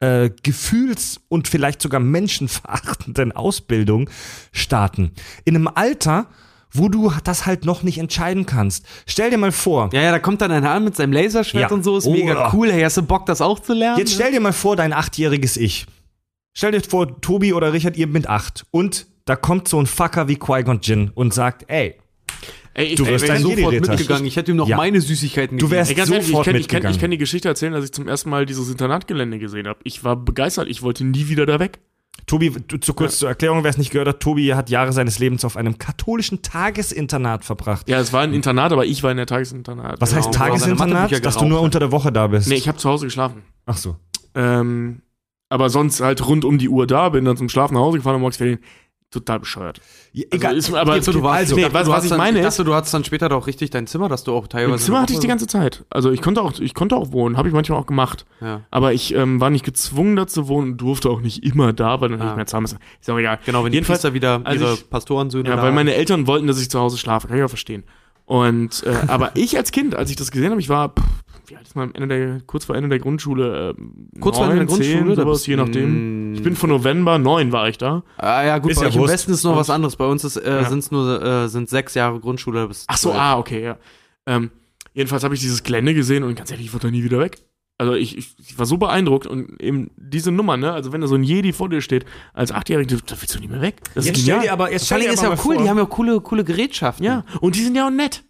[0.00, 4.10] äh, gefühls- und vielleicht sogar menschenverachtenden Ausbildung
[4.52, 5.12] starten.
[5.44, 6.26] In einem Alter,
[6.70, 8.84] wo du das halt noch nicht entscheiden kannst.
[9.06, 11.74] Stell dir mal vor, Ja, ja, da kommt dann einer an mit seinem Laserschwert Ja.
[11.74, 12.70] und so, ist Oh, mega cool.
[12.70, 13.98] Hey, hast du Bock, das auch zu lernen?
[13.98, 15.86] jetzt stell dir mal vor, dein achtjähriges Ich.
[16.54, 18.66] Stell dir vor, Tobi oder Richard, ihr mit acht.
[18.70, 21.96] Und da kommt so ein Fucker wie Qui-Gon Jinn und sagt, ey,
[22.74, 24.26] Ey, ich, Du ey, ich- Jedi sofort mitgegangen.
[24.26, 24.76] Ich hätte ihm noch Ja.
[24.76, 27.00] meine Süßigkeiten Du wärst Ey, ganz ehrlich, ich sofort kann, ich, kann, ich mitgegangen.
[27.00, 29.78] kann die Geschichte erzählen, als ich zum ersten Mal dieses Internatgelände gesehen habe.
[29.84, 31.78] Ich war begeistert, ich wollte nie wieder da weg.
[32.26, 35.18] Tobi, du- zu kurz zur Erklärung, wer es nicht gehört hat, Tobi hat Jahre seines
[35.18, 37.88] Lebens auf einem katholischen Tagesinternat verbracht.
[37.88, 39.98] Ja, es war ein Internat, aber ich war in der Tagesinternat.
[40.00, 41.24] Was heißt Genau, seine Tagesinternat?
[41.24, 42.48] Dass du nur unter der Woche da bist.
[42.48, 43.42] Nee, ich habe zu Hause geschlafen.
[43.64, 43.96] Ach so.
[44.34, 45.00] Ähm,
[45.48, 48.16] aber sonst halt rund um die Uhr da, bin dann zum Schlafen nach Hause gefahren
[48.16, 48.58] und morgens Ferien.
[49.12, 49.80] Total bescheuert.
[50.12, 50.56] Ja, egal.
[50.56, 52.58] ist, aber Also, du warst, also, nee, was, du was ich dann, meine ich ist,
[52.58, 54.72] dachte, du hattest dann später doch richtig dein Zimmer, dass du auch teilweise.
[54.74, 55.84] im Zimmer hatte ich die ganze Zeit.
[55.90, 58.26] Also ich konnte auch, ich konnte auch wohnen, habe ich manchmal auch gemacht.
[58.40, 58.62] Ja.
[58.70, 62.00] Aber ich ähm, war nicht gezwungen, da zu wohnen und durfte auch nicht immer da,
[62.00, 62.24] weil dann Ah.
[62.26, 62.78] nicht mehr zahlen müssen.
[63.00, 63.38] Ist auch egal.
[63.46, 66.48] Genau, wenn die Jedenfalls, Priester wieder als ihre ich- Pastorensöhne Ja, weil meine Eltern wollten,
[66.48, 67.28] dass ich zu Hause schlafe.
[67.28, 67.84] Kann ich auch verstehen.
[68.24, 71.04] Und äh, aber ich als Kind, als ich das gesehen habe, ich war pff,
[71.46, 74.46] wie alt ist man am Ende der kurz vor Ende der Grundschule, ähm, Kurz vor
[74.46, 76.34] Ende der neun, zehn, Grundschule, da sowas, bist- je nachdem.
[76.34, 78.02] Ich bin von November neun war ich da.
[78.18, 79.08] Ah ja, gut, Ist bei ja euch im.
[79.08, 79.96] Westen ist noch was anderes.
[79.96, 80.68] Bei uns ist, äh, Ja.
[80.68, 83.20] sind's nur, äh, sind sechs Jahre Grundschule bis Ach so, zwölf.
[83.22, 83.78] ah, okay, ja.
[84.26, 84.50] Ähm,
[84.94, 87.38] jedenfalls habe ich dieses Gelände gesehen und ganz ehrlich, ich wollte da nie wieder weg.
[87.78, 90.72] Also ich, ich, ich war so beeindruckt und eben diese Nummer, ne?
[90.72, 93.48] Also wenn da so ein Jedi vor dir steht, als Achtjähriger, da willst du nie
[93.48, 93.76] mehr weg.
[93.94, 95.56] Das Jetzt ist stell dir aber, jetzt stell dir ist ja cool, vor.
[95.62, 97.04] die haben ja auch coole, coole Gerätschaften.
[97.04, 98.24] Ja, und die sind ja auch nett.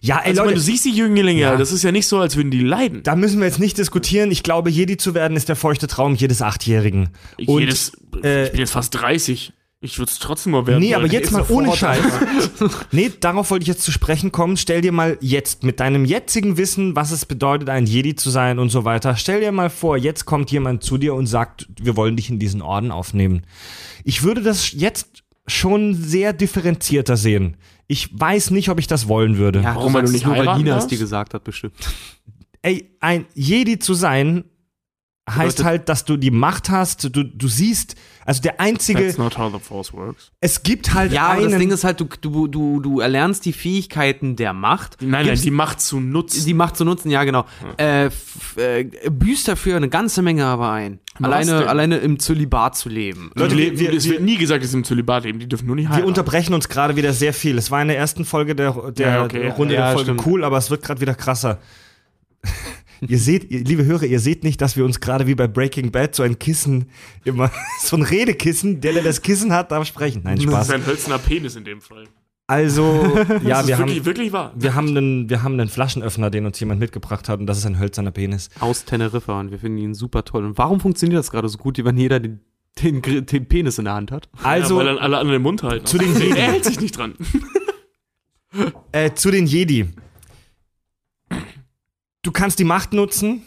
[0.00, 1.56] Ja, ey Also, Leute, wenn du siehst die Jünglinge, Ja.
[1.56, 3.02] das ist ja nicht so, als würden die leiden.
[3.02, 4.30] da müssen wir jetzt nicht diskutieren.
[4.30, 7.10] Ich glaube, Jedi zu werden ist der feuchte Traum jedes Achtjährigen.
[7.46, 7.92] Und, Jedes,
[8.22, 9.52] äh, ich bin jetzt fast 30.
[9.82, 10.80] Ich würde es trotzdem mal werden.
[10.80, 12.00] Nee, aber jetzt mal ohne Scheiß.
[12.92, 14.56] nee, darauf wollte ich jetzt zu sprechen kommen.
[14.56, 18.58] Stell dir mal jetzt mit deinem jetzigen Wissen, was es bedeutet, ein Jedi zu sein
[18.58, 19.16] und so weiter.
[19.16, 22.38] Stell dir mal vor, jetzt kommt jemand zu dir und sagt, wir wollen dich in
[22.38, 23.42] diesen Orden aufnehmen.
[24.02, 27.56] Ich würde das jetzt schon sehr differenzierter sehen.
[27.88, 29.60] Ich weiß nicht, ob ich das wollen würde.
[29.60, 30.90] Ja, Warum, weil du nicht nur, weil heiraten Nina es darfst?
[30.90, 31.74] dir gesagt hat, bestimmt.
[32.62, 34.44] Ey, ein Jedi zu sein
[35.28, 37.04] heißt halt, dass du die Macht hast.
[37.16, 40.30] Du, du siehst, also der einzige, That's not how the force works.
[40.40, 41.50] es gibt halt Ja, aber einen.
[41.50, 44.98] das Ding ist halt, du, du, du, du erlernst die Fähigkeiten der Macht.
[45.00, 46.44] Nein, nein, die Macht zu nutzen.
[46.44, 47.44] die Macht zu nutzen, ja genau.
[47.76, 51.00] Äh, f- äh, büßt dafür eine ganze Menge aber ein.
[51.18, 51.68] Was Alleine, denn?
[51.68, 53.30] alleine im Zölibat zu leben.
[53.34, 55.38] Leute, wir, wir, es wir, wird nie gesagt, dass sie im Zölibat leben.
[55.40, 56.08] Die dürfen nur nicht Wir heiraten.
[56.08, 57.56] unterbrechen uns gerade wieder sehr viel.
[57.58, 59.48] Es war in der ersten Folge der, der Ja, okay.
[59.48, 60.26] Runde Ja, der Folge stimmt.
[60.26, 61.58] cool, aber es wird gerade wieder krasser.
[63.00, 65.90] Ihr seht, ihr, liebe Hörer, ihr seht nicht, dass wir uns gerade wie bei Breaking
[65.90, 66.86] Bad so ein Kissen
[67.24, 67.50] immer,
[67.82, 70.22] so ein Redekissen, der, der das Kissen hat, darf sprechen.
[70.24, 70.70] Nein, Das ist Spaß.
[70.70, 72.04] ein hölzerner Penis in dem Fall.
[72.48, 73.02] Also,
[73.44, 74.52] ja, das wir wirklich, haben, wirklich wahr.
[74.54, 77.66] wir haben einen, wir haben einen Flaschenöffner, den uns jemand mitgebracht hat und das ist
[77.66, 78.50] ein hölzerner Penis.
[78.60, 80.44] Aus Teneriffa und wir finden ihn super toll.
[80.44, 82.38] Und warum funktioniert das gerade so gut, wenn jeder den,
[82.80, 84.28] den, den Penis in der Hand hat?
[84.44, 85.86] Also, ja, weil dann alle anderen den Mund halten.
[85.86, 86.38] zu den Jedi.
[86.38, 87.14] Er hält sich nicht dran.
[88.92, 89.86] Äh, zu den Jedi.
[92.26, 93.42] Du kannst die Macht nutzen.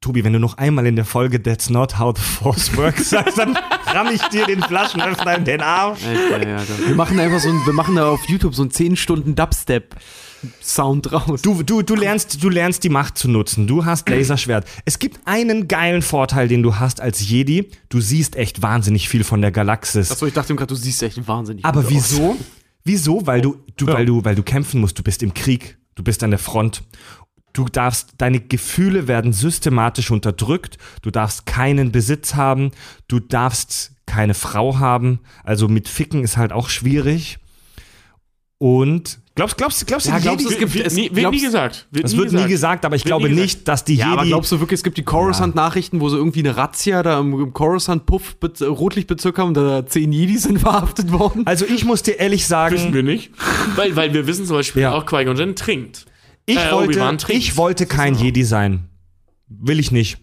[0.00, 3.36] Tobi, wenn du noch einmal in der Folge That's not how the Force works sagst,
[3.36, 6.00] dann ramm ich dir den Flaschenöffner in den Arsch.
[6.02, 8.96] Alter, ja, wir machen einfach so ein, wir machen da auf YouTube so einen 10
[8.96, 11.42] Stunden Dubstep-Sound raus.
[11.42, 13.66] Du, du, du, lernst, du lernst die Macht zu nutzen.
[13.66, 14.66] Du hast Laserschwert.
[14.86, 17.68] Es gibt einen geilen Vorteil, den du hast als Jedi.
[17.90, 20.10] Du siehst echt wahnsinnig viel von der Galaxis.
[20.10, 22.12] Achso, ich dachte gerade, du siehst echt wahnsinnig Aber gut aus.
[22.12, 22.36] wieso?
[22.82, 23.26] Wieso?
[23.26, 24.98] Weil du, du, weil du, weil du kämpfen musst.
[24.98, 25.76] Du bist im Krieg.
[25.96, 26.82] Du bist an der Front.
[27.54, 30.76] Du darfst, deine Gefühle werden systematisch unterdrückt.
[31.02, 32.72] Du darfst keinen Besitz haben.
[33.08, 35.20] Du darfst keine Frau haben.
[35.44, 37.38] Also mit Ficken ist halt auch schwierig.
[38.58, 41.14] Und glaubst, glaubst, glaubst du, Ja, glaubst du, Jedi, es gibt- wird, es- nie, wird
[41.14, 41.86] nie glaubst- gesagt.
[41.90, 44.52] Wird das wird nie gesagt, aber ich glaube nicht, dass die Ja, aber Jedi glaubst
[44.52, 48.36] du wirklich, es gibt die Coruscant-Nachrichten, wo sie irgendwie eine Razzia da im, im Coruscant-Puff
[48.36, 51.42] Bez- Rotlichtbezirk haben und da zehn Jedi sind verhaftet worden?
[51.46, 53.32] Also ich muss dir ehrlich Wissen sagen, wir nicht.
[53.76, 54.92] weil, weil wir wissen zum Beispiel Ja.
[54.92, 56.06] auch Qui-Gon Jinn trinkt.
[56.46, 58.88] Ich äh, wollte, ich wollte kein Jedi sein.
[59.46, 60.18] Will ich nicht.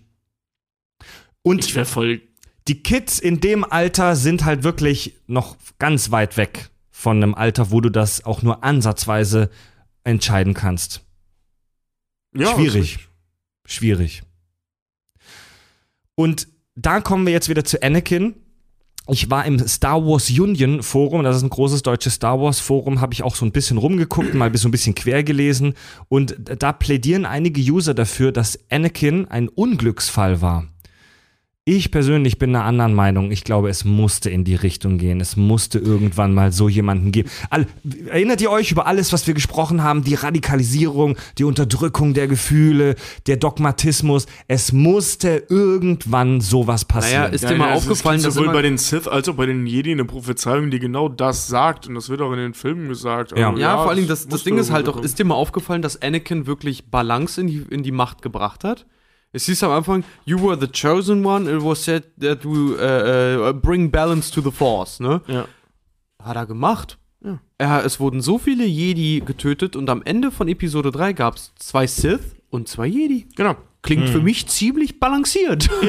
[1.43, 2.21] Und Ich voll.
[2.67, 7.71] die Kids in dem Alter sind halt wirklich noch ganz weit weg von einem Alter,
[7.71, 9.49] wo du das auch nur ansatzweise
[10.03, 11.01] entscheiden kannst.
[12.35, 12.99] Ja, Schwierig.
[13.65, 14.23] Schwierig.
[16.15, 18.35] Und da kommen wir jetzt wieder zu Anakin.
[19.07, 23.01] Ich war im Star Wars Union Forum, das ist ein großes deutsches Star Wars Forum,
[23.01, 25.73] habe ich auch so ein bisschen rumgeguckt, mal so ein bisschen quer gelesen
[26.07, 30.70] und da plädieren einige User dafür, dass Anakin ein Unglücksfall war.
[31.63, 33.29] Ich persönlich bin einer anderen Meinung.
[33.29, 35.21] Ich glaube, es musste in die Richtung gehen.
[35.21, 37.29] Es musste irgendwann mal so jemanden geben.
[37.51, 37.67] All,
[38.07, 40.03] erinnert ihr euch über alles, was wir gesprochen haben?
[40.03, 42.95] Die Radikalisierung, die Unterdrückung der Gefühle,
[43.27, 44.25] der Dogmatismus.
[44.47, 47.25] Es musste irgendwann sowas passieren.
[47.25, 49.45] Naja, ist dir mal es aufgefallen, gibt dass sowohl bei den Sith als auch bei
[49.45, 51.85] den Jedi eine Prophezeiung, die genau das sagt.
[51.87, 53.37] Und das wird auch in den Filmen gesagt.
[53.37, 53.51] Ja.
[53.51, 55.83] Also, Ja, vor allen Dingen, das, das Ding ist halt doch, ist dir mal aufgefallen,
[55.83, 58.87] dass Anakin wirklich Balance in die, in die Macht gebracht hat?
[59.33, 63.49] Es hieß am Anfang, you were the chosen one, it was said that you uh,
[63.49, 65.21] uh, bring balance to the force, ne?
[65.27, 65.45] Ja.
[66.21, 66.97] Hat er gemacht.
[67.23, 67.39] Ja.
[67.57, 71.53] Er, es wurden so viele Jedi getötet und am Ende von Episode 3 gab es
[71.55, 73.27] zwei Sith und zwei Jedi.
[73.35, 73.55] Genau.
[73.83, 75.69] Klingt für mich ziemlich balanciert.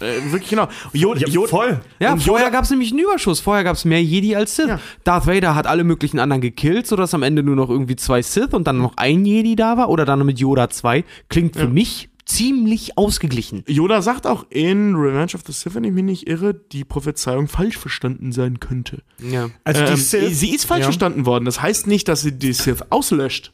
[0.00, 0.66] Äh, wirklich genau.
[0.92, 1.80] Yoda, Ja, Yoda, voll.
[2.00, 3.38] Ja, Und vorher gab es nämlich einen Überschuss.
[3.38, 4.66] Vorher gab es mehr Jedi als Sith.
[4.66, 4.80] Ja.
[5.04, 8.52] Darth Vader hat alle möglichen anderen gekillt, sodass am Ende nur noch irgendwie zwei Sith
[8.52, 11.04] und dann noch ein Jedi da war oder dann mit Yoda zwei.
[11.28, 13.64] Klingt für mich ziemlich ausgeglichen.
[13.66, 17.48] Yoda sagt auch in Revenge of the Sith, wenn ich mich nicht irre, die Prophezeiung
[17.48, 19.02] falsch verstanden sein könnte.
[19.18, 19.50] Ja.
[19.64, 20.84] Also die Ähm, Sith, sie ist falsch ja.
[20.86, 21.44] verstanden worden.
[21.44, 23.52] Das heißt nicht, dass sie die Sith auslöscht,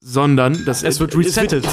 [0.00, 1.66] sondern dass Es wird resettet.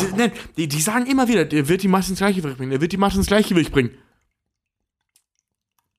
[0.57, 2.71] Die, die sagen immer wieder, der wird die Macht ins Gleichgewicht bringen.
[2.71, 3.91] Der wird die Macht ins Gleichgewicht bringen.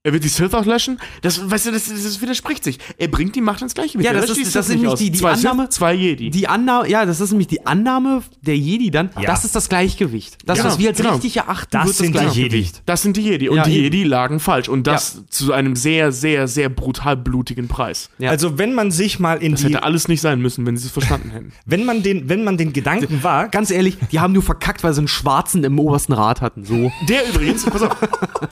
[0.03, 0.99] Er wird die Sith auslöschen?
[1.21, 2.79] Das, weißt du, das, das widerspricht sich.
[2.97, 4.07] Er bringt die Macht ins Gleichgewicht.
[4.09, 6.31] Ja, Er das ist- das ist nicht nämlich die- die zwei Annahme- Sith, zwei Jedi.
[6.31, 9.27] Die Annahme, ja, das ist nämlich die Annahme der Jedi dann, Ja.
[9.27, 10.39] das ist das Gleichgewicht.
[10.47, 11.13] Das, Genau, was wir als genau.
[11.13, 12.83] richtig erachten, Das wird sind das die Gleichgewicht.
[12.87, 13.51] das sind die Jedi.
[13.51, 13.83] Und Ja, die eben.
[13.85, 14.71] Jedi lagen falsch.
[14.71, 18.09] Und das zu einem sehr, sehr, sehr brutal blutigen Preis.
[18.17, 18.31] Ja.
[18.31, 20.87] Also wenn man sich mal in Das die, hätte alles nicht sein müssen, wenn sie
[20.87, 21.53] es verstanden hätten.
[21.67, 24.95] wenn man den, wenn man den Gedanken wagt, Ganz ehrlich, die haben nur verkackt, weil
[24.95, 26.65] sie einen Schwarzen im obersten Rat hatten.
[26.65, 26.91] So.
[27.07, 27.95] Der übrigens, pass auf,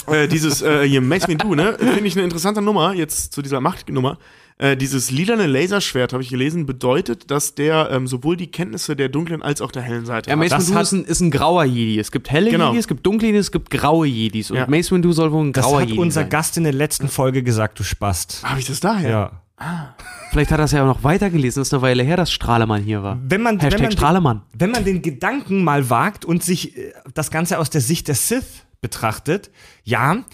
[0.06, 3.60] äh, dieses äh, hier Mace Windu, ne, finde ich eine interessante Nummer, jetzt zu dieser
[3.60, 4.18] Machtnummer.
[4.60, 9.08] Äh, dieses lilane Laserschwert, habe ich gelesen, bedeutet, dass der ähm, sowohl die Kenntnisse der
[9.08, 10.40] dunklen als auch der hellen Seite Ja, hat.
[10.40, 12.00] Mace das Windu hat- ist ein, ist ein grauer Jedi.
[12.00, 12.68] Es gibt helle Genau.
[12.70, 14.50] Jedi, es gibt dunkle Jedi, es gibt graue Jedis.
[14.50, 14.66] Und Ja.
[14.66, 16.30] Mace Windu soll wohl ein das grauer hat Jedi unser sein.
[16.30, 18.42] Gast in der letzten Folge gesagt, du Spast.
[18.42, 19.08] Habe ich das daher?
[19.10, 19.94] Ja.
[20.30, 21.60] Vielleicht hat er es ja auch noch weitergelesen.
[21.60, 23.18] Das ist eine Weile her, dass Strahlemann hier war.
[23.24, 24.42] Wenn man, wenn Hashtag man, Strahlemann.
[24.54, 28.14] wenn man den Gedanken mal wagt und sich äh, das Ganze aus der Sicht der
[28.14, 29.50] Sith betrachtet,
[29.84, 30.24] ja,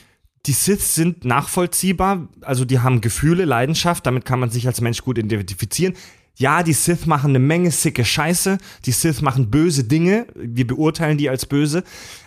[0.46, 5.02] die Siths sind nachvollziehbar, also die haben Gefühle, Leidenschaft, damit kann man sich als Mensch
[5.02, 5.94] gut identifizieren.
[6.36, 11.16] Ja, die Sith machen eine Menge sicke Scheiße, die Sith machen böse Dinge, wir beurteilen
[11.16, 11.84] die als böse,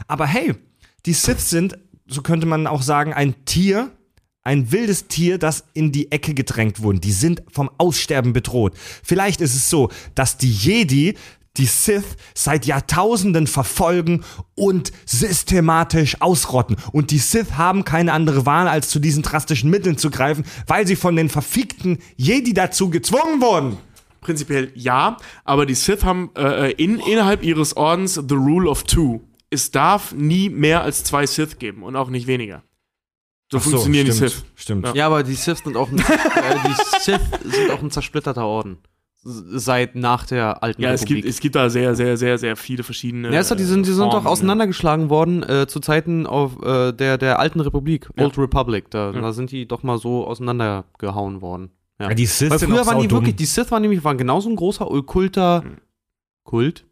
[0.07, 0.55] aber hey,
[1.05, 1.77] die Sith sind,
[2.07, 3.91] so könnte man auch sagen, ein Tier,
[4.43, 7.01] ein wildes Tier, das in die Ecke gedrängt wurde.
[7.01, 8.77] Die sind vom Aussterben bedroht.
[9.03, 11.15] Vielleicht ist es so, dass die Jedi
[11.57, 14.23] die Sith seit Jahrtausenden verfolgen
[14.55, 16.77] und systematisch ausrotten.
[16.91, 20.87] Und die Sith haben keine andere Wahl, als zu diesen drastischen Mitteln zu greifen, weil
[20.87, 23.77] sie von den verfickten Jedi dazu gezwungen wurden.
[24.21, 29.21] Prinzipiell ja, aber die Sith haben äh, in, innerhalb ihres Ordens the rule of two.
[29.49, 32.63] Es darf nie mehr als zwei Sith geben und auch nicht weniger.
[33.49, 34.43] So so, funktionieren die stimmt, Sith.
[34.55, 34.87] Stimmt.
[34.87, 34.93] Ja.
[34.95, 38.79] Ja, aber die Sith sind auch ein, äh, die Sith sind auch ein zersplitterter Orden.
[39.29, 41.23] Seit nach der alten Ja, es Republik.
[41.23, 43.33] gibt, es gibt da sehr, sehr, sehr, sehr viele verschiedene.
[43.33, 46.61] ja, ist doch, die sind, die sind Formen, doch auseinandergeschlagen worden äh, zu Zeiten auf,
[46.63, 48.23] äh, der, der alten Republik, Ja.
[48.23, 48.89] Old Republic.
[48.89, 49.19] Da, Ja.
[49.19, 51.71] da sind die doch mal so auseinandergehauen worden.
[51.99, 52.07] Ja.
[52.09, 54.55] Ja, die Sith Weil früher waren die wirklich, die Sith waren nämlich waren genauso ein
[54.55, 55.77] großer okkulter Mhm.
[56.43, 56.85] Kult.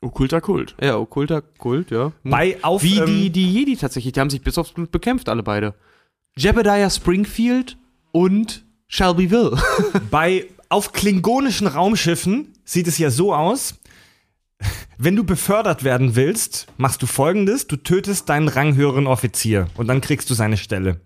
[0.00, 0.74] Okkulter Kult.
[0.80, 2.12] Ja, okkulter Kult, ja.
[2.24, 5.28] Bei auf, Wie ähm, die, die Jedi tatsächlich, die haben sich bis aufs Blut bekämpft,
[5.28, 5.74] alle beide.
[6.36, 7.76] Jebediah Springfield
[8.12, 9.58] und Shelbyville.
[10.10, 13.76] Bei auf klingonischen Raumschiffen sieht es ja so aus.
[14.98, 20.00] Wenn du befördert werden willst, machst du folgendes: Du tötest deinen ranghöheren Offizier und dann
[20.00, 21.00] kriegst du seine Stelle.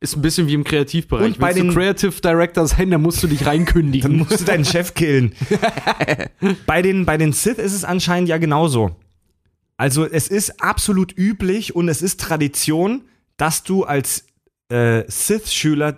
[0.00, 1.26] Ist ein bisschen wie im Kreativbereich.
[1.26, 4.10] Und bei Willst du den- Creative Director sein, dann musst du dich reinkündigen.
[4.10, 5.34] Dann musst du deinen Chef killen.
[6.66, 8.96] bei, den, bei den Sith ist es anscheinend ja genauso.
[9.76, 13.02] Also es ist absolut üblich und es ist Tradition,
[13.36, 14.26] dass du als
[14.68, 15.96] äh, Sith-Schüler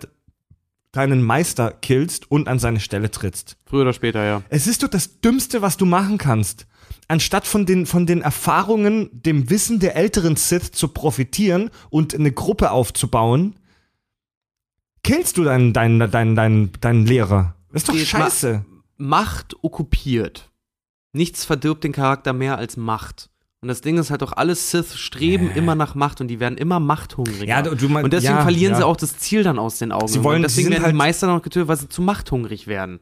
[0.91, 3.57] deinen Meister killst und an seine Stelle trittst.
[3.65, 4.41] Früher oder später, ja.
[4.49, 6.67] Es ist doch das Dümmste, was du machen kannst.
[7.07, 12.31] Anstatt von den, von den Erfahrungen, dem Wissen der älteren Sith zu profitieren und eine
[12.31, 13.55] Gruppe aufzubauen,
[15.03, 17.55] killst du deinen, deinen, deinen, deinen, deinen Lehrer.
[17.71, 18.65] Das ist doch Geht scheiße.
[18.97, 20.49] Macht okkupiert.
[21.13, 23.29] Nichts verdirbt den Charakter mehr als Macht.
[23.61, 26.57] Und das Ding ist halt auch, alle Sith streben immer nach Macht und die werden
[26.59, 27.45] immer machthungriger.
[27.45, 28.77] Ja, du- mein- und deswegen ja, verlieren ja.
[28.77, 30.07] sie auch das Ziel dann aus den Augen.
[30.07, 32.99] Sie wollen- und deswegen werden halt- die Meister noch getötet, weil sie zu machthungrig werden.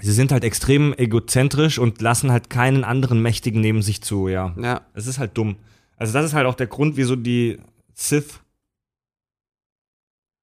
[0.00, 4.54] Sie sind halt extrem egozentrisch und lassen halt keinen anderen Mächtigen neben sich zu, ja.
[4.56, 4.82] Ja.
[4.94, 5.56] Es ist halt dumm.
[5.96, 7.58] Also das ist halt auch der Grund, wieso die
[7.94, 8.40] Sith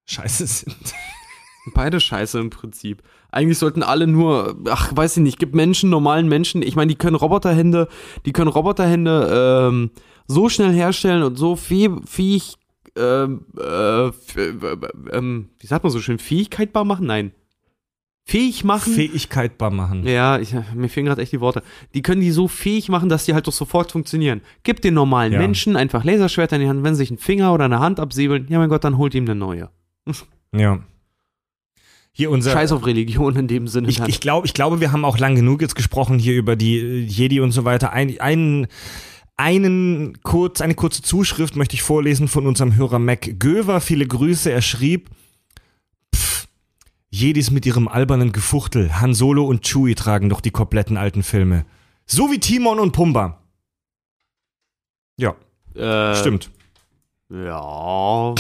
[0.06, 0.76] scheiße sind.
[1.74, 3.02] Beide scheiße im Prinzip.
[3.36, 6.98] Eigentlich sollten alle nur, ach, weiß ich nicht, gibt Menschen, normalen Menschen, ich meine, die
[6.98, 7.90] können Roboterhände,
[8.26, 9.92] die können Roboterhände ähm,
[10.26, 12.56] so schnell herstellen und so fäh fähig,
[12.98, 14.12] ähm, äh, äh,
[15.12, 17.08] ähm, wie sagt man so schön, Fähigkeitbar machen?
[17.08, 17.34] Nein.
[18.24, 18.94] Fähig machen?
[18.94, 20.08] Fähigkeitbar machen.
[20.08, 21.62] ja, ich, mir fehlen gerade echt die Worte.
[21.94, 24.42] Die können die so fähig machen, dass die halt doch sofort funktionieren.
[24.64, 25.40] Gib den normalen Ja.
[25.40, 28.48] Menschen einfach Laserschwerter in die Hand, wenn sie sich einen Finger oder eine Hand absäbeln,
[28.50, 29.70] ja mein Gott, dann holt ihm eine neue.
[30.56, 30.80] Ja.
[32.18, 32.54] Hier unser.
[32.54, 33.90] Scheiß auf Religion in dem Sinne.
[33.90, 36.78] Ich, ich, glaub, ich glaube, wir haben auch lang genug jetzt gesprochen hier über die
[36.78, 37.92] äh, Jedi und so weiter.
[37.92, 38.68] Ein, einen,
[39.36, 43.82] einen kurz, eine kurze Zuschrift möchte ich vorlesen von unserem Hörer Mac Göver.
[43.82, 44.50] Viele Grüße.
[44.50, 45.10] Er schrieb,
[46.16, 46.48] pff,
[47.10, 49.02] Jedis mit ihrem albernen Gefuchtel.
[49.02, 51.66] Han Solo und Chewie tragen doch die kompletten alten Filme.
[52.06, 53.42] So wie Timon und Pumba.
[55.18, 55.36] Ja,
[55.76, 56.50] äh, stimmt.
[57.30, 58.36] Ja.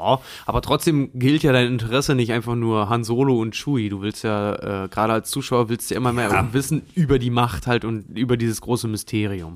[0.00, 0.20] Ja.
[0.46, 3.88] Aber trotzdem gilt ja dein Interesse nicht einfach nur Han Solo und Chewie.
[3.88, 6.52] Du willst ja, äh, gerade als Zuschauer willst du ja immer mehr Ja.
[6.52, 9.54] wissen über die Macht halt und über dieses große Mysterium.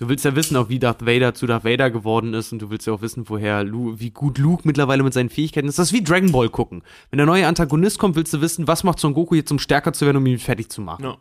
[0.00, 2.70] Du willst ja wissen, auch wie Darth Vader zu Darth Vader geworden ist und du
[2.70, 5.76] willst ja auch wissen, woher Lu wie gut Luke mittlerweile mit seinen Fähigkeiten ist.
[5.78, 6.82] Das ist wie Dragon Ball gucken.
[7.10, 9.92] Wenn der neue Antagonist kommt, willst du wissen, was macht Son Goku jetzt, um stärker
[9.92, 11.04] zu werden, um ihn fertig zu machen.
[11.04, 11.16] Ja.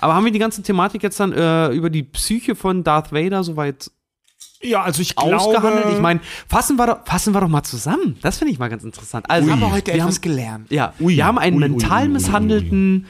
[0.00, 3.44] Aber haben wir die ganze Thematik jetzt dann äh, über die Psyche von Darth Vader
[3.44, 3.90] soweit
[4.64, 5.82] Ja, also ich ausgehandelt.
[5.82, 5.94] glaube...
[5.94, 8.16] Ich meine, fassen wir, doch, fassen wir doch mal zusammen.
[8.22, 9.26] Das finde ich mal ganz interessant.
[9.28, 10.70] Also, Ich habe heute wir etwas haben, gelernt.
[10.70, 13.06] ja, Ui, wir haben einen ui, ui, mental ui, ui, misshandelten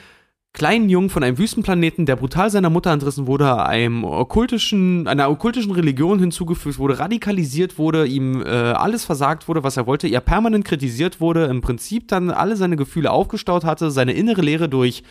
[0.52, 5.72] kleinen Jungen von einem Wüstenplaneten, der brutal seiner Mutter entrissen wurde, einem okkultischen, einer okkultischen
[5.72, 10.64] Religion hinzugefügt wurde, radikalisiert wurde, ihm äh, alles versagt wurde, was er wollte, er permanent
[10.64, 15.02] kritisiert wurde, im Prinzip dann alle seine Gefühle aufgestaut hatte, seine innere Leere durch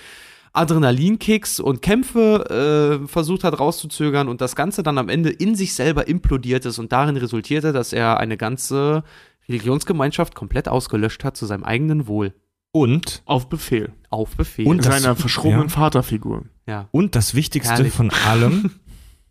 [0.54, 5.74] Adrenalinkicks und Kämpfe äh, versucht hat rauszuzögern und das Ganze dann am Ende in sich
[5.74, 9.04] selber implodiert ist und darin resultierte, dass er eine ganze
[9.50, 12.34] Religionsgemeinschaft komplett ausgelöscht hat zu seinem eigenen Wohl.
[12.72, 13.94] Und, Auf Befehl.
[14.10, 14.68] Auf Befehl.
[14.68, 15.70] Und das- Seiner verschrobenen ja.
[15.70, 16.44] Vaterfigur.
[16.68, 16.88] ja.
[16.92, 17.94] und das Wichtigste Herrlich.
[17.94, 18.72] von allem,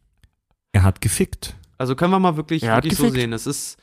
[0.73, 1.57] er hat gefickt.
[1.78, 3.32] Also können wir mal wirklich, wirklich so sehen.
[3.32, 3.77] Es ist,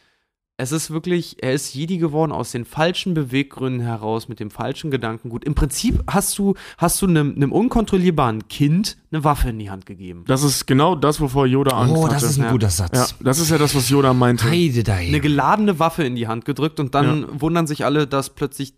[0.61, 4.91] es ist wirklich, er ist Jedi geworden aus den falschen Beweggründen heraus, mit dem falschen
[4.91, 5.45] Gedankengut.
[5.45, 9.85] Im Prinzip hast du, hast du einem, einem unkontrollierbaren Kind eine Waffe in die Hand
[9.85, 10.25] gegeben.
[10.27, 12.15] Das ist genau das, wovor Yoda Angst Oh, hatte.
[12.15, 12.51] das ist ein Ja.
[12.51, 13.15] guter ja, Satz.
[13.21, 14.49] das ist ja das, was Yoda meinte.
[14.49, 15.07] Heidedei.
[15.07, 18.73] Eine geladene Waffe in die Hand gedrückt und dann wundern sich alle, dass plötzlich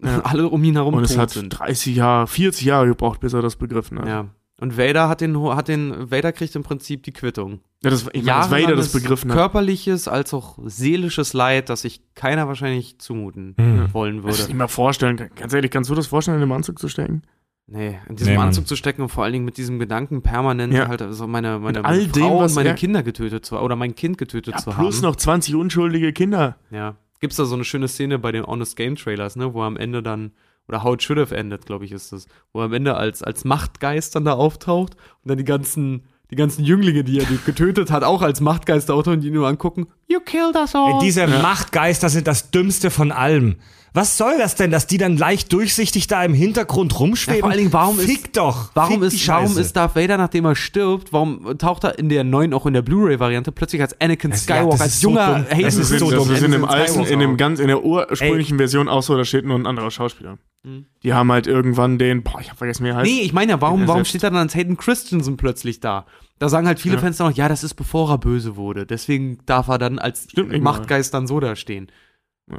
[0.00, 0.20] Ja.
[0.24, 1.50] alle um ihn herum Und es tot hat sind.
[1.50, 4.06] 30 Jahre, 40 Jahre gebraucht, bis er das begriffen hat.
[4.06, 4.26] Ja.
[4.64, 7.60] Und Vader hat den, hat den, Vader kriegt im Prinzip die Quittung.
[7.82, 9.36] Ja, das, ich meine, dass Vader das begriffen hat.
[9.36, 13.92] Körperliches als auch seelisches Leid, das sich keiner wahrscheinlich zumuten Hm.
[13.92, 14.52] wollen Kannst du würde.
[14.52, 17.20] dir mal vorstellen, ganz ehrlich, kannst du das vorstellen, in den Anzug zu stecken?
[17.66, 18.38] Nee, in diesem Nee.
[18.40, 20.88] Anzug zu stecken und vor allen Dingen mit diesem Gedanken permanent Ja.
[20.88, 23.44] halt also meine, meine, Mit all meine dem, Frau was und meine er- Kinder getötet
[23.44, 25.02] zu oder mein Kind getötet Ja, zu plus haben.
[25.02, 26.56] noch 20 unschuldige Kinder.
[26.70, 26.96] Ja.
[27.20, 30.02] Gibt's da so eine schöne Szene bei den Honest Game Trailers, ne, wo am Ende
[30.02, 30.32] dann
[30.68, 33.22] oder How It Should Have Ended, glaube ich, ist das, wo er am Ende als
[33.22, 37.90] als Machtgeist dann da auftaucht und dann die ganzen die ganzen Jünglinge, die er getötet
[37.90, 39.86] hat, auch als Machtgeist auftauchen und die ihn nur angucken.
[40.08, 40.94] You killed us all.
[40.94, 43.56] Ey, diese Machtgeister sind das Dümmste von allem.
[43.94, 47.36] Was soll das denn, dass die dann leicht durchsichtig da im Hintergrund rumschweben?
[47.38, 48.70] Ja, vor allen Dingen, warum ist- Fick doch.
[48.74, 52.08] Warum Fick die ist, warum ist Darth Vader, nachdem er stirbt, warum taucht er in
[52.08, 55.00] der neuen, auch in der Blu-ray-Variante, plötzlich als Anakin Das- ja, Skywalker, das als ist
[55.00, 55.46] so junger.
[55.48, 56.34] Hayden Das Das ist ist so das dumm.
[56.34, 59.44] ist in dem alten, in dem ganz, in der ursprünglichen Version auch so, da steht
[59.44, 60.38] nur ein anderer Schauspieler.
[60.64, 60.86] Mhm.
[61.04, 63.08] Die haben halt irgendwann den, boah, ich hab vergessen, wie er heißt.
[63.08, 66.06] Nee, ich meine ja, warum, Ja, warum steht er dann als Hayden Christensen plötzlich da?
[66.40, 67.00] Da sagen halt viele Ja.
[67.00, 68.86] Fans dann noch, ja, das ist bevor er böse wurde.
[68.86, 70.72] Deswegen darf er dann als Stimmt nicht mal.
[70.72, 71.86] Machtgeist dann so da stehen.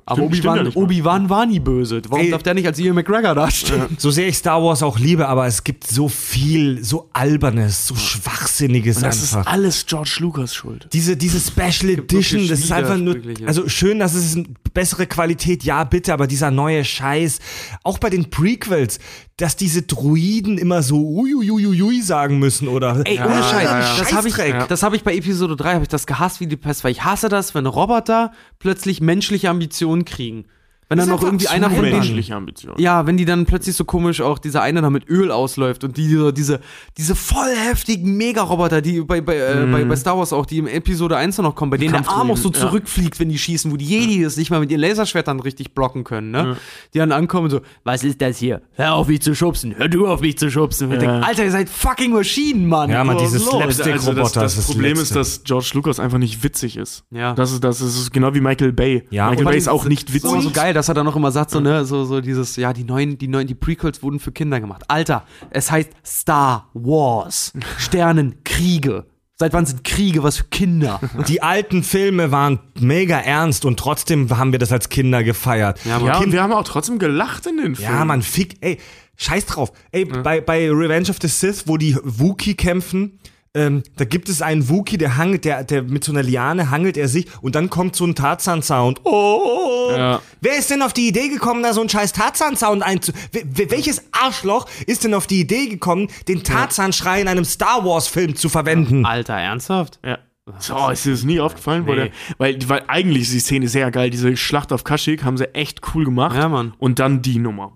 [0.06, 0.72] Aber Obi-Wan.
[0.74, 2.02] Obi war nie böse.
[2.10, 2.32] Warum Ey.
[2.32, 3.86] darf der nicht als Ian McGregor da stehen?
[4.00, 7.96] So sehr ich Star Wars auch liebe, aber es gibt so viel, so albernes, so
[7.96, 9.52] schwachsinniges Und das ist einfach.
[9.52, 10.88] alles George Lucas Schuld.
[10.92, 15.64] Diese, diese Special Edition, das ist einfach nur, also schön, dass es eine bessere Qualität,
[15.64, 17.40] ja bitte, aber dieser neue Scheiß,
[17.84, 19.00] auch bei den Prequels,
[19.38, 23.64] dass diese Druiden immer so uiuiuiui sagen müssen oder Ey, ohne ja, Scheiß.
[23.64, 23.98] ja, ja.
[23.98, 24.36] Das habe ich,
[24.70, 27.04] das hab ich bei Episode 3 hab ich das gehasst wie die Pest, weil ich
[27.04, 30.46] hasse das, wenn Roboter plötzlich menschliche Ambitionen kriegen.
[30.88, 32.76] Wenn dann noch irgendwie einer von denen Menschliche Ambition.
[32.78, 35.98] Ja, wenn die dann plötzlich so komisch auch dieser eine da mit Öl ausläuft und
[35.98, 36.60] die, diese, diese,
[36.98, 40.68] diese voll heftigen Mega-Roboter, die bei, bei, äh, bei, bei Star Wars auch, die im
[40.68, 42.54] Episode 1 noch kommen, bei denen der Arm auch so Mhm.
[42.54, 42.68] Kampfdruiden, ja.
[42.70, 46.04] zurückfliegt, wenn die schießen, wo die Jedi das nicht mal mit ihren Laserschwertern richtig blocken
[46.04, 46.58] können, ne?
[46.94, 48.62] Die dann ankommen und so, was ist das hier?
[48.74, 50.90] Hör auf mich zu schubsen, hör du auf mich zu schubsen.
[50.90, 51.14] Und ich Ja.
[51.16, 52.92] denk, Alter, ihr seid fucking Maschinen, Mann.
[52.92, 53.56] Ja, Was dieses ist los?
[53.64, 57.04] Slapstick- Also das, Roboter das, Problem ist, dass George Lucas einfach nicht witzig ist.
[57.10, 57.34] Ja.
[57.34, 59.08] Das ist, das ist genau wie Michael Bay.
[59.10, 60.44] Ja, Michael und- Bay ist auch nicht Das ist immer witzig.
[60.46, 62.84] so geil, dass er dann noch immer sagt, so, ne, so, so dieses, ja, die
[62.84, 64.84] neuen, die neuen, die Prequels wurden für Kinder gemacht.
[64.88, 67.54] Alter, es heißt Star Wars.
[67.78, 69.06] Sternenkriege.
[69.38, 71.02] Seit wann sind Kriege was für Kinder?
[71.28, 75.84] Die alten Filme waren mega ernst und trotzdem haben wir das als Kinder gefeiert.
[75.84, 77.98] Ja, Ja, und kind, wir haben auch trotzdem gelacht in den Filmen.
[77.98, 78.78] ja man, fick, ey,
[79.18, 79.74] Scheiß drauf.
[79.92, 83.20] Ey, bei, bei Revenge of the Sith, wo die Wookie kämpfen,
[83.56, 86.98] ähm, da gibt es einen Wookie, der hangelt, der, der mit so einer Liane hangelt
[86.98, 89.02] er sich und dann kommt so ein Tarzan-Sound.
[89.06, 89.92] Oh!
[89.96, 90.22] Ja.
[90.42, 93.12] Wer ist denn auf die Idee gekommen, da so einen scheiß Tarzan-Sound einzu...
[93.32, 97.84] Wel- wel- welches Arschloch ist denn auf die Idee gekommen, den Tarzan-Schrei in einem Star
[97.86, 99.06] Wars-Film zu verwenden?
[99.06, 100.00] Alter, ernsthaft?
[100.06, 100.20] Ja.
[100.60, 101.88] So, ist dir das nie aufgefallen?
[101.88, 102.04] Weil, Nee.
[102.04, 104.12] der, weil, weil eigentlich ist die Szene sehr geil.
[104.12, 106.36] Diese Schlacht auf Kashyyyk haben sie echt cool gemacht.
[106.36, 106.74] Ja, Mann.
[106.78, 107.72] Und dann die Nummer.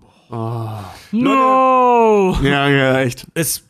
[1.10, 2.36] No!
[2.42, 3.26] Ja, ja, echt.
[3.34, 3.64] Es,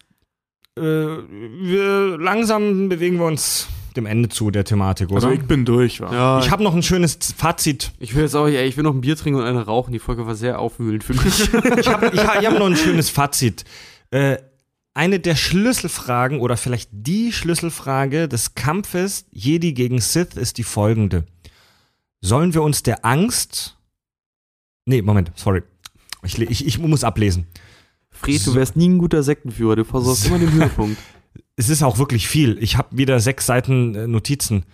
[0.76, 5.16] äh, wir, langsam bewegen wir uns dem Ende zu der Thematik, oder?
[5.16, 6.12] Also ich bin durch, wa?
[6.12, 7.92] Ja, ich habe noch ein schönes Fazit.
[7.98, 9.92] ich will jetzt auch, ey, ich will noch ein Bier trinken und eine rauchen.
[9.92, 11.40] Die Folge war sehr aufwühlend für mich.
[11.40, 13.64] Ich habe ich hab, ich hab noch ein schönes Fazit.
[14.10, 14.38] Äh,
[14.94, 21.24] eine der Schlüsselfragen oder vielleicht die Schlüsselfrage des Kampfes Jedi gegen Sith ist die folgende.
[22.20, 23.76] Sollen wir uns der Angst.
[24.84, 25.62] Nee, Moment, sorry.
[26.22, 27.46] Ich, ich, ich muss ablesen.
[28.20, 29.76] Fred, du wärst nie ein guter Sektenführer.
[29.76, 30.98] Du versorgst immer den Höhepunkt.
[31.56, 32.56] Es ist auch wirklich viel.
[32.62, 34.64] Ich habe wieder sechs Seiten äh, Notizen.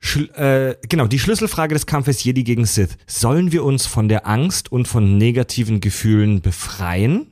[0.00, 2.98] Schl äh, genau, die Schlüsselfrage des Kampfes Jedi gegen Sith.
[3.06, 7.28] Sollen wir uns von der Angst und von negativen Gefühlen befreien?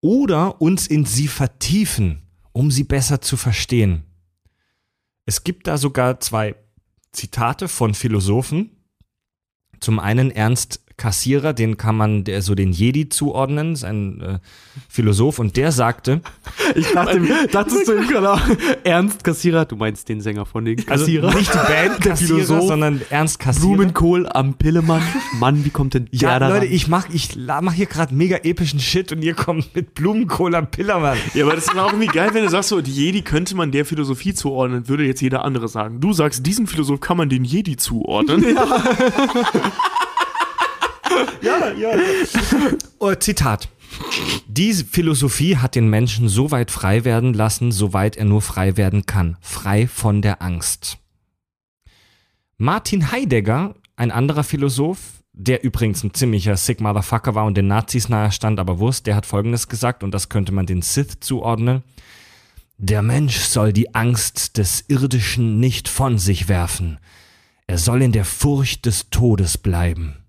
[0.00, 4.02] Oder uns in sie vertiefen, um sie besser zu verstehen?
[5.26, 6.56] Es gibt da sogar zwei
[7.12, 8.70] Zitate von Philosophen.
[9.80, 14.38] Zum einen Ernst Kassierer, den kann man der, so den Jedi zuordnen, ist ein äh,
[14.88, 16.20] Philosoph, und der sagte,
[16.76, 17.20] Ich dachte,
[17.52, 18.40] dachtest du ihm gerade auch,
[18.84, 19.64] Ernst Kassierer?
[19.64, 21.34] Du meinst den Sänger von den also Kassierer?
[21.34, 22.68] nicht die Band Der Kassierer, Philosoph.
[22.68, 23.66] sondern Ernst Kassierer.
[23.74, 25.02] Blumenkohl am Pillemann.
[25.40, 28.14] Mann, wie kommt denn Ja, der da Leute, ich mach, ich la- mach hier gerade
[28.14, 31.18] mega epischen Shit und ihr kommt mit Blumenkohl am Pillermann.
[31.34, 33.72] Ja, aber das ist auch irgendwie geil, wenn du sagst, so, die Jedi könnte man
[33.72, 36.00] der Philosophie zuordnen, würde jetzt jeder andere sagen.
[36.00, 38.44] Du sagst, diesem Philosoph kann man den Jedi zuordnen.
[42.98, 43.68] Oh, Zitat.
[44.46, 49.06] Diese Philosophie hat den Menschen so weit frei werden lassen, soweit er nur frei werden
[49.06, 49.36] kann.
[49.40, 50.98] Frei von der Angst.
[52.58, 54.98] Martin Heidegger, ein anderer Philosoph,
[55.32, 59.16] der übrigens ein ziemlicher Sick Motherfucker war und den Nazis nahe stand, aber Wurst, der
[59.16, 61.82] hat folgendes gesagt, und das könnte man den Sith zuordnen.
[62.78, 66.98] Der Mensch soll die Angst des Irdischen nicht von sich werfen.
[67.66, 70.21] Er soll in der Furcht des Todes bleiben.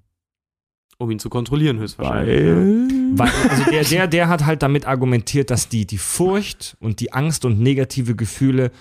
[1.03, 2.45] Um ihn zu kontrollieren, höchstwahrscheinlich.
[2.45, 3.17] Weil.
[3.17, 7.11] Weil, also der, der, der hat halt damit argumentiert, dass die, die Furcht und die
[7.13, 8.71] Angst und negative Gefühle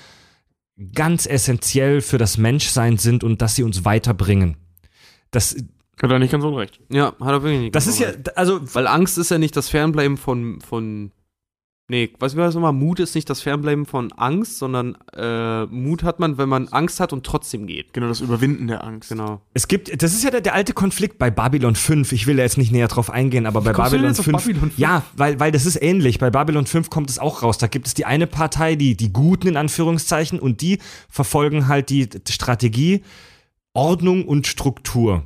[0.95, 4.57] ganz essentiell für das Menschsein sind und dass sie uns weiterbringen.
[5.31, 5.57] Das,
[6.01, 6.81] Hat er nicht ganz unrecht.
[6.91, 7.75] Ja, hat er wirklich nicht.
[7.75, 11.11] das ist ja, also, Weil Angst ist ja nicht das Fernbleiben von, von
[11.93, 12.73] nee, was war das nochmal?
[12.73, 16.99] Mut ist nicht das Fernbleiben von Angst, sondern äh, Mut hat man, wenn man Angst
[17.01, 17.93] hat und trotzdem geht.
[17.93, 19.11] Genau, das Überwinden der Angst.
[19.11, 19.43] Genau.
[19.53, 22.11] es gibt, das ist ja der, der alte Konflikt bei Babylon 5.
[22.13, 24.19] Ich will da jetzt nicht näher drauf eingehen, aber bei kommst du denn Babylon jetzt
[24.21, 24.79] auf 5, Babylon 5?
[24.79, 26.19] Ja, weil, weil das ist ähnlich.
[26.19, 27.59] Bei Babylon 5 kommt es auch raus.
[27.59, 30.79] Da gibt es die eine Partei, die, die Guten in Anführungszeichen, und die
[31.11, 33.03] verfolgen halt die Strategie
[33.75, 35.25] Ordnung und Struktur.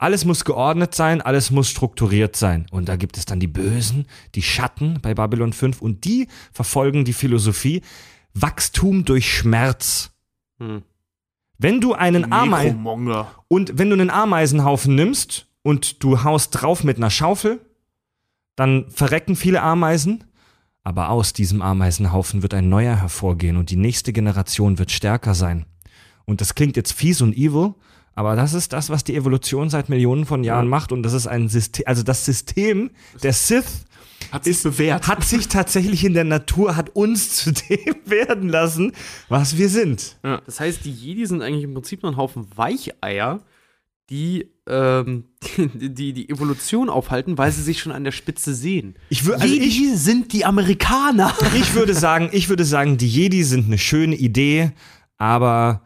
[0.00, 2.64] Alles muss geordnet sein, alles muss strukturiert sein.
[2.70, 7.04] Und da gibt es dann die Bösen, die Schatten bei Babylon 5 und die verfolgen
[7.04, 7.82] die Philosophie
[8.32, 10.12] Wachstum durch Schmerz.
[10.58, 10.84] Hm.
[11.58, 12.86] Wenn du einen Ameisen
[13.48, 17.60] und wenn du einen Ameisenhaufen nimmst und du haust drauf mit einer Schaufel,
[18.56, 20.24] dann verrecken viele Ameisen,
[20.82, 25.66] aber aus diesem Ameisenhaufen wird ein neuer hervorgehen und die nächste Generation wird stärker sein.
[26.24, 27.74] Und das klingt jetzt fies und evil,
[28.14, 31.26] aber das ist das, was die Evolution seit Millionen von Jahren macht und das ist
[31.26, 32.90] ein System, also das System
[33.22, 33.84] der Sith
[34.32, 35.06] Hat sich bewährt.
[35.06, 38.92] hat sich tatsächlich in der Natur, hat uns zu dem werden lassen,
[39.28, 40.18] was wir sind.
[40.22, 43.40] Das heißt, die Jedi sind eigentlich im Prinzip nur ein Haufen Weicheier,
[44.10, 45.24] die ähm,
[45.56, 48.96] die, die Evolution aufhalten, weil sie sich schon an der Spitze sehen.
[49.08, 51.32] Ich also ich- Jedi sind die Amerikaner.
[51.54, 54.72] Ich würde sagen, ich würde sagen, die Jedi sind eine schöne Idee,
[55.16, 55.82] aber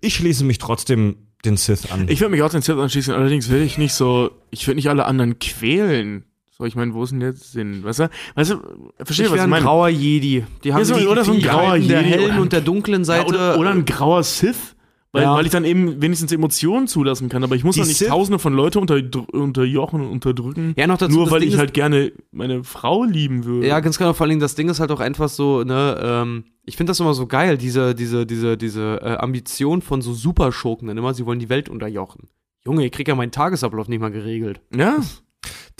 [0.00, 2.06] ich schließe mich trotzdem den Sith an.
[2.08, 4.88] Ich würde mich auch den Sith anschließen, allerdings will ich nicht so, ich würde nicht
[4.88, 6.24] alle anderen quälen.
[6.56, 7.82] So, ich meine, wo ist denn der Sinn?
[7.82, 8.56] Weißt du, weißt du,
[9.02, 9.64] verstehe, Ich was ich ein meine?
[9.64, 10.44] grauer Jedi.
[10.62, 12.52] Die haben so- die, oder so ein grauer halten der Jedi hellen oder ein- und
[12.52, 13.26] der dunklen Ja, Seite.
[13.26, 14.76] oder, oder ein grauer Sith.
[15.14, 15.34] Weil, Ja.
[15.34, 17.44] weil ich dann eben wenigstens Emotionen zulassen kann.
[17.44, 18.98] Aber ich muss Die doch nicht Sith- tausende von Leute unter,
[19.32, 20.72] unterjochen und unterdrücken.
[20.78, 23.66] Ja, noch dazu, nur weil Ding ich halt gerne meine Frau lieben würde.
[23.66, 24.14] Ja, ganz genau.
[24.14, 27.12] Vor allem das Ding ist halt auch einfach so, ne, ähm, ich finde das immer
[27.12, 31.40] so geil, diese, diese, diese, diese äh, Ambition von so Superschurken dann immer, sie wollen
[31.40, 32.28] die Welt unterjochen.
[32.64, 34.60] Junge, ich krieg ja meinen Tagesablauf nicht mal geregelt.
[34.74, 34.96] ja.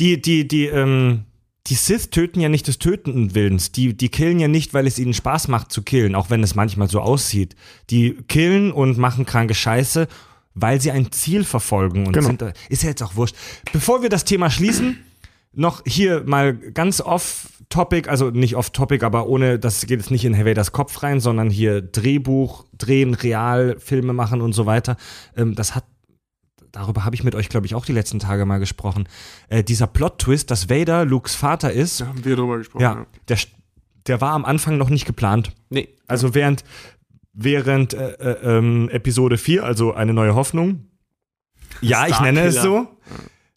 [0.00, 1.24] Die, die, die, ähm,
[1.68, 3.70] die Sith töten ja nicht des Tötenden Willens.
[3.70, 6.54] Die, die killen ja nicht, weil es ihnen Spaß macht zu killen, auch wenn es
[6.54, 7.54] manchmal so aussieht.
[7.90, 10.08] Die killen und machen kranke Scheiße,
[10.54, 12.26] weil sie ein Ziel verfolgen und Genau.
[12.26, 13.36] sind ist ja jetzt auch wurscht.
[13.72, 14.98] Bevor wir das Thema schließen,
[15.54, 20.34] noch hier mal ganz off-topic, also nicht off-topic, aber ohne, das geht jetzt nicht in
[20.34, 24.96] Herr Vaders Kopf rein, sondern hier Drehbuch, drehen, real, Filme machen und so weiter.
[25.36, 25.84] Ähm, das hat,
[26.72, 29.08] darüber habe ich mit euch, glaube ich, auch die letzten Tage mal gesprochen.
[29.48, 32.82] Äh, dieser Plot-Twist, dass Vader Lukes Vater ist, Da haben wir drüber gesprochen.
[32.82, 33.38] ja, der,
[34.06, 35.52] der war am Anfang noch nicht geplant.
[35.70, 35.88] Nee.
[36.06, 36.64] Also während,
[37.32, 40.86] während äh, äh, ähm, Episode 4, also eine neue Hoffnung,
[41.80, 42.86] ja, ich nenne es so,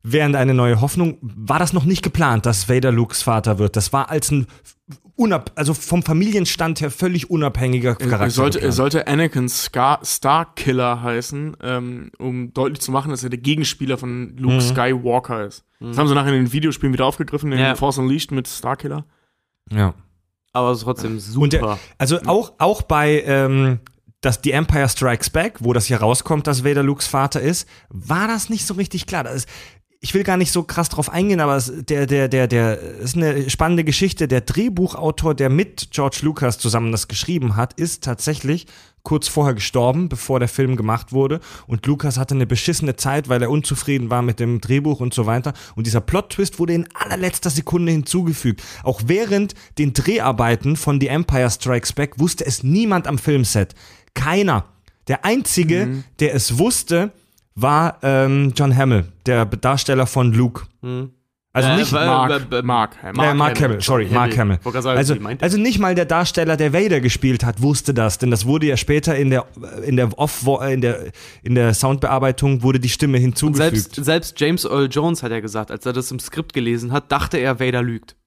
[0.02, 3.76] während eine neue Hoffnung, war das noch nicht geplant, dass Vader Lukes Vater wird.
[3.76, 4.48] Das war als ein
[5.16, 8.24] unab also vom Familienstand her völlig unabhängiger Charakter.
[8.26, 13.30] Er sollte, er sollte Anakin Scar Starkiller heißen, ähm, um deutlich zu machen, dass er
[13.30, 14.62] der Gegenspieler von Luke Mhm.
[14.62, 15.64] Skywalker ist.
[15.80, 17.76] Das haben sie nachher in den Videospielen wieder aufgegriffen, in Ja.
[17.76, 19.06] Force Unleashed mit Starkiller.
[19.72, 19.94] ja.
[20.54, 21.80] Aber es ist trotzdem Und der, super.
[21.98, 23.80] also auch, auch bei ähm,
[24.22, 28.30] das The Empire Strikes Back, wo das hier rauskommt, dass Vader Lukes Vater ist, war
[28.30, 29.26] das nicht so richtig klar.
[29.26, 29.50] Das ist,
[30.06, 33.16] ich will gar nicht so krass drauf eingehen, aber es, der, der, der, der ist
[33.16, 34.28] eine spannende Geschichte.
[34.28, 38.68] Der Drehbuchautor, der mit George Lucas zusammen das geschrieben hat, ist tatsächlich
[39.02, 41.40] kurz vorher gestorben, bevor der Film gemacht wurde.
[41.66, 45.26] Und Lucas hatte eine beschissene Zeit, weil er unzufrieden war mit dem Drehbuch und so
[45.26, 45.54] weiter.
[45.76, 48.62] Und dieser Plot-Twist wurde in allerletzter Sekunde hinzugefügt.
[48.84, 53.74] Auch während den Dreharbeiten von The Empire Strikes Back wusste es niemand am Filmset.
[54.14, 54.66] Keiner.
[55.08, 57.12] Der einzige, der es wusste,
[57.56, 60.64] war ähm, John Hamill, der Darsteller von Luke.
[61.54, 64.60] Also Äh, nicht Mark, äh, äh, Mark, äh, Mark Hamill, sorry, Mark Hamill.
[64.62, 68.30] Gerade sagen, Also, also nicht mal der Darsteller, der Vader gespielt hat, wusste das, denn
[68.30, 69.46] das wurde ja später in der
[69.86, 71.12] in der Off in der
[71.44, 73.96] in der Soundbearbeitung wurde die Stimme hinzugefügt.
[73.96, 77.10] Selbst, selbst James Earl Jones hat ja gesagt, als er das im Skript gelesen hat,
[77.10, 78.18] dachte er, Vader lügt.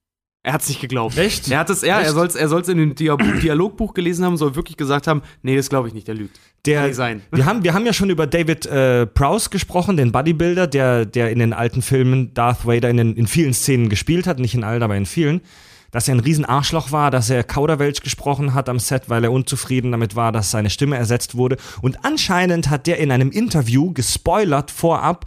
[0.49, 1.19] Er hat es nicht geglaubt.
[1.19, 1.51] Echt?
[1.51, 4.39] Er hat es, ja, er soll es er soll's in dem Dia Dialogbuch gelesen haben,
[4.39, 6.41] soll wirklich gesagt haben, nee, das glaube ich nicht, der lügt.
[6.65, 7.23] der, Kann sein.
[7.31, 11.31] Wir haben, wir haben ja schon über David äh, Prowse gesprochen, den Bodybuilder, der, der
[11.33, 14.65] in den alten Filmen Darth Vader in, den, in vielen Szenen gespielt hat, nicht in
[14.65, 15.43] allen, aber in vielen.
[15.91, 19.33] Dass er ein riesen Arschloch war, dass er Kauderwelsch gesprochen hat am Set, weil er
[19.33, 21.59] unzufrieden damit war, dass seine Stimme ersetzt wurde.
[21.83, 25.27] Und anscheinend hat der in einem Interview gespoilert vorab,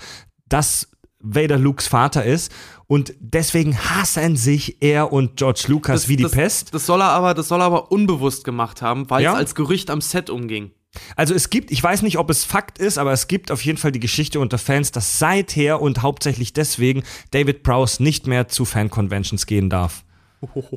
[0.50, 0.88] dass
[1.22, 2.52] Vader Lukes Vater ist.
[2.92, 6.74] Und deswegen hassen sich er und George Lucas wie die das, Pest.
[6.74, 9.32] Das soll er aber, das soll er aber unbewusst gemacht haben, weil Ja?
[9.32, 10.72] es als Gerücht am Set umging.
[11.16, 13.78] Also es gibt, ich weiß nicht, ob es Fakt ist, aber es gibt auf jeden
[13.78, 18.66] Fall die Geschichte unter Fans, dass seither und hauptsächlich deswegen David Prowse nicht mehr zu
[18.66, 20.04] Fan-Conventions gehen darf.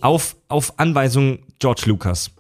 [0.01, 2.31] Auf, auf Anweisung George Lucas.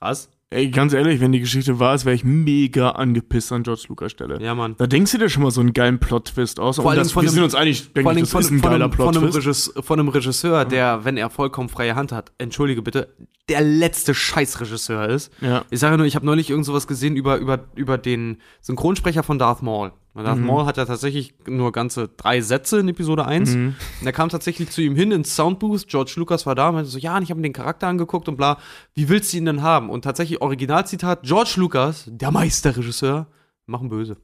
[0.00, 0.28] Krass.
[0.50, 4.12] Ey, ganz ehrlich, wenn die Geschichte wahr ist, wäre ich mega angepisst an George Lucas
[4.12, 4.40] Stelle.
[4.40, 4.76] Ja, Mann.
[4.78, 6.76] Da denkst du dir schon mal so einen geilen Plot-Twist aus.
[6.76, 8.60] Vor allem das, von wir einem- sind uns Vor denke ich, das von, ist ein
[8.60, 9.74] von, geiler Plot-Twist.
[9.84, 13.08] Von einem Regisseur, der, wenn er vollkommen freie Hand hat, entschuldige bitte,
[13.48, 15.32] der letzte Scheißregisseur ist.
[15.40, 15.64] Ja.
[15.70, 19.38] Ich sage nur, ich habe neulich irgend sowas gesehen über, über, über den Synchronsprecher von
[19.38, 19.92] Darth Maul.
[20.14, 23.54] Darth Maul hat ja tatsächlich nur ganze drei Sätze in Episode 1.
[23.54, 25.86] Und er kam tatsächlich zu ihm hin ins Soundbooth.
[25.88, 28.26] George Lucas war da und meinte so, ja, und ich habe mir den Charakter angeguckt
[28.28, 28.58] und bla,
[28.94, 29.90] wie willst du ihn denn haben?
[29.90, 33.26] Und tatsächlich Originalzitat, George Lucas, der Meisterregisseur,
[33.66, 34.16] machen böse.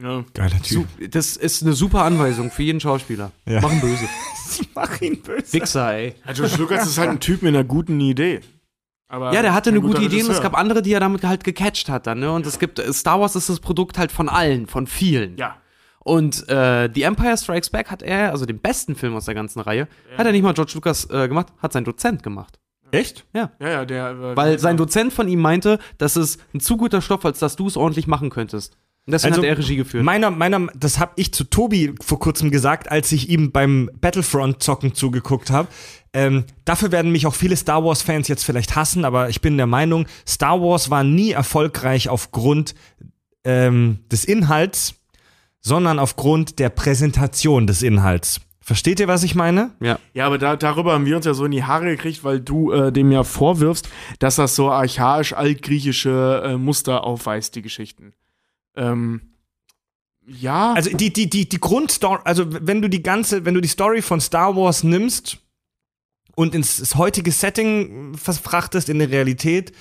[0.00, 0.24] Ja.
[0.34, 3.32] Geiler Su das ist eine super Anweisung für jeden Schauspieler.
[3.46, 3.60] Ja.
[3.60, 4.06] Machen böse.
[4.74, 5.52] Mach ihn böse.
[5.52, 6.14] Wichser, ey.
[6.26, 8.40] Ja, George Lucas ist halt ein Typ mit einer guten Idee.
[9.08, 11.44] Aber Ja, der hatte eine gute Idee und es gab andere, die er damit halt
[11.44, 12.30] gecatcht hat dann, ne?
[12.32, 15.36] Und es gibt, Star Wars ist das Produkt halt von allen, von vielen.
[15.36, 15.56] Ja.
[16.00, 19.60] Und äh, The Empire Strikes Back hat er, also den besten Film aus der ganzen
[19.60, 22.58] Reihe, hat er nicht mal George Lucas äh, gemacht, hat sein Dozent gemacht.
[22.92, 23.24] Echt?
[23.34, 24.10] Ja, ja, der.
[24.10, 27.56] äh, Weil sein Dozent von ihm meinte, das ist ein zu guter Stoff, als dass
[27.56, 28.76] du es ordentlich machen könntest.
[29.08, 30.04] Deswegen Also, hat er Regie geführt.
[30.04, 34.94] Meiner, meiner, das habe ich zu Tobi vor kurzem gesagt, als ich ihm beim Battlefront-Zocken
[34.94, 35.68] zugeguckt habe.
[36.12, 39.66] Ähm, dafür werden mich auch viele Star Wars-Fans jetzt vielleicht hassen, aber ich bin der
[39.66, 42.74] Meinung, Star Wars war nie erfolgreich aufgrund
[43.44, 44.94] ähm, des Inhalts,
[45.60, 48.40] sondern aufgrund der Präsentation des Inhalts.
[48.60, 49.70] Versteht ihr, was ich meine?
[49.80, 50.00] ja.
[50.14, 52.72] Ja, aber da, darüber haben wir uns ja so in die Haare gekriegt, weil du
[52.72, 53.88] äh, dem ja vorwirfst,
[54.18, 58.12] dass das so archaisch altgriechische äh, Muster aufweist, die Geschichten.
[58.76, 59.20] Ähm,
[60.26, 60.72] ja.
[60.72, 64.02] Also die, die, die, die Grundstory, also wenn du die ganze, wenn du die Story
[64.02, 65.38] von Star Wars nimmst
[66.34, 69.72] und ins das heutige Setting verfrachtest in der Realität,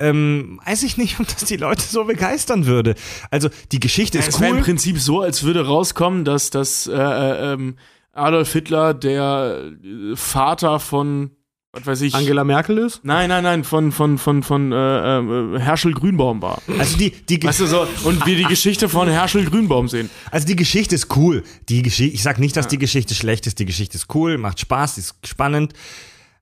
[0.00, 2.94] ähm, weiß ich nicht, ob das die Leute so begeistern würde.
[3.30, 4.62] Also die Geschichte es ist wäre im cool.
[4.64, 7.76] Prinzip so, als würde rauskommen, dass, dass äh, äh, ähm,
[8.12, 11.30] Adolf Hitler der äh, Vater von,
[11.74, 12.14] was weiß ich.
[12.14, 13.00] Angela Merkel ist?
[13.04, 16.62] Nein, nein, nein, von, von, von, von äh, äh, Herschel Grünbaum war.
[16.78, 20.10] Also die, die, Weißt du so, und wir die Geschichte von Herschel Grünbaum sehen.
[20.30, 21.42] also die Geschichte ist cool.
[21.68, 23.58] Die Geschichte, ich sag nicht, dass die Geschichte schlecht ist.
[23.58, 25.72] Die Geschichte ist cool, macht Spaß, ist spannend.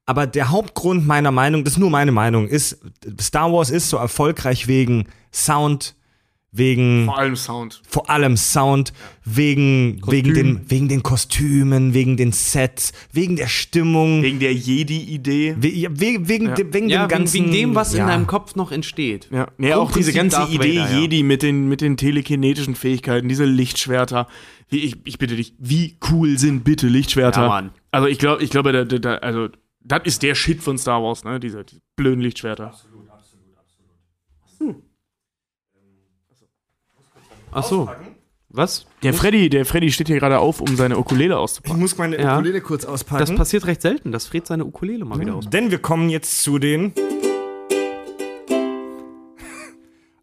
[0.05, 2.79] Aber der Hauptgrund meiner Meinung, das ist nur meine Meinung, ist,
[3.21, 5.95] Star Wars ist so erfolgreich wegen Sound,
[6.53, 7.81] wegen Vor allem Sound.
[7.89, 8.93] vor allem Sound,
[9.25, 15.57] wegen, wegen, den, wegen den Kostümen, wegen den Sets, wegen der Stimmung, Wegen der Jedi-Idee.
[15.59, 16.55] we- ja, wegen, wegen, Ja.
[16.55, 17.35] dem, wegen Ja, dem ganzen.
[17.35, 18.03] wegen, dem, was ja.
[18.03, 19.29] in deinem Kopf noch entsteht.
[19.33, 20.99] Ja, nee, auch diese ganze Darth Idee Vader, ja.
[21.01, 24.27] Jedi mit den, mit den telekinetischen Fähigkeiten, diese Lichtschwerter.
[24.69, 27.43] Wie, ich, ich bitte dich, wie cool sind bitte Lichtschwerter?
[27.43, 27.71] Ja, Mann.
[27.93, 29.49] Also ich glaube, ich glaube, da, da, da, also
[29.85, 31.41] das ist der Shit von Star Wars, ne?
[31.41, 32.73] Diese, diese blöden Lichtschwerter.
[37.53, 37.89] Ach so.
[38.49, 38.87] Was?
[39.03, 41.81] Der Freddy, der Freddy steht hier gerade auf, um seine Ukulele Ich auszupacken.
[41.81, 42.35] muss meine Ja.
[42.35, 43.21] Ukulele kurz auspacken.
[43.21, 45.49] Das passiert recht selten, dass Fred seine Ukulele mal wieder aus.
[45.49, 46.93] Denn wir kommen jetzt zu den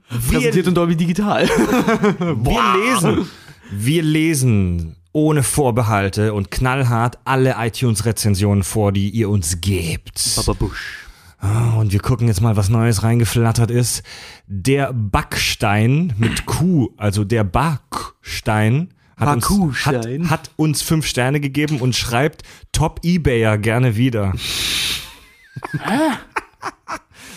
[0.09, 1.47] Wir, Präsentiert in Dolby Digital.
[1.47, 3.27] wir lesen.
[3.71, 10.21] Wir lesen ohne Vorbehalte und knallhart alle iTunes-Rezensionen vor, die ihr uns gebt.
[10.35, 11.07] Baba Bush.
[11.39, 14.03] Ah, Und wir gucken jetzt mal, was Neues reingeflattert ist.
[14.45, 21.79] Der Backstein mit Q, also der Backstein, hat uns, hat, hat uns fünf Sterne gegeben
[21.79, 24.33] und schreibt Top Ebayer gerne wieder.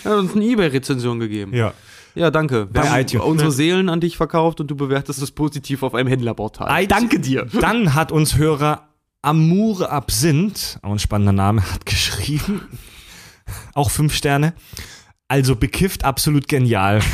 [0.03, 1.53] Er hat uns eine Ebay-Rezension gegeben.
[1.55, 1.73] Ja.
[2.15, 2.67] Ja, danke.
[2.73, 3.25] Wir Bei haben iTunes.
[3.25, 6.87] unsere Seelen an dich verkauft und du bewertest es positiv auf einem Händlerportal.
[6.87, 7.45] Danke dir.
[7.59, 8.89] Dann hat uns Hörer
[9.21, 12.61] Amour Absinth, auch ein spannender Name, hat geschrieben.
[13.73, 14.53] Auch fünf Sterne.
[15.29, 17.01] Also bekifft absolut genial.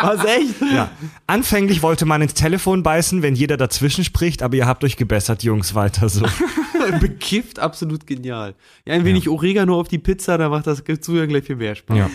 [0.00, 0.60] Was echt?
[0.60, 0.90] Ja.
[1.26, 5.42] Anfänglich wollte man ins Telefon beißen, wenn jeder dazwischen spricht, aber ihr habt euch gebessert,
[5.42, 6.24] Jungs, weiter so.
[7.00, 8.54] Bekifft, absolut genial.
[8.86, 11.96] Ja, ein wenig Oregano auf die Pizza, da macht das Zuhören gleich viel mehr Spaß.
[11.96, 12.10] Ja.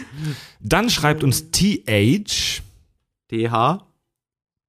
[0.59, 2.61] Dann schreibt uns TH,
[3.31, 3.83] DH.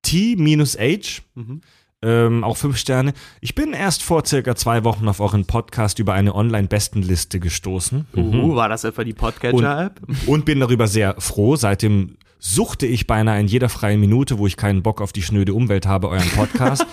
[0.03, 1.61] T-H, Mhm.
[2.03, 3.13] Ähm, auch fünf Sterne.
[3.41, 8.55] Ich bin erst vor circa zwei Wochen auf euren Podcast über eine Online-Bestenliste gestoßen Uh,
[8.55, 10.01] war das etwa die Podcatcher-App?
[10.27, 11.57] und bin darüber sehr froh.
[11.57, 15.55] Seitdem suchte ich beinahe in jeder freien Minute, wo ich keinen Bock auf die schnöde
[15.55, 16.87] Umwelt habe, euren Podcast.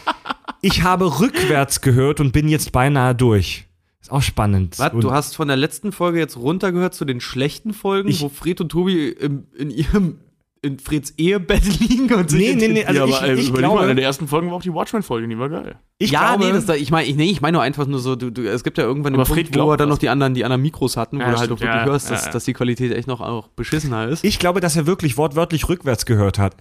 [0.60, 3.64] ich habe rückwärts gehört und bin jetzt beinahe durch.
[4.02, 4.78] Ist auch spannend.
[4.78, 4.92] Was?
[4.92, 8.28] Und Du hast von der letzten Folge jetzt runtergehört zu den schlechten Folgen, Ich- wo
[8.28, 10.18] Fred und Tobi im, in ihrem
[10.64, 13.48] in Freds Ehebett liegen und sich Nee, nee, nee, also ja, ich, aber ey, ich
[13.48, 15.74] überleg mal, glaube, eine der ersten Folgen war auch die Watchmen-Folge, die war geil.
[15.98, 17.98] ich ja, glaube, nee, das, da- ich meine, ich, nee, ich meine nur einfach nur
[17.98, 20.34] so, du, du, es gibt ja irgendwann Aber Punkt, wo wir dann noch die anderen,
[20.34, 22.44] die anderen Mikros hatten, wo Ja, du halt auch stimmt, wirklich ja, hörst, dass, dass
[22.44, 24.24] die Qualität echt noch auch beschissener ist.
[24.24, 26.54] Ich glaube, dass er wirklich wortwörtlich rückwärts gehört hat.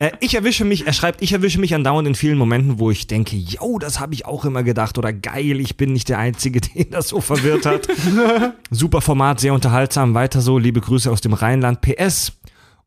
[0.00, 3.06] Äh, Ich erwische mich, er schreibt, ich erwische mich andauernd in vielen Momenten, wo ich
[3.06, 6.60] denke, yo, das habe ich auch immer gedacht oder geil, ich bin nicht der Einzige,
[6.74, 7.86] den das so verwirrt hat.
[8.70, 11.82] Super Format, sehr unterhaltsam, weiter so, liebe Grüße aus dem Rheinland.
[11.82, 12.32] PS,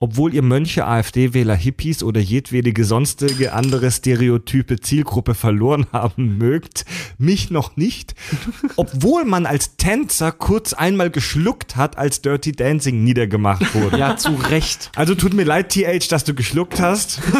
[0.03, 6.83] obwohl ihr Mönche, AfD-Wähler, Hippies oder jedwedige sonstige andere stereotype Zielgruppe verloren haben mögt,
[7.17, 8.14] mich noch nicht,
[8.75, 13.98] obwohl man als Tänzer kurz einmal geschluckt hat, als Dirty Dancing niedergemacht wurde.
[13.98, 14.91] Ja, zu Recht.
[14.98, 17.22] Also tut mir leid, TH, dass du geschluckt hast.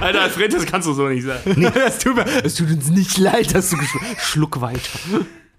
[0.00, 1.64] Alter, Fred, das kannst du so nicht sagen.
[1.74, 5.00] es, tut mir, es tut uns nicht leid, dass du geschluckt Schluck weiter.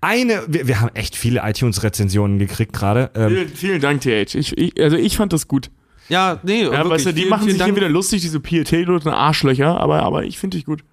[0.02, 3.12] Eine, wir, wir haben echt viele iTunes-Rezensionen gekriegt gerade.
[3.16, 4.34] Ähm, Vielen, vielen Dank, TH.
[4.36, 5.70] Ich, ich, also ich fand das gut.
[6.10, 6.90] Ja, nee, Ja, wirklich.
[6.92, 7.70] weißt du, die Vielen, machen vielen sich Dank.
[7.70, 10.84] hier wieder lustig, diese pietätlosen Arschlöcher, aber, aber ich finde dich gut.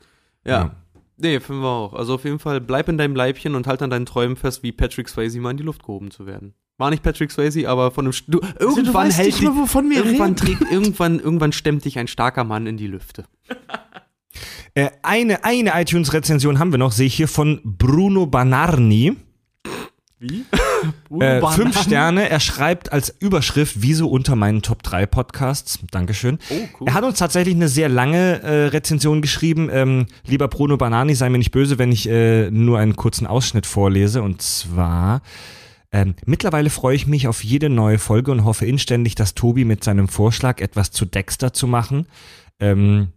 [0.46, 0.76] Ja.
[1.16, 1.94] Nee, finden wir auch.
[1.94, 4.70] Also auf jeden Fall bleib in deinem Leibchen und halt an deinen Träumen fest, wie
[4.70, 6.54] Patrick Swayze mal in die Luft gehoben zu werden.
[6.76, 9.58] War nicht Patrick Swayze, aber von einem St du, irgendwann weißt hält nicht mal, dich,
[9.60, 10.58] wovon wir irgendwann reden.
[10.58, 13.24] trägt irgendwann irgendwann stemmt dich ein starker Mann in die Lüfte.
[14.74, 19.16] äh, eine eine iTunes-Rezension haben wir noch, sehe ich hier von Bruno Banarni.
[20.20, 20.44] Wie?
[21.20, 22.28] Äh, fünf Sterne.
[22.28, 25.78] Er schreibt als Überschrift, wieso unter meinen Top 3 Podcasts.
[25.90, 26.38] Dankeschön.
[26.50, 26.88] Oh, cool.
[26.88, 29.68] Er hat uns tatsächlich eine sehr lange äh, Rezension geschrieben.
[29.72, 33.66] Ähm, lieber Bruno Banani, sei mir nicht böse, wenn ich äh, nur einen kurzen Ausschnitt
[33.66, 34.22] vorlese.
[34.22, 35.22] Und zwar,
[35.92, 39.84] ähm, mittlerweile freue ich mich auf jede neue Folge und hoffe inständig, dass Tobi mit
[39.84, 42.06] seinem Vorschlag, etwas zu Dexter zu machen,
[42.60, 43.08] ähm,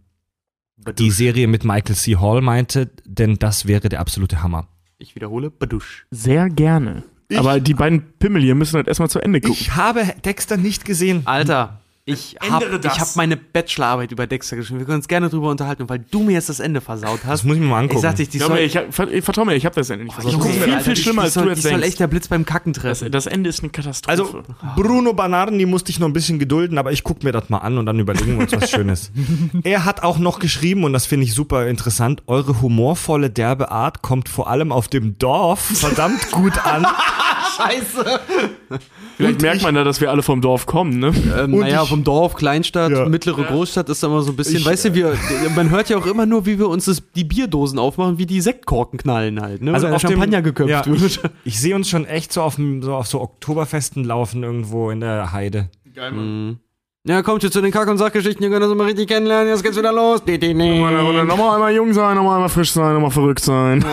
[0.98, 2.16] die Serie mit Michael C.
[2.16, 4.68] Hall meinte, denn das wäre der absolute Hammer.
[4.98, 6.06] Ich wiederhole, Badusch.
[6.10, 7.04] Sehr gerne.
[7.34, 9.56] aber die beiden Pimmel hier müssen halt erstmal zu Ende gucken.
[9.58, 11.22] Ich habe Dexter nicht gesehen.
[11.24, 12.98] Alter, ich habe das.
[12.98, 14.80] hab meine Bachelorarbeit über Dexter geschrieben.
[14.80, 17.30] Wir können uns gerne drüber unterhalten, weil du mir jetzt das Ende versaut hast.
[17.30, 17.96] Das muss ich mir mal angucken.
[17.98, 20.06] ich sagte, ich, die soll, mir, ich, hab- ver- vertrau mir, ich habe das Ende
[20.06, 20.32] nicht versucht.
[20.32, 21.86] Junge, Das ist viel, viel schlimmer, als soll, du jetzt Die soll denkst.
[21.88, 23.12] echt der Blitz beim Kacken Das, treffen.
[23.12, 24.10] das Ende ist eine Katastrophe.
[24.10, 24.42] Also,
[24.74, 27.78] Bruno Banarden, musste ich noch ein bisschen gedulden, aber ich gucke mir das mal an
[27.78, 29.12] und dann überlegen wir uns was Schönes.
[29.62, 34.02] er hat auch noch geschrieben, und das finde ich super interessant, eure humorvolle, derbe Art
[34.02, 36.84] kommt vor allem auf dem Dorf verdammt gut an.
[37.56, 38.20] Scheiße.
[39.16, 41.12] Vielleicht merkt man da, dass wir alle vom Dorf kommen, ne?
[41.38, 43.06] Ähm, Und naja, ich- vom Dorf, Kleinstadt, Ja.
[43.08, 45.16] mittlere Großstadt ist da immer so ein bisschen, Ich- weißt du, wir,
[45.54, 48.40] man hört ja auch immer nur, wie wir uns das, die Bierdosen aufmachen, wie die
[48.40, 49.72] Sektkorken knallen halt, ne?
[49.74, 51.02] Also Weil auf dem- Champagner geköpft ja, wird.
[51.02, 54.90] Ich, ich sehe uns schon echt so auf, dem, so auf so Oktoberfesten laufen irgendwo
[54.90, 55.68] in der Heide.
[55.94, 56.46] Geil, Mann.
[56.48, 56.58] Mhm.
[57.04, 59.64] Ja, kommt jetzt zu den Kack- und Sachgeschichten, ihr könnt das immer richtig kennenlernen, jetzt
[59.64, 60.22] geht's wieder los.
[60.24, 63.84] Nochmal, einmal jung sein, nochmal einmal frisch sein, nochmal verrückt sein.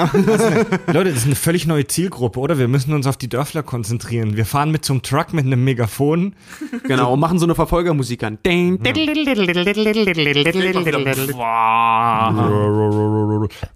[0.85, 2.59] Leute, das ist eine völlig neue Zielgruppe, oder?
[2.59, 4.37] Wir müssen uns auf die Dörfler konzentrieren.
[4.37, 6.35] Wir fahren mit so einem Truck mit einem Megafon.
[6.83, 8.37] Genau, und machen so eine Verfolgermusik an.
[8.45, 8.77] Ding,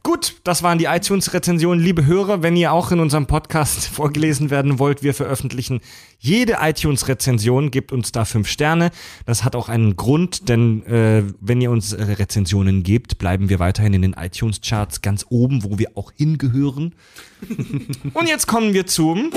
[0.03, 1.83] Gut, das waren die iTunes-Rezensionen.
[1.83, 5.81] Liebe Hörer, wenn ihr auch in unserem Podcast vorgelesen werden wollt, wir veröffentlichen
[6.23, 8.91] jede iTunes-Rezension, gebt uns da fünf Sterne.
[9.25, 13.59] Das hat auch einen Grund, denn äh, wenn ihr uns äh, Rezensionen gebt, bleiben wir
[13.59, 16.95] weiterhin in den iTunes-Charts ganz oben, wo wir auch hingehören.
[18.13, 19.31] Und jetzt kommen wir zum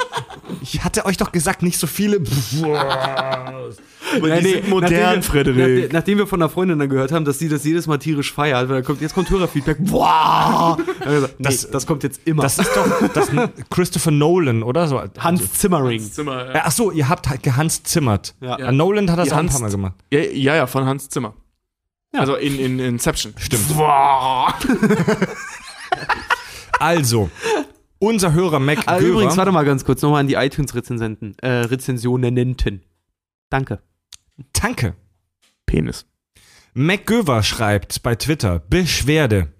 [0.62, 2.20] ich hatte euch doch gesagt, nicht so viele.
[2.20, 3.70] Boah.
[4.20, 5.58] die sind modern, nachdem wir, Frederik.
[5.58, 8.34] Nachdem, nachdem wir von einer Freundin dann gehört haben, dass sie das jedes Mal tierisch
[8.34, 9.78] feiert, weil kommt, jetzt kommt Hörerfeedback.
[9.86, 10.78] Boah!
[11.04, 12.44] Gesagt, nee, Das- das, kommt jetzt immer.
[12.44, 15.02] Das ist doch das ist Christopher Nolan, oder so?
[15.20, 16.00] Hans Zimmering.
[16.02, 18.36] Zimmer, Äh, Ach so, ihr habt halt gehans zimmert.
[18.42, 18.72] Ja.
[18.72, 19.94] Nolan hat das Die auch ein Hans- paar Mal gemacht.
[20.12, 21.34] Ja, ja, ja, von Hans Zimmer.
[22.14, 23.34] Also in, in Inception.
[23.38, 23.76] Stimmt.
[23.76, 24.54] Boah.
[26.80, 27.30] Also,
[28.00, 32.82] unser Hörer Mac Ah, übrigens, warte mal ganz kurz, nochmal an die iTunes-Rezensenten, äh, Rezensionenenten.
[33.52, 33.82] Danke.
[34.54, 34.96] Danke.
[35.66, 36.06] Penis.
[36.74, 39.54] Mac Göver schreibt bei Twitter, Beschwerde.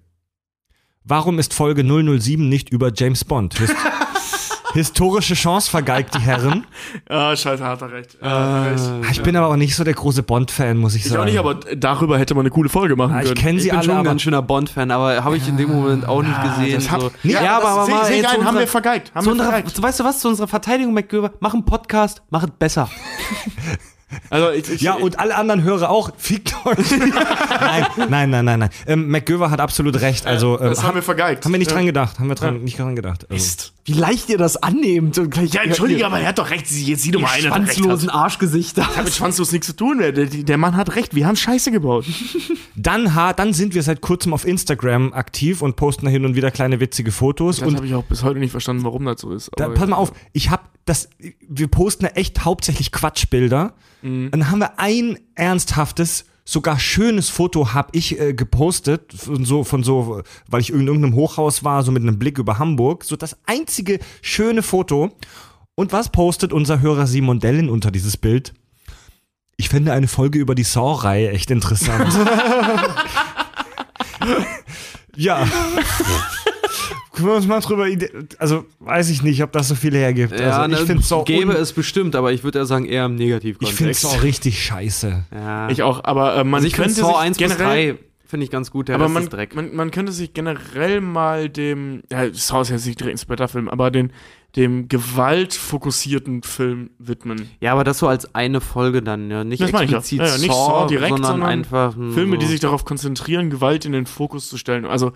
[1.04, 3.58] Warum ist Folge 007 nicht über James Bond?
[3.58, 3.74] Hist
[4.74, 6.66] Historische Chance vergeigt die Herren.
[7.06, 8.16] Ah, scheiße, hat er recht.
[8.22, 8.82] Ja, recht.
[9.10, 11.20] Ich bin aber auch nicht so der große Bond-Fan, muss ich Ich sagen.
[11.20, 13.34] auch nicht, aber darüber hätte man eine coole Folge machen Ah, ich können.
[13.38, 15.68] kenne Ich sie bin alle, schon ein ganz schöner Bond-Fan, aber habe ich in dem
[15.68, 16.76] Moment auch nicht gesehen.
[16.76, 17.10] das hab- so.
[17.22, 19.12] Nee, ja, aber, aber mal seh ich haben wir vergeigt.
[19.14, 19.82] Haben wir unserer, vergeigt.
[19.82, 22.88] weißt du was, zu unserer Verteidigung, McGöber, mach einen Podcast, mach es besser.
[24.30, 26.12] Also ich, ich, Ja, und alle anderen Hörer auch.
[26.16, 26.90] Fickt euch.
[27.60, 28.70] nein, nein, nein, nein, nein.
[28.86, 30.26] Ähm, McGöver hat absolut recht.
[30.26, 31.44] Also, ähm, das haben wir vergeigt.
[31.44, 31.76] haben wir nicht ja.
[31.76, 32.18] dran gedacht.
[32.18, 33.22] Haben wir dran, nicht dran gedacht.
[33.24, 33.34] Also.
[33.34, 33.72] Mist.
[33.84, 35.18] Wie leicht ihr das annehmt.
[35.18, 36.70] Und gleich, Ja, entschuldige, aber er hat doch recht.
[36.70, 38.16] Jetzt sieh doch mal recht schwanzlosen hat.
[38.16, 38.86] Arschgesichter.
[38.96, 39.98] Hat mit schwanzlos nichts zu tun.
[39.98, 41.14] Der, der, Mann hat recht.
[41.16, 42.06] Wir haben Scheiße gebaut.
[42.76, 46.36] Dann, ha- dann sind wir seit kurzem auf Instagram aktiv und posten da hin und
[46.36, 47.58] wieder kleine witzige Fotos.
[47.58, 49.50] Das und habe ich auch bis heute nicht verstanden, warum das so ist.
[49.56, 51.08] da, pass mal auf, ich habe das,
[51.48, 53.74] wir posten ja echt hauptsächlich Quatschbilder.
[54.02, 54.30] Mhm.
[54.30, 59.82] Dann haben wir ein ernsthaftes, sogar schönes Foto habe ich äh, gepostet von so, von
[59.82, 63.04] so, weil ich in irgendeinem Hochhaus war, so mit einem Blick über Hamburg.
[63.04, 65.10] So das einzige schöne Foto.
[65.74, 68.52] Und was postet unser Hörer Simon Dellin unter dieses Bild?
[69.56, 72.12] Ich finde eine Folge über die Saw-Reihe echt interessant.
[75.16, 75.46] ja.
[77.12, 80.38] Können wir uns mal drüber, ide- also weiß ich nicht, ob das so viel hergibt.
[80.38, 82.86] Ja, also, ich ne, finde Saw gäbe un- es bestimmt, aber ich würde eher sagen,
[82.86, 84.00] eher im ich finde Negativkontext.
[84.02, 85.24] Saw richtig scheiße.
[85.34, 85.68] Ja.
[85.68, 88.44] Ich auch, aber äh, man also ich könnte Saw sich 1 bis generell 3 finde
[88.44, 89.54] ich ganz gut, der aber Rest man, ist Dreck.
[89.54, 93.68] man, man könnte sich generell mal dem, ja, Saw ist jetzt nicht direkt ein Splatter-Film,
[93.68, 94.10] aber den,
[94.56, 97.48] dem gewaltfokussierten Film widmen.
[97.60, 99.44] ja, aber das so als eine Folge dann, ja.
[99.44, 99.98] Nicht Das meine ich ja.
[99.98, 102.40] explizit Ja, ja, nicht Saw direkt, sondern, sondern einfach Filme, so.
[102.40, 104.84] die sich darauf konzentrieren, Gewalt in den Fokus zu stellen.
[104.86, 105.12] Also Ja,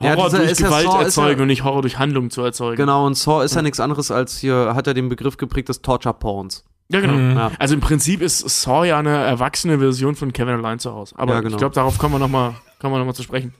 [0.00, 2.42] Horror dieser durch ist ja Gewalt Saw ja- erzeugen und nicht Horror durch Handlung zu
[2.42, 2.76] erzeugen.
[2.76, 5.82] Genau, und Saw ist ja nichts anderes als hier, hat er den Begriff geprägt des
[5.82, 6.64] Torture-Porns.
[6.90, 7.14] Ja, genau.
[7.14, 7.36] Mhm.
[7.36, 7.50] Ja.
[7.58, 11.14] Also im Prinzip ist Saw ja eine erwachsene Version von Kevin allein zu Hause.
[11.18, 11.54] Aber Ja, genau.
[11.54, 13.52] ich glaube, darauf kommen wir nochmal noch mal zu sprechen.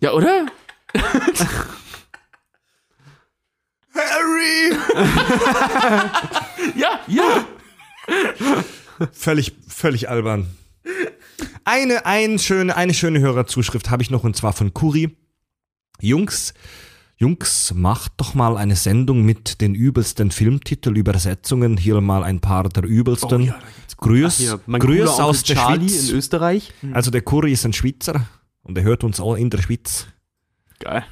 [0.00, 0.46] Ja, oder?
[3.94, 4.76] Harry!
[6.76, 7.44] Ja, ja.
[9.12, 10.46] Völlig, völlig albern.
[11.64, 15.16] Eine, ein schöne, eine schöne Hörerzuschrift habe ich noch und zwar von Kuri.
[16.00, 16.54] Jungs,
[17.16, 21.76] Jungs, macht doch mal eine Sendung mit den übelsten Filmtitelübersetzungen.
[21.76, 23.42] Hier mal ein paar der übelsten.
[23.42, 23.58] Oh ja,
[23.98, 26.08] Grüß, Hier, Grüß aus der Charlie Schweiz.
[26.10, 26.72] in Österreich.
[26.92, 28.26] Also der Kuri ist ein Schweizer
[28.62, 30.06] und er hört uns auch in der Schweiz.
[30.80, 31.04] Geil.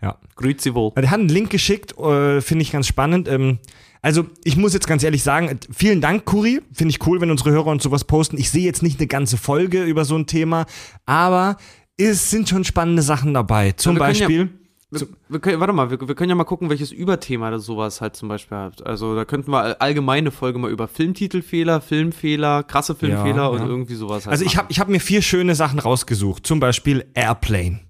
[0.00, 0.18] Ja.
[0.36, 0.92] Grüezi wohl.
[0.96, 3.28] Der hat einen Link geschickt, äh, finde ich ganz spannend.
[3.28, 3.58] Ähm,
[4.02, 6.60] also, ich muss jetzt ganz ehrlich sagen, vielen Dank, Kuri.
[6.72, 8.36] Finde ich cool, wenn unsere Hörer uns sowas posten.
[8.36, 10.66] Ich sehe jetzt nicht eine ganze Folge über so ein Thema,
[11.06, 11.56] aber
[11.96, 13.72] es sind schon spannende Sachen dabei.
[13.72, 14.50] Zum ja- Beispiel.
[14.94, 18.02] Wir, wir können, warte mal, wir, wir können ja mal gucken, welches Überthema das sowas
[18.02, 18.84] halt zum Beispiel hat.
[18.84, 23.60] Also da könnten wir all- allgemeine Folge mal über Filmtitelfehler, Filmfehler, krasse Filmfehler Ja, und
[23.60, 23.66] ja.
[23.66, 26.46] irgendwie sowas halt Also, ich habe ich hab mir vier schöne Sachen rausgesucht.
[26.46, 27.80] Zum Beispiel Airplane.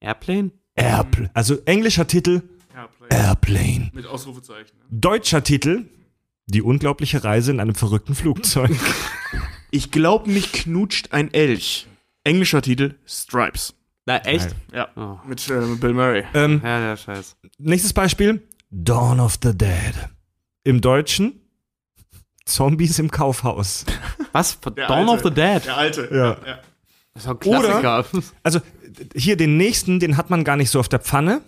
[0.00, 0.50] Airplane?
[0.74, 1.30] Airplane.
[1.34, 2.42] Also, englischer Titel.
[3.16, 3.90] Airplane.
[3.92, 4.76] Mit Ausrufezeichen.
[4.78, 4.84] ne?
[4.90, 5.84] Deutscher Titel
[6.46, 8.70] Die unglaubliche Reise in einem verrückten Flugzeug.
[9.74, 11.86] Ich glaube nicht knutscht ein Elch.
[12.24, 13.72] Englischer Titel Stripes.
[14.04, 14.54] Na, echt?
[14.70, 14.88] Ja.
[14.96, 15.18] Oh.
[15.26, 16.24] Mit äh, Bill Murray.
[16.34, 17.36] Ähm, Ja, der Scheiß.
[17.58, 19.94] nächstes Beispiel: Dawn of the Dead.
[20.64, 21.40] Im Deutschen
[22.44, 23.86] Zombies im Kaufhaus.
[24.32, 24.58] Was?
[24.76, 25.12] Der Dawn Alte.
[25.12, 25.64] of the Dead?
[25.64, 26.08] Der alte.
[26.12, 26.36] Ja.
[27.14, 28.04] Das ist ein Klassiker.
[28.42, 28.60] Also
[29.16, 31.40] hier den nächsten, den hat man gar nicht so auf der Pfanne,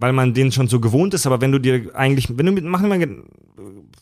[0.00, 1.26] weil man den schon so gewohnt ist.
[1.26, 3.22] Aber wenn du dir eigentlich, wenn du mit, mach mal,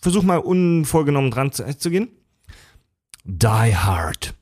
[0.01, 2.09] versuch mal unvorgenommen dran zu, zu gehen.
[3.25, 3.47] Die
[3.77, 4.35] Hard.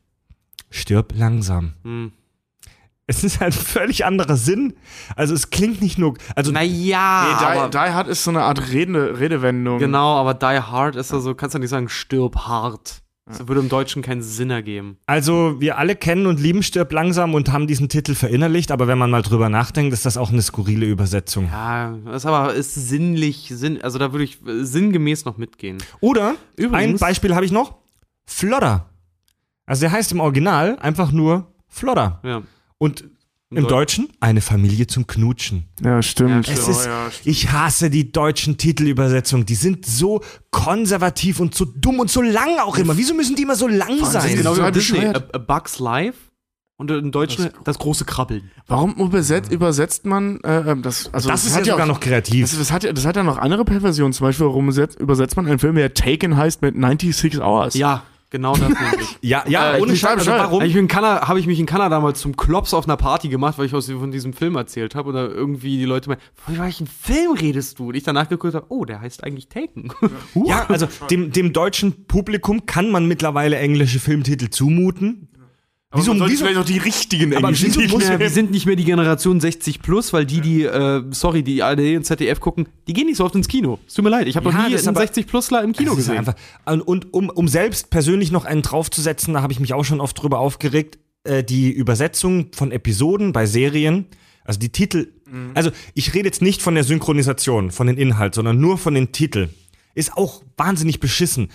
[0.70, 1.72] Stirb langsam.
[1.82, 2.12] Hm.
[3.08, 4.74] Es ist halt ein völlig anderer Sinn.
[5.14, 8.42] Also es klingt nicht nur, also Naja, Nee, die, aber, die Hard ist so eine
[8.42, 9.78] Art Rede, Redewendung.
[9.78, 13.02] genau, aber Die Hard ist ja so, kannst du nicht sagen, stirb hart.
[13.28, 14.98] Das würde im Deutschen keinen Sinn ergeben.
[15.06, 18.98] Also wir alle kennen und lieben Stirb langsam und haben diesen Titel verinnerlicht, aber wenn
[18.98, 21.46] man mal drüber nachdenkt, ist das auch eine skurrile Übersetzung.
[21.46, 25.78] Ja, das ist aber ist sinnlich, Sinn, also da würde ich äh, sinngemäß noch mitgehen.
[26.00, 27.74] Oder ein Übrigens- Beispiel habe ich noch:
[28.26, 28.90] Flodder.
[29.66, 32.20] Also der heißt im Original einfach nur Flodder.
[32.24, 32.42] Ja.
[32.78, 33.04] Und
[33.50, 35.66] Im im, Deu- Deutschen eine Familie zum Knutschen.
[35.80, 36.48] Ja, stimmt.
[36.48, 37.26] Ja, Es Oh, ist, ja, stimmt.
[37.26, 39.46] ich hasse die deutschen Titelübersetzungen.
[39.46, 42.96] Die sind so konservativ und so dumm und so lang auch immer.
[42.96, 44.30] Wieso müssen die immer so lang das sein?
[44.30, 45.06] ist Genau wie bei Disney.
[45.06, 46.18] A, a Bugs Life
[46.76, 48.50] und im Deutschen das, große Krabbeln.
[48.66, 51.08] Warum übersetzt, übersetzt man äh, ähm, das?
[51.14, 52.50] Also das ist ja sogar auch, noch kreativ.
[52.50, 54.12] Das, das, hat ja, das hat ja noch andere Perversionen.
[54.12, 57.74] Zum Beispiel, warum übersetzt, übersetzt man einen Film, der Taken heißt, mit 96 Hours?
[57.74, 59.18] Ja, genau das nämlich.
[59.22, 60.26] ja, ja, Äh, ohne ich Scheiß.
[60.26, 60.54] warum?
[60.60, 62.96] Habe ich, mich in Kanada- hab ich mich in Kanada mal zum Klops auf einer
[62.96, 65.08] Party gemacht, weil ich aus, von diesem Film erzählt habe.
[65.08, 67.88] Oder irgendwie die Leute meinen, von welchem Film redest du?
[67.88, 69.92] Und ich danach geguckt habe, oh, der heißt eigentlich Taken.
[70.34, 70.46] Huh.
[70.48, 75.28] Ja, also dem, dem deutschen Publikum kann man mittlerweile englische Filmtitel zumuten.
[75.90, 78.30] Aber Wieso- man sollte wieso- vielleicht auch die richtigen Aber englischen wieso Titel muss- wir
[78.30, 82.04] sind nicht mehr die Generation 60 plus, weil die, die, äh, sorry, die ARD und
[82.04, 83.78] ZDF gucken, die gehen nicht so oft ins Kino.
[83.86, 85.94] Es tut mir leid, ich habe Ja, noch nie einen aber- 60 plusler im Kino
[85.94, 86.18] gesehen.
[86.18, 86.34] Einfach,
[86.66, 90.00] und und um, um selbst persönlich noch einen draufzusetzen, da habe ich mich auch schon
[90.00, 94.06] oft drüber aufgeregt, äh, die Übersetzung von Episoden bei Serien,
[94.44, 95.08] also die Titel,
[95.54, 99.10] also ich rede jetzt nicht von der Synchronisation, von den Inhalt, sondern nur von den
[99.12, 99.48] Titel,
[99.94, 101.48] ist auch wahnsinnig beschissen.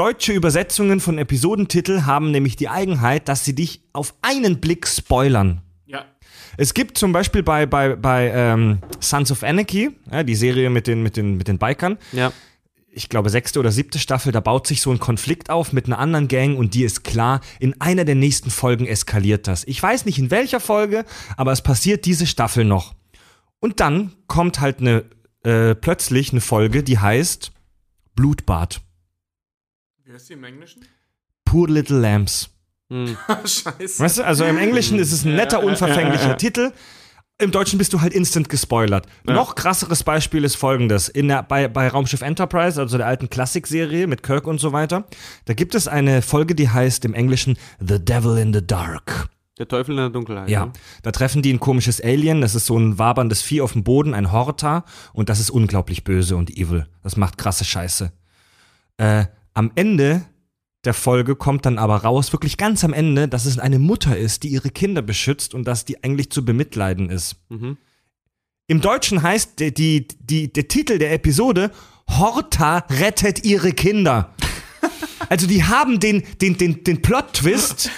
[0.00, 5.60] Deutsche Übersetzungen von Episodentitel haben nämlich die Eigenheit, dass sie dich auf einen Blick spoilern.
[5.84, 6.06] Ja.
[6.56, 10.86] Es gibt zum Beispiel bei, bei, bei ähm, Sons of Anarchy, ja, die Serie mit
[10.86, 12.32] den, mit, den, mit den Bikern, ja.
[12.90, 15.98] ich glaube, sechste oder siebte Staffel, da baut sich so ein Konflikt auf mit einer
[15.98, 19.64] anderen Gang und die ist klar, in einer der nächsten Folgen eskaliert das.
[19.66, 21.04] Ich weiß nicht in welcher Folge,
[21.36, 22.94] aber es passiert diese Staffel noch.
[23.58, 25.04] Und dann kommt halt eine,
[25.44, 27.52] äh, plötzlich eine Folge, die heißt
[28.14, 28.80] Blutbad.
[30.10, 30.84] Wie heißt die im Englischen?
[31.44, 32.50] Poor Little Lambs.
[32.88, 33.16] Hm.
[33.44, 34.02] Scheiße.
[34.02, 36.72] Weißt du, also im Englischen ist es ein netter, unverfänglicher Titel.
[37.38, 39.06] Im Deutschen bist du halt instant gespoilert.
[39.22, 41.08] Noch krasseres Beispiel ist folgendes.
[41.08, 45.04] In der, bei, bei Raumschiff Enterprise, also der alten Klassikserie mit Kirk und so weiter,
[45.44, 49.28] da gibt es eine Folge, die heißt im Englischen The Devil in the Dark.
[49.58, 50.48] Der Teufel in der Dunkelheit.
[50.48, 50.72] Ja, ne?
[51.04, 54.12] da treffen die ein komisches Alien, das ist so ein waberndes Vieh auf dem Boden,
[54.12, 56.88] ein Horta, und das ist unglaublich böse und evil.
[57.04, 58.10] Das macht krasse Scheiße.
[58.96, 60.24] Äh, am Ende
[60.84, 64.42] der Folge kommt dann aber raus, wirklich ganz am Ende, dass es eine Mutter ist,
[64.42, 67.36] die ihre Kinder beschützt und dass die eigentlich zu bemitleiden ist.
[67.50, 67.76] Mhm.
[68.66, 71.70] Im Deutschen heißt die, die, die, der Titel der Episode
[72.08, 74.34] Horta rettet ihre Kinder.
[75.28, 77.90] Also die haben den, den, den, den Plot-Twist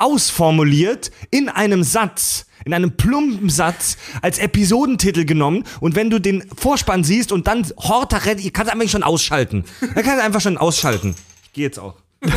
[0.00, 6.44] ausformuliert in einem Satz, in einem plumpen Satz als Episodentitel genommen und wenn du den
[6.56, 9.64] Vorspann siehst und dann Horta rettet, ihr kannst einfach schon ausschalten.
[9.94, 11.14] Er kann einfach schon ausschalten.
[11.44, 11.94] Ich gehe jetzt auch.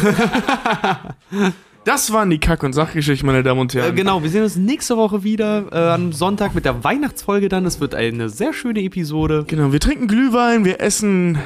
[1.86, 3.96] Das waren die Kack- und Sachgeschichten, meine Damen und Äh, Herren.
[3.98, 7.66] genau, wir sehen uns nächste Woche wieder äh, am Sonntag mit der Weihnachtsfolge dann.
[7.66, 9.44] Es wird eine sehr schöne Episode.
[9.48, 11.38] Genau, wir trinken Glühwein, wir essen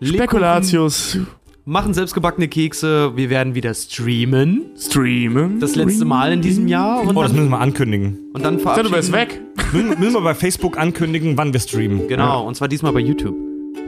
[0.00, 1.18] Spekulatius,
[1.66, 3.12] Machen selbstgebackene Kekse.
[3.16, 4.62] Wir werden wieder streamen.
[4.78, 5.60] streamen.
[5.60, 7.02] Das letzte Mal in diesem Jahr.
[7.02, 8.18] Und Oh, das müssen wir ankündigen.
[8.32, 9.40] und dann verabschieden du bist weg.
[9.72, 12.08] Müssen, müssen wir bei Facebook ankündigen, wann wir streamen.
[12.08, 13.36] Genau, und zwar diesmal bei YouTube.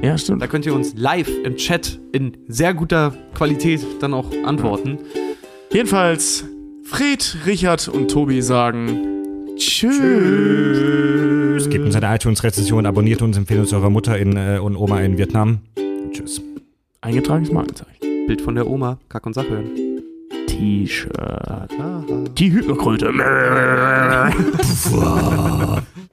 [0.02, 0.42] Ja, stimmt.
[0.42, 4.99] Da könnt ihr uns live im Chat in sehr guter Qualität dann auch antworten.
[5.73, 6.44] Jedenfalls,
[6.84, 9.01] Fred, Richard und Tobi sagen
[9.57, 9.99] Tschüss.
[11.70, 15.17] Gebt uns eine iTunes-Rezension, abonniert uns, empfehlt uns eurer Mutter in, äh, und Oma in
[15.18, 15.60] Vietnam.
[16.12, 16.42] Tschüss.
[17.02, 18.26] Eingetragenes Markenzeichen.
[18.28, 18.97] Bild von der Oma.
[19.08, 19.70] Kack und Sach hören.
[20.47, 21.10] T-Shirt.
[22.39, 23.08] Die Hypnokröte.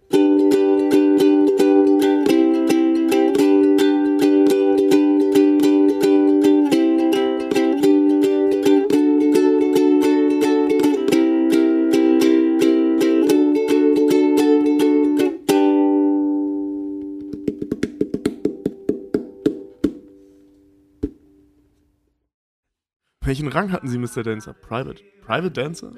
[23.29, 24.23] Welchen Rang hatten Sie, Mr.
[24.23, 24.53] Dancer?
[24.53, 25.03] Private.
[25.21, 25.91] Private Dancer?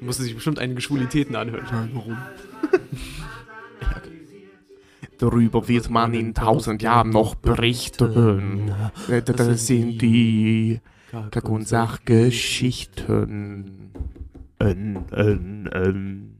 [0.00, 1.90] Musste sich bestimmt einige Schwulitäten anhören.
[1.94, 2.16] Warum?
[5.18, 8.72] Darüber wird man in tausend Jahren noch berichten.
[9.08, 10.80] Das sind die
[11.32, 13.90] Kack- und Sachgeschichten.
[14.60, 16.35] Ähm, ähm, ähm.